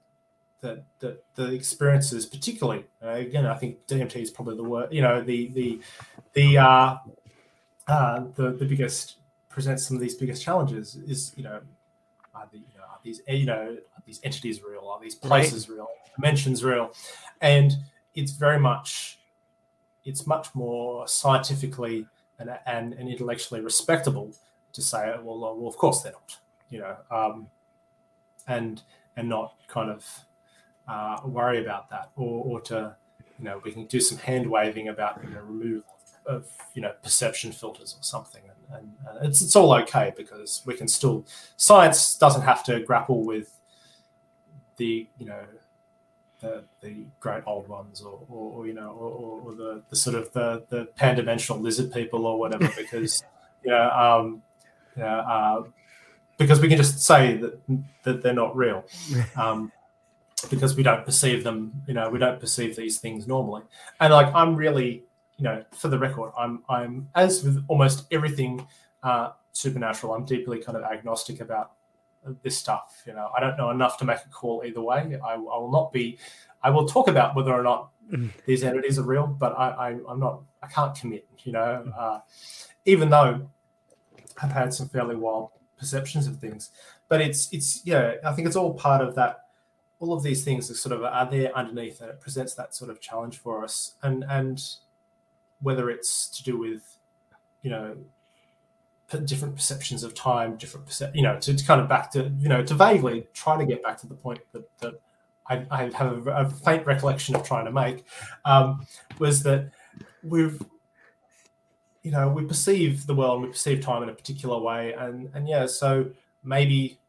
that 0.61 0.83
the, 0.99 1.19
the 1.35 1.53
experiences, 1.53 2.25
particularly 2.25 2.85
uh, 3.03 3.11
again, 3.11 3.45
I 3.45 3.55
think 3.55 3.87
DMT 3.87 4.17
is 4.17 4.31
probably 4.31 4.57
the 4.57 4.63
word. 4.63 4.91
You 4.91 5.01
know, 5.01 5.21
the 5.21 5.47
the 5.49 5.79
the 6.33 6.57
uh, 6.57 6.97
uh, 7.87 8.23
the 8.35 8.51
the 8.51 8.65
biggest 8.65 9.19
presents 9.47 9.85
some 9.87 9.95
of 9.95 10.01
these 10.01 10.15
biggest 10.15 10.43
challenges 10.43 10.95
is 10.95 11.33
you 11.35 11.43
know 11.43 11.61
the, 12.51 12.57
you 12.57 12.77
know 12.77 12.78
are 12.99 13.03
these 13.03 13.21
you 13.27 13.45
know 13.45 13.77
are 13.95 14.03
these 14.05 14.19
entities 14.23 14.61
real? 14.63 14.87
Are 14.87 14.99
these 14.99 15.15
places 15.15 15.69
right. 15.69 15.75
real? 15.75 15.87
Dimensions 16.15 16.63
real? 16.63 16.93
And 17.41 17.75
it's 18.15 18.31
very 18.31 18.59
much 18.59 19.19
it's 20.05 20.25
much 20.25 20.53
more 20.55 21.07
scientifically 21.07 22.05
and, 22.39 22.49
and, 22.65 22.93
and 22.93 23.09
intellectually 23.09 23.61
respectable 23.61 24.31
to 24.73 24.81
say, 24.81 25.13
well, 25.21 25.39
well, 25.39 25.67
of 25.67 25.77
course 25.77 26.01
they're 26.01 26.13
not, 26.13 26.37
you 26.69 26.79
know, 26.79 26.95
um, 27.11 27.47
and 28.47 28.81
and 29.17 29.27
not 29.27 29.55
kind 29.67 29.89
of 29.89 30.07
uh, 30.87 31.17
worry 31.25 31.61
about 31.61 31.89
that, 31.89 32.09
or, 32.15 32.43
or 32.45 32.61
to, 32.61 32.95
you 33.37 33.45
know, 33.45 33.61
we 33.63 33.71
can 33.71 33.85
do 33.85 33.99
some 33.99 34.17
hand 34.17 34.49
waving 34.49 34.87
about 34.87 35.21
you 35.23 35.29
know 35.29 35.41
remove 35.41 35.83
of 36.25 36.47
you 36.73 36.81
know 36.81 36.93
perception 37.03 37.51
filters 37.51 37.95
or 37.99 38.03
something, 38.03 38.41
and, 38.43 38.58
and, 38.73 38.93
and 39.07 39.27
it's 39.27 39.41
it's 39.41 39.55
all 39.55 39.73
okay 39.73 40.13
because 40.15 40.61
we 40.65 40.75
can 40.75 40.87
still 40.87 41.25
science 41.57 42.15
doesn't 42.15 42.43
have 42.43 42.63
to 42.63 42.79
grapple 42.81 43.23
with 43.23 43.59
the 44.77 45.07
you 45.17 45.25
know 45.25 45.43
the, 46.41 46.63
the 46.81 47.05
great 47.19 47.43
old 47.45 47.67
ones 47.67 48.01
or, 48.01 48.19
or, 48.29 48.53
or 48.53 48.67
you 48.67 48.73
know 48.73 48.91
or, 48.91 49.41
or, 49.45 49.55
the, 49.55 49.81
the 49.89 49.95
sort 49.95 50.15
of 50.15 50.31
the, 50.31 50.63
the 50.69 50.85
pan-dimensional 50.95 51.61
lizard 51.61 51.91
people 51.91 52.25
or 52.25 52.39
whatever 52.39 52.71
because 52.77 53.23
you 53.63 53.71
know 53.71 53.89
um, 53.89 54.41
yeah, 54.97 55.19
uh, 55.19 55.63
because 56.37 56.59
we 56.61 56.67
can 56.67 56.77
just 56.77 56.99
say 56.99 57.37
that 57.37 57.59
that 58.03 58.23
they're 58.23 58.33
not 58.33 58.55
real 58.55 58.85
um, 59.35 59.71
because 60.49 60.75
we 60.75 60.83
don't 60.83 61.05
perceive 61.05 61.43
them 61.43 61.73
you 61.87 61.93
know 61.93 62.09
we 62.09 62.17
don't 62.17 62.39
perceive 62.39 62.75
these 62.75 62.99
things 62.99 63.27
normally. 63.27 63.63
And 63.99 64.13
like 64.13 64.33
i'm 64.33 64.55
really 64.55 65.03
you 65.39 65.43
know 65.43 65.63
for 65.71 65.87
the 65.87 65.97
record 65.97 66.31
i'm 66.37 66.61
i'm 66.69 67.09
as 67.15 67.43
with 67.43 67.63
almost 67.67 68.05
everything 68.11 68.65
uh, 69.01 69.29
supernatural 69.53 70.13
i'm 70.13 70.25
deeply 70.25 70.59
kind 70.59 70.77
of 70.77 70.83
agnostic 70.83 71.39
about 71.39 71.71
this 72.43 72.57
stuff. 72.57 73.03
You 73.05 73.13
know, 73.13 73.29
I 73.35 73.39
don't 73.39 73.57
know 73.57 73.71
enough 73.71 73.97
to 73.99 74.05
make 74.05 74.19
a 74.25 74.29
call 74.29 74.63
either 74.65 74.81
way. 74.81 75.17
I, 75.23 75.33
I 75.33 75.37
will 75.37 75.71
not 75.71 75.91
be. 75.91 76.17
I 76.61 76.69
will 76.69 76.87
talk 76.87 77.07
about 77.07 77.35
whether 77.35 77.53
or 77.53 77.63
not 77.63 77.91
mm. 78.11 78.29
these 78.45 78.63
entities 78.63 78.99
are 78.99 79.03
real, 79.03 79.27
but 79.27 79.57
I, 79.57 79.69
I 79.69 79.89
am 80.11 80.19
not. 80.19 80.41
I 80.61 80.67
can't 80.67 80.95
commit. 80.95 81.25
You 81.43 81.53
know, 81.53 81.91
uh, 81.97 82.19
even 82.85 83.09
though 83.09 83.49
I've 84.41 84.51
had 84.51 84.73
some 84.73 84.89
fairly 84.89 85.15
wild 85.15 85.51
perceptions 85.77 86.27
of 86.27 86.37
things. 86.39 86.71
But 87.07 87.21
it's 87.21 87.51
it's 87.51 87.81
yeah, 87.85 88.15
I 88.25 88.33
think 88.33 88.47
it's 88.47 88.57
all 88.57 88.73
part 88.73 89.01
of 89.01 89.15
that. 89.15 89.45
All 89.99 90.13
of 90.13 90.23
these 90.23 90.45
things 90.45 90.71
are 90.71 90.75
sort 90.75 90.93
of 90.93 91.03
are 91.03 91.29
there 91.29 91.55
underneath, 91.57 92.01
and 92.01 92.09
it 92.09 92.21
presents 92.21 92.53
that 92.55 92.75
sort 92.75 92.89
of 92.89 93.01
challenge 93.01 93.37
for 93.39 93.63
us. 93.63 93.95
And 94.03 94.25
and 94.29 94.61
whether 95.61 95.89
it's 95.89 96.29
to 96.29 96.43
do 96.43 96.57
with 96.57 96.97
you 97.61 97.69
know 97.69 97.97
different 99.25 99.55
perceptions 99.55 100.03
of 100.03 100.13
time, 100.13 100.55
different 100.55 100.85
percep- 100.85 101.15
you 101.15 101.23
know, 101.23 101.37
to, 101.39 101.55
to, 101.55 101.65
kind 101.65 101.81
of 101.81 101.87
back 101.87 102.11
to 102.11 102.31
you 102.39 102.47
know 102.47 102.63
to 102.63 102.73
vaguely 102.73 103.27
try 103.33 103.57
to 103.57 103.65
get 103.65 103.81
back 103.81 103.97
to 103.97 104.07
the 104.07 104.13
point 104.13 104.39
that, 104.51 104.69
that 104.79 105.01
I, 105.47 105.65
I 105.71 105.89
have 105.95 106.27
a, 106.27 106.31
a, 106.31 106.49
faint 106.49 106.85
recollection 106.85 107.35
of 107.35 107.43
trying 107.43 107.65
to 107.65 107.71
make 107.71 108.05
um, 108.45 108.85
was 109.17 109.41
that 109.43 109.71
we've 110.23 110.61
you 112.03 112.11
know 112.11 112.29
we 112.29 112.45
perceive 112.45 113.07
the 113.07 113.15
world 113.15 113.37
and 113.37 113.43
we 113.43 113.51
perceive 113.51 113.81
time 113.81 114.03
in 114.03 114.09
a 114.09 114.13
particular 114.13 114.59
way. 114.59 114.93
And 114.93 115.29
and 115.33 115.47
yeah 115.47 115.65
so 115.65 116.11
maybe 116.43 116.99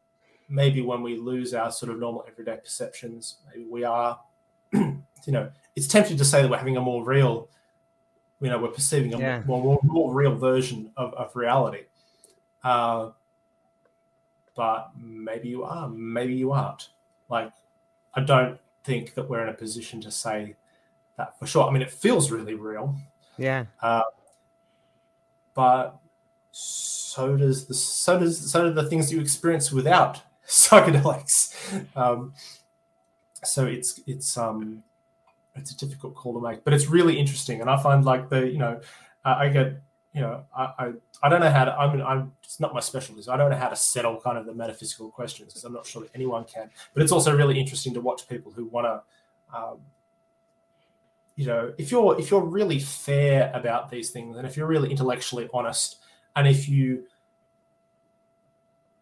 maybe 0.49 0.81
when 0.81 1.01
we 1.01 1.17
lose 1.17 1.53
our 1.53 1.71
sort 1.71 1.91
of 1.91 1.99
normal 1.99 2.25
everyday 2.27 2.57
perceptions 2.57 3.37
maybe 3.49 3.65
we 3.69 3.83
are 3.83 4.19
you 4.73 5.01
know 5.27 5.49
it's 5.75 5.87
tempting 5.87 6.17
to 6.17 6.25
say 6.25 6.41
that 6.41 6.49
we're 6.49 6.57
having 6.57 6.77
a 6.77 6.81
more 6.81 7.05
real 7.05 7.47
you 8.41 8.49
know 8.49 8.57
we're 8.57 8.69
perceiving 8.69 9.13
a 9.13 9.19
yeah. 9.19 9.43
more, 9.45 9.61
more, 9.61 9.79
more, 9.83 10.13
real 10.13 10.35
version 10.35 10.91
of, 10.97 11.13
of 11.13 11.35
reality. 11.35 11.83
Uh, 12.63 13.11
but 14.55 14.91
maybe 14.99 15.49
you 15.49 15.63
are 15.63 15.87
maybe 15.89 16.33
you 16.33 16.51
aren't. 16.51 16.89
Like 17.29 17.51
i 18.13 18.19
don't 18.19 18.59
think 18.83 19.13
that 19.13 19.29
we're 19.29 19.41
in 19.41 19.47
a 19.47 19.53
position 19.53 20.01
to 20.01 20.11
say 20.11 20.55
that 21.17 21.37
for 21.39 21.47
sure. 21.47 21.67
I 21.67 21.71
mean 21.71 21.81
it 21.81 21.91
feels 21.91 22.31
really 22.31 22.55
real. 22.55 22.95
Yeah. 23.37 23.65
Uh, 23.81 24.03
but 25.53 25.97
so 26.51 27.37
does 27.37 27.67
the 27.67 27.73
so 27.73 28.19
does 28.19 28.51
so 28.51 28.67
do 28.67 28.73
the 28.73 28.89
things 28.89 29.11
you 29.11 29.21
experience 29.21 29.71
without 29.71 30.21
psychedelics. 30.47 31.55
Um, 31.95 32.33
so 33.43 33.65
it's 33.65 33.99
it's 34.07 34.37
um 34.37 34.83
it's 35.55 35.71
a 35.71 35.77
difficult 35.77 36.15
call 36.15 36.33
to 36.33 36.41
make, 36.41 36.63
but 36.63 36.73
it's 36.73 36.87
really 36.87 37.19
interesting, 37.19 37.61
and 37.61 37.69
I 37.69 37.81
find 37.81 38.05
like 38.05 38.29
the 38.29 38.47
you 38.47 38.57
know 38.57 38.79
uh, 39.25 39.35
I 39.37 39.49
get 39.49 39.81
you 40.13 40.21
know 40.21 40.43
I, 40.55 40.73
I 40.79 40.93
I 41.23 41.29
don't 41.29 41.41
know 41.41 41.49
how 41.49 41.65
to 41.65 41.73
I 41.73 41.91
mean 41.91 42.01
I'm 42.01 42.31
it's 42.43 42.59
not 42.59 42.73
my 42.73 42.79
specialty. 42.79 43.21
I 43.29 43.37
don't 43.37 43.49
know 43.49 43.57
how 43.57 43.69
to 43.69 43.75
settle 43.75 44.19
kind 44.19 44.37
of 44.37 44.45
the 44.45 44.53
metaphysical 44.53 45.09
questions 45.09 45.53
because 45.53 45.63
I'm 45.63 45.73
not 45.73 45.85
sure 45.85 46.03
that 46.03 46.11
anyone 46.15 46.45
can. 46.45 46.69
But 46.93 47.03
it's 47.03 47.11
also 47.11 47.35
really 47.35 47.59
interesting 47.59 47.93
to 47.93 48.01
watch 48.01 48.27
people 48.27 48.51
who 48.51 48.65
want 48.65 48.87
to. 48.87 49.57
Um, 49.57 49.79
you 51.35 51.45
know 51.45 51.73
if 51.77 51.91
you're 51.91 52.19
if 52.19 52.29
you're 52.29 52.43
really 52.43 52.79
fair 52.79 53.51
about 53.53 53.89
these 53.89 54.11
things 54.11 54.37
and 54.37 54.45
if 54.45 54.55
you're 54.55 54.67
really 54.67 54.91
intellectually 54.91 55.49
honest 55.53 55.97
and 56.35 56.47
if 56.47 56.69
you 56.69 57.03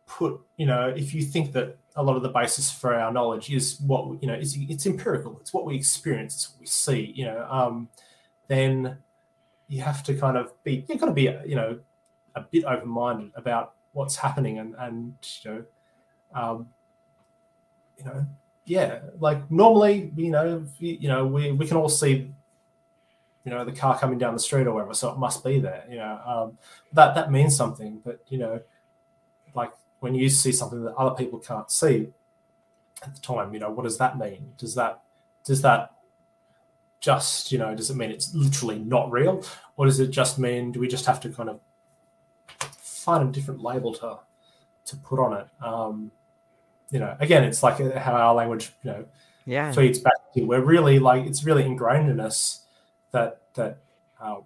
put 0.07 0.39
you 0.57 0.65
know 0.65 0.87
if 0.87 1.13
you 1.13 1.21
think 1.21 1.51
that 1.53 1.77
a 1.99 2.03
lot 2.03 2.15
of 2.15 2.23
the 2.23 2.29
basis 2.29 2.71
for 2.71 2.93
our 2.95 3.11
knowledge 3.11 3.51
is 3.51 3.79
what 3.81 4.21
you 4.21 4.27
know 4.27 4.33
is 4.33 4.57
it's 4.57 4.85
empirical 4.85 5.37
it's 5.39 5.53
what 5.53 5.65
we 5.65 5.75
experience 5.75 6.35
it's 6.35 6.49
what 6.51 6.59
we 6.59 6.65
see 6.65 7.13
you 7.15 7.25
know 7.25 7.45
um, 7.49 7.89
then 8.47 8.97
you 9.67 9.81
have 9.81 10.01
to 10.03 10.13
kind 10.15 10.37
of 10.37 10.51
be 10.63 10.85
you've 10.87 10.99
got 10.99 11.07
to 11.07 11.11
be 11.11 11.29
you 11.45 11.55
know 11.55 11.79
a 12.35 12.41
bit 12.41 12.63
open-minded 12.65 13.31
about 13.35 13.73
what's 13.93 14.15
happening 14.15 14.59
and 14.59 14.75
and 14.79 15.13
you 15.43 15.51
know 15.51 15.63
um, 16.33 16.67
you 17.97 18.05
know 18.05 18.25
yeah, 18.69 18.99
like 19.19 19.49
normally, 19.49 20.11
you 20.15 20.29
know, 20.29 20.63
you 20.77 21.07
know, 21.07 21.25
we, 21.25 21.51
we 21.51 21.67
can 21.67 21.75
all 21.75 21.89
see, 21.89 22.31
you 23.43 23.51
know, 23.51 23.65
the 23.65 23.71
car 23.71 23.97
coming 23.97 24.19
down 24.19 24.35
the 24.35 24.39
street 24.39 24.67
or 24.67 24.73
whatever, 24.73 24.93
so 24.93 25.09
it 25.09 25.17
must 25.17 25.43
be 25.43 25.59
there. 25.59 25.85
You 25.89 25.97
know, 25.97 26.19
um, 26.23 26.57
that 26.93 27.15
that 27.15 27.31
means 27.31 27.55
something. 27.55 27.99
But 28.05 28.19
you 28.27 28.37
know, 28.37 28.61
like 29.55 29.71
when 29.99 30.15
you 30.15 30.29
see 30.29 30.51
something 30.51 30.83
that 30.83 30.95
other 30.95 31.15
people 31.15 31.39
can't 31.39 31.69
see 31.69 32.09
at 33.03 33.15
the 33.15 33.21
time, 33.21 33.53
you 33.53 33.59
know, 33.59 33.69
what 33.69 33.83
does 33.83 33.97
that 33.97 34.17
mean? 34.17 34.53
Does 34.57 34.75
that 34.75 35.01
does 35.43 35.61
that 35.61 35.91
just 36.99 37.51
you 37.51 37.57
know 37.57 37.73
does 37.73 37.89
it 37.89 37.95
mean 37.95 38.11
it's 38.11 38.33
literally 38.33 38.79
not 38.79 39.11
real, 39.11 39.43
or 39.77 39.85
does 39.85 39.99
it 39.99 40.11
just 40.11 40.37
mean 40.37 40.71
do 40.71 40.79
we 40.79 40.87
just 40.87 41.05
have 41.05 41.19
to 41.21 41.29
kind 41.29 41.49
of 41.49 41.59
find 42.77 43.27
a 43.27 43.31
different 43.31 43.61
label 43.61 43.93
to 43.93 44.19
to 44.85 44.95
put 44.97 45.19
on 45.19 45.37
it? 45.37 45.47
Um, 45.63 46.11
you 46.91 46.99
know, 46.99 47.15
again, 47.19 47.43
it's 47.43 47.61
like 47.61 47.77
how 47.95 48.13
our 48.13 48.33
language, 48.33 48.73
you 48.83 48.91
know, 48.91 49.05
yeah. 49.45 49.71
feeds 49.71 49.99
back 49.99 50.13
to. 50.33 50.43
We're 50.43 50.61
really 50.61 50.99
like 50.99 51.25
it's 51.25 51.43
really 51.43 51.65
ingrained 51.65 52.09
in 52.09 52.19
us 52.19 52.65
that 53.11 53.41
that 53.55 53.77
uh, 54.19 54.37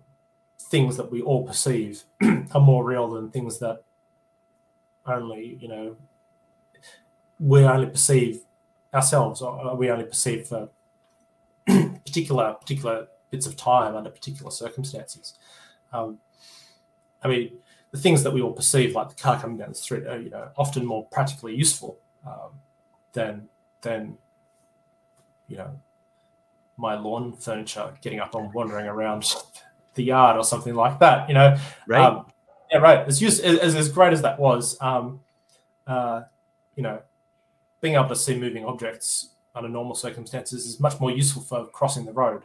things 0.60 0.98
that 0.98 1.12
we 1.12 1.22
all 1.22 1.46
perceive 1.46 2.04
are 2.54 2.62
more 2.62 2.84
real 2.84 3.10
than 3.10 3.30
things 3.30 3.60
that 3.60 3.84
only 5.06 5.58
you 5.60 5.68
know 5.68 5.96
we 7.40 7.64
only 7.64 7.88
perceive 7.88 8.42
ourselves, 8.94 9.42
or 9.42 9.76
we 9.76 9.90
only 9.90 10.06
perceive 10.06 10.48
for 10.48 10.70
particular 11.66 12.54
particular 12.54 13.08
bits 13.32 13.46
of 13.48 13.56
time 13.58 13.96
under 13.96 14.10
particular 14.10 14.52
circumstances. 14.52 15.38
Um, 15.92 16.20
I 17.24 17.28
mean, 17.28 17.58
the 17.92 17.98
things 17.98 18.24
that 18.24 18.32
we 18.32 18.42
all 18.42 18.52
perceive, 18.52 18.96
like 18.96 19.10
the 19.10 19.16
car 19.16 19.40
coming 19.40 19.58
down 19.58 19.70
the 19.70 19.76
street, 19.76 20.06
are 20.08 20.20
you 20.20 20.30
know 20.30 20.50
often 20.58 20.86
more 20.86 21.08
practically 21.12 21.56
useful 21.56 22.00
um, 22.26 22.60
than 23.14 23.50
than 23.82 24.18
you 25.48 25.58
know 25.58 25.80
my 26.78 26.96
lawn 26.96 27.34
furniture 27.34 27.94
getting 28.02 28.20
up 28.20 28.36
and 28.36 28.54
wandering 28.54 28.88
around 28.88 29.26
the 29.96 30.04
yard 30.04 30.38
or 30.38 30.44
something 30.44 30.76
like 30.76 31.00
that. 31.00 31.28
You 31.28 31.36
know, 31.36 31.58
right? 31.88 32.04
Um, 32.04 32.26
yeah, 32.74 32.80
right. 32.80 33.08
As, 33.08 33.22
used, 33.22 33.44
as 33.44 33.76
as 33.76 33.90
great 33.90 34.14
as 34.14 34.22
that 34.24 34.40
was, 34.40 34.78
um, 34.82 35.20
uh, 35.86 36.24
you 36.76 36.82
know, 36.82 37.02
being 37.82 37.96
able 37.96 38.08
to 38.10 38.16
see 38.16 38.36
moving 38.36 38.66
objects 38.66 39.30
under 39.54 39.70
normal 39.70 39.94
circumstances 39.94 40.66
is 40.66 40.80
much 40.80 41.00
more 41.00 41.12
useful 41.12 41.44
for 41.44 41.68
crossing 41.68 42.06
the 42.06 42.12
road. 42.12 42.44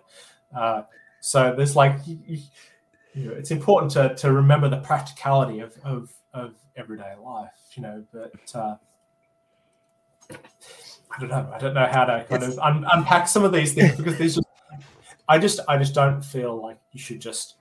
Uh, 0.54 0.82
so 1.20 1.54
there's 1.56 1.74
like, 1.74 1.96
you, 2.06 2.18
you 3.14 3.24
know, 3.24 3.32
it's 3.32 3.50
important 3.50 3.90
to, 3.92 4.14
to 4.16 4.32
remember 4.32 4.68
the 4.68 4.76
practicality 4.76 5.60
of, 5.60 5.76
of, 5.82 6.12
of 6.34 6.54
everyday 6.76 7.14
life, 7.24 7.50
you 7.74 7.82
know, 7.82 8.04
but 8.12 8.54
uh, 8.54 8.76
I 10.30 11.20
don't 11.20 11.30
know. 11.30 11.50
I 11.54 11.58
don't 11.58 11.74
know 11.74 11.86
how 11.86 12.04
to 12.04 12.24
kind 12.28 12.42
it's, 12.42 12.56
of 12.56 12.58
un- 12.58 12.86
unpack 12.92 13.28
some 13.28 13.44
of 13.44 13.52
these 13.52 13.72
things 13.72 13.96
because 13.96 14.18
there's 14.18 14.34
just, 14.34 14.48
I 15.26 15.38
just, 15.38 15.60
I 15.66 15.78
just 15.78 15.94
don't 15.94 16.22
feel 16.22 16.60
like 16.60 16.78
you 16.92 17.00
should 17.00 17.20
just 17.20 17.54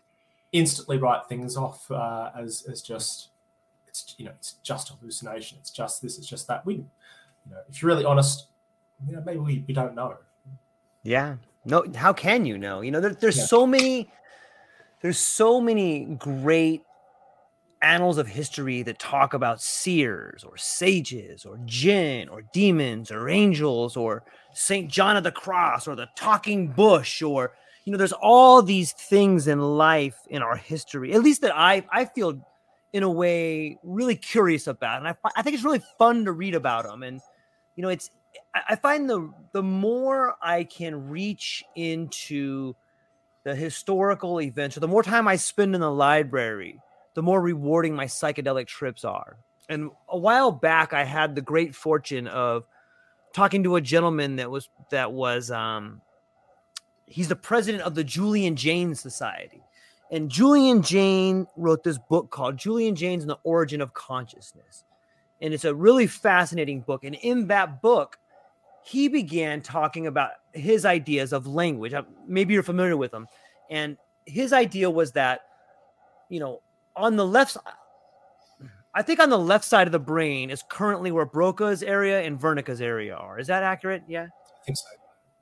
instantly 0.52 0.98
write 0.98 1.28
things 1.28 1.58
off 1.58 1.90
uh, 1.92 2.32
as 2.38 2.66
as 2.70 2.82
just, 2.82 3.30
it's 3.88 4.16
you 4.18 4.26
know, 4.26 4.32
it's 4.32 4.54
just 4.64 4.90
hallucination. 4.90 5.58
It's 5.60 5.72
just 5.72 6.02
this. 6.02 6.18
It's 6.18 6.28
just 6.28 6.48
that. 6.48 6.66
We, 6.66 6.76
you 6.76 6.86
know, 7.52 7.58
if 7.70 7.82
you're 7.82 7.90
really 7.90 8.06
honest, 8.06 8.48
you 9.08 9.16
know, 9.16 9.24
maybe 9.26 9.40
we, 9.40 9.64
we 9.68 9.74
don't 9.74 9.96
know. 9.96 10.18
Yeah. 11.04 11.36
No. 11.66 11.86
How 11.96 12.14
can 12.14 12.46
you 12.46 12.58
know? 12.58 12.82
You 12.82 12.92
know, 12.92 13.02
there, 13.02 13.14
there's 13.14 13.38
yeah. 13.38 13.46
so 13.46 13.68
many. 13.68 14.10
There's 15.02 15.20
so 15.20 15.62
many 15.62 16.06
great 16.06 16.82
annals 17.82 18.18
of 18.18 18.28
history 18.28 18.82
that 18.82 18.98
talk 18.98 19.34
about 19.34 19.62
seers 19.62 20.44
or 20.44 20.58
sages 20.58 21.46
or 21.46 21.60
jinn 21.66 22.28
or 22.30 22.42
demons 22.52 23.12
or 23.12 23.30
angels 23.30 23.96
or 23.96 24.24
St. 24.54 24.90
John 24.90 25.16
of 25.16 25.24
the 25.24 25.32
Cross 25.32 25.88
or 25.88 25.96
the 25.96 26.10
talking 26.16 26.68
bush 26.70 27.22
or 27.22 27.54
you 27.88 27.92
know 27.92 27.98
there's 27.98 28.12
all 28.12 28.62
these 28.62 28.92
things 28.92 29.48
in 29.48 29.62
life 29.62 30.20
in 30.30 30.42
our 30.42 30.58
history 30.58 31.14
at 31.14 31.24
least 31.24 31.42
that 31.42 31.56
I 31.56 31.86
I 31.90 32.04
feel 32.04 32.38
in 32.92 33.02
a 33.02 33.10
way 33.10 33.80
really 33.82 34.18
curious 34.18 34.68
about 34.68 35.00
and 35.00 35.08
I 35.08 35.16
I 35.38 35.42
think 35.42 35.54
it's 35.54 35.64
really 35.64 35.82
fun 35.98 36.26
to 36.26 36.34
read 36.34 36.54
about 36.54 36.84
them 36.84 37.02
and 37.02 37.22
you 37.78 37.84
know 37.84 37.88
it's 37.88 38.12
I 38.54 38.76
find 38.76 39.10
the 39.10 39.32
the 39.54 39.64
more 39.64 40.36
I 40.42 40.66
can 40.66 41.08
reach 41.08 41.64
into 41.76 42.76
the 43.46 43.56
historical 43.56 44.42
events 44.42 44.76
or 44.76 44.82
the 44.82 44.88
more 44.90 45.02
time 45.02 45.26
I 45.26 45.38
spend 45.38 45.74
in 45.74 45.80
the 45.80 45.90
library 45.90 46.82
the 47.14 47.24
more 47.24 47.42
rewarding 47.42 47.96
my 47.96 48.06
psychedelic 48.06 48.68
trips 48.68 49.06
are. 49.06 49.38
And 49.70 49.92
a 50.08 50.18
while 50.18 50.52
back, 50.52 50.94
I 50.94 51.04
had 51.04 51.34
the 51.34 51.42
great 51.42 51.74
fortune 51.74 52.28
of 52.28 52.66
talking 53.34 53.64
to 53.64 53.76
a 53.76 53.82
gentleman 53.82 54.36
that 54.36 54.52
was 54.52 54.70
that 54.92 55.14
was 55.14 55.50
um, 55.50 56.02
he's 57.08 57.28
the 57.28 57.36
president 57.36 57.84
of 57.84 57.96
the 57.96 58.04
Julian 58.04 58.56
Jaynes 58.56 59.00
Society. 59.00 59.64
And 60.12 60.30
Julian 60.30 60.82
Jaynes 60.82 61.48
wrote 61.58 61.84
this 61.84 61.98
book 61.98 62.30
called 62.30 62.58
Julian 62.58 62.96
Jaynes 62.96 63.24
and 63.24 63.30
the 63.30 63.40
Origin 63.44 63.82
of 63.82 63.94
Consciousness. 63.94 64.84
And 65.42 65.54
it's 65.54 65.66
a 65.66 65.76
really 65.76 66.08
fascinating 66.08 66.82
book. 66.82 67.04
And 67.04 67.16
in 67.16 67.48
that 67.48 67.82
book, 67.82 68.18
he 68.84 69.08
began 69.10 69.62
talking 69.62 70.08
about 70.08 70.32
his 70.54 70.86
ideas 70.86 71.34
of 71.34 71.46
language. 71.46 71.94
Uh, 71.94 72.04
maybe 72.26 72.54
you're 72.54 72.64
familiar 72.64 72.96
with 72.96 73.12
them. 73.12 73.28
And 73.70 73.98
his 74.26 74.54
idea 74.54 74.90
was 74.90 75.12
that, 75.14 75.42
you 76.30 76.40
know, 76.40 76.62
on 76.96 77.16
the 77.16 77.26
left 77.26 77.58
I 78.94 79.04
think 79.04 79.20
on 79.20 79.30
the 79.30 79.38
left 79.38 79.64
side 79.64 79.88
of 79.88 79.92
the 79.92 80.00
brain 80.00 80.50
is 80.50 80.64
currently 80.68 81.12
where 81.12 81.26
Broca's 81.26 81.84
area 81.84 82.22
and 82.22 82.40
Wernicke's 82.40 82.82
area 82.82 83.16
are. 83.16 83.38
Is 83.38 83.46
that 83.46 83.62
accurate? 83.62 84.02
Yeah. 84.08 84.24
I 84.24 84.66
think 84.66 84.78
so. 84.78 84.86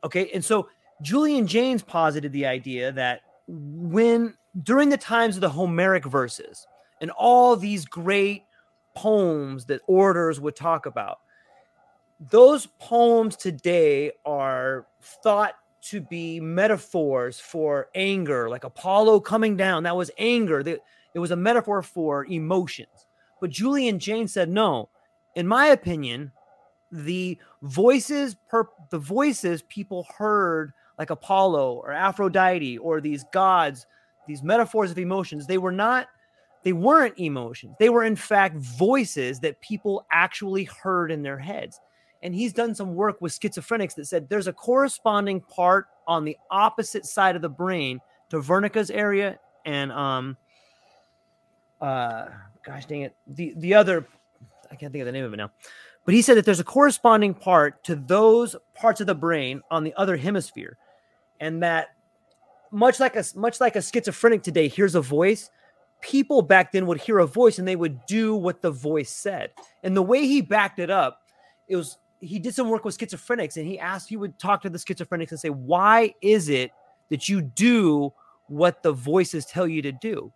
Okay. 0.03 0.29
And 0.33 0.43
so 0.43 0.67
Julian 1.01 1.47
Jaynes 1.47 1.83
posited 1.83 2.31
the 2.31 2.45
idea 2.45 2.91
that 2.93 3.21
when 3.47 4.33
during 4.63 4.89
the 4.89 4.97
times 4.97 5.35
of 5.35 5.41
the 5.41 5.49
Homeric 5.49 6.05
verses 6.05 6.65
and 7.01 7.11
all 7.11 7.55
these 7.55 7.85
great 7.85 8.43
poems 8.95 9.65
that 9.65 9.81
orders 9.87 10.39
would 10.39 10.55
talk 10.55 10.85
about. 10.85 11.19
Those 12.31 12.65
poems 12.79 13.35
today 13.35 14.13
are 14.25 14.87
thought 15.01 15.55
to 15.83 16.01
be 16.01 16.39
metaphors 16.39 17.39
for 17.39 17.89
anger, 17.93 18.49
like 18.49 18.63
Apollo 18.63 19.19
coming 19.19 19.55
down. 19.57 19.83
That 19.83 19.97
was 19.97 20.09
anger. 20.17 20.61
It 20.61 21.19
was 21.19 21.31
a 21.31 21.35
metaphor 21.35 21.81
for 21.81 22.25
emotions. 22.25 23.05
But 23.41 23.49
Julian 23.51 23.99
Jaynes 23.99 24.33
said, 24.33 24.49
no, 24.49 24.89
in 25.35 25.45
my 25.45 25.67
opinion, 25.67 26.31
the 26.91 27.37
voices 27.61 28.35
per 28.47 28.69
the 28.89 28.97
voices 28.97 29.61
people 29.63 30.07
heard 30.17 30.71
like 30.97 31.09
Apollo 31.09 31.73
or 31.83 31.91
Aphrodite 31.91 32.77
or 32.77 33.01
these 33.01 33.23
gods, 33.31 33.85
these 34.27 34.43
metaphors 34.43 34.91
of 34.91 34.97
emotions, 34.97 35.47
they 35.47 35.57
were 35.57 35.71
not 35.71 36.07
they 36.63 36.73
weren't 36.73 37.19
emotions. 37.19 37.75
They 37.79 37.89
were 37.89 38.03
in 38.03 38.15
fact 38.15 38.57
voices 38.57 39.39
that 39.41 39.61
people 39.61 40.05
actually 40.11 40.63
heard 40.63 41.11
in 41.11 41.21
their 41.21 41.37
heads. 41.37 41.79
And 42.23 42.33
he's 42.33 42.53
done 42.53 42.73
some 42.73 42.95
work 42.95 43.21
with 43.21 43.39
schizophrenics 43.39 43.93
that 43.95 44.07
said 44.07 44.29
there's 44.29 44.47
a 44.47 44.53
corresponding 44.53 45.41
part 45.41 45.85
on 46.07 46.25
the 46.25 46.35
opposite 46.49 47.05
side 47.05 47.35
of 47.35 47.43
the 47.43 47.49
brain 47.49 48.01
to 48.29 48.37
Wernicke's 48.37 48.89
area 48.89 49.37
and 49.65 49.91
um 49.91 50.37
uh 51.81 52.27
gosh 52.63 52.85
dang 52.85 53.01
it 53.01 53.15
the 53.27 53.53
the 53.57 53.73
other 53.73 54.07
I 54.71 54.75
can't 54.75 54.91
think 54.91 55.01
of 55.01 55.05
the 55.05 55.11
name 55.11 55.25
of 55.25 55.33
it 55.33 55.37
now 55.37 55.51
but 56.05 56.13
he 56.13 56.21
said 56.21 56.37
that 56.37 56.45
there's 56.45 56.59
a 56.59 56.63
corresponding 56.63 57.33
part 57.33 57.83
to 57.85 57.95
those 57.95 58.55
parts 58.75 59.01
of 59.01 59.07
the 59.07 59.15
brain 59.15 59.61
on 59.71 59.83
the 59.83 59.93
other 59.95 60.15
hemisphere, 60.15 60.77
and 61.39 61.61
that 61.63 61.89
much 62.71 62.99
like 62.99 63.15
a 63.15 63.23
much 63.35 63.59
like 63.59 63.75
a 63.75 63.81
schizophrenic 63.81 64.43
today 64.43 64.67
hears 64.67 64.95
a 64.95 65.01
voice, 65.01 65.49
people 66.01 66.41
back 66.41 66.71
then 66.71 66.85
would 66.87 66.99
hear 66.99 67.19
a 67.19 67.27
voice 67.27 67.59
and 67.59 67.67
they 67.67 67.75
would 67.75 68.05
do 68.05 68.35
what 68.35 68.61
the 68.61 68.71
voice 68.71 69.09
said. 69.09 69.51
And 69.83 69.95
the 69.95 70.03
way 70.03 70.25
he 70.25 70.41
backed 70.41 70.79
it 70.79 70.89
up, 70.89 71.21
it 71.67 71.75
was 71.75 71.97
he 72.21 72.39
did 72.39 72.55
some 72.55 72.69
work 72.69 72.85
with 72.85 72.97
schizophrenics 72.97 73.57
and 73.57 73.67
he 73.67 73.79
asked 73.79 74.09
he 74.09 74.17
would 74.17 74.37
talk 74.39 74.61
to 74.63 74.69
the 74.69 74.77
schizophrenics 74.77 75.31
and 75.31 75.39
say, 75.39 75.49
"Why 75.49 76.13
is 76.21 76.49
it 76.49 76.71
that 77.09 77.29
you 77.29 77.41
do 77.41 78.13
what 78.47 78.83
the 78.83 78.91
voices 78.91 79.45
tell 79.45 79.67
you 79.67 79.81
to 79.81 79.91
do?" 79.91 80.31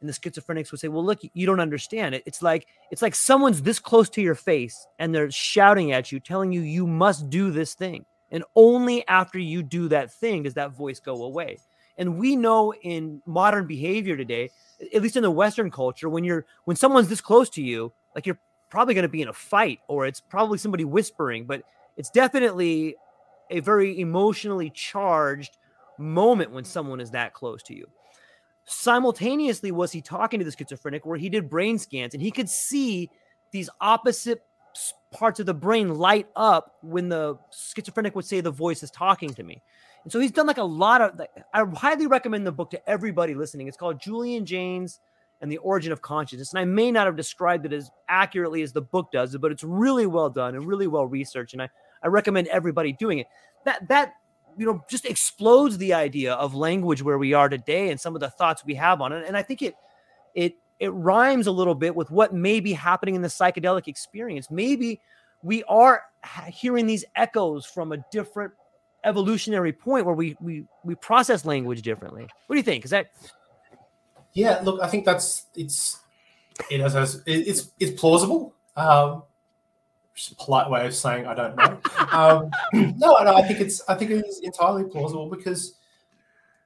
and 0.00 0.08
the 0.08 0.12
schizophrenics 0.12 0.70
would 0.70 0.80
say 0.80 0.88
well 0.88 1.04
look 1.04 1.20
you 1.34 1.46
don't 1.46 1.60
understand 1.60 2.14
it 2.14 2.22
it's 2.26 2.42
like 2.42 2.66
it's 2.90 3.02
like 3.02 3.14
someone's 3.14 3.62
this 3.62 3.78
close 3.78 4.08
to 4.08 4.22
your 4.22 4.34
face 4.34 4.86
and 4.98 5.14
they're 5.14 5.30
shouting 5.30 5.92
at 5.92 6.10
you 6.10 6.18
telling 6.18 6.52
you 6.52 6.62
you 6.62 6.86
must 6.86 7.28
do 7.30 7.50
this 7.50 7.74
thing 7.74 8.04
and 8.30 8.44
only 8.54 9.06
after 9.08 9.38
you 9.38 9.62
do 9.62 9.88
that 9.88 10.12
thing 10.12 10.44
does 10.44 10.54
that 10.54 10.72
voice 10.72 11.00
go 11.00 11.24
away. 11.24 11.58
And 11.96 12.18
we 12.18 12.36
know 12.36 12.72
in 12.72 13.20
modern 13.26 13.66
behavior 13.66 14.16
today 14.16 14.50
at 14.94 15.02
least 15.02 15.16
in 15.16 15.22
the 15.22 15.30
western 15.30 15.70
culture 15.70 16.08
when 16.08 16.24
you're 16.24 16.46
when 16.64 16.76
someone's 16.76 17.08
this 17.08 17.20
close 17.20 17.50
to 17.50 17.62
you 17.62 17.92
like 18.14 18.26
you're 18.26 18.38
probably 18.70 18.94
going 18.94 19.02
to 19.02 19.08
be 19.08 19.20
in 19.20 19.28
a 19.28 19.32
fight 19.32 19.80
or 19.88 20.06
it's 20.06 20.20
probably 20.20 20.56
somebody 20.56 20.84
whispering 20.84 21.44
but 21.44 21.62
it's 21.96 22.10
definitely 22.10 22.96
a 23.50 23.60
very 23.60 24.00
emotionally 24.00 24.70
charged 24.70 25.58
moment 25.98 26.50
when 26.50 26.64
someone 26.64 27.00
is 27.00 27.10
that 27.10 27.34
close 27.34 27.62
to 27.64 27.74
you. 27.74 27.86
Simultaneously 28.64 29.72
was 29.72 29.92
he 29.92 30.00
talking 30.00 30.38
to 30.38 30.44
the 30.44 30.52
schizophrenic 30.52 31.04
where 31.04 31.18
he 31.18 31.28
did 31.28 31.50
brain 31.50 31.78
scans 31.78 32.14
and 32.14 32.22
he 32.22 32.30
could 32.30 32.48
see 32.48 33.10
these 33.50 33.68
opposite 33.80 34.42
parts 35.12 35.40
of 35.40 35.46
the 35.46 35.54
brain 35.54 35.94
light 35.94 36.28
up 36.36 36.76
when 36.82 37.08
the 37.08 37.36
schizophrenic 37.50 38.14
would 38.14 38.24
say 38.24 38.40
the 38.40 38.50
voice 38.50 38.82
is 38.82 38.90
talking 38.90 39.34
to 39.34 39.42
me. 39.42 39.62
And 40.04 40.12
so 40.12 40.18
he's 40.18 40.30
done 40.30 40.46
like 40.46 40.58
a 40.58 40.64
lot 40.64 41.00
of 41.02 41.20
i 41.52 41.64
highly 41.74 42.06
recommend 42.06 42.46
the 42.46 42.52
book 42.52 42.70
to 42.70 42.88
everybody 42.88 43.34
listening. 43.34 43.68
It's 43.68 43.76
called 43.76 44.00
julian 44.00 44.46
jaynes 44.46 45.00
and 45.42 45.50
the 45.50 45.58
origin 45.58 45.92
of 45.92 46.00
consciousness. 46.00 46.52
And 46.52 46.60
i 46.60 46.64
may 46.64 46.90
not 46.90 47.06
have 47.06 47.16
described 47.16 47.66
it 47.66 47.72
as 47.72 47.90
accurately 48.08 48.62
as 48.62 48.72
the 48.72 48.82
book 48.82 49.10
does 49.12 49.36
but 49.36 49.52
it's 49.52 49.64
really 49.64 50.06
well 50.06 50.30
done 50.30 50.54
and 50.54 50.66
really 50.66 50.86
well 50.86 51.06
researched 51.06 51.52
and 51.52 51.62
i, 51.62 51.68
I 52.02 52.08
recommend 52.08 52.48
everybody 52.48 52.92
doing 52.92 53.18
it. 53.18 53.26
That 53.64 53.88
that 53.88 54.14
you 54.56 54.66
know 54.66 54.82
just 54.88 55.04
explodes 55.04 55.78
the 55.78 55.94
idea 55.94 56.34
of 56.34 56.54
language 56.54 57.02
where 57.02 57.18
we 57.18 57.34
are 57.34 57.48
today 57.48 57.90
and 57.90 58.00
some 58.00 58.14
of 58.14 58.20
the 58.20 58.30
thoughts 58.30 58.64
we 58.64 58.74
have 58.74 59.00
on 59.00 59.12
it 59.12 59.24
and 59.26 59.36
i 59.36 59.42
think 59.42 59.62
it 59.62 59.74
it 60.34 60.54
it 60.80 60.88
rhymes 60.90 61.46
a 61.46 61.52
little 61.52 61.74
bit 61.74 61.94
with 61.94 62.10
what 62.10 62.34
may 62.34 62.58
be 62.58 62.72
happening 62.72 63.14
in 63.14 63.22
the 63.22 63.28
psychedelic 63.28 63.86
experience. 63.86 64.50
Maybe 64.50 65.00
we 65.42 65.62
are 65.64 66.02
hearing 66.48 66.86
these 66.86 67.04
echoes 67.14 67.64
from 67.64 67.92
a 67.92 67.98
different 68.10 68.52
evolutionary 69.04 69.72
point 69.72 70.04
where 70.04 70.14
we 70.14 70.36
we 70.40 70.64
we 70.84 70.94
process 70.96 71.44
language 71.44 71.82
differently. 71.82 72.26
What 72.46 72.54
do 72.54 72.58
you 72.58 72.64
think? 72.64 72.84
Is 72.84 72.90
that 72.90 73.10
yeah 74.32 74.60
look 74.62 74.80
i 74.80 74.86
think 74.86 75.04
that's 75.04 75.46
it's 75.56 75.98
it 76.70 76.78
has 76.78 77.20
it's 77.26 77.72
it's 77.80 78.00
plausible 78.00 78.54
um 78.76 79.24
just 80.14 80.32
a 80.32 80.36
polite 80.36 80.68
way 80.70 80.86
of 80.86 80.94
saying 80.94 81.26
I 81.26 81.34
don't 81.34 81.56
know. 81.56 81.78
um, 82.12 82.50
no, 82.98 83.16
no, 83.22 83.36
I 83.36 83.42
think 83.46 83.60
it's 83.60 83.80
I 83.88 83.94
think 83.94 84.10
it 84.10 84.24
is 84.26 84.40
entirely 84.40 84.84
plausible 84.84 85.30
because 85.30 85.76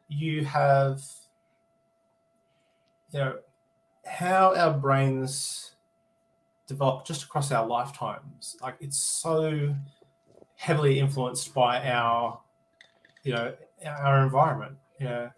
you 0.09 0.45
have 0.45 1.01
you 3.12 3.20
know 3.20 3.36
how 4.06 4.55
our 4.55 4.72
brains 4.72 5.72
develop 6.66 7.06
just 7.06 7.24
across 7.24 7.52
our 7.52 7.66
lifetimes. 7.66 8.56
Like 8.62 8.76
it's 8.81 8.98
so 8.98 9.74
heavily 10.56 10.98
influenced 10.98 11.52
by 11.52 11.90
our 11.90 12.40
you 13.22 13.32
know 13.32 13.55
our 13.86 14.22
environment, 14.22 14.76
you 14.98 15.06
know, 15.06 15.31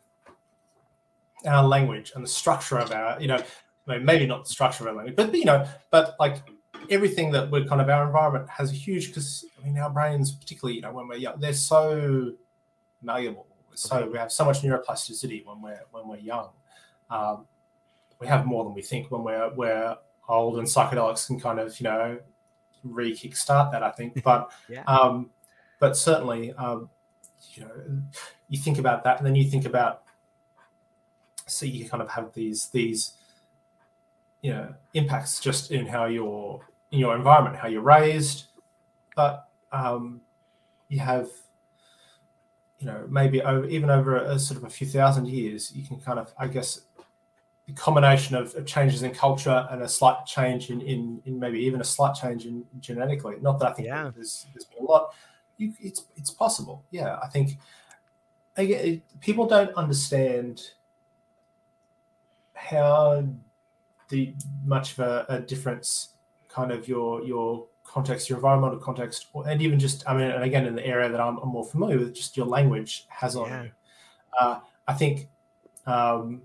our 1.46 1.64
language 1.64 2.12
and 2.14 2.22
the 2.22 2.28
structure 2.28 2.78
of 2.78 2.92
our 2.92 3.20
you 3.20 3.28
know 3.28 3.42
maybe 3.86 4.26
not 4.26 4.44
the 4.44 4.50
structure 4.50 4.84
of 4.84 4.88
our 4.88 4.94
language, 4.94 5.16
but 5.16 5.34
you 5.34 5.44
know, 5.44 5.66
but 5.90 6.16
like 6.18 6.42
everything 6.90 7.30
that 7.32 7.50
we're 7.50 7.64
kind 7.64 7.80
of 7.80 7.88
our 7.88 8.06
environment 8.06 8.48
has 8.48 8.70
a 8.70 8.74
huge 8.74 9.08
because 9.08 9.44
I 9.60 9.64
mean 9.64 9.78
our 9.78 9.90
brains, 9.90 10.32
particularly 10.32 10.76
you 10.76 10.82
know 10.82 10.92
when 10.92 11.08
we're 11.08 11.16
young, 11.16 11.40
they're 11.40 11.52
so 11.52 12.32
malleable. 13.02 13.46
So 13.74 14.08
we 14.10 14.16
have 14.18 14.32
so 14.32 14.44
much 14.44 14.62
neuroplasticity 14.62 15.44
when 15.44 15.60
we're 15.60 15.80
when 15.90 16.08
we're 16.08 16.18
young. 16.18 16.48
Um, 17.10 17.46
we 18.20 18.26
have 18.26 18.46
more 18.46 18.64
than 18.64 18.74
we 18.74 18.82
think 18.82 19.10
when 19.10 19.22
we're 19.22 19.52
we're 19.54 19.96
old, 20.28 20.58
and 20.58 20.66
psychedelics 20.66 21.26
can 21.26 21.40
kind 21.40 21.58
of 21.58 21.78
you 21.80 21.84
know 21.84 22.18
re-kickstart 22.84 23.72
that. 23.72 23.82
I 23.82 23.90
think, 23.90 24.22
but 24.24 24.50
yeah. 24.68 24.82
um, 24.86 25.30
but 25.78 25.96
certainly 25.96 26.52
um, 26.54 26.90
you 27.54 27.64
know 27.64 28.02
you 28.48 28.58
think 28.58 28.78
about 28.78 29.04
that, 29.04 29.18
and 29.18 29.26
then 29.26 29.34
you 29.34 29.44
think 29.44 29.64
about 29.64 30.02
so 31.46 31.66
you 31.66 31.88
kind 31.88 32.02
of 32.02 32.08
have 32.10 32.32
these 32.34 32.68
these 32.68 33.12
you 34.42 34.52
know 34.52 34.74
impacts 34.94 35.40
just 35.40 35.70
in 35.70 35.86
how 35.86 36.06
you're 36.06 36.60
in 36.90 36.98
your 36.98 37.16
environment, 37.16 37.56
how 37.56 37.68
you're 37.68 37.82
raised, 37.82 38.46
but 39.14 39.48
um, 39.72 40.20
you 40.88 41.00
have, 41.00 41.28
you 42.78 42.86
know, 42.86 43.06
maybe 43.08 43.42
over, 43.42 43.66
even 43.66 43.90
over 43.90 44.16
a, 44.16 44.34
a, 44.34 44.38
sort 44.38 44.58
of 44.58 44.64
a 44.64 44.70
few 44.70 44.86
thousand 44.86 45.26
years, 45.28 45.72
you 45.74 45.86
can 45.86 45.98
kind 45.98 46.18
of, 46.18 46.32
I 46.38 46.46
guess, 46.46 46.82
the 47.66 47.72
combination 47.72 48.36
of, 48.36 48.54
of 48.54 48.64
changes 48.64 49.02
in 49.02 49.12
culture 49.12 49.66
and 49.70 49.82
a 49.82 49.88
slight 49.88 50.24
change 50.24 50.70
in, 50.70 50.80
in, 50.80 51.20
in, 51.24 51.38
maybe 51.38 51.58
even 51.58 51.80
a 51.80 51.84
slight 51.84 52.14
change 52.14 52.46
in 52.46 52.64
genetically. 52.78 53.36
Not 53.40 53.58
that 53.58 53.68
I 53.68 53.72
think 53.72 53.88
yeah. 53.88 54.10
there's, 54.14 54.46
there's 54.54 54.64
been 54.64 54.84
a 54.84 54.86
lot. 54.86 55.12
You, 55.56 55.72
it's 55.80 56.04
it's 56.16 56.30
possible. 56.30 56.84
Yeah, 56.90 57.18
I 57.22 57.28
think 57.28 57.58
again, 58.56 59.02
people 59.20 59.46
don't 59.46 59.74
understand 59.74 60.62
how 62.54 63.26
the 64.10 64.34
much 64.64 64.92
of 64.92 64.98
a, 65.00 65.26
a 65.28 65.40
difference 65.40 66.10
kind 66.48 66.70
of 66.70 66.86
your 66.86 67.24
your 67.24 67.66
context, 67.84 68.28
your 68.28 68.38
environmental 68.38 68.78
context, 68.78 69.26
and 69.46 69.60
even 69.62 69.78
just 69.78 70.08
I 70.08 70.14
mean, 70.14 70.30
and 70.30 70.44
again 70.44 70.66
in 70.66 70.74
the 70.74 70.86
area 70.86 71.08
that 71.08 71.20
I'm, 71.20 71.38
I'm 71.38 71.48
more 71.48 71.64
familiar 71.64 71.98
with, 71.98 72.14
just 72.14 72.36
your 72.36 72.46
language 72.46 73.06
has 73.08 73.34
on 73.34 73.48
yeah. 73.48 73.62
you. 73.62 73.70
Uh, 74.38 74.60
I 74.86 74.92
think 74.94 75.28
um, 75.86 76.42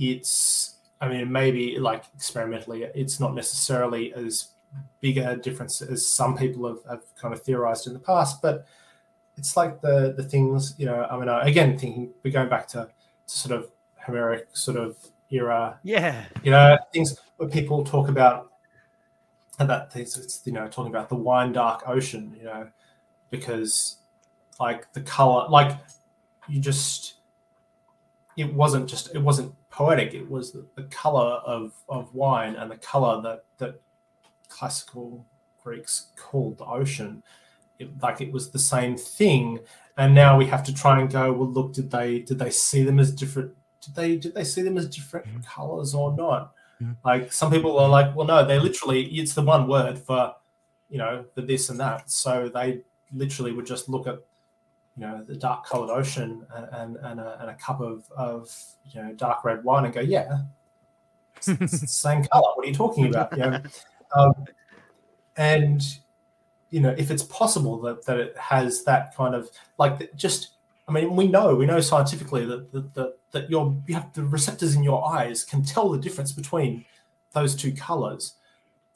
it's 0.00 0.76
I 1.00 1.08
mean 1.08 1.30
maybe 1.30 1.78
like 1.78 2.04
experimentally, 2.14 2.84
it's 2.94 3.20
not 3.20 3.34
necessarily 3.34 4.12
as 4.14 4.48
big 5.00 5.18
a 5.18 5.36
difference 5.36 5.82
as 5.82 6.06
some 6.06 6.36
people 6.36 6.66
have, 6.66 6.78
have 6.88 7.14
kind 7.16 7.34
of 7.34 7.42
theorized 7.42 7.86
in 7.86 7.92
the 7.92 7.98
past, 7.98 8.42
but 8.42 8.66
it's 9.36 9.56
like 9.56 9.80
the 9.80 10.14
the 10.16 10.24
things 10.24 10.74
you 10.78 10.86
know. 10.86 11.06
I 11.10 11.18
mean, 11.18 11.28
again, 11.28 11.78
thinking 11.78 12.10
we're 12.22 12.32
going 12.32 12.48
back 12.48 12.66
to, 12.68 12.88
to 13.26 13.38
sort 13.38 13.58
of 13.58 13.70
Homeric 13.96 14.48
sort 14.52 14.76
of 14.76 14.96
era. 15.30 15.78
Yeah, 15.82 16.24
you 16.42 16.50
know, 16.50 16.76
things 16.92 17.18
where 17.36 17.48
people 17.48 17.84
talk 17.84 18.08
about 18.08 18.50
and 19.60 19.68
that 19.68 19.92
it's 19.94 20.40
you 20.44 20.52
know 20.52 20.66
talking 20.66 20.90
about 20.90 21.08
the 21.08 21.14
wine 21.14 21.52
dark 21.52 21.82
ocean 21.86 22.34
you 22.36 22.44
know 22.44 22.66
because 23.28 23.98
like 24.58 24.90
the 24.94 25.00
color 25.02 25.46
like 25.48 25.78
you 26.48 26.58
just 26.60 27.14
it 28.36 28.52
wasn't 28.52 28.88
just 28.88 29.14
it 29.14 29.20
wasn't 29.20 29.54
poetic 29.80 30.10
it 30.14 30.28
was 30.28 30.52
the, 30.52 30.62
the 30.76 30.86
color 31.04 31.30
of 31.56 31.72
of 31.88 32.14
wine 32.14 32.54
and 32.56 32.70
the 32.70 32.76
color 32.92 33.20
that 33.22 33.44
that 33.58 33.80
classical 34.48 35.24
greeks 35.62 35.94
called 36.16 36.58
the 36.58 36.64
ocean 36.64 37.22
it, 37.78 37.88
like 38.02 38.20
it 38.20 38.30
was 38.32 38.50
the 38.50 38.58
same 38.58 38.96
thing 38.96 39.58
and 39.96 40.14
now 40.14 40.36
we 40.36 40.46
have 40.46 40.62
to 40.62 40.74
try 40.82 41.00
and 41.00 41.10
go 41.10 41.32
well 41.32 41.48
look 41.48 41.72
did 41.72 41.90
they 41.90 42.20
did 42.20 42.38
they 42.38 42.50
see 42.50 42.82
them 42.82 42.98
as 42.98 43.10
different 43.10 43.52
did 43.80 43.94
they 43.94 44.16
did 44.16 44.34
they 44.34 44.44
see 44.44 44.62
them 44.62 44.76
as 44.76 44.88
different 44.88 45.26
mm-hmm. 45.26 45.40
colors 45.40 45.94
or 45.94 46.14
not. 46.14 46.52
Like 47.04 47.32
some 47.32 47.50
people 47.50 47.78
are 47.78 47.88
like, 47.88 48.14
well, 48.16 48.26
no, 48.26 48.44
they 48.44 48.58
literally 48.58 49.04
it's 49.04 49.34
the 49.34 49.42
one 49.42 49.68
word 49.68 49.98
for 49.98 50.34
you 50.88 50.98
know 50.98 51.24
for 51.34 51.42
this 51.42 51.68
and 51.68 51.78
that. 51.80 52.10
So 52.10 52.48
they 52.48 52.80
literally 53.12 53.52
would 53.52 53.66
just 53.66 53.88
look 53.88 54.06
at 54.06 54.18
you 54.96 55.02
know 55.02 55.24
the 55.26 55.34
dark 55.34 55.66
colored 55.66 55.90
ocean 55.90 56.46
and 56.54 56.68
and, 56.72 56.96
and, 56.96 57.20
a, 57.20 57.38
and 57.40 57.50
a 57.50 57.54
cup 57.54 57.80
of 57.80 58.04
of 58.16 58.54
you 58.92 59.02
know 59.02 59.12
dark 59.12 59.44
red 59.44 59.64
wine 59.64 59.84
and 59.84 59.94
go, 59.94 60.00
yeah, 60.00 60.42
it's, 61.36 61.48
it's 61.48 61.80
the 61.80 61.86
same 61.86 62.24
color. 62.24 62.52
What 62.54 62.64
are 62.64 62.68
you 62.68 62.74
talking 62.74 63.06
about? 63.06 63.32
You 63.32 63.44
know, 63.44 63.60
um, 64.16 64.32
and 65.36 65.82
you 66.70 66.80
know 66.80 66.94
if 66.96 67.10
it's 67.10 67.22
possible 67.22 67.80
that 67.82 68.04
that 68.06 68.18
it 68.18 68.36
has 68.36 68.84
that 68.84 69.14
kind 69.14 69.34
of 69.34 69.48
like 69.78 70.14
just 70.16 70.50
I 70.90 70.92
mean, 70.92 71.14
we 71.14 71.28
know 71.28 71.54
we 71.54 71.66
know 71.66 71.80
scientifically 71.80 72.44
that 72.46 72.72
that, 72.72 72.94
that, 72.94 73.18
that 73.30 73.50
your 73.50 73.80
you 73.86 73.94
have 73.94 74.12
the 74.12 74.24
receptors 74.24 74.74
in 74.74 74.82
your 74.82 75.08
eyes 75.08 75.44
can 75.44 75.62
tell 75.62 75.88
the 75.88 75.98
difference 75.98 76.32
between 76.32 76.84
those 77.32 77.54
two 77.54 77.72
colors, 77.72 78.34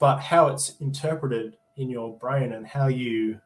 but 0.00 0.18
how 0.18 0.48
it's 0.48 0.70
interpreted 0.80 1.56
in 1.76 1.88
your 1.88 2.16
brain 2.18 2.52
and 2.52 2.66
how 2.66 2.88
you 2.88 3.40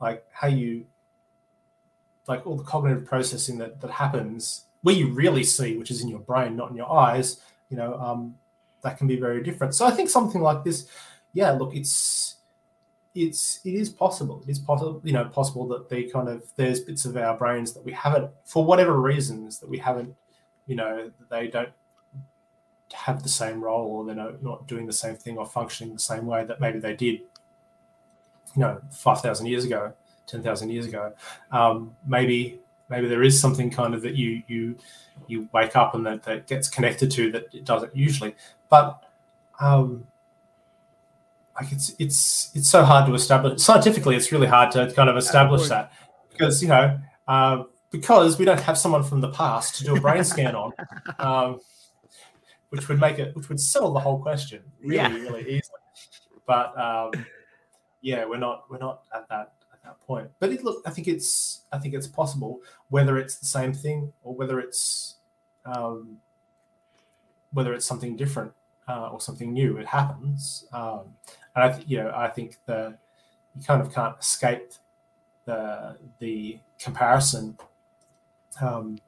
like 0.00 0.24
how 0.30 0.46
you 0.46 0.86
like 2.28 2.46
all 2.46 2.56
the 2.56 2.62
cognitive 2.62 3.04
processing 3.04 3.58
that 3.58 3.80
that 3.80 3.90
happens 3.90 4.66
where 4.82 4.94
you 4.94 5.08
really 5.08 5.42
see, 5.42 5.76
which 5.76 5.90
is 5.90 6.02
in 6.02 6.08
your 6.08 6.20
brain, 6.20 6.54
not 6.54 6.70
in 6.70 6.76
your 6.76 6.90
eyes. 6.92 7.40
You 7.70 7.76
know, 7.76 7.94
um, 7.94 8.36
that 8.82 8.96
can 8.98 9.06
be 9.06 9.16
very 9.16 9.42
different. 9.42 9.74
So 9.74 9.86
I 9.86 9.90
think 9.90 10.08
something 10.08 10.40
like 10.40 10.62
this, 10.64 10.88
yeah, 11.32 11.50
look, 11.50 11.74
it's 11.74 12.36
it's 13.14 13.60
it 13.64 13.74
is 13.74 13.88
possible. 13.88 14.42
It 14.46 14.50
is 14.50 14.58
possible, 14.58 15.00
you 15.04 15.12
know, 15.12 15.24
possible 15.24 15.66
that 15.68 15.88
they 15.88 16.04
kind 16.04 16.28
of 16.28 16.44
there's 16.56 16.80
bits 16.80 17.04
of 17.04 17.16
our 17.16 17.36
brains 17.36 17.72
that 17.72 17.84
we 17.84 17.92
haven't, 17.92 18.30
for 18.44 18.64
whatever 18.64 19.00
reasons, 19.00 19.58
that 19.58 19.68
we 19.68 19.78
haven't, 19.78 20.14
you 20.66 20.76
know, 20.76 21.10
they 21.30 21.48
don't 21.48 21.72
have 22.92 23.22
the 23.22 23.28
same 23.28 23.62
role 23.62 23.88
or 23.88 24.04
they're 24.06 24.14
not, 24.14 24.42
not 24.42 24.66
doing 24.66 24.86
the 24.86 24.92
same 24.92 25.14
thing 25.14 25.36
or 25.36 25.44
functioning 25.44 25.92
the 25.92 26.00
same 26.00 26.26
way 26.26 26.44
that 26.44 26.60
maybe 26.60 26.78
they 26.78 26.94
did, 26.94 27.20
you 28.54 28.60
know, 28.60 28.80
five 28.92 29.20
thousand 29.20 29.46
years 29.46 29.64
ago, 29.64 29.92
ten 30.28 30.42
thousand 30.42 30.70
years 30.70 30.86
ago. 30.86 31.12
Um, 31.50 31.96
maybe 32.06 32.60
maybe 32.88 33.08
there 33.08 33.22
is 33.22 33.38
something 33.38 33.70
kind 33.70 33.94
of 33.94 34.02
that 34.02 34.14
you 34.14 34.42
you 34.46 34.76
you 35.26 35.48
wake 35.52 35.76
up 35.76 35.94
and 35.94 36.06
that, 36.06 36.22
that 36.22 36.46
gets 36.46 36.68
connected 36.68 37.10
to 37.10 37.32
that 37.32 37.52
it 37.52 37.64
doesn't 37.64 37.94
usually, 37.96 38.34
but 38.70 39.02
um, 39.60 40.06
like 41.60 41.72
it's 41.72 41.94
it's 41.98 42.50
it's 42.54 42.68
so 42.68 42.84
hard 42.84 43.06
to 43.06 43.14
establish 43.14 43.60
scientifically. 43.60 44.16
It's 44.16 44.30
really 44.30 44.46
hard 44.46 44.70
to 44.72 44.92
kind 44.92 45.08
of 45.08 45.16
establish 45.16 45.68
that 45.68 45.92
because 46.30 46.62
you 46.62 46.68
know 46.68 46.98
uh, 47.26 47.64
because 47.90 48.38
we 48.38 48.44
don't 48.44 48.60
have 48.60 48.78
someone 48.78 49.02
from 49.02 49.20
the 49.20 49.30
past 49.30 49.76
to 49.76 49.84
do 49.84 49.96
a 49.96 50.00
brain 50.00 50.22
scan 50.24 50.54
on, 50.54 50.72
um, 51.18 51.60
which 52.70 52.88
would 52.88 53.00
make 53.00 53.18
it 53.18 53.34
which 53.34 53.48
would 53.48 53.60
settle 53.60 53.92
the 53.92 54.00
whole 54.00 54.20
question 54.20 54.62
really 54.80 54.96
yeah. 54.96 55.12
really 55.12 55.42
easily. 55.42 55.80
But 56.46 56.78
um, 56.78 57.26
yeah, 58.00 58.24
we're 58.24 58.38
not 58.38 58.64
we're 58.70 58.78
not 58.78 59.02
at 59.14 59.28
that 59.28 59.52
at 59.57 59.57
that 59.88 60.06
point. 60.06 60.30
But 60.38 60.52
it, 60.52 60.62
look, 60.64 60.82
I 60.86 60.90
think 60.90 61.08
it's 61.08 61.62
I 61.72 61.78
think 61.78 61.94
it's 61.94 62.06
possible 62.06 62.60
whether 62.90 63.18
it's 63.18 63.38
the 63.38 63.46
same 63.46 63.72
thing 63.72 64.12
or 64.22 64.34
whether 64.34 64.60
it's 64.60 65.16
um, 65.64 66.18
whether 67.52 67.72
it's 67.72 67.86
something 67.86 68.16
different 68.16 68.52
uh, 68.88 69.08
or 69.08 69.20
something 69.20 69.52
new. 69.52 69.78
It 69.78 69.86
happens. 69.86 70.66
Um, 70.72 71.14
and 71.54 71.64
I, 71.64 71.72
th- 71.72 71.88
you 71.88 71.98
know, 71.98 72.12
I 72.14 72.28
think 72.28 72.58
the 72.66 72.96
you 73.56 73.64
kind 73.64 73.80
of 73.80 73.92
can't 73.92 74.18
escape 74.18 74.72
the 75.44 75.96
the 76.18 76.60
comparison 76.78 77.58
um, 78.60 78.98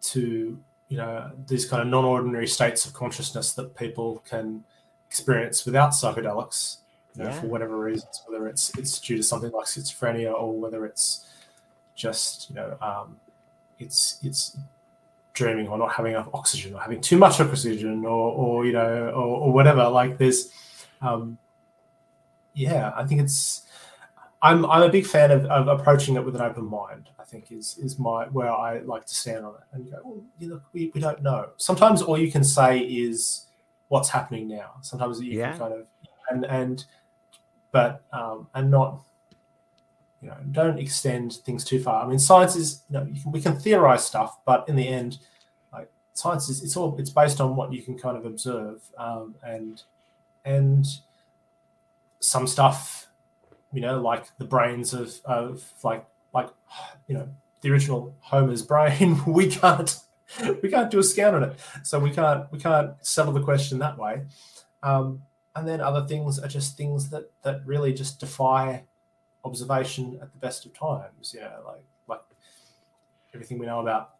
to 0.00 0.58
you 0.88 0.96
know 0.96 1.30
these 1.46 1.66
kind 1.66 1.82
of 1.82 1.88
non-ordinary 1.88 2.46
states 2.46 2.86
of 2.86 2.94
consciousness 2.94 3.52
that 3.54 3.76
people 3.76 4.22
can 4.28 4.64
experience 5.06 5.64
without 5.64 5.90
psychedelics, 5.90 6.78
you 7.16 7.24
know, 7.24 7.30
yeah. 7.30 7.40
for 7.40 7.46
whatever 7.46 7.78
reasons, 7.78 8.22
whether 8.26 8.46
it's 8.46 8.76
it's 8.78 8.98
due 9.00 9.16
to 9.16 9.22
something 9.22 9.50
like 9.52 9.66
schizophrenia 9.66 10.32
or 10.32 10.52
whether 10.58 10.84
it's 10.86 11.26
just 11.94 12.50
you 12.50 12.56
know 12.56 12.76
um, 12.80 13.16
it's 13.78 14.18
it's 14.22 14.56
dreaming 15.32 15.68
or 15.68 15.78
not 15.78 15.92
having 15.92 16.12
enough 16.12 16.28
oxygen 16.32 16.74
or 16.74 16.80
having 16.80 17.00
too 17.00 17.18
much 17.18 17.40
oxygen 17.40 18.04
or 18.04 18.32
or 18.32 18.66
you 18.66 18.72
know 18.72 19.08
or, 19.08 19.40
or 19.42 19.52
whatever. 19.52 19.88
Like 19.88 20.18
there's 20.18 20.50
um, 21.00 21.38
yeah, 22.54 22.92
I 22.96 23.04
think 23.04 23.20
it's. 23.20 23.62
I'm 24.42 24.66
I'm 24.66 24.82
a 24.82 24.88
big 24.88 25.06
fan 25.06 25.30
of, 25.30 25.46
of 25.46 25.68
approaching 25.68 26.16
it 26.16 26.24
with 26.24 26.34
an 26.36 26.42
open 26.42 26.64
mind. 26.64 27.10
I 27.18 27.24
think 27.24 27.50
is 27.50 27.78
is 27.78 27.98
my 27.98 28.26
where 28.26 28.50
I 28.50 28.80
like 28.80 29.06
to 29.06 29.14
stand 29.14 29.44
on 29.44 29.54
it 29.54 29.60
and 29.72 29.90
go. 29.90 29.98
Well, 30.04 30.22
you 30.38 30.50
look, 30.50 30.62
we, 30.72 30.90
we 30.94 31.00
don't 31.00 31.22
know. 31.22 31.50
Sometimes 31.56 32.02
all 32.02 32.18
you 32.18 32.30
can 32.30 32.44
say 32.44 32.78
is 32.78 33.46
what's 33.88 34.08
happening 34.08 34.48
now. 34.48 34.72
Sometimes 34.82 35.20
you 35.20 35.38
yeah. 35.38 35.50
can 35.50 35.58
kind 35.58 35.74
of 35.74 35.86
and 36.30 36.44
and 36.46 36.84
but 37.72 38.04
um, 38.12 38.48
and 38.54 38.70
not 38.70 39.02
you 40.22 40.28
know 40.28 40.36
don't 40.50 40.78
extend 40.78 41.34
things 41.44 41.64
too 41.64 41.80
far. 41.82 42.04
I 42.04 42.08
mean, 42.08 42.18
science 42.18 42.56
is 42.56 42.82
you 42.88 42.98
know 42.98 43.06
you 43.06 43.20
can, 43.20 43.32
we 43.32 43.40
can 43.40 43.58
theorize 43.58 44.04
stuff, 44.04 44.38
but 44.44 44.68
in 44.68 44.76
the 44.76 44.88
end, 44.88 45.18
like 45.72 45.90
science 46.14 46.48
is 46.48 46.62
it's 46.62 46.76
all 46.76 46.96
it's 46.98 47.10
based 47.10 47.40
on 47.40 47.56
what 47.56 47.72
you 47.72 47.82
can 47.82 47.98
kind 47.98 48.16
of 48.16 48.24
observe 48.24 48.82
um, 48.98 49.34
and 49.42 49.82
and 50.44 50.86
some 52.20 52.46
stuff, 52.46 53.08
you 53.72 53.80
know, 53.80 54.00
like 54.00 54.26
the 54.38 54.44
brains 54.44 54.94
of 54.94 55.20
of 55.24 55.64
like 55.82 56.06
like 56.32 56.48
you 57.08 57.14
know 57.14 57.28
the 57.60 57.70
original 57.70 58.14
Homer's 58.20 58.62
brain, 58.62 59.20
we 59.26 59.48
can't 59.48 59.98
we 60.62 60.68
can't 60.68 60.90
do 60.90 60.98
a 60.98 61.02
scan 61.02 61.34
on 61.34 61.42
it, 61.44 61.58
so 61.82 61.98
we 61.98 62.10
can't 62.10 62.50
we 62.52 62.58
can't 62.58 62.92
settle 63.00 63.32
the 63.32 63.42
question 63.42 63.78
that 63.78 63.98
way. 63.98 64.22
Um, 64.82 65.22
and 65.56 65.66
then 65.66 65.80
other 65.80 66.06
things 66.06 66.38
are 66.38 66.48
just 66.48 66.76
things 66.76 67.10
that 67.10 67.30
that 67.42 67.66
really 67.66 67.92
just 67.92 68.20
defy 68.20 68.84
observation 69.44 70.18
at 70.22 70.30
the 70.30 70.38
best 70.38 70.66
of 70.66 70.74
times. 70.74 71.34
Know, 71.34 71.50
like 71.66 71.84
like 72.06 72.20
everything 73.34 73.58
we 73.58 73.66
know 73.66 73.80
about 73.80 74.10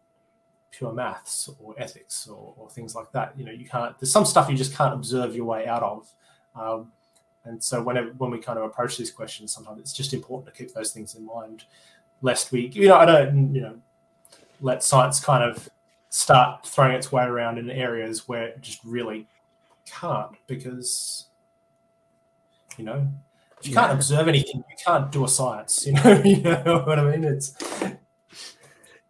pure 0.71 0.91
maths 0.91 1.49
or 1.59 1.73
ethics 1.77 2.27
or, 2.27 2.53
or, 2.57 2.69
things 2.69 2.93
like 2.93 3.11
that. 3.11 3.33
You 3.37 3.45
know, 3.45 3.51
you 3.51 3.65
can't. 3.65 3.97
There's 3.99 4.11
some 4.11 4.25
stuff 4.25 4.49
you 4.49 4.57
just 4.57 4.75
can't 4.75 4.93
observe 4.93 5.35
your 5.35 5.45
way 5.45 5.65
out 5.65 5.81
of. 5.81 6.13
Um, 6.55 6.91
and 7.45 7.63
so 7.63 7.81
whenever 7.81 8.09
when 8.17 8.31
we 8.31 8.39
kind 8.39 8.59
of 8.59 8.65
approach 8.65 8.97
these 8.97 9.11
questions, 9.11 9.53
sometimes 9.53 9.79
it's 9.79 9.93
just 9.93 10.13
important 10.13 10.53
to 10.53 10.59
keep 10.59 10.73
those 10.73 10.91
things 10.91 11.15
in 11.15 11.25
mind, 11.25 11.63
lest 12.21 12.51
we, 12.51 12.67
you 12.67 12.87
know, 12.89 12.97
I 12.97 13.05
don't, 13.05 13.55
you 13.55 13.61
know, 13.61 13.77
let 14.59 14.83
science 14.83 15.19
kind 15.19 15.43
of 15.43 15.69
start 16.09 16.65
throwing 16.65 16.93
its 16.93 17.11
way 17.11 17.23
around 17.23 17.57
in 17.57 17.69
areas 17.69 18.27
where 18.27 18.47
it 18.47 18.61
just 18.61 18.83
really 18.83 19.27
can't 19.85 20.35
because, 20.47 21.26
you 22.77 22.85
know, 22.85 23.07
if 23.59 23.67
you 23.67 23.73
can't 23.73 23.91
observe 23.91 24.27
anything, 24.27 24.63
you 24.69 24.75
can't 24.85 25.11
do 25.11 25.25
a 25.25 25.27
science. 25.27 25.85
You 25.85 25.93
know, 26.03 26.21
you 26.23 26.41
know 26.41 26.83
what 26.85 26.99
I 26.99 27.11
mean? 27.11 27.23
It's 27.23 27.55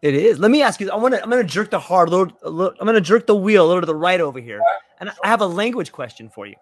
it 0.01 0.13
is. 0.13 0.39
Let 0.39 0.51
me 0.51 0.61
ask 0.61 0.79
you. 0.79 0.89
I 0.91 0.95
want 0.95 1.15
to. 1.15 1.23
I'm 1.23 1.29
going 1.29 1.45
to 1.45 1.53
jerk 1.53 1.71
the 1.71 1.79
hard. 1.79 2.09
Little, 2.09 2.31
little, 2.43 2.73
I'm 2.79 2.85
going 2.85 2.95
to 2.95 3.01
jerk 3.01 3.27
the 3.27 3.35
wheel 3.35 3.65
a 3.65 3.67
little 3.67 3.81
to 3.81 3.87
the 3.87 3.95
right 3.95 4.21
over 4.21 4.39
here, 4.39 4.61
and 4.99 5.09
I 5.23 5.27
have 5.27 5.41
a 5.41 5.47
language 5.47 5.91
question 5.91 6.29
for 6.29 6.45
you. 6.45 6.55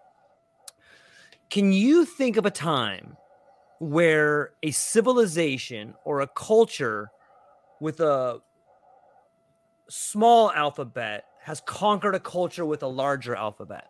Can 1.50 1.72
you 1.72 2.04
think 2.04 2.36
of 2.36 2.46
a 2.46 2.50
time 2.50 3.16
where 3.78 4.52
a 4.62 4.70
civilization 4.70 5.94
or 6.04 6.22
a 6.22 6.26
culture 6.26 7.10
with 7.80 8.00
a 8.00 8.40
small 9.88 10.50
alphabet 10.52 11.24
has 11.42 11.60
conquered 11.60 12.14
a 12.14 12.20
culture 12.20 12.64
with 12.64 12.82
a 12.82 12.88
larger 12.88 13.36
alphabet? 13.36 13.86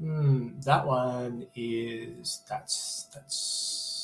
Hmm, 0.00 0.60
that 0.60 0.86
one 0.86 1.46
is 1.54 2.42
that's 2.48 3.08
that's 3.14 3.94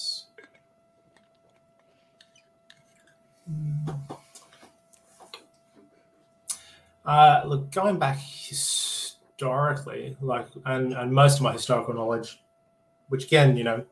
Uh, 7.04 7.42
look, 7.46 7.70
going 7.72 7.98
back 7.98 8.18
historically, 8.18 10.16
like, 10.20 10.46
and, 10.66 10.92
and 10.92 11.12
most 11.12 11.36
of 11.36 11.42
my 11.42 11.52
historical 11.52 11.94
knowledge, 11.94 12.40
which 13.08 13.24
again, 13.24 13.56
you 13.56 13.64
know, 13.64 13.84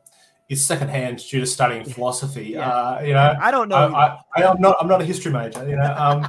is 0.47 0.65
secondhand 0.65 1.19
due 1.29 1.39
to 1.39 1.45
studying 1.45 1.83
philosophy. 1.83 2.51
Yeah. 2.53 2.69
Uh, 2.69 3.01
you 3.01 3.13
know, 3.13 3.35
I 3.41 3.51
don't 3.51 3.67
know. 3.67 3.75
I, 3.75 4.19
I, 4.35 4.43
am 4.43 4.61
not. 4.61 4.77
I'm 4.79 4.87
not 4.87 5.01
a 5.01 5.05
history 5.05 5.31
major. 5.31 5.67
You 5.67 5.75
know, 5.75 5.93
um, 5.97 6.27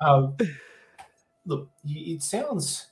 um, 0.00 0.36
look, 1.44 1.70
it 1.84 2.22
sounds 2.22 2.86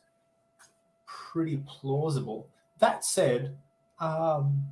pretty 1.35 1.57
plausible. 1.67 2.47
That 2.79 3.05
said, 3.05 3.57
um, 3.99 4.63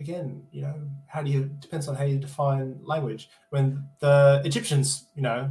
again, 0.00 0.42
you 0.50 0.62
know, 0.62 0.74
how 1.06 1.22
do 1.22 1.30
you 1.30 1.50
depends 1.60 1.88
on 1.88 1.94
how 1.94 2.04
you 2.04 2.18
define 2.18 2.80
language. 2.82 3.28
When 3.50 3.86
the 3.98 4.40
Egyptians, 4.46 5.04
you 5.14 5.22
know, 5.22 5.50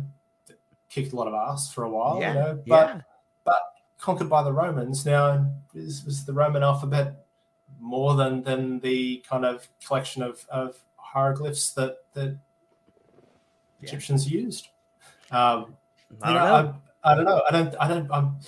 kicked 0.89 1.13
a 1.13 1.15
lot 1.15 1.27
of 1.27 1.35
ass 1.35 1.71
for 1.71 1.83
a 1.83 1.89
while, 1.89 2.19
yeah, 2.19 2.29
you 2.29 2.39
know, 2.39 2.63
but 2.67 2.89
yeah. 2.89 3.01
but 3.45 3.61
conquered 3.99 4.29
by 4.29 4.41
the 4.43 4.51
Romans. 4.51 5.05
Now, 5.05 5.45
is, 5.75 6.03
was 6.03 6.25
the 6.25 6.33
Roman 6.33 6.63
alphabet 6.63 7.25
more 7.79 8.15
than 8.15 8.41
than 8.41 8.79
the 8.79 9.23
kind 9.29 9.45
of 9.45 9.67
collection 9.85 10.23
of, 10.23 10.45
of 10.49 10.79
hieroglyphs 10.95 11.73
that 11.73 11.97
that 12.13 12.29
yeah. 13.81 13.87
Egyptians 13.87 14.29
used. 14.29 14.69
Um, 15.31 15.75
I, 16.23 16.33
don't 16.33 16.43
know. 16.43 16.75
I, 17.03 17.11
I, 17.11 17.15
don't 17.15 17.25
know. 17.25 17.41
I 17.47 17.51
don't. 17.51 17.75
I 17.79 17.87
don't. 17.87 18.11
I'm, 18.11 18.39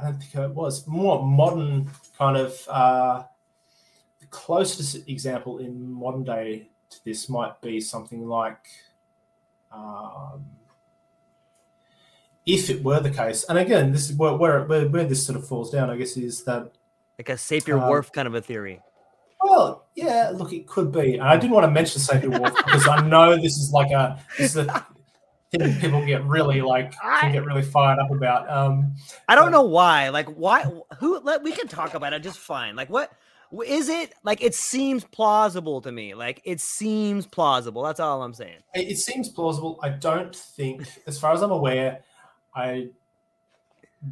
I 0.00 0.04
don't 0.04 0.18
think 0.18 0.34
it 0.34 0.54
was 0.54 0.86
more 0.86 1.22
modern 1.24 1.90
kind 2.16 2.36
of. 2.36 2.68
Uh, 2.68 3.24
the 4.20 4.26
closest 4.26 5.08
example 5.08 5.58
in 5.58 5.90
modern 5.90 6.24
day 6.24 6.68
to 6.90 7.04
this 7.04 7.28
might 7.28 7.60
be 7.60 7.80
something 7.80 8.26
like. 8.26 8.66
Um, 9.72 10.46
if 12.46 12.70
it 12.70 12.82
were 12.82 13.00
the 13.00 13.10
case, 13.10 13.44
and 13.48 13.58
again, 13.58 13.92
this 13.92 14.10
is 14.10 14.16
where, 14.16 14.34
where, 14.34 14.64
where 14.64 15.04
this 15.04 15.24
sort 15.24 15.38
of 15.38 15.46
falls 15.46 15.70
down, 15.70 15.90
I 15.90 15.96
guess, 15.96 16.16
is 16.16 16.42
that 16.44 16.72
like 17.18 17.28
a 17.28 17.32
Sapir 17.32 17.78
Whorf 17.78 18.06
um, 18.06 18.10
kind 18.14 18.28
of 18.28 18.34
a 18.34 18.40
theory. 18.40 18.80
Well, 19.42 19.86
yeah, 19.94 20.32
look, 20.34 20.54
it 20.54 20.66
could 20.66 20.90
be. 20.90 21.14
And 21.14 21.22
I 21.22 21.36
didn't 21.36 21.52
want 21.52 21.64
to 21.64 21.70
mention 21.70 22.00
Sapir 22.00 22.30
Whorf 22.30 22.56
because 22.56 22.88
I 22.88 23.06
know 23.06 23.36
this 23.36 23.58
is 23.58 23.70
like 23.72 23.90
a 23.90 24.18
this 24.38 24.56
is 24.56 24.66
a 24.66 24.86
people 25.52 26.04
get 26.06 26.24
really 26.24 26.60
like 26.60 26.92
can 27.00 27.32
get 27.32 27.44
really 27.44 27.62
fired 27.62 27.98
up 27.98 28.10
about. 28.10 28.48
Um, 28.48 28.94
I 29.28 29.34
don't 29.34 29.46
but, 29.46 29.50
know 29.50 29.64
why. 29.64 30.08
Like, 30.10 30.28
why? 30.28 30.64
Who? 30.98 31.20
Let, 31.20 31.42
we 31.42 31.52
can 31.52 31.68
talk 31.68 31.94
about 31.94 32.12
it 32.12 32.22
just 32.22 32.38
fine. 32.38 32.76
Like, 32.76 32.88
what? 32.88 33.12
Is 33.66 33.88
it 33.88 34.12
like 34.22 34.42
it 34.42 34.54
seems 34.54 35.02
plausible 35.02 35.80
to 35.80 35.90
me? 35.90 36.14
Like 36.14 36.40
it 36.44 36.60
seems 36.60 37.26
plausible. 37.26 37.82
That's 37.82 37.98
all 37.98 38.22
I'm 38.22 38.32
saying. 38.32 38.58
It, 38.74 38.90
it 38.90 38.98
seems 38.98 39.28
plausible. 39.28 39.80
I 39.82 39.88
don't 39.88 40.34
think, 40.34 40.86
as 41.08 41.18
far 41.18 41.32
as 41.32 41.42
I'm 41.42 41.50
aware, 41.50 42.00
I 42.54 42.90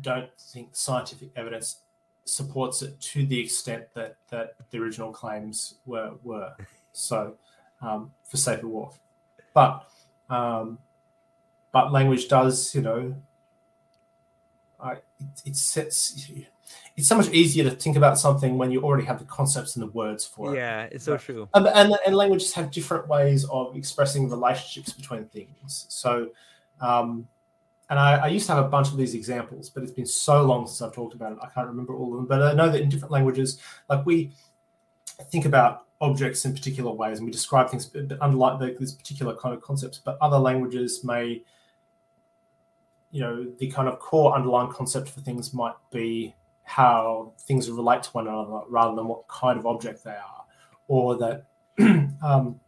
don't 0.01 0.31
think 0.39 0.71
scientific 0.73 1.31
evidence 1.37 1.83
supports 2.25 2.83
it 2.83 3.01
to 3.01 3.25
the 3.27 3.39
extent 3.39 3.85
that 3.95 4.17
that 4.31 4.57
the 4.71 4.79
original 4.79 5.13
claims 5.13 5.75
were 5.87 6.15
were. 6.25 6.53
So 6.93 7.37
um, 7.81 8.11
for 8.29 8.39
Sapir 8.39 8.65
Whorf, 8.65 8.99
but 9.55 9.89
um, 10.29 10.79
but 11.73 11.93
language 11.93 12.29
does, 12.29 12.75
you 12.75 12.83
know, 12.83 13.15
I, 14.81 14.93
it, 14.93 15.01
it 15.45 15.57
sets. 15.57 16.31
It's 16.97 17.09
so 17.09 17.17
much 17.17 17.31
easier 17.31 17.65
to 17.65 17.71
think 17.71 17.97
about 17.97 18.19
something 18.19 18.59
when 18.59 18.71
you 18.71 18.83
already 18.83 19.05
have 19.05 19.19
the 19.19 19.25
concepts 19.25 19.77
and 19.77 19.83
the 19.83 19.91
words 19.93 20.25
for 20.25 20.53
it. 20.53 20.59
Yeah, 20.59 20.89
it's 20.91 21.05
so 21.05 21.13
right? 21.13 21.21
true. 21.21 21.49
And, 21.55 21.67
and, 21.69 21.95
and 22.05 22.17
languages 22.17 22.53
have 22.55 22.71
different 22.71 23.07
ways 23.09 23.45
of 23.51 23.77
expressing 23.77 24.29
relationships 24.29 24.93
between 24.93 25.27
things. 25.27 25.87
So, 25.89 26.31
um, 26.81 27.29
and 27.91 27.99
I, 27.99 28.17
I, 28.17 28.27
used 28.27 28.47
to 28.47 28.55
have 28.55 28.65
a 28.65 28.69
bunch 28.69 28.89
of 28.89 28.97
these 28.97 29.15
examples, 29.15 29.71
but 29.71 29.83
it's 29.83 29.93
been 29.93 30.07
so 30.07 30.43
long 30.43 30.67
since 30.67 30.83
I've 30.83 30.93
talked 30.93 31.15
about 31.15 31.33
it, 31.33 31.39
I 31.41 31.49
can't 31.49 31.69
remember 31.69 31.95
all 31.95 32.13
of 32.13 32.17
them. 32.17 32.27
But 32.27 32.43
I 32.43 32.53
know 32.53 32.69
that 32.69 32.83
in 32.83 32.89
different 32.89 33.13
languages, 33.13 33.61
like 33.89 34.05
we 34.05 34.33
think 35.31 35.47
about 35.47 35.87
objects 36.01 36.45
in 36.45 36.53
particular 36.53 36.93
ways, 36.93 37.19
and 37.19 37.27
we 37.27 37.33
describe 37.33 37.71
things, 37.71 37.91
unlike 38.21 38.79
this 38.79 38.93
particular 38.93 39.35
kind 39.37 39.55
of 39.55 39.63
concepts. 39.63 39.99
But 39.99 40.19
other 40.21 40.39
languages 40.39 41.03
may, 41.03 41.43
you 43.11 43.21
know, 43.21 43.47
the 43.59 43.71
kind 43.71 43.89
of 43.89 43.99
core 43.99 44.35
underlying 44.35 44.71
concept 44.71 45.09
for 45.09 45.21
things 45.21 45.55
might 45.55 45.75
be 45.91 46.35
how 46.65 47.33
things 47.41 47.71
relate 47.71 48.03
to 48.03 48.11
one 48.11 48.27
another, 48.27 48.61
rather 48.69 48.95
than 48.95 49.09
what 49.09 49.27
kind 49.29 49.59
of 49.59 49.67
object 49.67 50.05
they 50.05 50.11
are, 50.11 50.45
or 50.87 51.17
that. 51.17 51.45
um, 51.79 52.61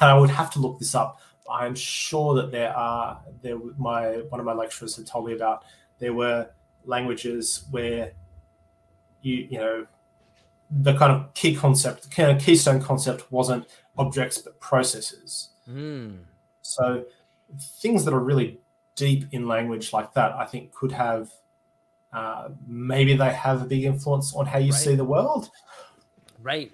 and 0.00 0.10
I 0.10 0.18
would 0.18 0.30
have 0.30 0.50
to 0.50 0.58
look 0.58 0.78
this 0.78 0.94
up 0.94 1.18
I'm 1.50 1.74
sure 1.74 2.34
that 2.34 2.50
there 2.50 2.74
are 2.76 3.20
there 3.42 3.58
my 3.76 4.22
one 4.28 4.40
of 4.40 4.46
my 4.46 4.54
lecturers 4.54 4.96
had 4.96 5.06
told 5.06 5.26
me 5.26 5.34
about 5.34 5.64
there 5.98 6.14
were 6.14 6.48
languages 6.84 7.64
where 7.70 8.12
you 9.22 9.46
you 9.50 9.58
know 9.58 9.86
the 10.70 10.94
kind 10.94 11.12
of 11.12 11.32
key 11.34 11.54
concept, 11.54 12.04
the 12.04 12.08
kind 12.08 12.30
of 12.30 12.42
keystone 12.42 12.80
concept 12.80 13.30
wasn't 13.30 13.66
objects 13.98 14.38
but 14.38 14.58
processes. 14.60 15.50
Mm. 15.68 16.24
So 16.62 17.04
things 17.80 18.04
that 18.04 18.14
are 18.14 18.20
really 18.20 18.60
deep 18.96 19.26
in 19.32 19.48
language 19.48 19.92
like 19.92 20.12
that, 20.14 20.32
I 20.32 20.44
think, 20.44 20.72
could 20.72 20.92
have 20.92 21.30
uh, 22.12 22.48
maybe 22.66 23.16
they 23.16 23.32
have 23.32 23.62
a 23.62 23.64
big 23.64 23.84
influence 23.84 24.34
on 24.34 24.46
how 24.46 24.58
you 24.58 24.70
right. 24.70 24.80
see 24.80 24.94
the 24.94 25.04
world, 25.04 25.50
right? 26.40 26.70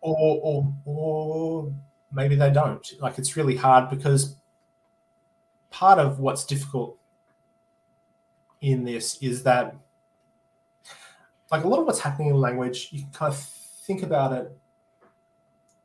Or 0.00 0.16
or 0.42 0.74
or 0.84 1.72
maybe 2.12 2.36
they 2.36 2.50
don't. 2.50 2.86
Like 3.00 3.18
it's 3.18 3.36
really 3.36 3.56
hard 3.56 3.88
because 3.88 4.36
part 5.70 5.98
of 5.98 6.20
what's 6.20 6.44
difficult 6.44 6.98
in 8.60 8.84
this 8.84 9.16
is 9.22 9.42
that 9.44 9.74
like 11.50 11.64
a 11.64 11.68
lot 11.68 11.80
of 11.80 11.86
what's 11.86 12.00
happening 12.00 12.28
in 12.28 12.36
language, 12.36 12.88
you 12.92 13.00
can 13.00 13.10
kind 13.12 13.32
of 13.32 13.38
think 13.38 14.02
about 14.02 14.32
it 14.32 14.52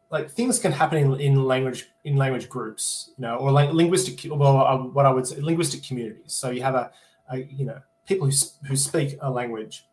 like 0.10 0.30
things 0.30 0.60
can 0.60 0.72
happen 0.72 0.98
in, 0.98 1.20
in 1.20 1.46
language 1.46 1.90
in 2.04 2.16
language 2.16 2.48
groups, 2.50 3.12
you 3.18 3.22
know, 3.22 3.36
or 3.36 3.52
like 3.52 3.72
linguistic, 3.74 4.20
well, 4.32 4.58
uh, 4.58 4.78
what 4.78 5.06
I 5.06 5.12
would 5.12 5.28
say, 5.28 5.40
linguistic 5.40 5.84
communities. 5.84 6.34
So 6.34 6.50
you 6.50 6.62
have 6.64 6.76
a, 6.76 6.92
a 7.30 7.40
you 7.44 7.66
know, 7.66 7.80
people 8.08 8.30
who, 8.30 8.36
who 8.66 8.76
speak 8.76 9.18
a 9.22 9.30
language, 9.30 9.86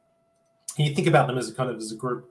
and 0.79 0.87
you 0.87 0.95
think 0.95 1.09
about 1.09 1.27
them 1.27 1.39
as 1.39 1.49
a 1.49 1.55
kind 1.55 1.71
of 1.71 1.77
as 1.77 1.91
a 1.91 1.97
group. 1.97 2.31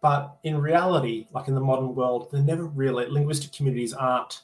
But 0.00 0.36
in 0.42 0.60
reality, 0.60 1.28
like 1.32 1.48
in 1.48 1.54
the 1.54 1.60
modern 1.60 1.94
world, 1.94 2.28
they're 2.30 2.42
never 2.42 2.64
really 2.64 3.06
linguistic 3.06 3.52
communities 3.52 3.92
aren't 3.92 4.42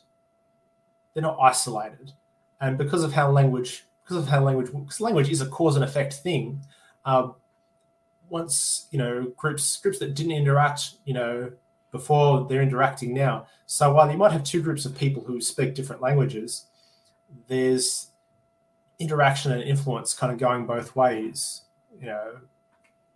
they're 1.14 1.22
not 1.22 1.38
isolated. 1.40 2.12
And 2.60 2.76
because 2.78 3.02
of 3.02 3.12
how 3.12 3.30
language 3.30 3.86
because 4.04 4.18
of 4.18 4.28
how 4.28 4.42
language 4.42 4.70
because 4.72 5.00
language 5.00 5.30
is 5.30 5.40
a 5.40 5.46
cause 5.46 5.76
and 5.76 5.84
effect 5.84 6.14
thing. 6.14 6.60
Um, 7.04 7.34
once 8.28 8.86
you 8.90 8.98
know 8.98 9.32
groups 9.36 9.78
groups 9.78 9.98
that 9.98 10.14
didn't 10.14 10.32
interact, 10.32 10.94
you 11.04 11.14
know, 11.14 11.50
before 11.90 12.46
they're 12.48 12.62
interacting 12.62 13.14
now. 13.14 13.46
So 13.66 13.92
while 13.92 14.10
you 14.10 14.16
might 14.16 14.32
have 14.32 14.44
two 14.44 14.62
groups 14.62 14.84
of 14.84 14.96
people 14.96 15.24
who 15.24 15.40
speak 15.40 15.74
different 15.74 16.02
languages, 16.02 16.66
there's 17.48 18.08
interaction 18.98 19.52
and 19.52 19.62
influence 19.62 20.14
kind 20.14 20.32
of 20.32 20.38
going 20.38 20.66
both 20.66 20.94
ways. 20.94 21.62
You 21.98 22.06
know, 22.06 22.36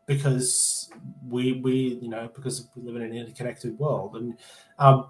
because 0.06 0.90
we 1.28 1.60
we 1.60 1.98
you 2.02 2.08
know 2.08 2.28
because 2.34 2.68
we 2.74 2.82
live 2.82 2.96
in 2.96 3.02
an 3.02 3.14
interconnected 3.14 3.78
world 3.78 4.16
and 4.16 4.36
um, 4.78 5.06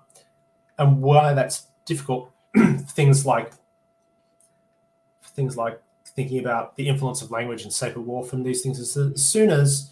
and 0.78 1.00
why 1.00 1.34
that's 1.34 1.68
difficult 1.84 2.30
things 2.88 3.26
like 3.26 3.52
things 5.22 5.56
like 5.56 5.80
thinking 6.06 6.38
about 6.38 6.76
the 6.76 6.86
influence 6.86 7.22
of 7.22 7.30
language 7.30 7.62
and 7.62 7.72
Sapir 7.72 8.04
Whorf 8.04 8.32
and 8.32 8.44
these 8.44 8.62
things 8.62 8.78
is 8.78 8.94
that 8.94 9.14
as 9.14 9.24
soon 9.24 9.50
as 9.50 9.90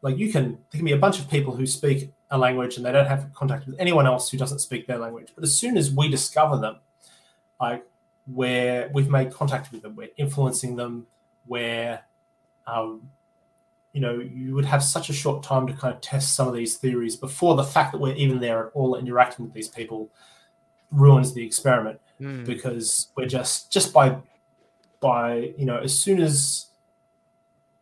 like 0.00 0.16
you 0.16 0.32
can 0.32 0.52
there 0.70 0.78
can 0.78 0.84
be 0.84 0.92
a 0.92 0.98
bunch 0.98 1.18
of 1.18 1.28
people 1.28 1.54
who 1.54 1.66
speak 1.66 2.12
a 2.30 2.38
language 2.38 2.76
and 2.76 2.86
they 2.86 2.92
don't 2.92 3.06
have 3.06 3.32
contact 3.34 3.66
with 3.66 3.76
anyone 3.78 4.06
else 4.06 4.30
who 4.30 4.38
doesn't 4.38 4.60
speak 4.60 4.86
their 4.86 4.98
language 4.98 5.28
but 5.34 5.42
as 5.42 5.56
soon 5.56 5.76
as 5.76 5.92
we 5.92 6.08
discover 6.08 6.56
them 6.56 6.76
like 7.60 7.84
where 8.32 8.90
we've 8.94 9.10
made 9.10 9.32
contact 9.32 9.72
with 9.72 9.82
them 9.82 9.96
we're 9.96 10.08
influencing 10.16 10.76
them 10.76 11.06
where 11.46 12.04
um, 12.66 13.10
you 13.92 14.00
know, 14.00 14.18
you 14.18 14.54
would 14.54 14.64
have 14.64 14.84
such 14.84 15.10
a 15.10 15.12
short 15.12 15.42
time 15.42 15.66
to 15.66 15.72
kind 15.72 15.92
of 15.94 16.00
test 16.00 16.34
some 16.34 16.46
of 16.46 16.54
these 16.54 16.76
theories 16.76 17.16
before 17.16 17.56
the 17.56 17.64
fact 17.64 17.92
that 17.92 17.98
we're 17.98 18.14
even 18.14 18.38
there 18.38 18.66
at 18.66 18.72
all 18.74 18.96
interacting 18.96 19.44
with 19.44 19.54
these 19.54 19.68
people 19.68 20.10
ruins 20.92 21.34
the 21.34 21.44
experiment 21.44 22.00
mm. 22.20 22.44
because 22.44 23.08
we're 23.16 23.26
just 23.26 23.70
just 23.72 23.92
by 23.92 24.16
by 25.00 25.52
you 25.56 25.64
know 25.64 25.78
as 25.78 25.96
soon 25.96 26.20
as 26.20 26.66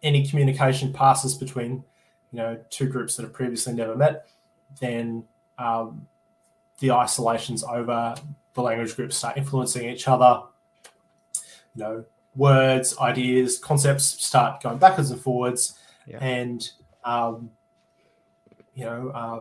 any 0.02 0.26
communication 0.26 0.92
passes 0.92 1.34
between 1.34 1.82
you 2.32 2.38
know 2.38 2.58
two 2.68 2.86
groups 2.86 3.16
that 3.16 3.22
have 3.22 3.32
previously 3.32 3.72
never 3.72 3.96
met 3.96 4.26
then 4.80 5.24
um, 5.58 6.06
the 6.78 6.90
isolations 6.90 7.64
over 7.64 8.14
the 8.54 8.62
language 8.62 8.94
groups 8.96 9.16
start 9.16 9.36
influencing 9.36 9.88
each 9.88 10.08
other. 10.08 10.42
You 11.74 11.82
know 11.82 12.04
words 12.36 12.96
ideas 12.98 13.58
concepts 13.58 14.04
start 14.04 14.62
going 14.62 14.78
backwards 14.78 15.10
and 15.10 15.20
forwards. 15.20 15.74
Yeah. 16.06 16.18
and 16.20 16.70
um, 17.04 17.50
you 18.74 18.84
know, 18.84 19.08
uh, 19.08 19.40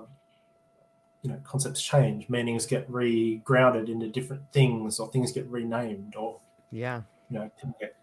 you 1.21 1.29
know, 1.29 1.39
concepts 1.43 1.81
change, 1.81 2.27
meanings 2.27 2.65
get 2.65 2.89
re-grounded 2.89 3.87
into 3.87 4.07
different 4.07 4.41
things, 4.51 4.99
or 4.99 5.11
things 5.11 5.31
get 5.31 5.45
renamed, 5.47 6.15
or 6.15 6.39
yeah, 6.71 7.01
you 7.29 7.39
know, 7.39 7.51
get 7.79 7.95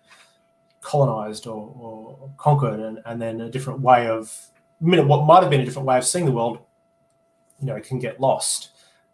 colonized 0.81 1.47
or, 1.47 1.75
or 1.77 2.31
conquered, 2.37 2.79
and, 2.79 3.01
and 3.07 3.21
then 3.21 3.41
a 3.41 3.51
different 3.51 3.81
way 3.81 4.07
of 4.07 4.33
what 4.79 5.25
might 5.25 5.43
have 5.43 5.51
been 5.51 5.61
a 5.61 5.65
different 5.65 5.89
way 5.89 5.99
of 5.99 6.05
seeing 6.05 6.25
the 6.25 6.33
world, 6.33 6.59
you 7.61 7.67
know, 7.67 7.81
can 7.81 7.99
get 7.99 8.21
lost. 8.21 8.71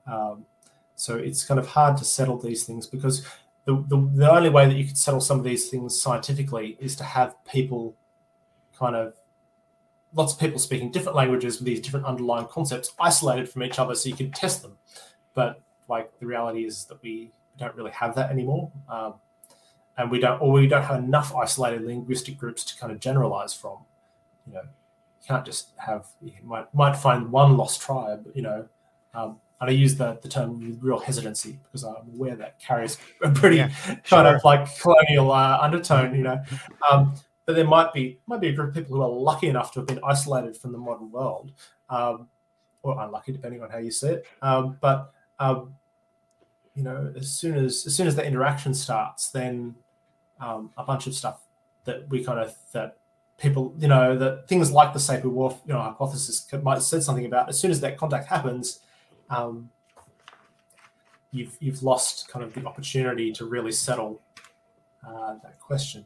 Um, 0.06 0.46
so 0.94 1.16
it's 1.16 1.44
kind 1.44 1.58
of 1.58 1.66
hard 1.66 1.96
to 1.98 2.04
settle 2.04 2.38
these 2.38 2.64
things 2.64 2.86
because 2.86 3.26
the, 3.64 3.84
the, 3.88 4.10
the 4.14 4.30
only 4.30 4.50
way 4.50 4.66
that 4.66 4.74
you 4.74 4.86
could 4.86 4.98
settle 4.98 5.20
some 5.20 5.38
of 5.38 5.44
these 5.44 5.68
things 5.68 6.00
scientifically 6.00 6.76
is 6.80 6.96
to 6.96 7.04
have 7.04 7.34
people 7.44 7.94
kind 8.78 8.96
of 8.96 9.14
lots 10.12 10.32
of 10.32 10.40
people 10.40 10.58
speaking 10.58 10.90
different 10.90 11.16
languages 11.16 11.58
with 11.58 11.66
these 11.66 11.80
different 11.80 12.06
underlying 12.06 12.46
concepts 12.46 12.92
isolated 12.98 13.48
from 13.48 13.62
each 13.62 13.78
other 13.78 13.94
so 13.94 14.08
you 14.08 14.16
can 14.16 14.30
test 14.32 14.62
them. 14.62 14.76
But 15.34 15.60
like 15.88 16.18
the 16.18 16.26
reality 16.26 16.64
is 16.64 16.84
that 16.86 17.00
we 17.02 17.32
don't 17.58 17.74
really 17.76 17.92
have 17.92 18.14
that 18.16 18.30
anymore. 18.30 18.72
Um, 18.88 19.14
and 19.96 20.10
we 20.10 20.18
don't, 20.18 20.40
or 20.40 20.52
we 20.52 20.66
don't 20.66 20.82
have 20.82 21.02
enough 21.02 21.34
isolated 21.34 21.82
linguistic 21.82 22.38
groups 22.38 22.64
to 22.64 22.78
kind 22.78 22.92
of 22.92 23.00
generalize 23.00 23.52
from, 23.52 23.78
you 24.46 24.54
know. 24.54 24.62
You 25.20 25.26
can't 25.26 25.44
just 25.44 25.70
have 25.76 26.06
you 26.22 26.32
might 26.42 26.72
might 26.74 26.96
find 26.96 27.30
one 27.30 27.56
lost 27.56 27.80
tribe, 27.80 28.26
you 28.34 28.42
know. 28.42 28.66
Um, 29.14 29.40
and 29.60 29.68
I 29.68 29.72
use 29.72 29.96
the, 29.96 30.18
the 30.22 30.28
term 30.28 30.58
with 30.58 30.82
real 30.82 30.98
hesitancy 30.98 31.58
because 31.64 31.84
I'm 31.84 32.08
aware 32.14 32.34
that 32.36 32.58
carries 32.58 32.96
a 33.22 33.30
pretty 33.30 33.56
yeah, 33.56 33.68
kind 33.68 34.04
sure. 34.04 34.36
of 34.36 34.44
like 34.44 34.66
colonial 34.80 35.32
uh, 35.32 35.58
undertone, 35.60 36.14
you 36.14 36.22
know. 36.22 36.42
Um, 36.90 37.14
but 37.44 37.56
there 37.56 37.66
might 37.66 37.92
be 37.92 38.20
might 38.26 38.40
be 38.40 38.48
a 38.48 38.52
group 38.52 38.68
of 38.68 38.74
people 38.74 38.96
who 38.96 39.02
are 39.02 39.08
lucky 39.08 39.48
enough 39.48 39.72
to 39.72 39.80
have 39.80 39.86
been 39.86 40.00
isolated 40.04 40.56
from 40.56 40.72
the 40.72 40.78
modern 40.78 41.10
world, 41.10 41.52
um, 41.90 42.28
or 42.82 42.98
unlucky, 43.02 43.32
depending 43.32 43.62
on 43.62 43.70
how 43.70 43.78
you 43.78 43.90
see 43.90 44.08
it. 44.08 44.26
Um, 44.40 44.78
but 44.80 45.12
um, 45.38 45.74
you 46.74 46.82
know, 46.82 47.12
as 47.16 47.30
soon 47.32 47.56
as 47.56 47.86
as 47.86 47.94
soon 47.94 48.06
as 48.06 48.16
the 48.16 48.24
interaction 48.24 48.72
starts, 48.72 49.30
then 49.30 49.74
um, 50.40 50.70
a 50.78 50.84
bunch 50.84 51.06
of 51.06 51.14
stuff 51.14 51.42
that 51.84 52.08
we 52.08 52.24
kind 52.24 52.38
of 52.38 52.54
that 52.72 52.99
people, 53.40 53.74
you 53.78 53.88
know, 53.88 54.16
that 54.16 54.46
things 54.46 54.70
like 54.70 54.92
the 54.92 54.98
Sapir-Whorf, 54.98 55.60
you 55.66 55.72
know, 55.72 55.80
hypothesis 55.80 56.46
might 56.62 56.74
have 56.74 56.82
said 56.82 57.02
something 57.02 57.26
about. 57.26 57.48
As 57.48 57.58
soon 57.58 57.70
as 57.70 57.80
that 57.80 57.96
contact 57.96 58.28
happens, 58.28 58.80
um, 59.30 59.70
you've 61.32 61.56
you've 61.60 61.82
lost 61.82 62.28
kind 62.28 62.44
of 62.44 62.52
the 62.54 62.64
opportunity 62.66 63.32
to 63.32 63.46
really 63.46 63.72
settle 63.72 64.20
uh, 65.06 65.34
that 65.42 65.58
question. 65.58 66.04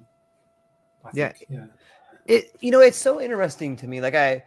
I 1.05 1.11
yeah, 1.13 1.33
think, 1.33 1.51
yeah. 1.51 1.67
It 2.27 2.57
you 2.61 2.71
know 2.71 2.81
it's 2.81 2.99
so 2.99 3.21
interesting 3.21 3.77
to 3.77 3.87
me. 3.87 4.01
Like 4.01 4.15
I 4.15 4.45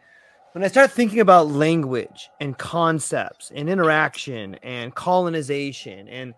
when 0.53 0.63
I 0.63 0.67
start 0.67 0.91
thinking 0.91 1.19
about 1.19 1.49
language 1.49 2.29
and 2.39 2.57
concepts 2.57 3.51
and 3.53 3.69
interaction 3.69 4.55
and 4.63 4.95
colonization 4.95 6.07
and 6.07 6.33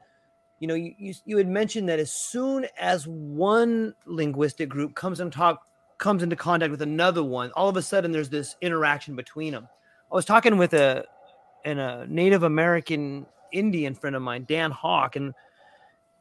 you 0.60 0.68
know 0.68 0.74
you, 0.74 0.94
you, 0.98 1.14
you 1.26 1.38
had 1.38 1.48
mentioned 1.48 1.88
that 1.88 2.00
as 2.00 2.12
soon 2.12 2.66
as 2.78 3.08
one 3.08 3.94
linguistic 4.06 4.68
group 4.68 4.96
comes 4.96 5.22
and 5.22 5.32
talk 5.32 5.69
comes 6.00 6.24
into 6.24 6.36
contact 6.36 6.72
with 6.72 6.82
another 6.82 7.24
one 7.24 7.52
all 7.52 7.70
of 7.70 7.78
a 7.78 7.82
sudden 7.82 8.12
there's 8.12 8.30
this 8.30 8.56
interaction 8.62 9.16
between 9.16 9.54
them 9.54 9.68
i 10.12 10.16
was 10.16 10.26
talking 10.26 10.58
with 10.58 10.74
a 10.74 11.06
and 11.66 11.80
a 11.80 12.06
native 12.08 12.44
american 12.44 13.26
indian 13.52 13.94
friend 13.94 14.16
of 14.16 14.22
mine 14.22 14.46
dan 14.48 14.72
hawk 14.72 15.16
and 15.16 15.34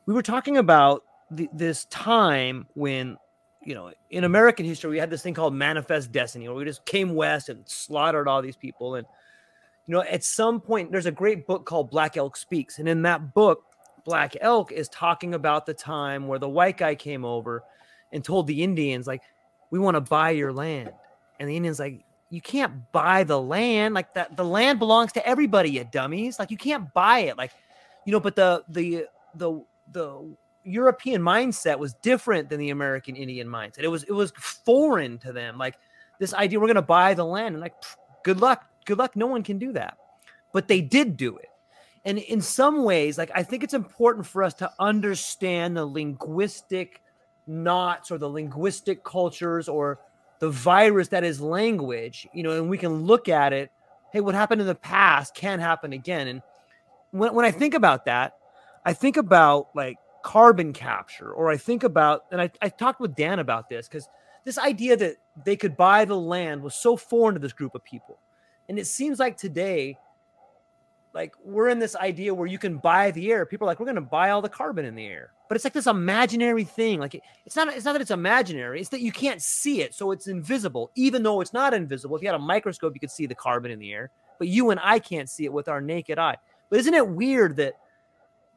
we 0.07 0.15
were 0.15 0.23
talking 0.23 0.57
about 0.57 1.05
the, 1.31 1.49
this 1.53 1.85
time 1.87 2.67
when 2.75 3.17
you 3.69 3.75
know, 3.75 3.93
in 4.09 4.25
American 4.25 4.65
history, 4.65 4.91
we 4.91 4.99
had 4.99 5.11
this 5.11 5.23
thing 5.23 5.35
called 5.35 5.53
manifest 5.53 6.11
destiny, 6.11 6.49
where 6.49 6.57
we 6.57 6.65
just 6.65 6.87
came 6.87 7.15
west 7.15 7.51
and 7.51 7.69
slaughtered 7.69 8.27
all 8.27 8.41
these 8.41 8.57
people. 8.57 8.95
And, 8.95 9.07
you 9.87 9.93
know, 9.93 10.01
at 10.03 10.25
some 10.25 10.59
point, 10.61 10.91
there's 10.91 11.05
a 11.05 11.13
great 11.13 11.47
book 11.47 11.67
called 11.67 11.91
Black 11.91 12.17
Elk 12.17 12.37
Speaks. 12.37 12.79
And 12.79 12.89
in 12.89 13.03
that 13.03 13.35
book, 13.35 13.65
Black 14.05 14.37
Elk 14.41 14.73
is 14.73 14.89
talking 14.89 15.35
about 15.35 15.67
the 15.67 15.75
time 15.75 16.29
where 16.29 16.39
the 16.39 16.49
white 16.49 16.79
guy 16.79 16.95
came 16.95 17.27
over 17.27 17.63
and 18.11 18.25
told 18.25 18.47
the 18.47 18.63
Indians, 18.63 19.07
like, 19.07 19.23
we 19.71 19.79
want 19.79 19.97
to 19.97 20.01
buy 20.01 20.31
your 20.31 20.53
land. 20.53 20.93
And 21.41 21.49
the 21.49 21.57
Indians, 21.57 21.79
like, 21.79 22.05
you 22.31 22.41
can't 22.41 22.91
buy 22.93 23.25
the 23.25 23.41
land. 23.41 23.95
Like 23.95 24.15
that, 24.15 24.37
the 24.37 24.45
land 24.45 24.79
belongs 24.79 25.13
to 25.13 25.27
everybody, 25.27 25.71
you 25.71 25.85
dummies. 25.91 26.39
Like, 26.39 26.51
you 26.51 26.57
can't 26.57 26.93
buy 26.93 27.21
it. 27.21 27.39
Like, 27.39 27.53
you 28.05 28.13
know, 28.13 28.21
but 28.21 28.37
the, 28.37 28.65
the, 28.69 29.07
the, 29.35 29.63
the 29.93 30.37
European 30.65 31.23
mindset 31.23 31.79
was 31.79 31.95
different 31.95 32.49
than 32.51 32.61
the 32.61 32.71
American 32.71 33.17
Indian 33.17 33.49
mindset. 33.49 33.79
It 33.79 33.89
was 33.89 34.03
it 34.05 34.13
was 34.13 34.33
foreign 34.37 35.19
to 35.19 35.33
them. 35.33 35.57
Like 35.57 35.77
this 36.19 36.35
idea, 36.35 36.61
we're 36.61 36.67
going 36.67 36.77
to 36.77 36.83
buy 36.83 37.15
the 37.15 37.25
land, 37.25 37.55
and 37.55 37.63
like, 37.63 37.75
good 38.23 38.41
luck, 38.41 38.67
good 38.85 38.99
luck. 38.99 39.17
No 39.17 39.27
one 39.27 39.43
can 39.43 39.59
do 39.59 39.73
that, 39.73 39.97
but 40.53 40.69
they 40.69 40.81
did 40.81 41.17
do 41.17 41.37
it. 41.39 41.49
And 42.05 42.19
in 42.19 42.41
some 42.41 42.85
ways, 42.85 43.17
like 43.17 43.31
I 43.35 43.43
think 43.43 43.65
it's 43.65 43.75
important 43.75 44.27
for 44.27 44.43
us 44.43 44.55
to 44.55 44.71
understand 44.79 45.77
the 45.77 45.87
linguistic 45.87 47.03
knots 47.49 48.11
or 48.11 48.19
the 48.19 48.29
linguistic 48.29 49.03
cultures 49.03 49.69
or 49.69 49.99
the 50.39 50.51
virus 50.51 51.09
that 51.09 51.25
is 51.25 51.41
language. 51.41 52.27
You 52.33 52.43
know, 52.43 52.53
and 52.53 52.69
we 52.69 52.79
can 52.79 53.05
look 53.05 53.29
at 53.29 53.53
it. 53.53 53.71
Hey, 54.13 54.21
what 54.21 54.35
happened 54.35 54.61
in 54.61 54.67
the 54.67 54.75
past 54.75 55.35
can 55.35 55.59
happen 55.59 55.93
again. 55.93 56.29
And 56.29 56.43
when 57.11 57.35
when 57.35 57.45
I 57.45 57.51
think 57.51 57.75
about 57.75 58.05
that, 58.05 58.35
I 58.85 58.93
think 58.93 59.17
about 59.17 59.69
like 59.75 59.99
carbon 60.23 60.73
capture, 60.73 61.31
or 61.31 61.51
I 61.51 61.57
think 61.57 61.85
about, 61.85 62.25
and 62.31 62.41
I, 62.41 62.51
I 62.61 62.69
talked 62.69 63.01
with 63.01 63.15
Dan 63.15 63.39
about 63.39 63.69
this 63.69 63.89
because 63.89 64.09
this 64.45 64.59
idea 64.59 64.97
that 64.97 65.17
they 65.45 65.57
could 65.57 65.77
buy 65.77 66.05
the 66.05 66.17
land 66.17 66.63
was 66.63 66.75
so 66.75 66.97
foreign 66.97 67.35
to 67.35 67.41
this 67.41 67.53
group 67.53 67.75
of 67.75 67.85
people. 67.85 68.19
And 68.69 68.79
it 68.79 68.87
seems 68.87 69.19
like 69.19 69.37
today, 69.37 69.99
like 71.15 71.35
we're 71.43 71.69
in 71.69 71.79
this 71.79 71.97
idea 71.97 72.35
where 72.35 72.47
you 72.47 72.59
can 72.59 72.79
buy 72.79 73.11
the 73.11 73.33
air. 73.33 73.47
People 73.47 73.67
are 73.67 73.71
like, 73.71 73.81
we're 73.81 73.87
going 73.87 73.97
to 73.97 74.01
buy 74.01 74.31
all 74.31 74.43
the 74.43 74.49
carbon 74.49 74.85
in 74.85 74.95
the 74.95 75.07
air. 75.07 75.33
But 75.49 75.57
it's 75.57 75.65
like 75.65 75.73
this 75.73 75.87
imaginary 75.87 76.65
thing. 76.65 77.01
Like 77.01 77.15
it, 77.15 77.23
it's 77.47 77.57
not, 77.57 77.69
it's 77.69 77.85
not 77.85 77.93
that 77.93 78.03
it's 78.03 78.11
imaginary. 78.11 78.81
It's 78.81 78.91
that 78.91 79.01
you 79.01 79.13
can't 79.13 79.41
see 79.41 79.81
it. 79.81 79.95
So 79.95 80.11
it's 80.13 80.27
invisible, 80.27 80.91
even 80.95 81.23
though 81.23 81.41
it's 81.41 81.53
not 81.53 81.73
invisible. 81.73 82.17
If 82.17 82.23
you 82.23 82.29
had 82.29 82.35
a 82.35 82.39
microscope, 82.39 82.95
you 82.95 83.01
could 83.01 83.11
see 83.11 83.27
the 83.27 83.35
carbon 83.35 83.71
in 83.71 83.79
the 83.79 83.93
air, 83.93 84.11
but 84.39 84.49
you 84.49 84.71
and 84.71 84.81
I 84.83 84.99
can't 84.99 85.29
see 85.29 85.45
it 85.45 85.53
with 85.53 85.69
our 85.69 85.81
naked 85.81 86.19
eye. 86.19 86.37
But 86.69 86.81
isn't 86.81 86.95
it 86.95 87.09
weird 87.09 87.57
that 87.57 87.75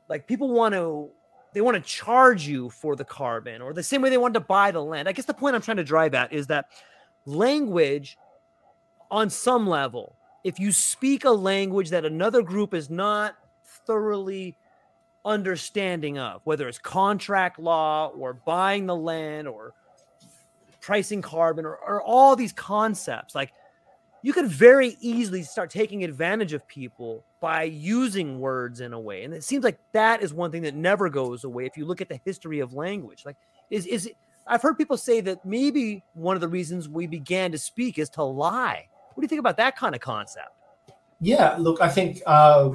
like 0.09 0.27
people 0.27 0.49
want 0.49 0.73
to 0.73 1.09
they 1.53 1.61
want 1.61 1.75
to 1.75 1.81
charge 1.81 2.47
you 2.47 2.69
for 2.69 2.95
the 2.95 3.03
carbon 3.03 3.61
or 3.61 3.73
the 3.73 3.83
same 3.83 4.01
way 4.01 4.09
they 4.09 4.17
wanted 4.17 4.35
to 4.35 4.45
buy 4.45 4.71
the 4.71 4.81
land. 4.81 5.09
I 5.09 5.11
guess 5.11 5.25
the 5.25 5.33
point 5.33 5.55
I'm 5.55 5.61
trying 5.61 5.77
to 5.77 5.83
drive 5.83 6.13
at 6.13 6.31
is 6.31 6.47
that 6.47 6.67
language, 7.25 8.17
on 9.09 9.29
some 9.29 9.67
level, 9.67 10.15
if 10.43 10.59
you 10.59 10.71
speak 10.71 11.25
a 11.25 11.29
language 11.29 11.89
that 11.89 12.05
another 12.05 12.41
group 12.41 12.73
is 12.73 12.89
not 12.89 13.35
thoroughly 13.85 14.55
understanding 15.23 16.17
of, 16.17 16.41
whether 16.43 16.67
it's 16.67 16.79
contract 16.79 17.59
law 17.59 18.07
or 18.07 18.33
buying 18.33 18.85
the 18.85 18.95
land 18.95 19.47
or 19.47 19.73
pricing 20.79 21.21
carbon 21.21 21.65
or, 21.65 21.75
or 21.75 22.01
all 22.01 22.35
these 22.35 22.51
concepts, 22.51 23.35
like 23.35 23.51
you 24.23 24.33
could 24.33 24.47
very 24.47 24.97
easily 24.99 25.43
start 25.43 25.69
taking 25.69 26.03
advantage 26.03 26.53
of 26.53 26.67
people 26.67 27.23
by 27.39 27.63
using 27.63 28.39
words 28.39 28.81
in 28.81 28.93
a 28.93 28.99
way. 28.99 29.23
And 29.23 29.33
it 29.33 29.43
seems 29.43 29.63
like 29.63 29.79
that 29.93 30.21
is 30.21 30.33
one 30.33 30.51
thing 30.51 30.61
that 30.63 30.75
never 30.75 31.09
goes 31.09 31.43
away 31.43 31.65
if 31.65 31.77
you 31.77 31.85
look 31.85 32.01
at 32.01 32.09
the 32.09 32.19
history 32.23 32.59
of 32.59 32.73
language. 32.73 33.23
Like 33.25 33.37
is 33.69 33.85
is 33.85 34.09
I've 34.47 34.61
heard 34.61 34.77
people 34.77 34.97
say 34.97 35.21
that 35.21 35.45
maybe 35.45 36.03
one 36.13 36.35
of 36.35 36.41
the 36.41 36.47
reasons 36.47 36.89
we 36.89 37.07
began 37.07 37.51
to 37.51 37.57
speak 37.57 37.99
is 37.99 38.09
to 38.11 38.23
lie. 38.23 38.87
What 39.13 39.21
do 39.21 39.25
you 39.25 39.27
think 39.27 39.39
about 39.39 39.57
that 39.57 39.75
kind 39.75 39.95
of 39.95 40.01
concept? 40.01 40.49
Yeah, 41.19 41.55
look, 41.59 41.81
I 41.81 41.89
think 41.89 42.21
uh, 42.25 42.71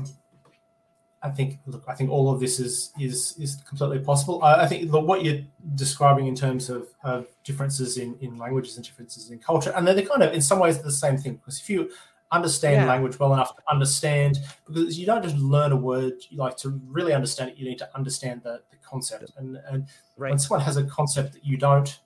I 1.23 1.31
think 1.31 1.59
look, 1.67 1.85
I 1.89 1.95
think 1.95 2.11
all 2.11 2.31
of 2.31 2.39
this 2.41 2.61
is 2.61 2.93
is 3.01 3.35
is 3.39 3.57
completely 3.69 3.99
possible. 3.99 4.43
I, 4.43 4.63
I 4.63 4.67
think 4.69 4.91
look, 4.93 5.07
what 5.07 5.25
you're 5.25 5.41
describing 5.75 6.27
in 6.27 6.35
terms 6.35 6.71
of, 6.71 6.89
of 7.03 7.27
differences 7.43 7.97
in, 7.99 8.17
in 8.21 8.39
languages 8.39 8.77
and 8.77 8.85
differences 8.85 9.31
in 9.31 9.39
culture, 9.39 9.73
and 9.75 9.87
they're 9.87 10.01
kind 10.03 10.23
of 10.23 10.33
in 10.33 10.41
some 10.41 10.61
ways 10.61 10.81
the 10.81 10.93
same 10.93 11.17
thing. 11.17 11.35
Because 11.35 11.61
if 11.61 11.69
you 11.69 11.91
understand 12.31 12.83
yeah. 12.83 12.87
language 12.87 13.19
well 13.19 13.33
enough 13.33 13.57
to 13.57 13.63
understand, 13.71 14.39
because 14.67 14.99
you 14.99 15.07
don't 15.07 15.23
just 15.23 15.37
learn 15.37 15.73
a 15.73 15.77
word, 15.77 16.15
you 16.29 16.39
like 16.39 16.57
to 16.59 16.81
really 16.87 17.13
understand 17.13 17.51
it. 17.51 17.57
You 17.57 17.69
need 17.69 17.79
to 17.79 17.89
understand 17.97 18.43
the, 18.45 18.63
the 18.71 18.77
concept, 18.77 19.33
and 19.39 19.59
and 19.69 19.89
right. 20.17 20.31
when 20.31 20.39
someone 20.39 20.65
has 20.65 20.77
a 20.77 20.85
concept 20.85 21.33
that 21.33 21.45
you 21.45 21.57
don't, 21.57 21.99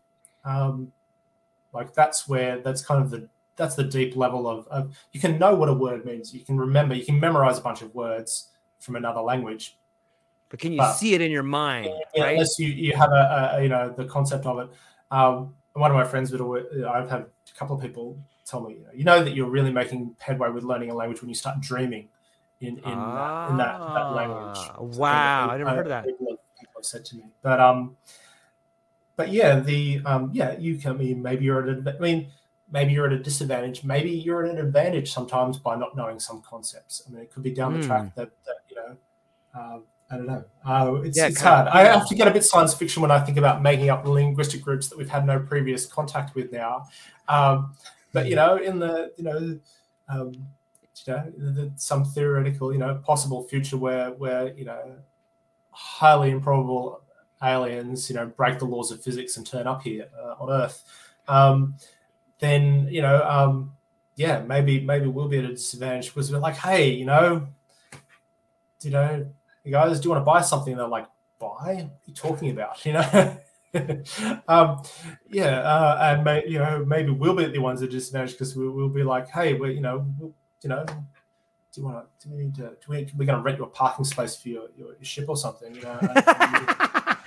um, 0.45 0.93
like 1.75 1.93
that's 1.93 2.27
where 2.27 2.61
that's 2.61 2.83
kind 2.83 3.03
of 3.03 3.11
the 3.11 3.29
that's 3.61 3.75
the 3.75 3.85
deep 3.85 4.17
level 4.17 4.49
of, 4.49 4.67
of 4.69 4.97
you 5.13 5.21
can 5.21 5.39
know 5.39 5.55
what 5.55 5.69
a 5.69 5.75
word 5.75 6.07
means. 6.07 6.33
You 6.33 6.41
can 6.41 6.57
remember. 6.57 6.95
You 6.95 7.05
can 7.05 7.21
memorize 7.21 7.59
a 7.59 7.61
bunch 7.61 7.83
of 7.83 7.95
words 7.95 8.49
from 8.79 8.97
another 8.97 9.21
language. 9.21 9.77
But 10.49 10.59
can 10.59 10.73
you 10.73 10.79
but, 10.79 10.95
see 10.95 11.15
it 11.15 11.21
in 11.21 11.31
your 11.31 11.43
mind? 11.43 11.93
Yeah, 12.15 12.23
right? 12.25 12.33
Unless 12.33 12.59
you, 12.59 12.69
you 12.69 12.97
have 12.97 13.13
a, 13.13 13.53
a, 13.57 13.63
you 13.63 13.69
know 13.69 13.95
the 13.97 14.07
concept 14.07 14.47
of 14.47 14.59
it. 14.61 14.71
Um, 15.11 15.55
one 15.75 15.91
of 15.91 15.97
my 15.97 16.05
friends 16.05 16.33
would 16.33 16.41
always, 16.41 16.65
I've 16.89 17.09
had 17.09 17.21
a 17.21 17.59
couple 17.59 17.77
of 17.77 17.83
people 17.83 18.19
tell 18.45 18.61
me, 18.63 18.75
you 18.75 18.81
know, 18.81 18.91
you 18.95 19.05
know, 19.05 19.23
that 19.23 19.35
you're 19.35 19.49
really 19.49 19.73
making 19.73 20.17
headway 20.19 20.51
with 20.51 20.65
learning 20.65 20.91
a 20.91 20.95
language 20.95 21.21
when 21.21 21.29
you 21.29 21.35
start 21.35 21.61
dreaming 21.61 22.09
in 22.61 22.79
in, 22.79 22.83
ah, 22.87 23.47
that, 23.47 23.51
in 23.51 23.57
that, 23.59 23.79
that 23.79 24.15
language. 24.15 24.57
Ah, 24.59 24.77
wow, 24.81 25.51
I 25.51 25.59
never 25.59 25.71
heard 25.71 25.87
of 25.87 25.91
that. 25.91 26.05
People 26.07 26.39
have, 26.77 26.85
said 26.85 27.05
to 27.05 27.17
me, 27.17 27.25
but 27.43 27.61
um, 27.61 27.97
but 29.17 29.31
yeah, 29.31 29.61
the 29.61 30.01
um, 30.05 30.31
yeah, 30.33 30.59
you 30.59 30.79
can 30.79 30.93
I 30.93 30.95
mean 30.95 31.23
maybe 31.23 31.45
you're 31.45 31.71
at 31.71 31.97
I 31.97 31.99
mean 31.99 32.31
maybe 32.71 32.93
you're 32.93 33.07
at 33.07 33.13
a 33.13 33.19
disadvantage. 33.19 33.85
Maybe 33.85 34.11
you're 34.11 34.45
at 34.45 34.51
an 34.51 34.59
advantage 34.59 35.13
sometimes 35.13 35.59
by 35.59 35.77
not 35.77 35.97
knowing 35.97 36.21
some 36.21 36.43
concepts. 36.43 37.03
I 37.07 37.11
mean, 37.11 37.23
it 37.23 37.31
could 37.33 37.43
be 37.43 37.51
down 37.51 37.75
mm. 37.75 37.81
the 37.81 37.87
track 37.87 38.03
hmm. 38.03 38.21
that, 38.21 38.31
that 38.47 38.57
you 38.69 38.77
know, 38.77 38.97
uh, 39.55 39.79
I 40.11 40.17
don't 40.17 40.27
know. 40.27 40.45
Uh, 40.65 41.03
it's, 41.03 41.17
yeah, 41.17 41.29
it's 41.29 41.41
hard. 41.41 41.69
I 41.69 41.85
have 41.85 42.09
to 42.09 42.15
get 42.15 42.27
a 42.27 42.33
bit 42.33 42.45
science 42.45 42.75
fiction 42.75 43.01
when 43.01 43.13
I 43.13 43.21
think 43.21 43.39
about 43.39 43.63
making 43.63 43.91
up 43.91 44.05
linguistic 44.05 44.61
groups 44.61 44.89
that 44.89 44.99
we've 44.99 45.09
had 45.09 45.25
no 45.25 45.39
previous 45.39 45.87
contact 45.87 46.35
with 46.35 46.51
now. 46.51 46.87
Um, 47.29 47.75
but 48.13 48.27
you 48.27 48.35
know, 48.35 48.57
in 48.57 48.81
the 48.81 49.13
you 49.17 49.25
know, 49.25 49.59
um, 50.09 50.33
you 51.07 51.13
know, 51.13 51.33
the, 51.37 51.73
some 51.77 52.05
theoretical, 52.05 52.73
you 52.73 52.79
know, 52.79 52.97
possible 52.97 53.45
future 53.45 53.77
where 53.77 54.11
where 54.11 54.53
you 54.55 54.65
know, 54.65 54.97
highly 55.71 56.31
improbable 56.31 57.03
aliens, 57.43 58.11
you 58.11 58.17
know, 58.17 58.27
break 58.27 58.59
the 58.59 58.65
laws 58.65 58.91
of 58.91 59.01
physics 59.03 59.37
and 59.37 59.47
turn 59.47 59.69
up 59.69 59.83
here 59.83 60.09
uh, 60.21 60.35
on 60.41 60.51
Earth. 60.51 60.83
Um, 61.29 61.77
then 62.41 62.89
you 62.91 63.03
know, 63.03 63.23
um, 63.23 63.73
yeah, 64.17 64.41
maybe 64.41 64.81
maybe 64.81 65.07
we'll 65.07 65.29
be 65.29 65.39
at 65.39 65.45
a 65.45 65.49
disadvantage 65.49 66.09
because 66.09 66.33
we're 66.33 66.39
like, 66.39 66.57
hey, 66.57 66.91
you 66.91 67.05
know, 67.05 67.47
you 68.83 68.91
know, 68.91 69.27
you 69.65 69.73
guys, 69.73 70.01
do 70.01 70.05
you 70.05 70.11
want 70.11 70.21
to 70.21 70.25
buy 70.25 70.41
something? 70.41 70.73
And 70.73 70.81
they're 70.81 70.89
like, 70.89 71.07
buy? 71.39 71.49
What 71.49 71.69
are 71.69 71.91
you 72.07 72.15
talking 72.15 72.51
about? 72.51 72.85
You 72.85 72.95
know. 72.95 73.37
um, 74.49 74.83
yeah, 75.29 75.61
uh, 75.61 75.99
and 76.03 76.25
may, 76.25 76.45
you 76.45 76.59
know 76.59 76.85
maybe 76.85 77.11
we'll 77.13 77.37
be 77.37 77.45
the 77.45 77.59
ones 77.61 77.81
that 77.81 77.91
disadvantage 77.93 78.33
because 78.33 78.57
we, 78.57 78.69
will 78.69 78.89
be 78.89 79.05
like, 79.05 79.29
hey, 79.29 79.55
we 79.55 79.75
you 79.75 79.81
know, 79.81 80.05
we'll, 80.19 80.33
you 80.63 80.69
know, 80.69 80.85
do 81.73 81.81
you 81.81 81.87
want 81.87 82.05
to? 82.21 82.29
Do 82.29 82.35
we 82.35 82.43
need 82.43 82.55
to? 82.57 82.63
Do 82.63 82.77
we? 82.89 83.09
We're 83.17 83.27
going 83.27 83.39
to 83.39 83.43
rent 83.45 83.59
you 83.59 83.65
a 83.65 83.69
parking 83.69 84.05
space 84.05 84.35
for 84.35 84.49
your, 84.49 84.69
your, 84.77 84.89
your 84.89 85.05
ship 85.05 85.29
or 85.29 85.37
something? 85.37 85.73
You 85.73 85.83
know, 85.83 85.99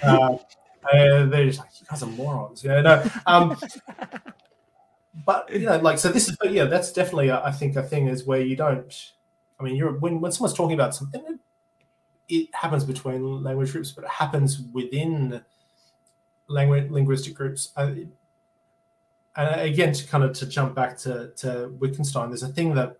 uh, 0.04 0.38
and 0.92 1.32
they're 1.32 1.46
just 1.46 1.60
like, 1.60 1.70
you 1.80 1.88
guys 1.90 2.04
are 2.04 2.08
morons. 2.08 2.62
You 2.62 2.72
know, 2.72 2.82
no. 2.82 3.10
Um, 3.26 3.58
but 5.26 5.52
you 5.52 5.66
know, 5.66 5.78
like 5.78 6.00
so, 6.00 6.10
this 6.10 6.28
is, 6.28 6.36
but 6.38 6.52
yeah, 6.52 6.66
that's 6.66 6.92
definitely, 6.92 7.32
I 7.32 7.52
think, 7.52 7.76
a 7.76 7.84
thing 7.84 8.08
is 8.08 8.26
where 8.26 8.42
you 8.42 8.56
don't. 8.56 9.12
I 9.60 9.64
mean, 9.64 9.76
you're 9.76 9.98
when 10.00 10.20
when 10.20 10.32
someone's 10.32 10.56
talking 10.56 10.74
about 10.74 10.96
something, 10.96 11.40
it 12.30 12.50
happens 12.54 12.84
between 12.84 13.44
language 13.44 13.72
groups, 13.72 13.92
but 13.92 14.06
it 14.06 14.10
happens 14.10 14.62
within 14.74 15.42
language 16.48 16.90
linguistic 16.90 17.36
groups. 17.36 17.72
Uh, 17.76 17.92
and 19.36 19.62
again, 19.62 19.94
to 19.94 20.08
kind 20.08 20.24
of 20.24 20.34
to 20.34 20.46
jump 20.46 20.76
back 20.76 20.98
to, 21.00 21.32
to 21.38 21.74
Wittgenstein, 21.80 22.30
there's 22.30 22.44
a 22.44 22.48
thing 22.48 22.76
that 22.76 22.98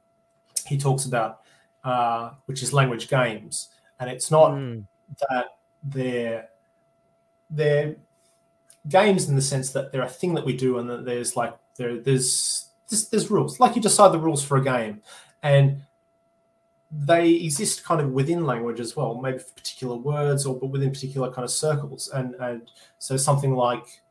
he 0.68 0.78
talks 0.78 1.06
about, 1.06 1.42
uh, 1.84 2.32
which 2.46 2.64
is 2.64 2.74
language 2.74 3.08
games, 3.08 3.70
and 4.00 4.10
it's 4.10 4.32
not 4.32 4.52
mm. 4.52 4.84
that 5.30 5.58
they're 5.84 6.50
they're 7.50 7.96
games 8.90 9.30
in 9.30 9.36
the 9.36 9.42
sense 9.42 9.72
that 9.72 9.92
they're 9.92 10.04
a 10.04 10.10
thing 10.10 10.34
that 10.36 10.46
we 10.46 10.56
do, 10.56 10.80
and 10.80 10.90
that 10.90 11.06
there's 11.06 11.36
like 11.36 11.56
there 11.78 12.00
there's 12.00 12.70
there's, 12.90 13.10
there's 13.10 13.32
rules, 13.32 13.60
like 13.60 13.76
you 13.76 13.82
decide 13.82 14.12
the 14.12 14.20
rules 14.20 14.44
for 14.44 14.58
a 14.58 14.64
game, 14.64 15.02
and 15.42 15.82
they 16.92 17.32
exist 17.32 17.84
kind 17.84 18.00
of 18.02 18.12
within 18.12 18.46
language 18.46 18.80
as 18.80 18.96
well, 18.96 19.20
maybe 19.20 19.40
for 19.40 19.52
particular 19.54 19.96
words 19.96 20.46
or 20.46 20.60
but 20.60 20.68
within 20.68 20.92
particular 20.92 21.32
kind 21.32 21.44
of 21.44 21.52
circles. 21.52 22.10
And 22.14 22.36
and 22.36 22.70
so 23.00 23.18
something 23.18 23.56
like 23.56 24.02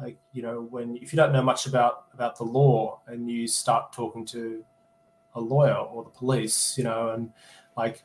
like 0.00 0.18
you 0.32 0.42
know 0.42 0.66
when 0.70 0.96
if 0.96 1.12
you 1.12 1.16
don't 1.16 1.32
know 1.32 1.42
much 1.42 1.66
about 1.66 2.06
about 2.12 2.36
the 2.36 2.44
law 2.44 3.00
and 3.06 3.30
you 3.30 3.46
start 3.46 3.92
talking 3.92 4.24
to 4.26 4.64
a 5.34 5.40
lawyer 5.40 5.74
or 5.74 6.04
the 6.04 6.10
police, 6.10 6.76
you 6.76 6.84
know, 6.84 7.10
and 7.10 7.32
like 7.76 8.02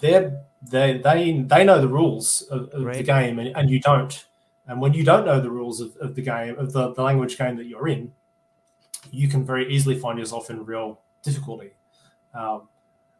they're 0.00 0.42
they 0.62 0.98
they 0.98 1.42
they 1.42 1.64
know 1.64 1.80
the 1.80 1.88
rules 1.88 2.42
of, 2.50 2.68
of 2.70 2.84
right. 2.84 2.96
the 2.96 3.02
game 3.02 3.38
and, 3.38 3.56
and 3.56 3.70
you 3.70 3.80
don't. 3.80 4.26
And 4.68 4.80
when 4.80 4.94
you 4.94 5.04
don't 5.04 5.26
know 5.26 5.40
the 5.40 5.50
rules 5.50 5.80
of, 5.80 5.96
of 5.96 6.14
the 6.14 6.22
game 6.22 6.56
of 6.56 6.72
the, 6.72 6.94
the 6.94 7.02
language 7.02 7.36
game 7.36 7.56
that 7.56 7.66
you're 7.66 7.88
in, 7.88 8.12
you 9.10 9.28
can 9.28 9.44
very 9.44 9.72
easily 9.72 9.98
find 9.98 10.18
yourself 10.18 10.50
in 10.50 10.64
real 10.64 11.00
difficulty. 11.22 11.72
Um, 12.34 12.68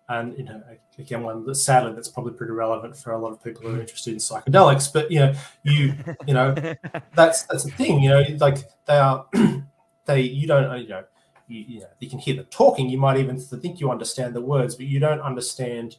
and 0.08 0.36
you 0.36 0.44
know 0.44 0.62
again 0.98 1.22
one 1.22 1.44
that 1.46 1.54
sadly 1.54 1.92
that's 1.92 2.08
probably 2.08 2.32
pretty 2.32 2.52
relevant 2.52 2.96
for 2.96 3.12
a 3.12 3.18
lot 3.18 3.32
of 3.32 3.42
people 3.42 3.62
who 3.62 3.76
are 3.76 3.80
interested 3.80 4.12
in 4.12 4.18
psychedelics 4.18 4.92
but 4.92 5.10
you 5.10 5.20
know 5.20 5.32
you 5.62 5.94
you 6.26 6.34
know 6.34 6.52
that's 7.14 7.44
that's 7.44 7.64
the 7.64 7.70
thing 7.70 8.02
you 8.02 8.10
know 8.10 8.24
like 8.38 8.58
they 8.86 8.96
are 8.96 9.26
they 10.06 10.20
you 10.20 10.46
don't 10.46 10.80
you 10.80 10.88
know 10.88 11.04
you, 11.46 11.60
you 11.60 11.80
know 11.80 11.86
you 12.00 12.10
can 12.10 12.18
hear 12.18 12.34
them 12.34 12.46
talking 12.50 12.88
you 12.88 12.98
might 12.98 13.16
even 13.16 13.38
think 13.38 13.80
you 13.80 13.90
understand 13.90 14.34
the 14.34 14.40
words 14.40 14.74
but 14.74 14.86
you 14.86 14.98
don't 14.98 15.20
understand 15.20 15.96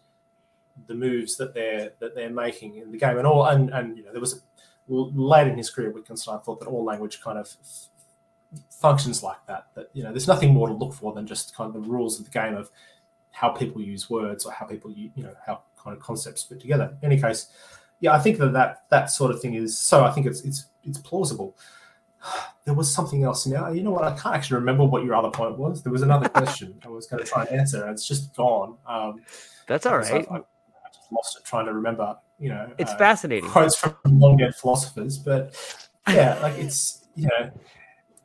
the 0.88 0.94
moves 0.94 1.38
that 1.38 1.54
they're 1.54 1.94
that 2.00 2.16
they're 2.16 2.30
making 2.30 2.76
in 2.76 2.92
the 2.92 2.98
game 2.98 3.18
and 3.18 3.28
all 3.28 3.46
and 3.46 3.70
and 3.70 3.98
you 3.98 4.04
know 4.04 4.12
there 4.12 4.22
was 4.22 4.34
a, 4.34 4.38
late 4.90 5.48
in 5.48 5.58
his 5.58 5.70
career 5.70 5.92
Wittgenstein 5.92 6.40
thought 6.42 6.60
that 6.60 6.68
all 6.68 6.84
language 6.84 7.22
kind 7.22 7.38
of 7.38 7.56
functions 8.70 9.24
like 9.24 9.38
that 9.48 9.68
that 9.76 9.90
you 9.94 10.04
know 10.04 10.12
there's 10.12 10.28
nothing 10.28 10.54
more 10.54 10.68
to 10.68 10.74
look 10.74 10.94
for 10.94 11.14
than 11.14 11.26
just 11.26 11.56
kind 11.56 11.68
of 11.68 11.74
the 11.74 11.90
rules 11.90 12.20
of 12.20 12.26
the 12.26 12.32
game 12.32 12.56
of 12.56 12.70
how 13.32 13.50
people 13.50 13.82
use 13.82 14.10
words 14.10 14.46
or 14.46 14.52
how 14.52 14.66
people 14.66 14.92
you 14.92 15.12
know 15.18 15.34
how 15.46 15.62
kind 15.84 15.96
of 15.96 16.02
concepts 16.02 16.44
fit 16.44 16.60
together. 16.60 16.96
In 17.02 17.12
any 17.12 17.22
case, 17.22 17.48
yeah, 18.00 18.14
I 18.14 18.20
think 18.20 18.38
that 18.38 18.54
that, 18.54 18.84
that 18.90 19.10
sort 19.10 19.32
of 19.32 19.42
thing 19.42 19.56
is 19.56 19.78
so. 19.78 20.04
I 20.04 20.12
think 20.12 20.26
it's 20.26 20.42
it's 20.42 20.68
it's 20.84 20.98
plausible. 21.00 21.58
There 22.66 22.74
was 22.74 22.90
something 22.90 23.26
else 23.26 23.46
now. 23.46 23.72
You 23.72 23.84
know 23.84 23.92
what? 23.92 24.06
I 24.06 24.18
can't 24.18 24.34
actually 24.34 24.56
remember 24.56 24.86
what 24.86 25.04
your 25.04 25.16
other 25.16 25.30
point 25.30 25.58
was. 25.58 25.84
There 25.84 25.92
was 25.92 26.02
another 26.02 26.30
question 26.30 26.80
I 26.86 26.88
was 26.88 27.08
going 27.08 27.22
to 27.22 27.30
try 27.30 27.44
and 27.44 27.60
answer, 27.60 27.82
and 27.82 27.92
it's 27.92 28.08
just 28.08 28.34
gone. 28.38 28.78
Um, 28.88 29.22
That's 29.68 29.86
all 29.86 29.98
right. 29.98 30.26
I, 30.32 30.36
I, 30.36 30.40
just 30.94 31.12
lost 31.12 31.38
it 31.38 31.44
trying 31.44 31.66
to 31.66 31.74
remember. 31.74 32.16
You 32.40 32.48
know, 32.48 32.72
it's 32.78 32.92
uh, 32.92 32.98
fascinating 32.98 33.50
quotes 33.50 33.76
from 33.76 33.98
long 34.06 34.38
dead 34.38 34.56
philosophers, 34.56 35.18
but 35.18 35.54
yeah, 36.08 36.40
like 36.42 36.58
it's 36.58 37.06
you 37.16 37.28
know 37.28 37.52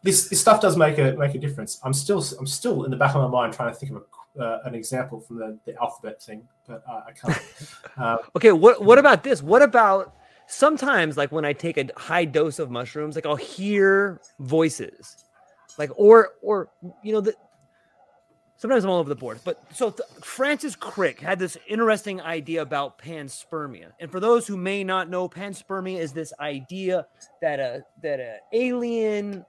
this 0.09 0.29
this 0.29 0.41
stuff 0.41 0.61
does 0.61 0.77
make 0.77 0.97
a 0.99 1.13
make 1.13 1.35
a 1.35 1.39
difference. 1.39 1.79
I'm 1.83 1.93
still 1.93 2.25
I'm 2.39 2.47
still 2.47 2.85
in 2.85 2.91
the 2.91 2.97
back 2.97 3.15
of 3.15 3.21
my 3.23 3.29
mind 3.29 3.53
trying 3.53 3.73
to 3.73 3.79
think 3.79 3.93
of 3.93 3.99
a 3.99 4.43
uh, 4.43 4.61
an 4.65 4.75
example 4.75 5.21
from 5.21 5.39
the, 5.39 5.59
the 5.67 5.77
alphabet 5.81 6.23
thing, 6.23 6.47
but 6.67 6.83
uh, 6.89 7.03
I 7.09 7.13
can't. 7.13 7.43
Uh, 7.97 8.17
okay, 8.37 8.53
what 8.53 8.83
what 8.83 8.99
about 8.99 9.23
this? 9.23 9.43
What 9.43 9.63
about 9.63 10.15
sometimes 10.47 11.17
like 11.17 11.31
when 11.31 11.45
I 11.45 11.53
take 11.53 11.77
a 11.77 11.89
high 11.97 12.25
dose 12.25 12.59
of 12.59 12.71
mushrooms, 12.71 13.17
like 13.17 13.27
I'll 13.27 13.37
hear 13.37 14.21
voices, 14.39 15.25
like 15.77 15.91
or 15.97 16.31
or 16.41 16.71
you 17.03 17.13
know 17.13 17.21
the. 17.21 17.35
Sometimes 18.57 18.83
I'm 18.83 18.91
all 18.91 18.99
over 18.99 19.09
the 19.09 19.15
board, 19.15 19.39
but 19.45 19.63
so 19.73 19.91
th- 19.91 20.09
Francis 20.25 20.75
Crick 20.75 21.21
had 21.21 21.39
this 21.39 21.57
interesting 21.69 22.21
idea 22.21 22.61
about 22.61 22.99
panspermia, 22.99 23.93
and 24.01 24.11
for 24.11 24.19
those 24.19 24.49
who 24.49 24.57
may 24.57 24.83
not 24.83 25.09
know, 25.09 25.29
panspermia 25.29 25.97
is 26.01 26.13
this 26.13 26.33
idea 26.41 27.07
that 27.41 27.61
a 27.61 27.85
that 28.03 28.19
a 28.19 28.39
alien 28.53 29.45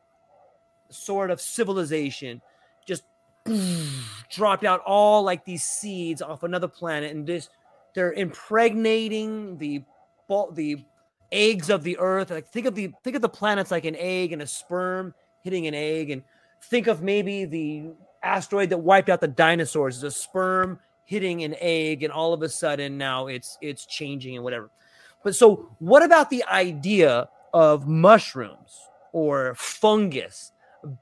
sort 0.89 1.31
of 1.31 1.39
civilization 1.39 2.41
just 2.85 3.03
dropped 4.29 4.63
out 4.63 4.81
all 4.85 5.23
like 5.23 5.45
these 5.45 5.63
seeds 5.63 6.21
off 6.21 6.43
another 6.43 6.67
planet 6.67 7.11
and 7.11 7.25
this 7.25 7.49
they're 7.93 8.13
impregnating 8.13 9.57
the 9.57 9.83
the 10.53 10.85
eggs 11.31 11.69
of 11.69 11.83
the 11.83 11.97
earth. 11.97 12.29
Like 12.29 12.47
think 12.47 12.65
of 12.65 12.75
the 12.75 12.91
think 13.03 13.15
of 13.15 13.21
the 13.21 13.29
planets 13.29 13.71
like 13.71 13.85
an 13.85 13.95
egg 13.97 14.31
and 14.33 14.41
a 14.41 14.47
sperm 14.47 15.13
hitting 15.41 15.67
an 15.67 15.73
egg 15.73 16.09
and 16.09 16.23
think 16.63 16.87
of 16.87 17.01
maybe 17.01 17.45
the 17.45 17.83
asteroid 18.21 18.69
that 18.69 18.77
wiped 18.77 19.09
out 19.09 19.21
the 19.21 19.27
dinosaurs 19.27 19.97
as 19.97 20.03
a 20.03 20.11
sperm 20.11 20.79
hitting 21.05 21.43
an 21.43 21.55
egg 21.59 22.03
and 22.03 22.11
all 22.13 22.33
of 22.33 22.41
a 22.43 22.49
sudden 22.49 22.97
now 22.97 23.27
it's 23.27 23.57
it's 23.61 23.85
changing 23.85 24.35
and 24.35 24.43
whatever. 24.43 24.69
But 25.23 25.35
so 25.35 25.69
what 25.79 26.03
about 26.03 26.29
the 26.29 26.43
idea 26.45 27.29
of 27.53 27.87
mushrooms 27.87 28.79
or 29.11 29.55
fungus 29.55 30.51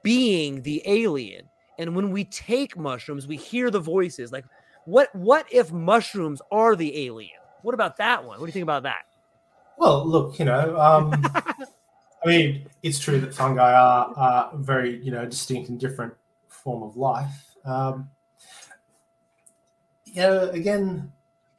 being 0.03 0.61
the 0.63 0.81
alien 0.85 1.49
and 1.77 1.95
when 1.95 2.11
we 2.11 2.23
take 2.23 2.77
mushrooms, 2.77 3.27
we 3.27 3.37
hear 3.37 3.69
the 3.69 3.79
voices. 3.79 4.31
Like, 4.31 4.45
what 4.85 5.13
what 5.15 5.45
if 5.51 5.71
mushrooms 5.71 6.41
are 6.51 6.75
the 6.75 7.05
alien? 7.05 7.39
What 7.61 7.73
about 7.73 7.97
that 7.97 8.23
one? 8.23 8.39
What 8.39 8.45
do 8.45 8.49
you 8.49 8.53
think 8.53 8.63
about 8.63 8.83
that? 8.83 9.03
Well, 9.77 10.05
look, 10.05 10.39
you 10.39 10.45
know, 10.45 10.79
um, 10.79 11.13
I 12.23 12.27
mean, 12.27 12.67
it's 12.81 12.97
true 12.97 13.19
that 13.19 13.33
fungi 13.33 13.73
are, 13.73 14.13
are 14.15 14.51
very, 14.55 15.03
you 15.03 15.11
know, 15.11 15.25
distinct 15.25 15.69
and 15.69 15.79
different 15.79 16.13
form 16.47 16.81
of 16.81 16.97
life. 16.97 17.55
Um, 17.63 18.09
you 20.05 20.21
know, 20.21 20.49
again, 20.49 21.11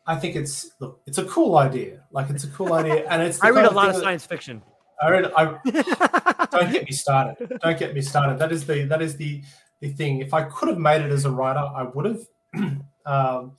I 0.07 0.17
think 0.17 0.35
it's 0.35 0.71
look, 0.81 1.01
it's 1.07 1.19
a 1.19 1.25
cool 1.25 1.59
idea. 1.59 2.01
Like, 2.11 2.31
it's 2.31 2.45
a 2.45 2.49
cool 2.49 2.73
idea, 2.73 3.07
and 3.09 3.23
it's. 3.23 3.41
I 3.43 3.51
read 3.51 3.67
a 3.67 3.71
lot 3.71 3.89
of 3.89 3.97
science 3.97 4.25
that, 4.25 4.29
fiction. 4.35 4.63
I 5.01 5.11
don't 6.51 6.73
get 6.73 6.85
me 6.85 6.93
started. 6.93 7.59
Don't 7.63 7.79
get 7.79 7.95
me 7.95 8.01
started. 8.01 8.39
That 8.39 8.53
is 8.53 8.67
the 8.67 8.85
that 8.85 9.03
is 9.03 9.17
the 9.17 9.43
the 9.81 9.91
thing. 9.91 10.21
If 10.21 10.35
I 10.35 10.43
could 10.43 10.69
have 10.69 10.79
made 10.79 11.03
it 11.03 11.13
as 11.13 11.25
a 11.25 11.31
writer, 11.31 11.61
I 11.61 11.85
would 11.85 12.05
have. 12.05 12.21
um, 13.07 13.53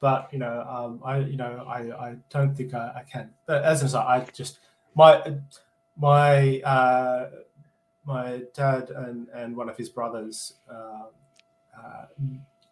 but 0.00 0.28
you 0.32 0.38
know, 0.38 0.66
um, 0.68 1.00
I 1.04 1.18
you 1.18 1.36
know, 1.36 1.64
I, 1.66 2.08
I 2.08 2.16
don't 2.30 2.54
think 2.54 2.74
I, 2.74 2.88
I 2.96 3.02
can. 3.10 3.30
But 3.46 3.64
as 3.64 3.82
I 3.82 3.86
said, 3.86 4.00
I 4.00 4.26
just 4.32 4.58
my 4.94 5.36
my 5.96 6.60
uh, 6.60 7.30
my 8.04 8.42
dad 8.54 8.90
and 8.90 9.28
and 9.34 9.56
one 9.56 9.68
of 9.68 9.76
his 9.76 9.88
brothers 9.88 10.54
uh, 10.70 11.06
uh, 11.76 12.04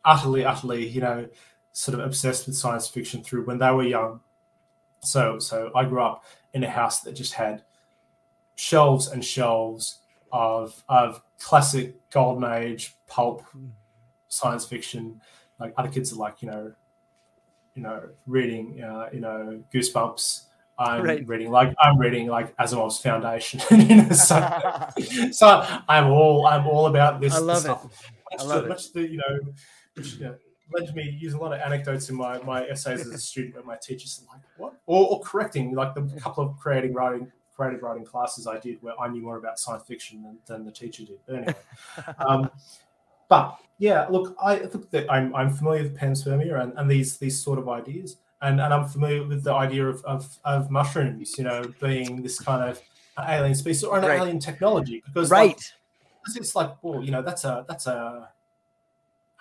utterly 0.05 0.45
utterly 0.45 0.87
you 0.87 1.01
know 1.01 1.29
sort 1.73 1.99
of 1.99 2.05
obsessed 2.05 2.47
with 2.47 2.57
science 2.57 2.89
fiction 2.89 3.23
through 3.23 3.45
when 3.45 3.59
they 3.59 3.71
were 3.71 3.85
young. 3.85 4.21
So 5.01 5.39
so 5.39 5.71
I 5.75 5.85
grew 5.85 6.03
up 6.03 6.25
in 6.53 6.65
a 6.65 6.71
house 6.71 7.01
that 7.03 7.13
just 7.13 7.35
had 7.35 7.63
shelves 8.57 9.09
and 9.09 9.25
shelves 9.25 10.01
of 10.33 10.83
of 10.89 11.23
classic 11.39 11.95
golden 12.11 12.45
age 12.45 12.97
pulp 13.07 13.43
science 14.29 14.65
fiction. 14.65 15.21
Like 15.59 15.75
other 15.77 15.89
kids 15.89 16.13
are 16.13 16.17
like 16.17 16.43
you 16.43 16.51
know, 16.51 16.73
you 17.75 17.83
know, 17.83 18.03
reading 18.27 18.83
uh, 18.83 19.09
you 19.13 19.21
know 19.21 19.63
Goosebumps. 19.73 20.43
I'm 20.77 21.05
right. 21.05 21.27
reading 21.29 21.53
like 21.53 21.73
I'm 21.81 21.99
reading 21.99 22.27
like 22.27 22.57
Asimov's 22.57 22.99
Foundation. 22.99 23.61
you 23.71 23.97
know, 23.97 24.09
so, 24.11 24.61
so 25.31 25.81
I'm 25.89 26.07
all 26.07 26.47
I'm 26.47 26.67
all 26.67 26.87
about 26.87 27.21
this. 27.21 27.35
I 27.35 27.39
love 27.39 27.63
this 27.63 27.73
it. 27.73 28.41
I 28.41 28.43
love 28.43 28.67
much 28.67 28.87
it. 28.87 28.95
The, 28.95 29.09
you 29.09 29.19
know, 29.19 29.53
which, 29.95 30.15
you 30.15 30.25
know, 30.25 30.35
led 30.73 30.95
me 30.95 31.17
use 31.21 31.35
a 31.35 31.39
lot 31.39 31.53
of 31.53 31.61
anecdotes 31.61 32.09
in 32.09 32.17
my, 32.17 32.39
my 32.43 32.67
essays 32.67 33.01
as 33.01 33.09
a 33.09 33.19
student 33.31 33.55
where 33.55 33.65
my 33.65 33.77
teachers 33.77 34.21
are 34.23 34.35
like, 34.35 34.43
what? 34.57 34.75
Or, 34.87 35.09
or 35.11 35.21
correcting, 35.21 35.75
like 35.75 35.95
the 35.95 36.03
couple 36.21 36.45
of 36.45 36.57
creating 36.59 36.93
writing 36.93 37.31
creative 37.57 37.83
writing 37.83 38.05
classes 38.05 38.47
I 38.47 38.59
did 38.59 38.83
where 38.83 38.99
I 39.01 39.09
knew 39.09 39.23
more 39.23 39.37
about 39.37 39.59
science 39.59 39.85
fiction 39.85 40.23
than, 40.23 40.39
than 40.47 40.65
the 40.65 40.73
teacher 40.73 41.05
did. 41.05 41.19
But 41.27 41.37
anyway, 41.37 41.55
um, 42.19 42.51
but 43.29 43.59
yeah, 43.79 44.07
look, 44.09 44.37
I 44.43 44.59
look 44.61 44.91
that 44.91 45.11
I'm, 45.11 45.35
I'm 45.35 45.51
familiar 45.51 45.85
with 45.85 45.97
panspermia 45.97 46.61
and, 46.63 46.73
and 46.77 46.91
these 46.91 47.17
these 47.19 47.41
sort 47.41 47.59
of 47.59 47.69
ideas, 47.69 48.17
and, 48.43 48.61
and 48.61 48.75
I'm 48.75 48.87
familiar 48.87 49.27
with 49.27 49.45
the 49.45 49.53
idea 49.53 49.87
of, 49.87 50.05
of, 50.05 50.39
of 50.45 50.71
mushrooms, 50.71 51.39
you 51.39 51.45
know, 51.45 51.65
being 51.81 52.23
this 52.23 52.39
kind 52.39 52.69
of 52.69 52.81
alien 53.19 53.55
species 53.55 53.85
or 53.85 53.99
an 53.99 54.05
Right. 54.05 54.21
alien 54.21 54.39
technology 54.39 55.03
because 55.05 55.31
right. 55.31 55.49
like, 56.27 56.37
it's 56.37 56.57
like 56.57 56.83
well 56.83 57.03
you 57.03 57.11
know 57.11 57.23
that's 57.23 57.45
a 57.45 57.65
that's 57.69 57.87
a 57.87 58.29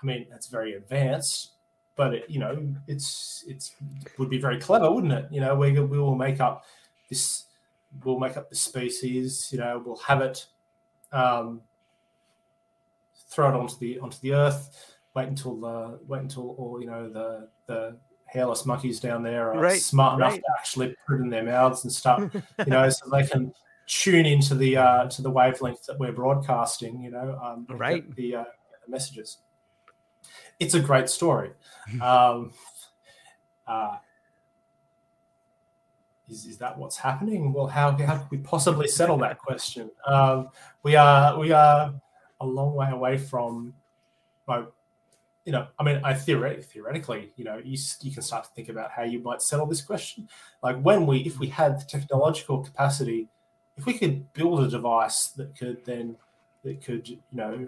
i 0.02 0.06
mean 0.06 0.28
that's 0.30 0.48
very 0.48 0.74
advanced 0.74 1.52
but 1.96 2.14
it, 2.14 2.30
you 2.30 2.40
know 2.40 2.68
it's 2.88 3.44
it's 3.48 3.76
would 4.18 4.30
be 4.30 4.38
very 4.38 4.60
clever 4.60 4.92
wouldn't 4.92 5.14
it 5.14 5.26
you 5.32 5.42
know 5.42 5.56
we, 5.56 5.72
we 5.72 5.98
will 5.98 6.16
make 6.16 6.40
up 6.40 6.66
this 7.10 7.46
we'll 8.04 8.20
make 8.20 8.38
up 8.38 8.50
the 8.50 8.56
species 8.56 9.50
you 9.52 9.60
know 9.60 9.82
we'll 9.86 9.98
have 9.98 10.22
it 10.22 10.46
um 11.12 11.62
throw 13.30 13.50
it 13.50 13.56
onto 13.56 13.78
the 13.78 14.00
onto 14.00 14.18
the 14.22 14.34
earth 14.34 14.96
wait 15.16 15.28
until 15.28 15.56
the 15.60 16.00
wait 16.08 16.22
until 16.22 16.52
all 16.58 16.80
you 16.82 16.88
know 16.88 17.10
the 17.10 17.48
the 17.68 17.98
hairless 18.26 18.66
monkeys 18.66 19.00
down 19.00 19.22
there 19.22 19.52
are 19.54 19.62
Right, 19.62 19.80
smart 19.82 20.20
enough 20.20 20.36
to 20.36 20.44
actually 20.58 20.96
put 21.08 21.20
in 21.22 21.30
their 21.30 21.44
mouths 21.44 21.84
and 21.84 21.94
stuff, 21.94 22.20
you 22.66 22.72
know 22.72 22.90
so 22.90 23.10
they 23.12 23.24
can 23.28 23.54
tune 23.86 24.26
into 24.26 24.56
the 24.56 24.76
uh 24.78 25.08
to 25.10 25.22
the 25.22 25.30
wavelength 25.30 25.86
that 25.86 26.00
we're 26.00 26.12
broadcasting 26.12 27.02
you 27.02 27.12
know 27.12 27.38
um 27.44 27.68
Right. 27.70 28.04
the, 28.16 28.36
uh, 28.38 28.44
the 28.86 28.92
messages. 28.92 29.38
It's 30.60 30.74
a 30.74 30.80
great 30.80 31.10
story. 31.10 31.52
Um 32.02 32.54
uh 33.68 33.98
is, 36.34 36.46
is 36.46 36.58
that 36.58 36.78
what's 36.78 36.98
happening? 36.98 37.54
Well 37.54 37.68
how, 37.68 37.96
how 37.98 38.18
could 38.18 38.32
we 38.32 38.38
possibly 38.40 38.88
settle 38.88 39.18
that 39.20 39.38
question? 39.40 39.90
Um 40.08 40.50
we 40.84 40.96
are 40.96 41.38
we 41.38 41.52
are 41.52 41.94
a 42.40 42.46
long 42.46 42.76
way 42.76 42.90
away 42.90 43.18
from 43.18 43.74
like 44.48 44.66
you 45.46 45.52
know 45.52 45.68
i 45.80 45.84
mean 45.84 46.00
i 46.04 46.14
theoretically 46.14 46.64
theoretically 46.64 47.32
you 47.36 47.44
know 47.44 47.58
you, 47.64 47.78
you 48.02 48.12
can 48.12 48.22
start 48.22 48.44
to 48.46 48.50
think 48.52 48.70
about 48.70 48.92
how 48.92 49.04
you 49.04 49.20
might 49.20 49.42
settle 49.42 49.66
this 49.66 49.82
question. 49.82 50.28
Like 50.62 50.78
when 50.82 51.06
we 51.06 51.20
if 51.20 51.40
we 51.40 51.48
had 51.48 51.80
the 51.80 51.86
technological 51.86 52.64
capacity 52.64 53.30
if 53.78 53.86
we 53.86 53.94
could 53.94 54.32
build 54.34 54.64
a 54.64 54.68
device 54.68 55.28
that 55.30 55.58
could 55.58 55.84
then 55.86 56.16
that 56.64 56.84
could 56.84 57.08
you 57.08 57.20
know 57.32 57.68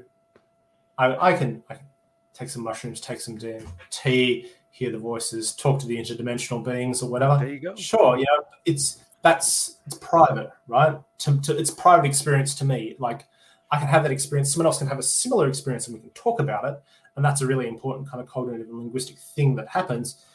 i, 0.98 1.32
I 1.32 1.34
can 1.34 1.64
i 1.70 1.76
can 1.76 1.86
take 2.34 2.50
some 2.50 2.64
mushrooms 2.64 3.02
take 3.02 3.22
some 3.22 3.38
dmt 3.38 4.48
hear 4.76 4.92
the 4.92 4.98
voices 4.98 5.54
talk 5.54 5.80
to 5.80 5.88
the 5.88 5.96
interdimensional 5.96 6.62
beings 6.62 7.02
or 7.02 7.10
whatever. 7.10 7.38
There 7.38 7.48
you 7.48 7.60
go. 7.62 7.76
sure 7.76 8.18
you 8.18 8.26
know 8.26 8.44
it's 8.66 9.02
that's 9.22 9.78
it's 9.86 9.98
private 10.00 10.52
right? 10.68 11.00
To, 11.20 11.40
to, 11.44 11.58
it's 11.58 11.72
private 11.72 12.06
experience 12.06 12.54
to 12.56 12.66
me. 12.66 12.98
Like 13.00 13.26
i 13.72 13.80
can 13.80 13.88
have 13.88 14.04
that 14.04 14.12
experience. 14.12 14.52
Someone 14.52 14.66
else 14.66 14.80
can 14.80 14.88
have 14.88 15.00
a 15.00 15.04
similar 15.04 15.48
experience 15.48 15.88
and 15.88 15.96
we 15.96 16.02
can 16.02 16.10
talk 16.10 16.42
about 16.42 16.66
it. 16.66 16.84
And 17.16 17.24
that's 17.24 17.40
a 17.40 17.48
really 17.48 17.70
important 17.70 18.10
kind 18.10 18.22
of 18.22 18.28
cognitive 18.28 18.68
and 18.68 18.78
linguistic 18.78 19.18
thing 19.18 19.56
that 19.56 19.70
happens. 19.70 20.26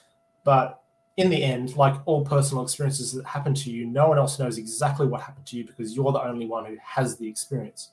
But 0.42 0.80
in 1.18 1.28
the 1.28 1.44
end 1.44 1.76
like 1.76 1.96
all 2.06 2.24
personal 2.24 2.64
experiences 2.64 3.12
that 3.12 3.26
happen 3.26 3.52
to 3.52 3.70
you 3.70 3.84
no 3.84 4.08
one 4.08 4.16
else 4.16 4.38
knows 4.38 4.56
exactly 4.56 5.06
what 5.06 5.20
happened 5.20 5.44
to 5.44 5.56
you 5.58 5.66
because 5.66 5.94
you're 5.94 6.12
the 6.12 6.24
only 6.24 6.46
one 6.46 6.64
who 6.64 6.78
has 6.82 7.18
the 7.18 7.28
experience. 7.28 7.90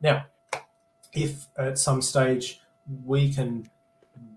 Now 0.00 0.26
if 1.12 1.48
at 1.56 1.76
some 1.76 2.00
stage 2.00 2.60
we 3.04 3.32
can 3.32 3.68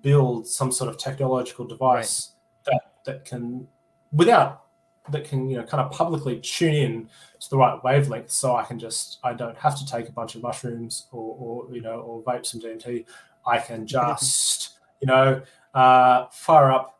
build 0.02 0.48
some 0.48 0.72
sort 0.72 0.90
of 0.90 0.98
technological 0.98 1.66
device 1.66 2.32
that 2.66 2.82
that 3.06 3.26
can 3.26 3.68
without 4.12 4.64
that 5.10 5.26
can 5.26 5.50
you 5.50 5.58
know 5.58 5.64
kind 5.64 5.82
of 5.82 5.92
publicly 5.92 6.40
tune 6.40 6.74
in 6.74 7.10
to 7.40 7.50
the 7.50 7.58
right 7.58 7.84
wavelength. 7.84 8.32
So 8.32 8.56
i 8.56 8.64
can 8.64 8.80
just 8.80 9.20
i 9.24 9.34
don't 9.34 9.58
have 9.58 9.78
to 9.78 9.86
take 9.86 10.10
a 10.10 10.12
bunch 10.12 10.36
of 10.36 10.44
mushrooms 10.44 11.08
or, 11.12 11.36
or 11.40 11.76
you 11.76 11.82
know 11.82 12.00
or 12.02 12.22
vape 12.24 12.46
some 12.46 12.62
dmt 12.62 13.06
i 13.46 13.58
can 13.58 13.88
just 13.88 14.78
you 15.00 15.08
know 15.08 15.42
uh, 15.74 16.28
fire 16.32 16.72
up 16.72 17.00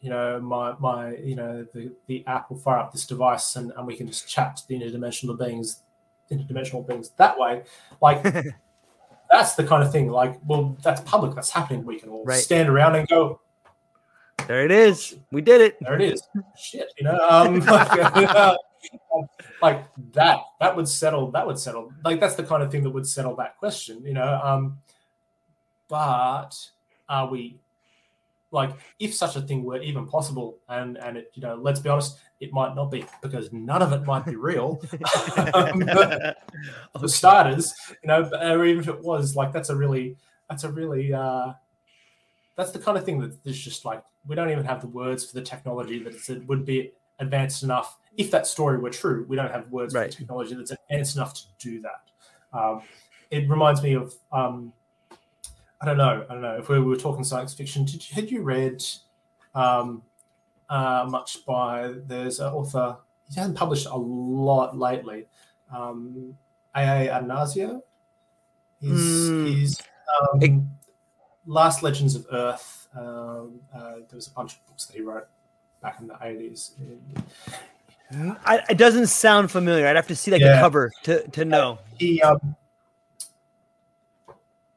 you 0.00 0.08
know 0.08 0.40
my 0.40 0.74
my 0.78 1.14
you 1.16 1.34
know 1.34 1.66
the 1.74 1.92
the 2.06 2.24
app 2.26 2.50
will 2.50 2.56
fire 2.56 2.78
up 2.78 2.92
this 2.92 3.06
device 3.06 3.56
and, 3.56 3.72
and 3.76 3.86
we 3.86 3.96
can 3.96 4.06
just 4.06 4.28
chat 4.28 4.56
to 4.56 4.66
the 4.68 4.78
interdimensional 4.78 5.38
beings 5.38 5.82
interdimensional 6.32 6.86
beings 6.86 7.10
that 7.16 7.38
way. 7.38 7.62
Like 8.00 8.24
that's 9.32 9.54
the 9.54 9.64
kind 9.64 9.82
of 9.82 9.90
thing 9.90 10.08
like 10.10 10.38
well 10.46 10.76
that's 10.84 11.00
public 11.00 11.34
that's 11.34 11.50
happening 11.50 11.84
we 11.84 11.98
can 11.98 12.10
all 12.10 12.24
Right. 12.24 12.38
stand 12.38 12.68
around 12.68 12.94
and 12.94 13.08
go 13.08 13.40
There 14.46 14.64
it 14.64 14.70
is. 14.70 15.16
We 15.30 15.40
did 15.40 15.60
it. 15.60 15.76
there 15.80 15.94
it 15.94 16.02
is. 16.12 16.22
Shit, 16.58 16.92
you 16.98 17.04
know, 17.04 17.18
um, 17.28 17.60
like, 17.60 18.56
like 19.62 19.84
that. 20.12 20.38
That 20.60 20.74
would 20.76 20.88
settle. 20.88 21.30
That 21.30 21.46
would 21.46 21.58
settle. 21.58 21.92
Like 22.04 22.18
that's 22.20 22.34
the 22.34 22.42
kind 22.42 22.62
of 22.62 22.70
thing 22.72 22.82
that 22.82 22.90
would 22.90 23.06
settle 23.06 23.36
that 23.36 23.56
question, 23.58 24.04
you 24.04 24.14
know. 24.14 24.40
Um, 24.42 24.78
but 25.88 26.50
are 27.08 27.28
we 27.30 27.58
like 28.52 28.70
if 28.98 29.14
such 29.14 29.36
a 29.36 29.42
thing 29.42 29.64
were 29.64 29.80
even 29.82 30.06
possible? 30.06 30.58
And 30.68 30.96
and 30.98 31.16
it, 31.16 31.32
you 31.34 31.42
know, 31.42 31.56
let's 31.56 31.80
be 31.80 31.88
honest, 31.88 32.18
it 32.40 32.52
might 32.52 32.74
not 32.74 32.90
be 32.90 33.04
because 33.22 33.52
none 33.52 33.82
of 33.82 33.92
it 33.92 34.04
might 34.04 34.24
be 34.24 34.36
real. 34.36 34.80
Um, 35.54 35.82
for 37.00 37.08
starters, 37.08 37.74
you 38.02 38.08
know, 38.08 38.30
or 38.40 38.64
even 38.64 38.82
if 38.82 38.88
it 38.88 39.00
was 39.00 39.34
like 39.34 39.52
that's 39.52 39.70
a 39.70 39.76
really 39.76 40.16
that's 40.48 40.64
a 40.64 40.70
really 40.70 41.12
uh 41.12 41.52
that's 42.56 42.70
the 42.70 42.78
kind 42.78 42.98
of 42.98 43.04
thing 43.04 43.18
that 43.20 43.42
there's 43.44 43.58
just 43.58 43.84
like 43.84 44.02
we 44.26 44.36
don't 44.36 44.50
even 44.50 44.64
have 44.64 44.80
the 44.80 44.88
words 44.88 45.24
for 45.24 45.34
the 45.34 45.42
technology 45.42 46.02
that 46.02 46.28
it 46.28 46.46
would 46.46 46.64
be 46.64 46.92
advanced 47.18 47.62
enough 47.62 47.98
if 48.16 48.30
that 48.30 48.46
story 48.46 48.78
were 48.78 48.90
true 48.90 49.24
we 49.28 49.36
don't 49.36 49.50
have 49.50 49.68
words 49.70 49.94
for 49.94 50.00
Right. 50.00 50.10
the 50.10 50.16
technology 50.16 50.54
that's 50.54 50.70
advanced 50.70 51.16
enough 51.16 51.34
to 51.34 51.42
do 51.58 51.80
that 51.80 52.10
um, 52.58 52.82
it 53.30 53.48
reminds 53.48 53.82
me 53.82 53.94
of 53.94 54.14
um, 54.32 54.72
i 55.82 55.84
don't 55.84 55.96
know 55.98 56.24
i 56.28 56.32
don't 56.32 56.40
know 56.42 56.56
if 56.56 56.68
we 56.68 56.78
were 56.80 56.96
talking 56.96 57.24
science 57.24 57.52
fiction 57.52 57.84
did 57.84 58.08
you, 58.08 58.14
had 58.14 58.30
you 58.30 58.42
read 58.42 58.82
um, 59.54 60.02
uh, 60.70 61.04
much 61.08 61.44
by 61.44 61.92
there's 62.06 62.40
an 62.40 62.46
author 62.52 62.96
he 63.28 63.34
hasn't 63.38 63.56
published 63.56 63.86
a 63.86 63.96
lot 63.96 64.76
lately 64.78 65.26
um, 65.74 66.34
aa 66.74 67.06
Attanasio. 67.18 67.82
he's, 68.80 69.28
Hmm. 69.28 69.46
he's 69.46 69.82
um, 70.32 70.70
last 71.46 71.82
legends 71.82 72.14
of 72.14 72.26
earth 72.32 72.88
um, 72.96 73.60
uh, 73.74 73.94
there 74.08 74.16
was 74.16 74.28
a 74.28 74.30
bunch 74.32 74.54
of 74.54 74.66
books 74.66 74.86
that 74.86 74.96
he 74.96 75.02
wrote 75.02 75.26
back 75.82 75.96
in 76.00 76.06
the 76.06 76.14
80s 76.14 76.72
it 78.68 78.76
doesn't 78.76 79.06
sound 79.06 79.50
familiar. 79.50 79.86
I'd 79.86 79.96
have 79.96 80.06
to 80.08 80.14
see 80.16 80.30
like 80.30 80.42
Yeah. 80.42 80.56
the 80.56 80.60
cover 80.60 80.90
to, 81.04 81.26
to 81.28 81.44
know. 81.46 81.78
he 81.98 82.20
um, 82.20 82.54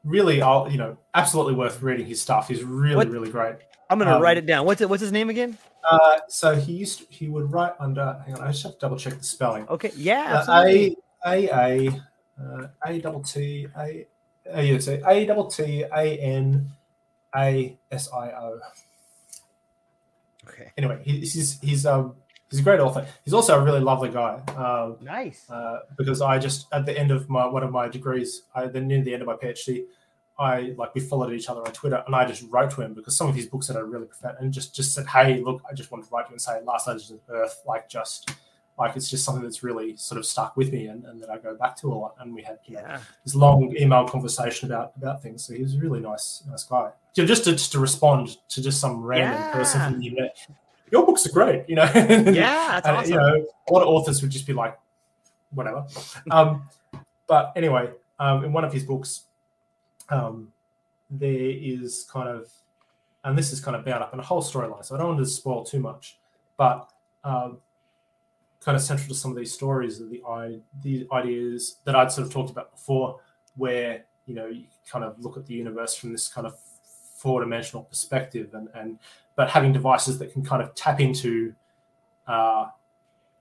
really 0.06 0.40
I'll, 0.40 0.70
you 0.70 0.78
know 0.78 0.96
absolutely 1.14 1.54
worth 1.54 1.82
reading 1.82 2.06
his 2.06 2.20
stuff 2.22 2.48
he's 2.48 2.62
really 2.62 2.96
What- 2.96 3.10
really 3.10 3.30
great 3.30 3.56
I'm 3.90 3.98
gonna 3.98 4.16
Um, 4.16 4.22
write 4.22 4.36
it 4.36 4.46
down. 4.46 4.66
What's 4.66 4.80
it? 4.80 4.88
What's 4.88 5.00
his 5.00 5.12
name 5.12 5.28
again? 5.30 5.56
uh, 5.88 6.18
so 6.28 6.56
he 6.56 6.72
used 6.72 6.98
to, 6.98 7.06
he 7.08 7.28
would 7.28 7.52
write 7.52 7.72
under 7.78 8.20
hang 8.26 8.34
on 8.36 8.42
i 8.42 8.50
just 8.50 8.62
have 8.64 8.72
to 8.72 8.78
double 8.78 8.96
check 8.96 9.14
the 9.18 9.22
spelling 9.24 9.66
Okay, 9.68 9.92
yeah, 9.96 10.44
Uh. 10.48 10.62
A 10.64 10.96
A 11.26 11.36
A 11.54 12.02
uh, 12.42 12.66
A 12.86 12.98
double 13.00 13.22
T 13.22 13.66
A 13.78 14.06
uh, 14.54 14.60
yeah, 14.60 14.78
so 14.78 15.00
A 15.06 15.26
double 15.26 15.46
T 15.50 15.82
A 15.82 16.18
N 16.18 16.68
A 17.36 17.76
S 17.90 18.08
I 18.12 18.30
O. 18.30 18.58
okay, 20.48 20.70
Anyway, 20.76 21.00
he- 21.04 21.20
he's 21.20 21.60
he's 21.60 21.86
um 21.86 22.14
he's 22.50 22.60
a 22.60 22.62
great 22.62 22.80
author. 22.80 23.06
He's 23.24 23.34
also 23.34 23.58
a 23.58 23.62
really 23.64 23.80
lovely 23.80 24.08
guy. 24.08 24.40
Um, 24.56 24.98
nice. 25.00 25.48
uh, 25.50 25.80
because 25.96 26.20
I 26.22 26.38
just 26.38 26.66
at 26.72 26.86
the 26.86 26.96
end 26.98 27.10
of 27.10 27.28
my 27.28 27.46
one 27.46 27.62
of 27.62 27.70
my 27.72 27.88
degrees, 27.88 28.42
I 28.54 28.66
then 28.66 28.86
near 28.88 29.02
the 29.02 29.12
end 29.14 29.22
of 29.22 29.26
my 29.28 29.34
PhD, 29.34 29.84
I 30.38 30.74
like 30.76 30.94
we 30.94 31.00
followed 31.00 31.32
each 31.32 31.48
other 31.48 31.60
on 31.60 31.72
Twitter, 31.72 32.02
and 32.06 32.14
I 32.14 32.26
just 32.26 32.44
wrote 32.50 32.70
to 32.72 32.82
him 32.82 32.92
because 32.94 33.16
some 33.16 33.28
of 33.28 33.34
his 33.34 33.46
books 33.46 33.68
that 33.68 33.76
I 33.76 33.80
really 33.80 34.06
profound, 34.06 34.36
and 34.40 34.52
just 34.52 34.74
just 34.74 34.92
said, 34.94 35.06
"Hey, 35.06 35.40
look, 35.40 35.62
I 35.68 35.72
just 35.74 35.90
wanted 35.90 36.06
to 36.08 36.14
write 36.14 36.26
to 36.26 36.30
you 36.30 36.34
and 36.34 36.40
say, 36.42 36.60
Last 36.62 36.86
Legends 36.86 37.10
of 37.10 37.20
Earth, 37.30 37.62
like 37.66 37.88
just 37.88 38.30
like 38.78 38.94
it's 38.94 39.08
just 39.08 39.24
something 39.24 39.42
that's 39.42 39.62
really 39.62 39.96
sort 39.96 40.18
of 40.18 40.26
stuck 40.26 40.54
with 40.54 40.70
me, 40.72 40.88
and, 40.88 41.06
and 41.06 41.22
that 41.22 41.30
I 41.30 41.38
go 41.38 41.54
back 41.56 41.74
to 41.78 41.90
a 41.90 41.94
lot." 41.94 42.16
And 42.20 42.34
we 42.34 42.42
had 42.42 42.58
you 42.66 42.74
know, 42.74 42.82
Yeah, 42.82 43.00
this 43.24 43.34
long 43.34 43.74
email 43.76 44.06
conversation 44.06 44.70
about 44.70 44.92
about 44.96 45.22
things. 45.22 45.42
So 45.44 45.54
he 45.54 45.62
was 45.62 45.74
a 45.74 45.78
really 45.78 46.00
nice 46.00 46.42
nice 46.48 46.64
guy. 46.64 46.90
So 47.14 47.24
just 47.24 47.44
to 47.44 47.52
just 47.52 47.72
to 47.72 47.78
respond 47.78 48.36
to 48.50 48.62
just 48.62 48.78
some 48.78 49.02
random 49.02 49.50
person 49.52 49.80
Yeah. 49.80 49.88
from 49.90 50.00
the 50.00 50.06
internet, 50.08 50.36
your 50.92 51.06
books 51.06 51.24
are 51.26 51.32
great, 51.32 51.66
you 51.66 51.76
know. 51.76 51.84
yeah, 51.94 52.80
that's 52.80 52.86
And, 52.86 52.96
awesome. 52.98 53.10
You 53.12 53.16
know, 53.18 53.46
a 53.68 53.72
lot 53.72 53.80
of 53.82 53.88
authors 53.88 54.20
would 54.20 54.30
just 54.30 54.46
be 54.46 54.52
like, 54.52 54.78
whatever. 55.50 55.86
um, 56.30 56.68
but 57.26 57.52
anyway, 57.56 57.90
um, 58.18 58.44
in 58.44 58.52
one 58.52 58.64
of 58.64 58.72
his 58.72 58.84
books, 58.84 59.22
um, 60.08 60.52
there 61.10 61.32
is 61.32 62.06
kind 62.10 62.28
of, 62.28 62.50
and 63.24 63.36
this 63.36 63.52
is 63.52 63.60
kind 63.60 63.76
of 63.76 63.84
bound 63.84 64.02
up 64.02 64.12
in 64.12 64.20
a 64.20 64.22
whole 64.22 64.42
storyline, 64.42 64.84
so 64.84 64.94
I 64.94 64.98
don't 64.98 65.08
want 65.08 65.20
to 65.20 65.26
spoil 65.26 65.64
too 65.64 65.80
much, 65.80 66.18
but 66.56 66.90
um, 67.24 67.58
kind 68.60 68.76
of 68.76 68.82
central 68.82 69.08
to 69.08 69.14
some 69.14 69.30
of 69.30 69.36
these 69.36 69.52
stories 69.52 70.00
are 70.00 70.06
the, 70.06 70.22
the 70.82 71.06
ideas 71.12 71.76
that 71.84 71.94
I'd 71.94 72.10
sort 72.10 72.26
of 72.26 72.32
talked 72.32 72.50
about 72.50 72.72
before, 72.72 73.20
where, 73.56 74.04
you 74.26 74.34
know, 74.34 74.46
you 74.46 74.64
kind 74.90 75.04
of 75.04 75.18
look 75.18 75.36
at 75.36 75.46
the 75.46 75.54
universe 75.54 75.94
from 75.94 76.12
this 76.12 76.28
kind 76.28 76.46
of 76.46 76.54
four 77.16 77.40
dimensional 77.40 77.84
perspective 77.84 78.54
and, 78.54 78.68
and 78.74 78.98
but 79.36 79.50
having 79.50 79.72
devices 79.72 80.18
that 80.18 80.32
can 80.32 80.44
kind 80.44 80.62
of 80.62 80.74
tap 80.74 81.00
into 81.00 81.54
uh, 82.26 82.66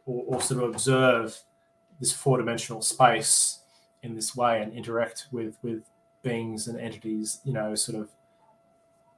or, 0.06 0.24
or 0.28 0.42
sort 0.42 0.64
of 0.64 0.70
observe 0.70 1.38
this 2.00 2.12
four-dimensional 2.12 2.82
space 2.82 3.60
in 4.04 4.16
this 4.16 4.36
way 4.36 4.62
and 4.62 4.74
interact 4.74 5.28
with 5.32 5.58
with 5.64 5.84
beings 6.30 6.68
and 6.68 6.80
entities 6.80 7.40
you 7.46 7.54
know 7.54 7.76
sort 7.76 7.98
of 8.02 8.10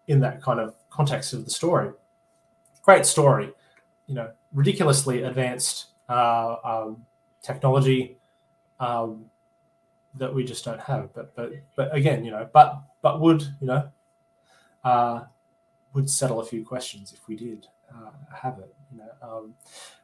in 0.07 0.19
that 0.19 0.41
kind 0.41 0.59
of 0.59 0.75
context 0.89 1.33
of 1.33 1.43
the 1.45 1.51
story 1.51 1.89
great 2.83 3.05
story 3.05 3.51
you 4.07 4.15
know 4.15 4.29
ridiculously 4.53 5.23
advanced 5.23 5.87
uh, 6.09 6.55
um, 6.63 7.05
technology 7.41 8.17
um, 8.79 9.25
that 10.15 10.33
we 10.33 10.43
just 10.43 10.65
don't 10.65 10.81
have. 10.81 11.13
But 11.13 11.35
but 11.35 11.51
but 11.75 11.95
again, 11.95 12.25
you 12.25 12.31
know, 12.31 12.49
but 12.51 12.81
but 13.01 13.19
would 13.21 13.43
you 13.61 13.67
know 13.67 13.89
uh, 14.83 15.21
would 15.93 16.09
settle 16.09 16.39
a 16.39 16.45
few 16.45 16.65
questions 16.65 17.13
if 17.13 17.27
we 17.27 17.35
did 17.35 17.67
uh, 17.93 18.11
have 18.35 18.59
it. 18.59 18.73
You 18.91 18.99
know, 18.99 19.11
um, 19.21 19.53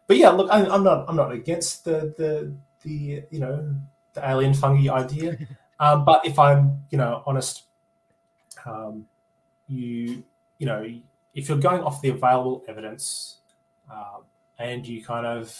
but 0.08 0.18
yeah, 0.18 0.30
look, 0.30 0.50
I, 0.52 0.66
I'm 0.66 0.84
not 0.84 1.06
I'm 1.08 1.16
not 1.16 1.32
against 1.32 1.86
the 1.86 2.14
the 2.18 2.54
the 2.84 3.24
you 3.32 3.40
know 3.40 3.76
the 4.14 4.30
alien 4.30 4.54
fungi 4.54 4.92
idea, 4.94 5.38
um, 5.84 6.06
but 6.06 6.26
if 6.26 6.40
I'm 6.40 6.80
you 6.90 6.98
know 6.98 7.24
honest, 7.26 7.64
um, 8.66 9.06
you 9.68 10.24
you 10.60 10.66
know 10.66 10.88
if 11.34 11.50
you're 11.50 11.58
going 11.58 11.82
off 11.82 12.02
the 12.02 12.10
available 12.10 12.64
evidence 12.68 13.38
uh, 13.92 14.20
and 14.60 14.88
you 14.88 15.04
kind 15.04 15.26
of 15.26 15.56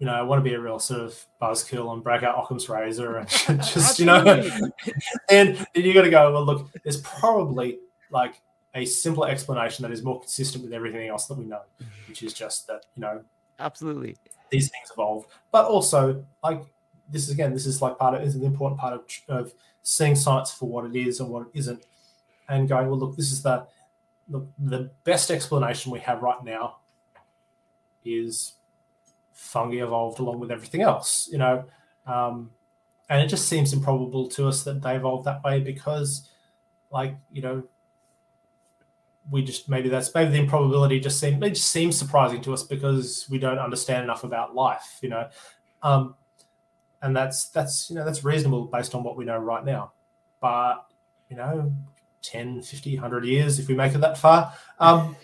you 0.00 0.06
know, 0.06 0.14
I 0.14 0.22
want 0.22 0.44
to 0.44 0.48
be 0.48 0.54
a 0.54 0.60
real 0.60 0.78
sort 0.78 1.00
of 1.00 1.26
buzzkill 1.40 1.92
and 1.92 2.02
brag 2.02 2.24
out 2.24 2.36
Occam's 2.36 2.68
razor 2.68 3.16
and 3.16 3.28
just, 3.62 3.98
you 3.98 4.06
know, 4.06 4.22
and 5.30 5.66
you 5.74 5.94
got 5.94 6.02
to 6.02 6.10
go, 6.10 6.32
well, 6.32 6.44
look, 6.44 6.68
there's 6.82 7.00
probably 7.00 7.78
like 8.10 8.40
a 8.74 8.84
simpler 8.84 9.28
explanation 9.28 9.82
that 9.82 9.92
is 9.92 10.02
more 10.02 10.20
consistent 10.20 10.64
with 10.64 10.72
everything 10.72 11.08
else 11.08 11.26
that 11.26 11.38
we 11.38 11.44
know, 11.44 11.60
mm-hmm. 11.80 12.08
which 12.08 12.22
is 12.22 12.34
just 12.34 12.66
that, 12.66 12.86
you 12.96 13.02
know, 13.02 13.22
absolutely 13.60 14.16
these 14.50 14.68
things 14.68 14.90
evolve. 14.92 15.26
But 15.52 15.66
also, 15.66 16.24
like, 16.42 16.62
this 17.10 17.24
is 17.24 17.30
again, 17.30 17.52
this 17.52 17.66
is 17.66 17.82
like 17.82 17.98
part 17.98 18.14
of, 18.14 18.22
is 18.22 18.34
an 18.34 18.44
important 18.44 18.80
part 18.80 18.94
of, 18.94 19.02
of 19.28 19.52
seeing 19.82 20.14
science 20.14 20.52
for 20.52 20.68
what 20.68 20.84
it 20.84 20.96
is 20.96 21.20
and 21.20 21.28
what 21.28 21.42
it 21.42 21.58
isn't, 21.58 21.84
and 22.48 22.68
going, 22.68 22.88
well, 22.88 22.98
look, 22.98 23.16
this 23.16 23.32
is 23.32 23.42
the, 23.42 23.66
the, 24.28 24.46
the 24.58 24.90
best 25.04 25.30
explanation 25.30 25.92
we 25.92 26.00
have 26.00 26.22
right 26.22 26.42
now 26.44 26.76
is 28.04 28.54
fungi 29.32 29.82
evolved 29.82 30.18
along 30.18 30.40
with 30.40 30.50
everything 30.50 30.82
else, 30.82 31.28
you 31.30 31.38
know. 31.38 31.64
Um, 32.06 32.50
and 33.08 33.20
it 33.22 33.28
just 33.28 33.48
seems 33.48 33.72
improbable 33.72 34.28
to 34.28 34.48
us 34.48 34.64
that 34.64 34.82
they 34.82 34.96
evolved 34.96 35.26
that 35.26 35.42
way 35.44 35.60
because, 35.60 36.30
like, 36.90 37.16
you 37.32 37.42
know, 37.42 37.62
we 39.30 39.42
just 39.42 39.68
maybe 39.68 39.88
that's 39.88 40.14
maybe 40.14 40.30
the 40.30 40.38
improbability 40.38 41.00
just 41.00 41.18
seems 41.18 41.42
it 41.42 41.50
just 41.50 41.70
seems 41.70 41.96
surprising 41.96 42.42
to 42.42 42.52
us 42.52 42.62
because 42.62 43.26
we 43.30 43.38
don't 43.38 43.58
understand 43.58 44.04
enough 44.04 44.24
about 44.24 44.54
life, 44.54 44.98
you 45.00 45.08
know. 45.08 45.28
Um, 45.82 46.14
and 47.04 47.14
that's 47.14 47.48
that's 47.50 47.90
you 47.90 47.96
know 47.96 48.04
that's 48.04 48.24
reasonable 48.24 48.64
based 48.64 48.94
on 48.94 49.02
what 49.04 49.16
we 49.16 49.24
know 49.24 49.38
right 49.38 49.64
now. 49.64 49.92
But 50.40 50.86
you 51.28 51.36
know, 51.36 51.72
10, 52.22 52.62
50, 52.62 52.94
100 52.96 53.24
years, 53.24 53.58
if 53.58 53.68
we 53.68 53.74
make 53.74 53.94
it 53.94 54.00
that 54.00 54.18
far, 54.18 54.52
um, 54.78 55.16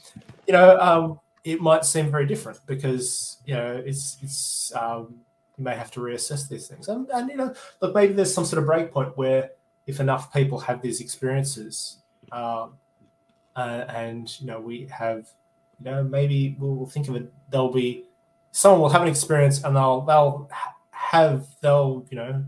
you 0.47 0.53
know, 0.53 0.79
um, 0.79 1.21
it 1.43 1.61
might 1.61 1.85
seem 1.85 2.11
very 2.11 2.27
different 2.27 2.59
because 2.67 3.39
you 3.47 3.55
know 3.55 3.83
it's 3.85 4.19
it's 4.23 4.73
um, 4.77 5.15
you 5.57 5.65
may 5.65 5.75
have 5.75 5.91
to 5.93 6.01
reassess 6.01 6.49
these 6.49 6.69
things 6.69 6.89
and, 6.89 7.09
and 7.15 7.31
you 7.31 7.37
know 7.37 7.55
look 7.81 7.95
maybe 7.95 8.13
there's 8.13 8.33
some 8.33 8.45
sort 8.45 8.61
of 8.61 8.67
break 8.67 8.93
point 8.93 9.17
where 9.17 9.51
if 9.87 10.01
enough 10.01 10.33
people 10.33 10.59
have 10.59 10.83
these 10.83 11.01
experiences 11.01 11.99
um, 12.33 12.75
uh, 13.57 13.85
and 13.89 14.39
you 14.39 14.47
know 14.47 14.61
we 14.61 14.87
have 14.87 15.29
you 15.79 15.91
know 15.91 16.03
maybe 16.03 16.57
we'll 16.59 16.87
think 16.87 17.09
of 17.09 17.17
it 17.17 17.33
there'll 17.51 17.73
be 17.73 18.05
someone 18.53 18.81
will 18.81 18.89
have 18.91 19.03
an 19.03 19.09
experience 19.09 19.65
and 19.65 19.75
they'll 19.75 20.03
they'll 20.03 20.49
have 21.11 21.47
they'll 21.61 22.07
you 22.11 22.17
know 22.17 22.45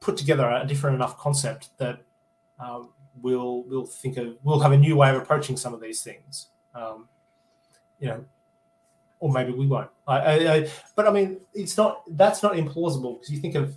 put 0.00 0.16
together 0.16 0.48
a 0.48 0.66
different 0.66 0.94
enough 0.94 1.18
concept 1.18 1.70
that 1.78 2.00
um, 2.58 2.90
we'll 3.22 3.62
we'll 3.64 3.86
think 3.86 4.16
of 4.16 4.36
we'll 4.42 4.60
have 4.60 4.72
a 4.72 4.76
new 4.76 4.96
way 4.96 5.10
of 5.10 5.16
approaching 5.16 5.56
some 5.56 5.74
of 5.74 5.80
these 5.80 6.02
things 6.02 6.48
um, 6.74 7.08
you 7.98 8.08
know, 8.08 8.24
or 9.20 9.32
maybe 9.32 9.52
we 9.52 9.66
won't. 9.66 9.90
I, 10.06 10.18
I, 10.18 10.54
I, 10.54 10.70
but 10.94 11.06
I 11.06 11.10
mean, 11.10 11.38
it's 11.54 11.76
not 11.76 12.02
that's 12.16 12.42
not 12.42 12.52
implausible 12.54 13.14
because 13.18 13.30
you 13.30 13.38
think 13.38 13.54
of. 13.54 13.76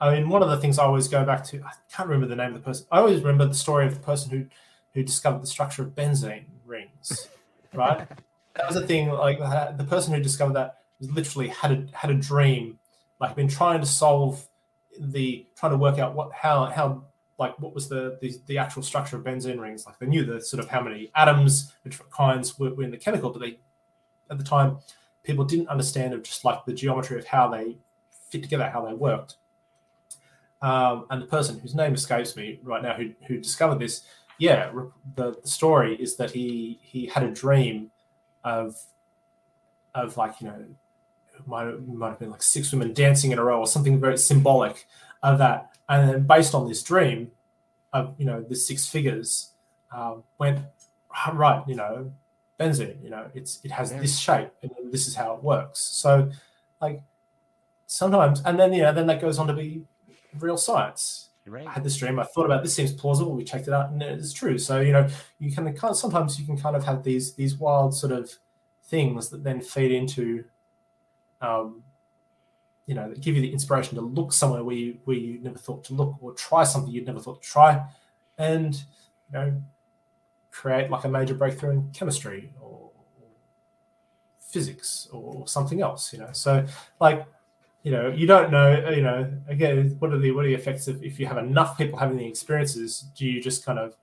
I 0.00 0.14
mean, 0.14 0.28
one 0.30 0.42
of 0.42 0.48
the 0.48 0.56
things 0.56 0.78
I 0.78 0.84
always 0.84 1.08
go 1.08 1.24
back 1.26 1.44
to, 1.48 1.62
I 1.62 1.72
can't 1.94 2.08
remember 2.08 2.26
the 2.26 2.36
name 2.36 2.54
of 2.54 2.62
the 2.62 2.66
person. 2.66 2.86
I 2.90 3.00
always 3.00 3.20
remember 3.20 3.44
the 3.46 3.54
story 3.54 3.86
of 3.86 3.94
the 3.94 4.00
person 4.00 4.30
who 4.30 4.46
who 4.94 5.02
discovered 5.02 5.42
the 5.42 5.46
structure 5.46 5.82
of 5.82 5.90
benzene 5.90 6.46
rings, 6.66 7.28
right? 7.74 8.06
that 8.54 8.66
was 8.66 8.76
a 8.76 8.86
thing. 8.86 9.08
Like 9.10 9.38
the 9.38 9.84
person 9.84 10.14
who 10.14 10.20
discovered 10.20 10.54
that 10.54 10.78
was 10.98 11.10
literally 11.10 11.48
had 11.48 11.72
a 11.72 11.96
had 11.96 12.10
a 12.10 12.14
dream, 12.14 12.78
like 13.20 13.36
been 13.36 13.48
trying 13.48 13.80
to 13.80 13.86
solve 13.86 14.46
the 14.98 15.46
trying 15.56 15.72
to 15.72 15.78
work 15.78 15.98
out 15.98 16.14
what 16.14 16.32
how 16.32 16.66
how 16.66 17.04
like 17.40 17.58
what 17.58 17.74
was 17.74 17.88
the, 17.88 18.18
the, 18.20 18.34
the 18.46 18.58
actual 18.58 18.82
structure 18.82 19.16
of 19.16 19.24
benzene 19.24 19.58
rings. 19.58 19.86
Like 19.86 19.98
they 19.98 20.06
knew 20.06 20.24
the 20.24 20.42
sort 20.42 20.62
of 20.62 20.68
how 20.68 20.82
many 20.82 21.10
atoms, 21.16 21.72
different 21.82 22.12
kinds 22.12 22.58
were, 22.58 22.74
were 22.74 22.82
in 22.82 22.90
the 22.90 22.98
chemical, 22.98 23.30
but 23.30 23.40
they 23.40 23.58
at 24.30 24.36
the 24.36 24.44
time 24.44 24.78
people 25.24 25.44
didn't 25.44 25.68
understand 25.68 26.12
of 26.12 26.22
just 26.22 26.44
like 26.44 26.64
the 26.66 26.74
geometry 26.74 27.18
of 27.18 27.24
how 27.24 27.48
they 27.48 27.78
fit 28.28 28.42
together, 28.42 28.68
how 28.68 28.84
they 28.84 28.92
worked. 28.92 29.36
Um, 30.60 31.06
and 31.08 31.22
the 31.22 31.26
person 31.26 31.58
whose 31.58 31.74
name 31.74 31.94
escapes 31.94 32.36
me 32.36 32.60
right 32.62 32.82
now, 32.82 32.94
who, 32.94 33.12
who 33.26 33.38
discovered 33.38 33.78
this, 33.78 34.02
yeah, 34.38 34.70
the, 35.14 35.34
the 35.40 35.48
story 35.48 35.96
is 35.96 36.16
that 36.16 36.30
he 36.30 36.78
he 36.82 37.06
had 37.06 37.22
a 37.22 37.30
dream 37.30 37.90
of 38.44 38.76
of 39.94 40.16
like 40.16 40.40
you 40.40 40.46
know 40.46 40.64
might 41.50 41.66
have, 41.66 41.86
might 41.86 42.10
have 42.10 42.18
been 42.18 42.30
like 42.30 42.42
six 42.42 42.72
women 42.72 42.92
dancing 42.94 43.32
in 43.32 43.38
a 43.38 43.44
row 43.44 43.58
or 43.58 43.66
something 43.66 44.00
very 44.00 44.16
symbolic 44.16 44.86
of 45.22 45.38
that 45.38 45.70
and 45.88 46.08
then 46.08 46.26
based 46.26 46.54
on 46.54 46.68
this 46.68 46.82
dream 46.82 47.30
of 47.92 48.14
you 48.18 48.24
know 48.24 48.40
the 48.48 48.54
six 48.54 48.86
figures 48.86 49.50
uh, 49.94 50.14
went 50.38 50.60
right 51.34 51.62
you 51.66 51.74
know 51.74 52.10
benzene 52.58 53.02
you 53.02 53.10
know 53.10 53.26
it's 53.34 53.60
it 53.64 53.70
has 53.70 53.90
yeah. 53.90 54.00
this 54.00 54.18
shape 54.18 54.50
and 54.62 54.70
this 54.92 55.06
is 55.06 55.14
how 55.14 55.34
it 55.34 55.42
works 55.42 55.80
so 55.80 56.30
like 56.80 57.02
sometimes 57.86 58.40
and 58.44 58.58
then 58.58 58.72
you 58.72 58.82
know 58.82 58.92
then 58.92 59.06
that 59.06 59.20
goes 59.20 59.38
on 59.38 59.46
to 59.46 59.52
be 59.52 59.82
real 60.38 60.56
science 60.56 61.30
Right. 61.46 61.66
I 61.66 61.72
had 61.72 61.82
this 61.82 61.96
dream. 61.96 62.20
I 62.20 62.24
thought 62.24 62.46
about 62.46 62.62
this 62.62 62.74
seems 62.74 62.92
plausible. 62.92 63.34
We 63.34 63.42
checked 63.42 63.66
it 63.66 63.74
out, 63.74 63.90
and 63.90 64.00
it's 64.02 64.32
true. 64.32 64.56
So 64.56 64.80
you 64.80 64.92
know, 64.92 65.08
you 65.40 65.50
can 65.50 65.64
kind 65.74 65.90
of, 65.90 65.96
sometimes 65.96 66.38
you 66.38 66.46
can 66.46 66.56
kind 66.56 66.76
of 66.76 66.84
have 66.84 67.02
these 67.02 67.34
these 67.34 67.56
wild 67.56 67.92
sort 67.94 68.12
of 68.12 68.30
things 68.84 69.30
that 69.30 69.42
then 69.42 69.60
feed 69.60 69.90
into 69.90 70.44
um, 71.40 71.82
you 72.86 72.94
know 72.94 73.12
give 73.20 73.36
you 73.36 73.42
the 73.42 73.52
inspiration 73.52 73.94
to 73.94 74.00
look 74.00 74.32
somewhere 74.32 74.64
where 74.64 74.76
you 74.76 74.98
where 75.04 75.16
you 75.16 75.38
never 75.40 75.58
thought 75.58 75.84
to 75.84 75.94
look 75.94 76.16
or 76.20 76.32
try 76.32 76.64
something 76.64 76.92
you'd 76.92 77.06
never 77.06 77.20
thought 77.20 77.42
to 77.42 77.48
try 77.48 77.84
and 78.38 78.74
you 78.74 79.32
know 79.32 79.62
create 80.50 80.90
like 80.90 81.04
a 81.04 81.08
major 81.08 81.34
breakthrough 81.34 81.70
in 81.70 81.90
chemistry 81.92 82.52
or 82.60 82.90
physics 84.40 85.08
or 85.12 85.46
something 85.46 85.80
else 85.80 86.12
you 86.12 86.18
know. 86.18 86.30
So 86.32 86.66
like 87.00 87.24
you 87.82 87.92
know 87.92 88.08
you 88.08 88.26
don't 88.26 88.50
know 88.50 88.90
you 88.90 89.02
know 89.02 89.30
again 89.48 89.96
what 90.00 90.12
are 90.12 90.18
the 90.18 90.32
what 90.32 90.44
are 90.44 90.48
the 90.48 90.54
effects 90.54 90.88
of 90.88 91.02
if 91.02 91.20
you 91.20 91.26
have 91.26 91.38
enough 91.38 91.78
people 91.78 91.98
having 91.98 92.18
the 92.18 92.26
experiences 92.26 93.06
do 93.16 93.26
you 93.26 93.40
just 93.40 93.64
kind 93.64 93.78
of 93.78 93.96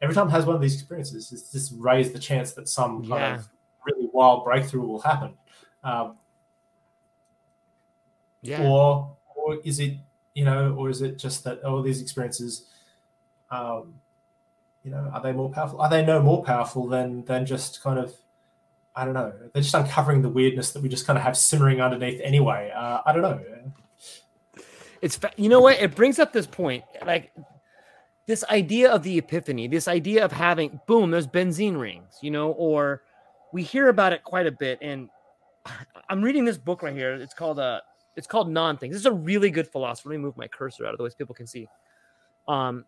every 0.00 0.14
time 0.14 0.30
has 0.30 0.46
one 0.46 0.56
of 0.56 0.62
these 0.62 0.74
experiences 0.74 1.30
it's 1.32 1.52
just 1.52 1.74
raise 1.76 2.12
the 2.12 2.18
chance 2.18 2.52
that 2.52 2.68
some 2.68 3.06
kind 3.06 3.34
of 3.34 3.48
really 3.86 4.08
wild 4.12 4.44
breakthrough 4.44 4.82
will 4.82 5.00
happen. 5.00 5.34
Um, 5.84 6.16
yeah. 8.42 8.62
or 8.62 9.16
or 9.34 9.58
is 9.64 9.80
it 9.80 9.94
you 10.34 10.44
know 10.44 10.74
or 10.74 10.90
is 10.90 11.02
it 11.02 11.18
just 11.18 11.44
that 11.44 11.62
all 11.64 11.78
oh, 11.78 11.82
these 11.82 12.00
experiences 12.00 12.66
um 13.50 13.94
you 14.84 14.90
know 14.90 15.10
are 15.12 15.20
they 15.20 15.32
more 15.32 15.50
powerful? 15.50 15.80
Are 15.80 15.90
they 15.90 16.04
no 16.04 16.22
more 16.22 16.44
powerful 16.44 16.86
than 16.86 17.24
than 17.24 17.46
just 17.46 17.82
kind 17.82 17.98
of 17.98 18.14
i 18.94 19.04
don't 19.04 19.14
know 19.14 19.32
they're 19.52 19.62
just 19.62 19.74
uncovering 19.74 20.22
the 20.22 20.28
weirdness 20.28 20.72
that 20.72 20.82
we 20.82 20.88
just 20.88 21.06
kind 21.06 21.18
of 21.18 21.22
have 21.22 21.36
simmering 21.36 21.80
underneath 21.80 22.20
anyway. 22.22 22.72
Uh, 22.74 23.00
i 23.06 23.12
don't 23.12 23.22
know. 23.22 23.40
It's 25.02 25.18
you 25.36 25.48
know 25.48 25.60
what? 25.60 25.78
It 25.78 25.94
brings 25.94 26.18
up 26.18 26.32
this 26.32 26.46
point 26.46 26.84
like 27.04 27.32
this 28.26 28.44
idea 28.50 28.90
of 28.90 29.02
the 29.02 29.18
epiphany 29.18 29.68
this 29.68 29.86
idea 29.86 30.24
of 30.24 30.32
having 30.32 30.80
boom 30.86 31.10
there's 31.10 31.28
benzene 31.28 31.78
rings 31.78 32.18
you 32.22 32.30
know 32.30 32.50
or 32.52 33.02
we 33.52 33.62
hear 33.62 33.88
about 33.88 34.12
it 34.12 34.24
quite 34.24 34.46
a 34.46 34.50
bit 34.50 34.78
and 34.82 35.08
i'm 36.08 36.22
reading 36.22 36.44
this 36.44 36.58
book 36.58 36.82
right 36.82 36.94
here. 36.94 37.14
It's 37.14 37.34
called 37.34 37.58
uh 37.58 37.80
it's 38.16 38.26
called 38.26 38.50
non 38.50 38.76
things. 38.76 38.94
This 38.94 39.00
is 39.00 39.06
a 39.06 39.12
really 39.12 39.50
good 39.50 39.68
philosopher. 39.68 40.08
Let 40.08 40.16
me 40.16 40.22
move 40.22 40.36
my 40.36 40.48
cursor 40.48 40.86
out 40.86 40.92
of 40.92 40.98
the 40.98 41.04
way 41.04 41.10
so 41.10 41.16
people 41.16 41.34
can 41.34 41.46
see. 41.46 41.68
Um, 42.48 42.84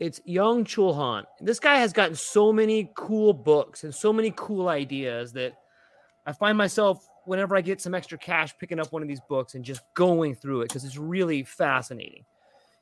it's 0.00 0.20
Byung-Chul 0.20 0.94
Han. 0.94 1.24
This 1.40 1.60
guy 1.60 1.76
has 1.76 1.92
gotten 1.92 2.16
so 2.16 2.52
many 2.52 2.90
cool 2.94 3.32
books 3.32 3.84
and 3.84 3.94
so 3.94 4.12
many 4.12 4.32
cool 4.36 4.68
ideas 4.68 5.32
that 5.32 5.54
I 6.26 6.32
find 6.32 6.58
myself 6.58 7.06
whenever 7.26 7.56
I 7.56 7.60
get 7.60 7.80
some 7.80 7.94
extra 7.94 8.18
cash 8.18 8.54
picking 8.58 8.80
up 8.80 8.92
one 8.92 9.02
of 9.02 9.08
these 9.08 9.20
books 9.28 9.54
and 9.54 9.64
just 9.64 9.82
going 9.94 10.34
through 10.34 10.62
it 10.62 10.68
because 10.68 10.84
it's 10.84 10.98
really 10.98 11.42
fascinating. 11.42 12.24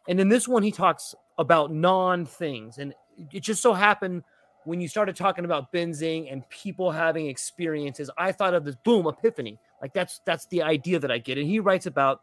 And 0.09 0.19
in 0.19 0.29
this 0.29 0.49
one, 0.49 0.63
he 0.63 0.73
talks 0.73 1.15
about 1.39 1.73
non 1.73 2.25
things. 2.25 2.79
And 2.79 2.95
it 3.31 3.41
just 3.41 3.63
so 3.63 3.73
happened 3.73 4.25
when 4.65 4.81
you 4.81 4.89
started 4.89 5.17
talking 5.17 5.45
about 5.45 5.73
benzene 5.73 6.33
and 6.33 6.49
people 6.49 6.91
having 6.91 7.27
experiences, 7.27 8.11
I 8.17 8.33
thought 8.33 8.55
of 8.55 8.65
this 8.65 8.77
boom 8.77 9.07
epiphany. 9.07 9.59
Like 9.81 9.93
that's 9.93 10.21
that's 10.25 10.47
the 10.47 10.63
idea 10.63 10.99
that 10.99 11.11
I 11.11 11.19
get. 11.19 11.39
And 11.39 11.47
he 11.47 11.61
writes 11.61 11.87
about 11.87 12.23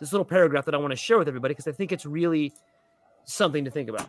this 0.00 0.12
little 0.12 0.24
paragraph 0.24 0.64
that 0.66 0.74
I 0.74 0.78
want 0.78 0.92
to 0.92 0.96
share 0.96 1.18
with 1.18 1.28
everybody 1.28 1.52
because 1.54 1.68
I 1.68 1.72
think 1.72 1.92
it's 1.92 2.06
really 2.06 2.52
something 3.24 3.64
to 3.64 3.70
think 3.70 3.88
about. 3.88 4.08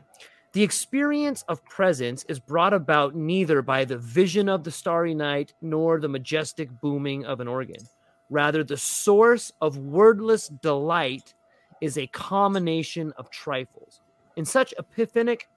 The 0.53 0.63
experience 0.63 1.43
of 1.47 1.65
presence 1.65 2.23
is 2.25 2.39
brought 2.39 2.73
about 2.73 3.15
neither 3.15 3.63
by 3.63 3.85
the 3.85 3.97
vision 3.97 4.49
of 4.49 4.63
the 4.63 4.71
starry 4.71 5.15
night 5.15 5.53
nor 5.61 5.99
the 5.99 6.07
majestic 6.07 6.69
booming 6.79 7.25
of 7.25 7.39
an 7.39 7.47
organ. 7.47 7.81
Rather, 8.29 8.63
the 8.63 8.77
source 8.77 9.51
of 9.61 9.77
wordless 9.77 10.47
delight 10.47 11.33
is 11.81 11.97
a 11.97 12.07
combination 12.07 13.13
of 13.17 13.31
trifles. 13.31 14.01
In 14.35 14.45
such 14.45 14.73
epiphanic, 14.77 15.47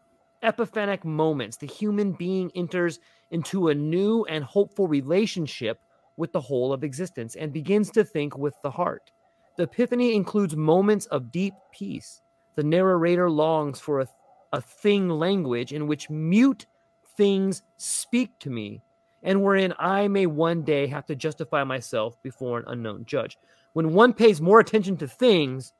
epiphanic 0.43 1.05
moments, 1.05 1.57
the 1.57 1.67
human 1.67 2.13
being 2.13 2.51
enters 2.55 2.99
into 3.31 3.69
a 3.69 3.75
new 3.75 4.25
and 4.25 4.45
hopeful 4.45 4.89
relationship 4.89 5.81
with 6.17 6.33
the 6.33 6.41
whole 6.41 6.73
of 6.73 6.85
existence 6.85 7.37
and 7.37 7.53
begins 7.53 7.91
to 7.91 8.05
think 8.05 8.37
with 8.37 8.55
the 8.63 8.71
heart. 8.71 9.13
The 9.57 9.65
epiphany 9.65 10.15
includes 10.15 10.57
moments 10.57 11.07
of 11.07 11.31
deep 11.31 11.55
peace. 11.73 12.23
The 12.55 12.65
narrator 12.65 13.31
longs 13.31 13.81
for 13.81 14.01
a, 14.01 14.09
a 14.53 14.61
thing 14.61 15.09
language 15.09 15.73
in 15.73 15.87
which 15.87 16.11
mute 16.11 16.67
things 17.17 17.63
speak 17.77 18.39
to 18.41 18.51
me 18.51 18.83
and 19.23 19.43
wherein 19.43 19.75
I 19.79 20.09
may 20.09 20.27
one 20.27 20.63
day 20.63 20.87
have 20.87 21.05
to 21.07 21.17
justify 21.17 21.65
myself 21.65 22.23
before 22.23 22.59
an 22.59 22.65
unknown 22.69 23.05
judge. 23.07 23.37
When 23.73 23.93
one 23.93 24.13
pays 24.13 24.41
more 24.41 24.61
attention 24.61 24.97
to 24.99 25.09
things, 25.09 25.73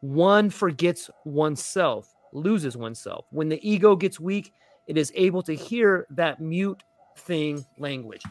one 0.00 0.50
forgets 0.50 1.10
oneself, 1.24 2.14
loses 2.36 2.76
oneself. 2.76 3.26
When 3.30 3.48
the 3.48 3.68
ego 3.68 3.96
gets 3.96 4.20
weak, 4.20 4.52
it 4.86 4.96
is 4.96 5.12
able 5.14 5.42
to 5.42 5.54
hear 5.54 6.06
that 6.10 6.40
mute 6.40 6.82
thing 7.16 7.64
language. 7.78 8.22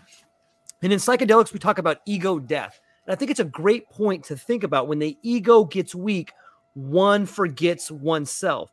And 0.82 0.94
in 0.94 1.00
psychedelics, 1.00 1.52
we 1.52 1.60
talk 1.60 1.80
about 1.80 2.02
ego 2.06 2.40
death. 2.40 2.80
And 3.06 3.14
I 3.14 3.16
think 3.16 3.32
it's 3.32 3.40
a 3.40 3.46
great 3.46 3.90
point 3.90 4.24
to 4.26 4.38
think 4.38 4.64
about 4.64 4.88
when 4.88 5.00
the 5.00 5.18
ego 5.22 5.66
gets 5.66 5.96
weak, 5.96 6.32
one 6.74 7.26
forgets 7.26 7.90
oneself. 7.90 8.72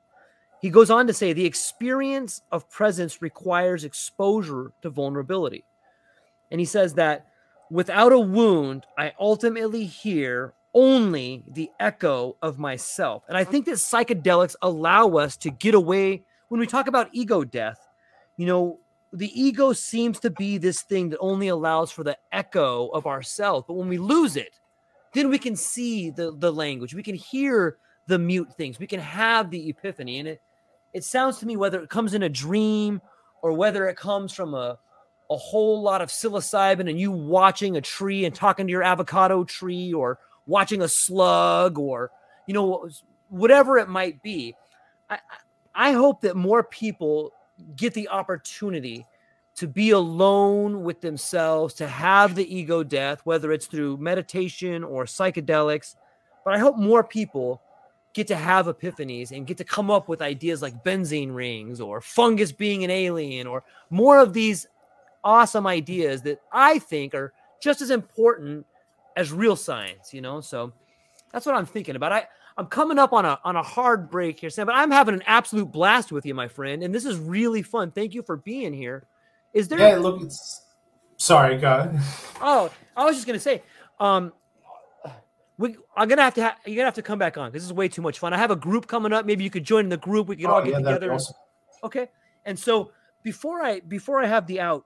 He 0.61 0.71
goes 0.71 0.91
on 0.91 1.07
to 1.09 1.13
say 1.13 1.33
the 1.33 1.45
experience 1.45 2.43
of 2.53 2.71
presence 2.71 3.21
requires 3.21 3.85
exposure 3.85 4.73
to 4.83 4.91
vulnerability. 4.91 5.65
And 6.51 6.61
he 6.61 6.67
says 6.67 6.95
that 6.95 7.27
without 7.71 8.13
a 8.13 8.19
wound, 8.19 8.87
I 8.97 9.13
ultimately 9.19 9.87
hear 9.87 10.55
only 10.75 11.45
the 11.47 11.71
echo 11.79 12.37
of 12.43 12.59
myself. 12.59 13.25
And 13.29 13.37
I 13.37 13.45
think 13.45 13.67
that 13.67 13.73
psychedelics 13.73 14.57
allow 14.63 15.17
us 15.17 15.37
to 15.39 15.51
get 15.51 15.75
away 15.75 16.25
when 16.49 16.61
we 16.61 16.67
talk 16.67 16.87
about 16.87 17.09
ego 17.13 17.45
death. 17.45 17.79
You 18.37 18.47
know, 18.47 18.79
the 19.13 19.31
ego 19.41 19.73
seems 19.73 20.19
to 20.21 20.31
be 20.31 20.59
this 20.59 20.83
thing 20.83 21.11
that 21.11 21.19
only 21.19 21.49
allows 21.49 21.91
for 21.91 22.03
the 22.03 22.17
echo 22.33 22.89
of 22.89 23.07
ourselves. 23.07 23.65
But 23.67 23.75
when 23.75 23.89
we 23.89 23.99
lose 23.99 24.37
it, 24.37 24.59
then 25.13 25.29
we 25.29 25.39
can 25.39 25.57
see 25.57 26.11
the, 26.11 26.33
the 26.33 26.53
language, 26.53 26.95
we 26.95 27.03
can 27.03 27.15
hear 27.15 27.77
the 28.07 28.19
mute 28.19 28.53
things, 28.57 28.79
we 28.79 28.87
can 28.87 29.01
have 29.01 29.51
the 29.51 29.69
epiphany. 29.69 30.19
And 30.19 30.29
it, 30.29 30.43
it 30.95 31.05
sounds 31.05 31.39
to 31.39 31.47
me 31.47 31.57
whether 31.57 31.83
it 31.83 31.91
comes 31.91 32.15
in 32.15 32.23
a 32.23 32.29
dream 32.29 33.01
or 33.43 33.53
whether 33.53 33.89
it 33.89 33.97
comes 33.97 34.33
from 34.33 34.55
a, 34.55 34.79
a 35.31 35.37
whole 35.37 35.83
lot 35.83 36.01
of 36.01 36.09
psilocybin 36.09 36.89
and 36.89 36.99
you 36.99 37.11
watching 37.11 37.77
a 37.77 37.81
tree 37.81 38.25
and 38.25 38.35
talking 38.35 38.67
to 38.67 38.71
your 38.71 38.83
avocado 38.83 39.45
tree 39.45 39.93
or 39.93 40.19
watching 40.47 40.83
a 40.83 40.89
slug 40.89 41.79
or 41.79 42.11
you 42.47 42.55
know 42.55 42.89
whatever 43.29 43.79
it 43.79 43.89
might 43.89 44.23
be 44.23 44.55
i 45.11 45.19
i 45.75 45.93
hope 45.93 46.21
that 46.21 46.37
more 46.37 46.63
people 46.63 47.33
get 47.77 47.95
the 47.95 48.09
opportunity 48.09 49.07
to 49.55 49.69
be 49.69 49.91
alone 49.91 50.83
with 50.83 51.01
themselves 51.01 51.75
to 51.75 51.87
have 51.87 52.35
the 52.35 52.55
ego 52.55 52.83
death 52.83 53.21
whether 53.25 53.53
it's 53.53 53.67
through 53.67 53.97
meditation 53.99 54.83
or 54.83 55.05
psychedelics. 55.05 55.95
But 56.45 56.55
i 56.55 56.59
hope 56.59 56.77
more 56.77 57.05
people 57.05 57.63
get 58.15 58.27
to 58.27 58.37
have 58.37 58.67
epiphanies 58.67 59.31
and 59.31 59.47
get 59.47 59.57
to 59.59 59.65
come 59.65 59.91
up 59.91 60.09
with 60.09 60.21
ideas 60.21 60.61
like 60.61 60.85
benzene 60.85 61.35
rings 61.35 61.81
or 61.81 62.01
fungus 62.01 62.53
being 62.53 62.85
an 62.85 62.91
alien 62.91 63.47
or 63.47 63.65
more 63.91 64.19
of 64.19 64.33
these 64.33 64.67
awesome 65.25 65.67
ideas 65.67 66.23
that 66.23 66.41
I 66.53 66.79
think 66.79 67.15
are 67.15 67.33
just 67.61 67.81
as 67.81 67.91
important 67.91 68.67
as 69.17 69.33
real 69.33 69.57
science, 69.57 70.13
you 70.13 70.21
know? 70.21 70.41
So 70.41 70.73
that's 71.33 71.47
what 71.47 71.55
I'm 71.55 71.67
thinking 71.67 71.97
about. 71.97 72.13
I, 72.13 72.27
I'm 72.57 72.67
coming 72.67 72.99
up 72.99 73.13
on 73.13 73.25
a 73.25 73.39
on 73.45 73.57
a 73.57 73.63
hard 73.63 74.11
break 74.11 74.39
here, 74.39 74.51
Sam, 74.51 74.67
but 74.67 74.75
I'm 74.75 74.91
having 74.91 75.15
an 75.15 75.23
absolute 75.27 75.73
blast 75.73 76.13
with 76.13 76.27
you, 76.27 76.35
my 76.35 76.49
friend, 76.49 76.83
and 76.83 76.95
this 76.95 77.07
is 77.07 77.19
really 77.19 77.63
fun. 77.63 77.91
Thank 77.91 78.15
you 78.15 78.23
for 78.23 78.37
being 78.37 78.75
here. 78.75 79.07
Is 79.55 79.69
there 79.69 79.79
Yeah, 79.79 79.97
look, 79.97 80.23
it's 80.23 80.63
sorry, 81.17 81.59
go. 81.59 81.93
Oh, 82.45 82.71
I 82.97 83.05
was 83.05 83.17
just 83.17 83.27
gonna 83.27 83.41
say, 83.41 83.63
um 84.01 84.33
we, 85.59 85.77
I'm 85.97 86.09
gonna 86.09 86.23
have 86.23 86.35
to 86.35 86.43
ha- 86.43 86.57
you're 86.67 86.77
gonna 86.77 86.87
have 86.87 86.95
to 86.95 87.03
come 87.03 87.19
back 87.19 87.39
on 87.39 87.51
because 87.51 87.63
this 87.63 87.67
is 87.67 87.73
way 87.73 87.89
too 87.89 88.03
much 88.03 88.19
fun. 88.19 88.33
I 88.33 88.39
have 88.39 88.51
a 88.51 88.57
group 88.57 88.87
coming 88.87 89.13
up. 89.13 89.25
Maybe 89.27 89.45
you 89.45 89.51
could 89.51 89.65
join 89.65 89.89
the 89.89 89.97
group. 89.97 90.27
We 90.27 90.37
can 90.37 90.47
oh, 90.47 90.55
all 90.55 90.63
get 90.63 90.73
yeah, 90.73 90.79
together. 90.79 91.13
Awesome. 91.13 91.37
Okay. 91.85 92.09
And 92.45 92.59
so 92.59 92.91
before 93.23 93.63
I 93.63 93.81
before 93.81 94.21
I 94.23 94.27
have 94.27 94.47
the 94.47 94.61
out, 94.61 94.85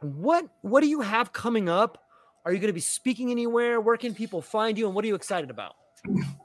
what 0.00 0.46
what 0.62 0.80
do 0.80 0.88
you 0.88 1.02
have 1.02 1.32
coming 1.32 1.68
up? 1.68 2.02
Are 2.48 2.52
you 2.52 2.60
going 2.60 2.68
to 2.68 2.72
be 2.72 2.80
speaking 2.80 3.30
anywhere? 3.30 3.78
Where 3.78 3.98
can 3.98 4.14
people 4.14 4.40
find 4.40 4.78
you, 4.78 4.86
and 4.86 4.94
what 4.94 5.04
are 5.04 5.06
you 5.06 5.14
excited 5.14 5.50
about? 5.50 5.74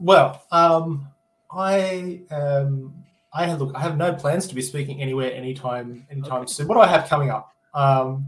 Well, 0.02 0.44
um, 0.52 1.08
I 1.50 2.24
um, 2.30 2.94
I 3.32 3.46
have 3.46 3.62
look. 3.62 3.74
I 3.74 3.80
have 3.80 3.96
no 3.96 4.14
plans 4.14 4.46
to 4.48 4.56
be 4.56 4.62
speaking 4.62 5.02
anywhere 5.02 5.32
anytime 5.32 6.06
anytime 6.12 6.42
okay. 6.42 6.52
soon. 6.52 6.68
What 6.68 6.76
do 6.76 6.82
I 6.82 6.88
have 6.88 7.08
coming 7.08 7.30
up? 7.30 7.56
Um, 7.74 8.28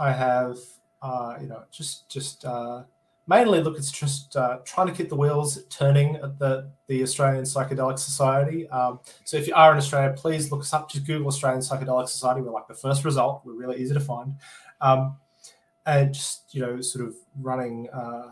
I 0.00 0.10
have 0.10 0.56
uh, 1.00 1.36
you 1.40 1.46
know 1.46 1.62
just 1.70 2.08
just 2.08 2.44
uh, 2.44 2.82
mainly 3.28 3.60
look. 3.60 3.78
It's 3.78 3.92
just 3.92 4.34
uh, 4.34 4.58
trying 4.64 4.88
to 4.88 4.92
keep 4.92 5.08
the 5.08 5.14
wheels 5.14 5.62
turning 5.66 6.16
at 6.16 6.36
the 6.40 6.68
the 6.88 7.00
Australian 7.04 7.44
Psychedelic 7.44 8.00
Society. 8.00 8.68
Um, 8.70 8.98
so 9.22 9.36
if 9.36 9.46
you 9.46 9.54
are 9.54 9.70
in 9.70 9.78
Australia, 9.78 10.14
please 10.16 10.50
look 10.50 10.62
us 10.62 10.72
up. 10.72 10.90
Just 10.90 11.06
Google 11.06 11.28
Australian 11.28 11.60
Psychedelic 11.60 12.08
Society. 12.08 12.40
We're 12.40 12.50
like 12.50 12.66
the 12.66 12.74
first 12.74 13.04
result. 13.04 13.42
We're 13.44 13.54
really 13.54 13.80
easy 13.80 13.94
to 13.94 14.00
find. 14.00 14.34
Um, 14.80 15.18
and 15.86 16.14
just 16.14 16.54
you 16.54 16.60
know, 16.60 16.80
sort 16.80 17.06
of 17.06 17.14
running, 17.40 17.88
uh, 17.90 18.30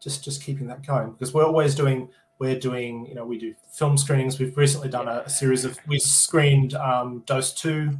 just 0.00 0.24
just 0.24 0.42
keeping 0.42 0.66
that 0.68 0.86
going 0.86 1.12
because 1.12 1.32
we're 1.32 1.44
always 1.44 1.74
doing. 1.74 2.08
We're 2.40 2.58
doing, 2.58 3.04
you 3.06 3.16
know, 3.16 3.26
we 3.26 3.36
do 3.36 3.52
film 3.68 3.98
screenings. 3.98 4.38
We've 4.38 4.56
recently 4.56 4.88
done 4.88 5.08
a, 5.08 5.24
a 5.26 5.28
series 5.28 5.64
of. 5.64 5.76
We 5.88 5.98
screened 5.98 6.74
um, 6.74 7.24
Dosed 7.26 7.58
2 7.58 7.98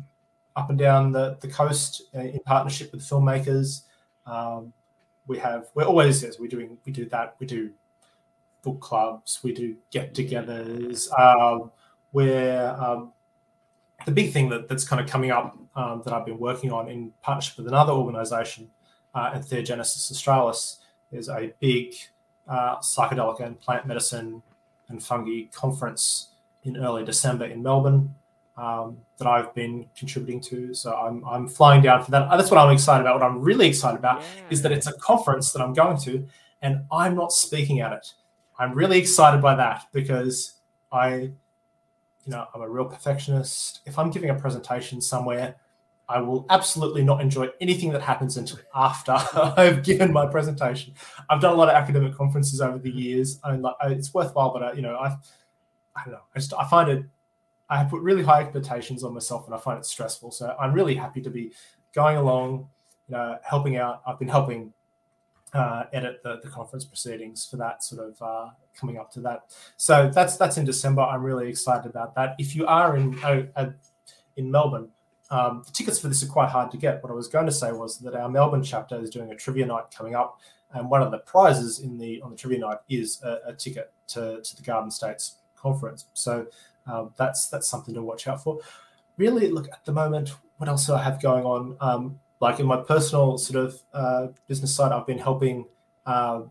up 0.54 0.70
and 0.70 0.78
down 0.78 1.10
the 1.10 1.36
the 1.40 1.48
coast 1.48 2.02
uh, 2.14 2.20
in 2.20 2.38
partnership 2.46 2.92
with 2.92 3.02
filmmakers. 3.02 3.82
Um, 4.26 4.72
we 5.26 5.38
have 5.38 5.70
we're 5.74 5.84
always 5.84 6.22
yes, 6.22 6.38
we're 6.38 6.48
doing 6.48 6.78
we 6.86 6.92
do 6.92 7.04
that. 7.06 7.34
We 7.40 7.46
do 7.46 7.70
book 8.62 8.80
clubs. 8.80 9.40
We 9.42 9.52
do 9.52 9.76
get-togethers. 9.90 11.08
Um, 11.18 11.70
where 12.12 12.70
um, 12.82 13.12
the 14.06 14.12
big 14.12 14.32
thing 14.32 14.48
that, 14.48 14.68
that's 14.68 14.84
kind 14.84 15.00
of 15.00 15.08
coming 15.08 15.30
up 15.30 15.56
um, 15.76 16.02
that 16.04 16.12
I've 16.12 16.24
been 16.24 16.38
working 16.38 16.72
on 16.72 16.88
in 16.88 17.12
partnership 17.22 17.58
with 17.58 17.68
another 17.68 17.92
organisation, 17.92 18.70
uh, 19.14 19.32
Entheogenesis 19.32 20.10
Australis, 20.10 20.78
is 21.12 21.28
a 21.28 21.52
big 21.60 21.94
uh, 22.48 22.76
psychedelic 22.78 23.40
and 23.40 23.59
plant 23.60 23.86
medicine 23.86 24.43
and 24.89 25.02
fungi 25.02 25.44
conference 25.52 26.28
in 26.64 26.76
early 26.76 27.05
December 27.05 27.47
in 27.47 27.62
Melbourne 27.62 28.14
um, 28.56 28.98
that 29.18 29.26
I've 29.26 29.55
been 29.55 29.86
contributing 29.97 30.40
to. 30.43 30.74
So 30.74 30.94
I'm, 30.94 31.24
I'm 31.24 31.48
flying 31.48 31.82
down 31.82 32.05
for 32.05 32.10
that. 32.10 32.28
That's 32.30 32.51
what 32.51 32.59
I'm 32.59 32.72
excited 32.72 33.02
about. 33.02 33.20
What 33.20 33.22
I'm 33.22 33.40
really 33.40 33.68
excited 33.68 33.98
about 33.98 34.20
yeah. 34.20 34.43
is 34.51 34.62
that 34.62 34.72
it's 34.72 34.86
a 34.86 34.93
conference 34.94 35.52
that 35.52 35.62
I'm 35.62 35.72
going 35.72 35.98
to 35.98 36.26
and 36.62 36.85
I'm 36.90 37.14
not 37.14 37.32
speaking 37.32 37.80
at 37.80 37.93
it. 37.93 38.12
I'm 38.59 38.74
really 38.74 38.98
excited 38.98 39.40
by 39.40 39.55
that 39.55 39.85
because 39.93 40.55
I, 40.90 41.14
you 41.14 41.32
know, 42.26 42.47
I'm 42.55 42.62
a 42.62 42.68
real 42.68 42.86
perfectionist. 42.86 43.80
If 43.86 43.98
I'm 43.98 44.10
giving 44.10 44.30
a 44.30 44.35
presentation 44.35 45.01
somewhere, 45.01 45.55
I 46.09 46.20
will 46.20 46.47
absolutely 46.48 47.02
not 47.02 47.20
enjoy 47.20 47.51
anything 47.60 47.93
that 47.93 48.01
happens 48.01 48.36
until 48.39 48.59
after 48.74 49.12
I've 49.35 49.82
given 49.82 50.12
my 50.12 50.26
presentation. 50.26 50.94
I've 51.28 51.40
done 51.40 51.52
a 51.52 51.56
lot 51.56 51.68
of 51.68 51.74
academic 51.74 52.14
conferences 52.14 52.60
over 52.60 52.78
the 52.78 52.90
years, 52.90 53.39
and 53.44 53.66
it's 53.85 54.14
worthwhile. 54.14 54.52
But 54.52 54.62
I, 54.62 54.72
you 54.72 54.82
know, 54.82 54.97
I, 54.97 55.16
I 55.94 56.05
don't 56.05 56.14
know. 56.14 56.22
I 56.35 56.39
just 56.39 56.55
I 56.55 56.66
find 56.68 56.90
it. 56.90 57.05
I 57.68 57.76
have 57.76 57.90
put 57.90 58.01
really 58.01 58.22
high 58.22 58.43
expectations 58.43 59.05
on 59.05 59.12
myself, 59.12 59.44
and 59.47 59.55
I 59.55 59.59
find 59.59 59.78
it 59.78 59.85
stressful. 59.85 60.30
So 60.30 60.56
I'm 60.59 60.72
really 60.72 60.94
happy 60.94 61.20
to 61.20 61.28
be 61.28 61.52
going 61.93 62.16
along, 62.16 62.68
you 63.09 63.16
know, 63.16 63.39
helping 63.43 63.76
out. 63.76 64.01
I've 64.06 64.18
been 64.18 64.28
helping 64.28 64.72
uh, 65.52 65.85
edit 65.93 66.22
the, 66.22 66.40
the 66.43 66.48
conference 66.48 66.85
proceedings 66.85 67.44
for 67.44 67.56
that 67.59 67.82
sort 67.85 68.09
of 68.09 68.22
uh, 68.22 68.51
coming 68.74 68.98
up 68.98 69.10
to 69.12 69.20
that. 69.20 69.55
So 69.76 70.10
that's 70.12 70.39
that's 70.39 70.56
in 70.56 70.64
December. 70.64 71.02
I'm 71.02 71.22
really 71.22 71.48
excited 71.51 71.90
about 71.90 72.14
that. 72.14 72.35
If 72.39 72.56
you 72.56 72.66
are 72.66 72.97
in 72.97 73.22
uh, 73.22 73.72
in 74.36 74.51
Melbourne, 74.51 74.89
um, 75.30 75.62
the 75.66 75.72
tickets 75.72 76.00
for 76.00 76.09
this 76.09 76.22
are 76.22 76.28
quite 76.28 76.48
hard 76.48 76.70
to 76.70 76.76
get. 76.76 77.02
What 77.02 77.10
I 77.10 77.14
was 77.14 77.28
going 77.28 77.46
to 77.46 77.52
say 77.52 77.72
was 77.72 77.98
that 77.98 78.14
our 78.14 78.28
Melbourne 78.28 78.62
chapter 78.62 79.00
is 79.00 79.10
doing 79.10 79.30
a 79.30 79.36
trivia 79.36 79.66
night 79.66 79.84
coming 79.94 80.14
up, 80.14 80.40
and 80.72 80.88
one 80.90 81.02
of 81.02 81.10
the 81.10 81.18
prizes 81.18 81.80
in 81.80 81.98
the 81.98 82.20
on 82.22 82.30
the 82.30 82.36
trivia 82.36 82.60
night 82.60 82.78
is 82.88 83.22
a, 83.22 83.38
a 83.46 83.52
ticket 83.55 83.92
to, 84.09 84.40
to 84.42 84.56
the 84.56 84.62
Garden 84.62 84.90
States 84.90 85.36
conference. 85.56 86.06
So 86.14 86.46
um, 86.86 87.12
that's 87.16 87.48
that's 87.48 87.68
something 87.68 87.94
to 87.94 88.02
watch 88.02 88.26
out 88.26 88.42
for. 88.42 88.59
Really, 89.16 89.50
look 89.50 89.68
at 89.68 89.84
the 89.84 89.92
moment. 89.92 90.34
What 90.56 90.68
else 90.68 90.86
do 90.86 90.94
I 90.94 91.02
have 91.02 91.20
going 91.20 91.44
on? 91.44 91.76
Um, 91.80 92.20
like 92.40 92.60
in 92.60 92.66
my 92.66 92.76
personal 92.76 93.36
sort 93.36 93.66
of 93.66 93.82
uh, 93.92 94.28
business 94.46 94.74
side, 94.74 94.92
I've 94.92 95.06
been 95.06 95.18
helping 95.18 95.66
uh, 96.06 96.42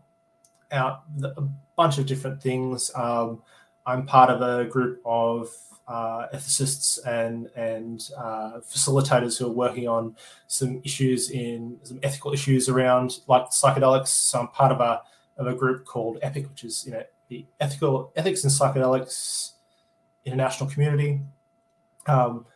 out 0.70 1.02
a 1.22 1.42
bunch 1.76 1.98
of 1.98 2.06
different 2.06 2.42
things. 2.42 2.90
Um, 2.94 3.42
I'm 3.86 4.04
part 4.04 4.30
of 4.30 4.42
a 4.42 4.66
group 4.66 5.00
of 5.04 5.48
uh, 5.88 6.26
ethicists 6.34 6.98
and 7.06 7.48
and 7.56 8.10
uh, 8.16 8.60
facilitators 8.60 9.38
who 9.38 9.46
are 9.46 9.52
working 9.52 9.88
on 9.88 10.14
some 10.46 10.80
issues 10.84 11.30
in 11.30 11.78
some 11.82 11.98
ethical 12.02 12.32
issues 12.32 12.68
around 12.68 13.20
like 13.26 13.46
psychedelics. 13.50 14.08
So 14.08 14.40
I'm 14.40 14.48
part 14.48 14.70
of 14.70 14.80
a 14.80 15.02
of 15.38 15.46
a 15.46 15.54
group 15.54 15.84
called 15.84 16.18
EPIC, 16.22 16.48
which 16.48 16.64
is 16.64 16.84
you 16.86 16.92
know 16.92 17.02
the 17.28 17.46
ethical 17.60 18.12
ethics 18.16 18.44
and 18.44 18.52
psychedelics 18.52 19.52
international 20.24 20.70
community. 20.70 21.20
Um, 22.06 22.46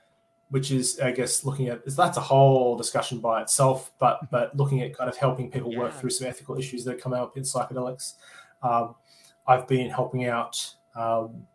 which 0.52 0.70
is, 0.70 1.00
I 1.00 1.12
guess, 1.12 1.46
looking 1.46 1.68
at 1.68 1.80
that's 1.96 2.18
a 2.18 2.20
whole 2.20 2.76
discussion 2.76 3.20
by 3.20 3.40
itself. 3.40 3.90
But 3.98 4.30
but 4.30 4.54
looking 4.54 4.82
at 4.82 4.94
kind 4.94 5.08
of 5.08 5.16
helping 5.16 5.50
people 5.50 5.72
yeah. 5.72 5.78
work 5.78 5.94
through 5.94 6.10
some 6.10 6.28
ethical 6.28 6.58
issues 6.58 6.84
that 6.84 7.00
come 7.00 7.14
up 7.14 7.38
in 7.38 7.42
psychedelics. 7.42 8.14
Um, 8.62 8.94
I've 9.46 9.66
been 9.66 9.88
helping 9.88 10.26
out 10.26 10.74
um, 10.94 11.46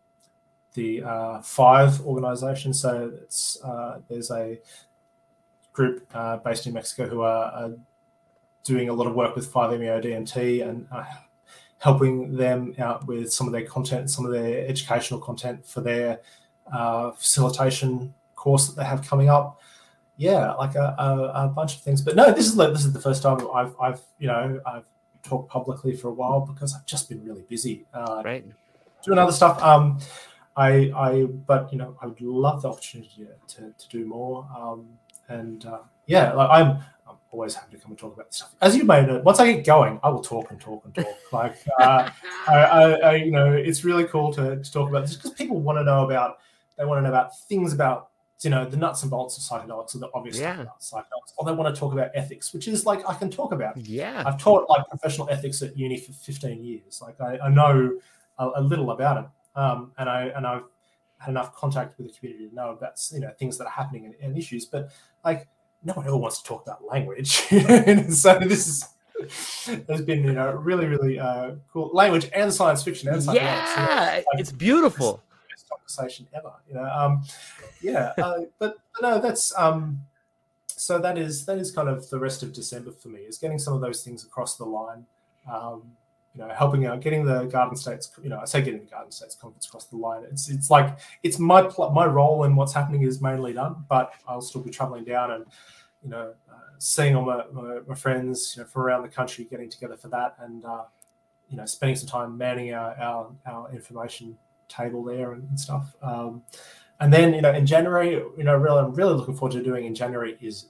the 0.78 1.02
uh, 1.02 1.42
Five 1.42 2.00
organization. 2.06 2.72
So 2.72 3.12
it's 3.22 3.58
uh, 3.64 3.98
there's 4.08 4.30
a 4.30 4.58
group 5.72 6.06
uh, 6.14 6.36
based 6.38 6.66
in 6.66 6.72
Mexico 6.72 7.08
who 7.08 7.22
are, 7.22 7.72
doing 8.64 8.90
a 8.90 8.92
lot 8.92 9.06
of 9.06 9.14
work 9.14 9.34
with 9.34 9.50
5-MeO-DMT 9.50 10.68
and 10.68 10.86
uh, 10.92 11.02
helping 11.78 12.36
them 12.36 12.74
out 12.78 13.06
with 13.06 13.32
some 13.32 13.46
of 13.46 13.52
their 13.52 13.64
content, 13.64 14.10
some 14.10 14.26
of 14.26 14.32
their 14.32 14.68
educational 14.68 15.18
content 15.18 15.64
for 15.64 15.80
their 15.80 16.20
uh, 16.70 17.10
facilitation 17.12 18.12
course 18.34 18.66
that 18.66 18.76
they 18.76 18.84
have 18.84 19.00
coming 19.08 19.30
up. 19.30 19.58
Yeah, 20.18 20.52
like 20.54 20.74
a, 20.74 20.94
a, 20.98 21.46
a, 21.46 21.48
bunch 21.48 21.76
of 21.76 21.80
things. 21.80 22.02
But 22.02 22.14
no, 22.14 22.30
this 22.30 22.46
is 22.46 22.56
this 22.56 22.84
is 22.84 22.92
the 22.92 23.00
first 23.00 23.22
time 23.22 23.38
I've 23.54 23.74
I've 23.80 24.00
you 24.18 24.26
know 24.26 24.60
I've 24.66 24.84
talked 25.22 25.48
publicly 25.48 25.96
for 25.96 26.08
a 26.08 26.12
while 26.12 26.40
because 26.40 26.74
I've 26.74 26.84
just 26.84 27.08
been 27.08 27.24
really 27.24 27.44
busy. 27.48 27.86
Uh, 27.94 28.20
right. 28.22 28.44
Doing 29.04 29.18
other 29.18 29.32
stuff. 29.32 29.62
Um, 29.62 29.98
I 30.58 30.90
I 30.96 31.24
but 31.24 31.72
you 31.72 31.78
know 31.78 31.96
I 32.02 32.06
would 32.06 32.20
love 32.20 32.62
the 32.62 32.68
opportunity 32.68 33.26
to 33.48 33.74
to 33.76 33.88
do 33.88 34.04
more. 34.04 34.46
Um, 34.56 34.88
and 35.28 35.64
uh, 35.64 35.80
yeah, 36.06 36.32
like 36.32 36.50
I'm 36.50 36.78
I'm 37.08 37.16
always 37.30 37.54
happy 37.54 37.76
to 37.76 37.82
come 37.82 37.92
and 37.92 37.98
talk 37.98 38.14
about 38.14 38.26
this 38.26 38.38
stuff. 38.38 38.54
As 38.60 38.76
you 38.76 38.84
may 38.84 39.06
know, 39.06 39.20
once 39.20 39.38
I 39.38 39.52
get 39.52 39.64
going, 39.64 40.00
I 40.02 40.08
will 40.08 40.22
talk 40.22 40.50
and 40.50 40.60
talk 40.60 40.84
and 40.84 40.94
talk. 40.94 41.06
like, 41.32 41.56
uh, 41.78 42.10
I, 42.48 42.54
I, 42.54 42.90
I, 42.90 43.14
you 43.16 43.30
know, 43.30 43.52
it's 43.52 43.84
really 43.84 44.04
cool 44.04 44.32
to, 44.34 44.56
to 44.56 44.72
talk 44.72 44.88
about 44.88 45.06
this 45.06 45.16
because 45.16 45.32
people 45.32 45.60
want 45.60 45.78
to 45.78 45.84
know 45.84 46.04
about, 46.04 46.38
they 46.76 46.84
want 46.84 46.98
to 46.98 47.02
know 47.02 47.08
about 47.08 47.38
things 47.40 47.72
about 47.72 48.10
you 48.40 48.50
know 48.50 48.64
the 48.64 48.76
nuts 48.76 49.02
and 49.02 49.10
bolts 49.10 49.36
of 49.36 49.42
psychedelics 49.42 49.96
or 49.96 49.98
the 49.98 50.08
obvious 50.14 50.38
yeah. 50.38 50.60
about 50.60 50.80
psychedelics 50.80 51.32
or 51.36 51.44
they 51.44 51.52
want 51.52 51.74
to 51.74 51.78
talk 51.78 51.92
about 51.92 52.10
ethics 52.14 52.54
which 52.54 52.68
is 52.68 52.86
like 52.86 53.00
i 53.08 53.12
can 53.12 53.28
talk 53.28 53.52
about 53.52 53.76
yeah 53.76 54.22
i've 54.24 54.38
taught 54.38 54.70
like 54.70 54.86
professional 54.88 55.28
ethics 55.28 55.60
at 55.60 55.76
uni 55.76 55.98
for 55.98 56.12
15 56.12 56.62
years 56.62 57.02
like 57.02 57.20
i, 57.20 57.36
I 57.38 57.48
know 57.48 57.98
a, 58.38 58.50
a, 58.54 58.62
little 58.62 58.92
about 58.92 59.24
it 59.24 59.28
um, 59.58 59.92
and 59.98 60.08
i 60.08 60.22
and 60.36 60.46
i've 60.46 60.64
had 61.18 61.30
enough 61.30 61.54
contact 61.54 61.98
with 61.98 62.06
the 62.06 62.18
community 62.18 62.48
to 62.48 62.54
know 62.54 62.70
about 62.70 62.92
you 63.12 63.20
know 63.20 63.30
things 63.38 63.58
that 63.58 63.64
are 63.64 63.70
happening 63.70 64.06
and, 64.06 64.14
and 64.22 64.38
issues 64.38 64.64
but 64.64 64.90
like 65.24 65.46
no 65.84 65.92
one 65.94 66.06
ever 66.06 66.16
wants 66.16 66.40
to 66.40 66.44
talk 66.48 66.62
about 66.62 66.84
language 66.84 67.30
so 68.10 68.38
this 68.38 68.66
is 68.66 68.88
has 69.88 70.02
been 70.02 70.22
you 70.22 70.32
know 70.32 70.52
really 70.52 70.86
really 70.86 71.18
uh, 71.18 71.50
cool 71.72 71.90
language 71.92 72.30
and 72.34 72.52
science 72.52 72.82
fiction 72.82 73.08
and 73.08 73.22
yeah 73.34 74.22
like, 74.32 74.40
it's 74.40 74.52
beautiful 74.52 75.22
conversation 75.88 76.26
ever. 76.34 76.52
You 76.68 76.74
know, 76.74 76.84
um, 76.84 77.22
yeah, 77.80 78.12
uh, 78.18 78.40
but, 78.58 78.76
but, 78.92 79.02
no, 79.02 79.20
that's 79.20 79.56
um, 79.58 80.00
so 80.66 80.98
that 80.98 81.18
is 81.18 81.44
that 81.46 81.58
is 81.58 81.70
kind 81.70 81.88
of 81.88 82.08
the 82.10 82.18
rest 82.18 82.42
of 82.42 82.52
December 82.52 82.92
for 82.92 83.08
me 83.08 83.20
is 83.20 83.38
getting 83.38 83.58
some 83.58 83.74
of 83.74 83.80
those 83.80 84.02
things 84.02 84.24
across 84.24 84.56
the 84.56 84.64
line. 84.64 85.06
Um, 85.50 85.92
you 86.38 86.46
know, 86.46 86.54
helping 86.54 86.86
out, 86.86 87.00
getting 87.00 87.24
the 87.24 87.44
Garden 87.46 87.76
States. 87.76 88.12
You 88.22 88.28
know, 88.28 88.38
I 88.38 88.44
say 88.44 88.62
getting 88.62 88.80
the 88.80 88.86
Garden 88.86 89.10
States 89.10 89.34
conference 89.34 89.66
across 89.66 89.86
the 89.86 89.96
line. 89.96 90.22
It's 90.30 90.48
it's 90.48 90.70
like 90.70 90.96
it's 91.24 91.40
my 91.40 91.62
pl- 91.62 91.90
my 91.90 92.06
role 92.06 92.44
in 92.44 92.54
what's 92.54 92.72
happening 92.72 93.02
is 93.02 93.20
mainly 93.20 93.52
done, 93.52 93.84
but 93.88 94.12
I'll 94.26 94.40
still 94.40 94.62
be 94.62 94.70
traveling 94.70 95.04
down 95.04 95.32
and 95.32 95.46
you 96.04 96.10
know 96.10 96.32
uh, 96.48 96.54
seeing 96.78 97.16
all 97.16 97.24
my, 97.24 97.42
my, 97.52 97.80
my, 97.88 97.94
friends 97.96 98.54
you 98.56 98.62
know 98.62 98.68
from 98.68 98.82
around 98.82 99.02
the 99.02 99.08
country 99.08 99.48
getting 99.50 99.68
together 99.68 99.96
for 99.96 100.06
that 100.08 100.36
and 100.38 100.64
uh, 100.64 100.84
you 101.48 101.56
know 101.56 101.66
spending 101.66 101.96
some 101.96 102.08
time 102.08 102.38
manning 102.38 102.72
our 102.72 102.96
our, 103.00 103.32
our 103.46 103.72
information 103.72 104.38
table 104.68 105.02
there 105.02 105.32
and, 105.32 105.42
and 105.48 105.58
stuff. 105.58 105.96
Um, 106.02 106.42
and 107.00 107.12
then 107.12 107.34
you 107.34 107.42
know 107.42 107.52
in 107.52 107.66
January, 107.66 108.10
you 108.10 108.44
know, 108.44 108.54
really 108.54 108.78
I'm 108.78 108.94
really 108.94 109.14
looking 109.14 109.34
forward 109.34 109.56
to 109.56 109.62
doing 109.62 109.86
in 109.86 109.94
January 109.94 110.38
is 110.40 110.66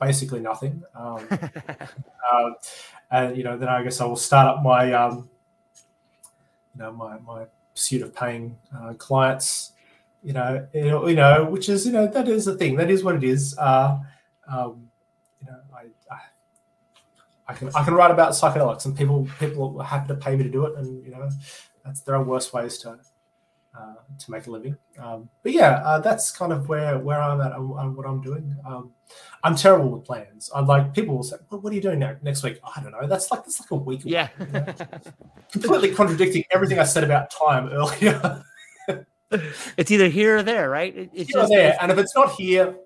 basically 0.00 0.40
nothing. 0.40 0.82
Um, 0.96 1.28
uh, 2.32 2.50
and 3.10 3.36
you 3.36 3.44
know, 3.44 3.56
then 3.56 3.68
I 3.68 3.82
guess 3.84 4.00
I 4.00 4.04
will 4.04 4.16
start 4.16 4.48
up 4.48 4.62
my 4.62 4.92
um, 4.92 5.28
you 6.74 6.82
know 6.82 6.92
my 6.92 7.18
my 7.18 7.44
pursuit 7.72 8.02
of 8.02 8.14
paying 8.14 8.56
uh, 8.76 8.94
clients. 8.94 9.72
You 10.24 10.32
know, 10.32 10.66
you 10.74 11.14
know, 11.14 11.44
which 11.44 11.68
is 11.68 11.86
you 11.86 11.92
know 11.92 12.08
that 12.08 12.26
is 12.26 12.46
the 12.46 12.56
thing. 12.56 12.76
That 12.76 12.90
is 12.90 13.04
what 13.04 13.14
it 13.14 13.22
is. 13.22 13.56
Uh, 13.56 14.00
um, 14.48 14.88
you 15.40 15.46
know, 15.46 15.60
I, 15.72 15.84
I 16.12 16.20
I 17.48 17.54
can 17.54 17.70
I 17.76 17.84
can 17.84 17.94
write 17.94 18.10
about 18.10 18.32
psychedelics, 18.32 18.86
and 18.86 18.96
people 18.96 19.28
people 19.38 19.80
are 19.80 19.84
happy 19.84 20.08
to 20.08 20.16
pay 20.16 20.34
me 20.34 20.42
to 20.42 20.50
do 20.50 20.66
it, 20.66 20.76
and 20.76 21.04
you 21.04 21.12
know, 21.12 21.28
that's 21.84 22.00
there 22.00 22.16
are 22.16 22.24
worse 22.24 22.52
ways 22.52 22.78
to 22.78 22.98
to 24.18 24.30
make 24.30 24.46
a 24.46 24.50
living. 24.50 24.76
Um, 24.98 25.28
but 25.42 25.52
yeah, 25.52 25.82
uh, 25.84 26.00
that's 26.00 26.30
kind 26.30 26.52
of 26.52 26.68
where 26.68 26.98
where 26.98 27.20
I'm 27.20 27.40
at 27.40 27.52
and, 27.52 27.96
what 27.96 28.06
I'm 28.06 28.20
doing. 28.20 28.54
Um, 28.66 28.92
I'm 29.44 29.56
terrible 29.56 29.90
with 29.90 30.04
plans. 30.04 30.50
I'm 30.54 30.66
like 30.66 30.94
people 30.94 31.16
will 31.16 31.22
say, 31.22 31.36
well, 31.50 31.60
"What 31.60 31.72
are 31.72 31.76
you 31.76 31.82
doing 31.82 31.98
now, 31.98 32.16
next 32.22 32.42
week?" 32.42 32.58
I 32.76 32.82
don't 32.82 32.92
know. 32.92 33.06
That's 33.06 33.30
like 33.30 33.44
that's 33.44 33.60
like 33.60 33.70
a 33.70 33.76
week. 33.76 34.02
Yeah, 34.04 34.28
you 34.38 34.46
know? 34.52 34.66
completely 35.52 35.94
contradicting 35.94 36.44
everything 36.50 36.78
I 36.78 36.84
said 36.84 37.04
about 37.04 37.30
time 37.30 37.68
earlier. 37.68 38.44
it's 39.76 39.90
either 39.90 40.08
here 40.08 40.38
or 40.38 40.42
there, 40.42 40.70
right? 40.70 40.96
It, 40.96 41.10
it's 41.12 41.30
here 41.30 41.42
just, 41.42 41.52
there, 41.52 41.76
and 41.80 41.92
if 41.92 41.98
it's 41.98 42.14
not 42.14 42.32
here, 42.32 42.76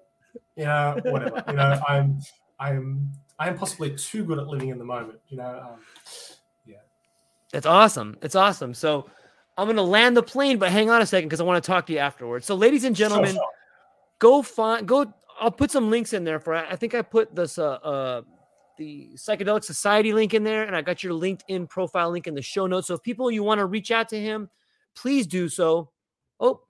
you 0.56 0.64
know, 0.64 1.00
whatever. 1.04 1.42
you 1.48 1.54
know, 1.54 1.80
I'm 1.88 2.20
I'm 2.58 3.12
I 3.38 3.48
am 3.48 3.56
possibly 3.56 3.94
too 3.94 4.24
good 4.24 4.38
at 4.38 4.46
living 4.46 4.68
in 4.68 4.78
the 4.78 4.84
moment. 4.84 5.20
You 5.28 5.38
know. 5.38 5.60
Um, 5.72 5.80
that's 7.52 7.66
awesome. 7.66 8.16
It's 8.22 8.36
awesome. 8.36 8.74
So 8.74 9.06
I'm 9.60 9.66
going 9.66 9.76
to 9.76 9.82
land 9.82 10.16
the 10.16 10.22
plane, 10.22 10.56
but 10.56 10.70
hang 10.70 10.88
on 10.88 11.02
a 11.02 11.06
second 11.06 11.28
because 11.28 11.38
I 11.38 11.44
want 11.44 11.62
to 11.62 11.70
talk 11.70 11.84
to 11.88 11.92
you 11.92 11.98
afterwards. 11.98 12.46
So, 12.46 12.54
ladies 12.54 12.84
and 12.84 12.96
gentlemen, 12.96 13.34
sure. 13.34 13.44
go 14.18 14.40
find, 14.40 14.88
go. 14.88 15.12
I'll 15.38 15.50
put 15.50 15.70
some 15.70 15.90
links 15.90 16.14
in 16.14 16.24
there 16.24 16.40
for. 16.40 16.54
I 16.54 16.76
think 16.76 16.94
I 16.94 17.02
put 17.02 17.34
this, 17.34 17.58
uh, 17.58 17.72
uh, 17.72 18.22
the 18.78 19.10
psychedelic 19.16 19.62
society 19.62 20.14
link 20.14 20.32
in 20.32 20.44
there, 20.44 20.64
and 20.64 20.74
I 20.74 20.80
got 20.80 21.04
your 21.04 21.12
LinkedIn 21.12 21.68
profile 21.68 22.10
link 22.10 22.26
in 22.26 22.34
the 22.34 22.40
show 22.40 22.66
notes. 22.66 22.86
So, 22.86 22.94
if 22.94 23.02
people 23.02 23.30
you 23.30 23.42
want 23.42 23.58
to 23.58 23.66
reach 23.66 23.90
out 23.90 24.08
to 24.08 24.18
him, 24.18 24.48
please 24.94 25.26
do 25.26 25.50
so. 25.50 25.90
Oh, 26.40 26.62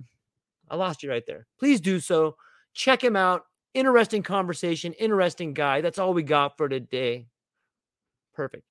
I 0.68 0.74
lost 0.74 1.04
you 1.04 1.10
right 1.10 1.24
there. 1.28 1.46
Please 1.60 1.80
do 1.80 2.00
so. 2.00 2.34
Check 2.74 3.04
him 3.04 3.14
out. 3.14 3.44
Interesting 3.72 4.24
conversation, 4.24 4.94
interesting 4.94 5.54
guy. 5.54 5.80
That's 5.80 6.00
all 6.00 6.12
we 6.12 6.24
got 6.24 6.56
for 6.56 6.68
today. 6.68 7.28
Perfect. 8.34 8.64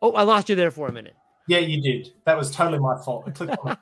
Oh, 0.00 0.12
I 0.12 0.22
lost 0.22 0.48
you 0.48 0.54
there 0.54 0.70
for 0.70 0.86
a 0.86 0.92
minute. 0.92 1.16
Yeah, 1.46 1.58
you 1.58 1.80
did. 1.80 2.12
That 2.24 2.36
was 2.36 2.50
totally 2.50 2.78
my 2.78 2.96
fault. 2.96 3.24
I 3.26 3.30
clicked 3.30 3.56
on 3.58 3.72
it. 3.72 3.78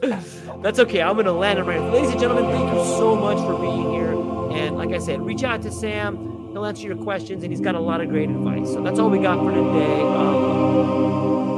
That's 0.62 0.78
okay. 0.78 1.02
I'm 1.02 1.14
going 1.14 1.26
to 1.26 1.32
land 1.32 1.58
it 1.58 1.62
right. 1.62 1.80
Ladies 1.80 2.10
and 2.10 2.20
gentlemen, 2.20 2.50
thank 2.50 2.72
you 2.72 2.84
so 2.84 3.16
much 3.16 3.38
for 3.38 3.58
being 3.58 3.90
here. 3.90 4.12
And 4.52 4.76
like 4.76 4.90
I 4.90 4.98
said, 4.98 5.20
reach 5.22 5.44
out 5.44 5.62
to 5.62 5.70
Sam. 5.70 6.50
He'll 6.52 6.64
answer 6.64 6.86
your 6.86 6.96
questions, 6.96 7.42
and 7.42 7.52
he's 7.52 7.60
got 7.60 7.74
a 7.74 7.80
lot 7.80 8.00
of 8.00 8.08
great 8.08 8.30
advice. 8.30 8.68
So 8.72 8.82
that's 8.82 8.98
all 8.98 9.10
we 9.10 9.18
got 9.18 9.38
for 9.38 9.50
today. 9.52 10.00
Um, 10.00 11.57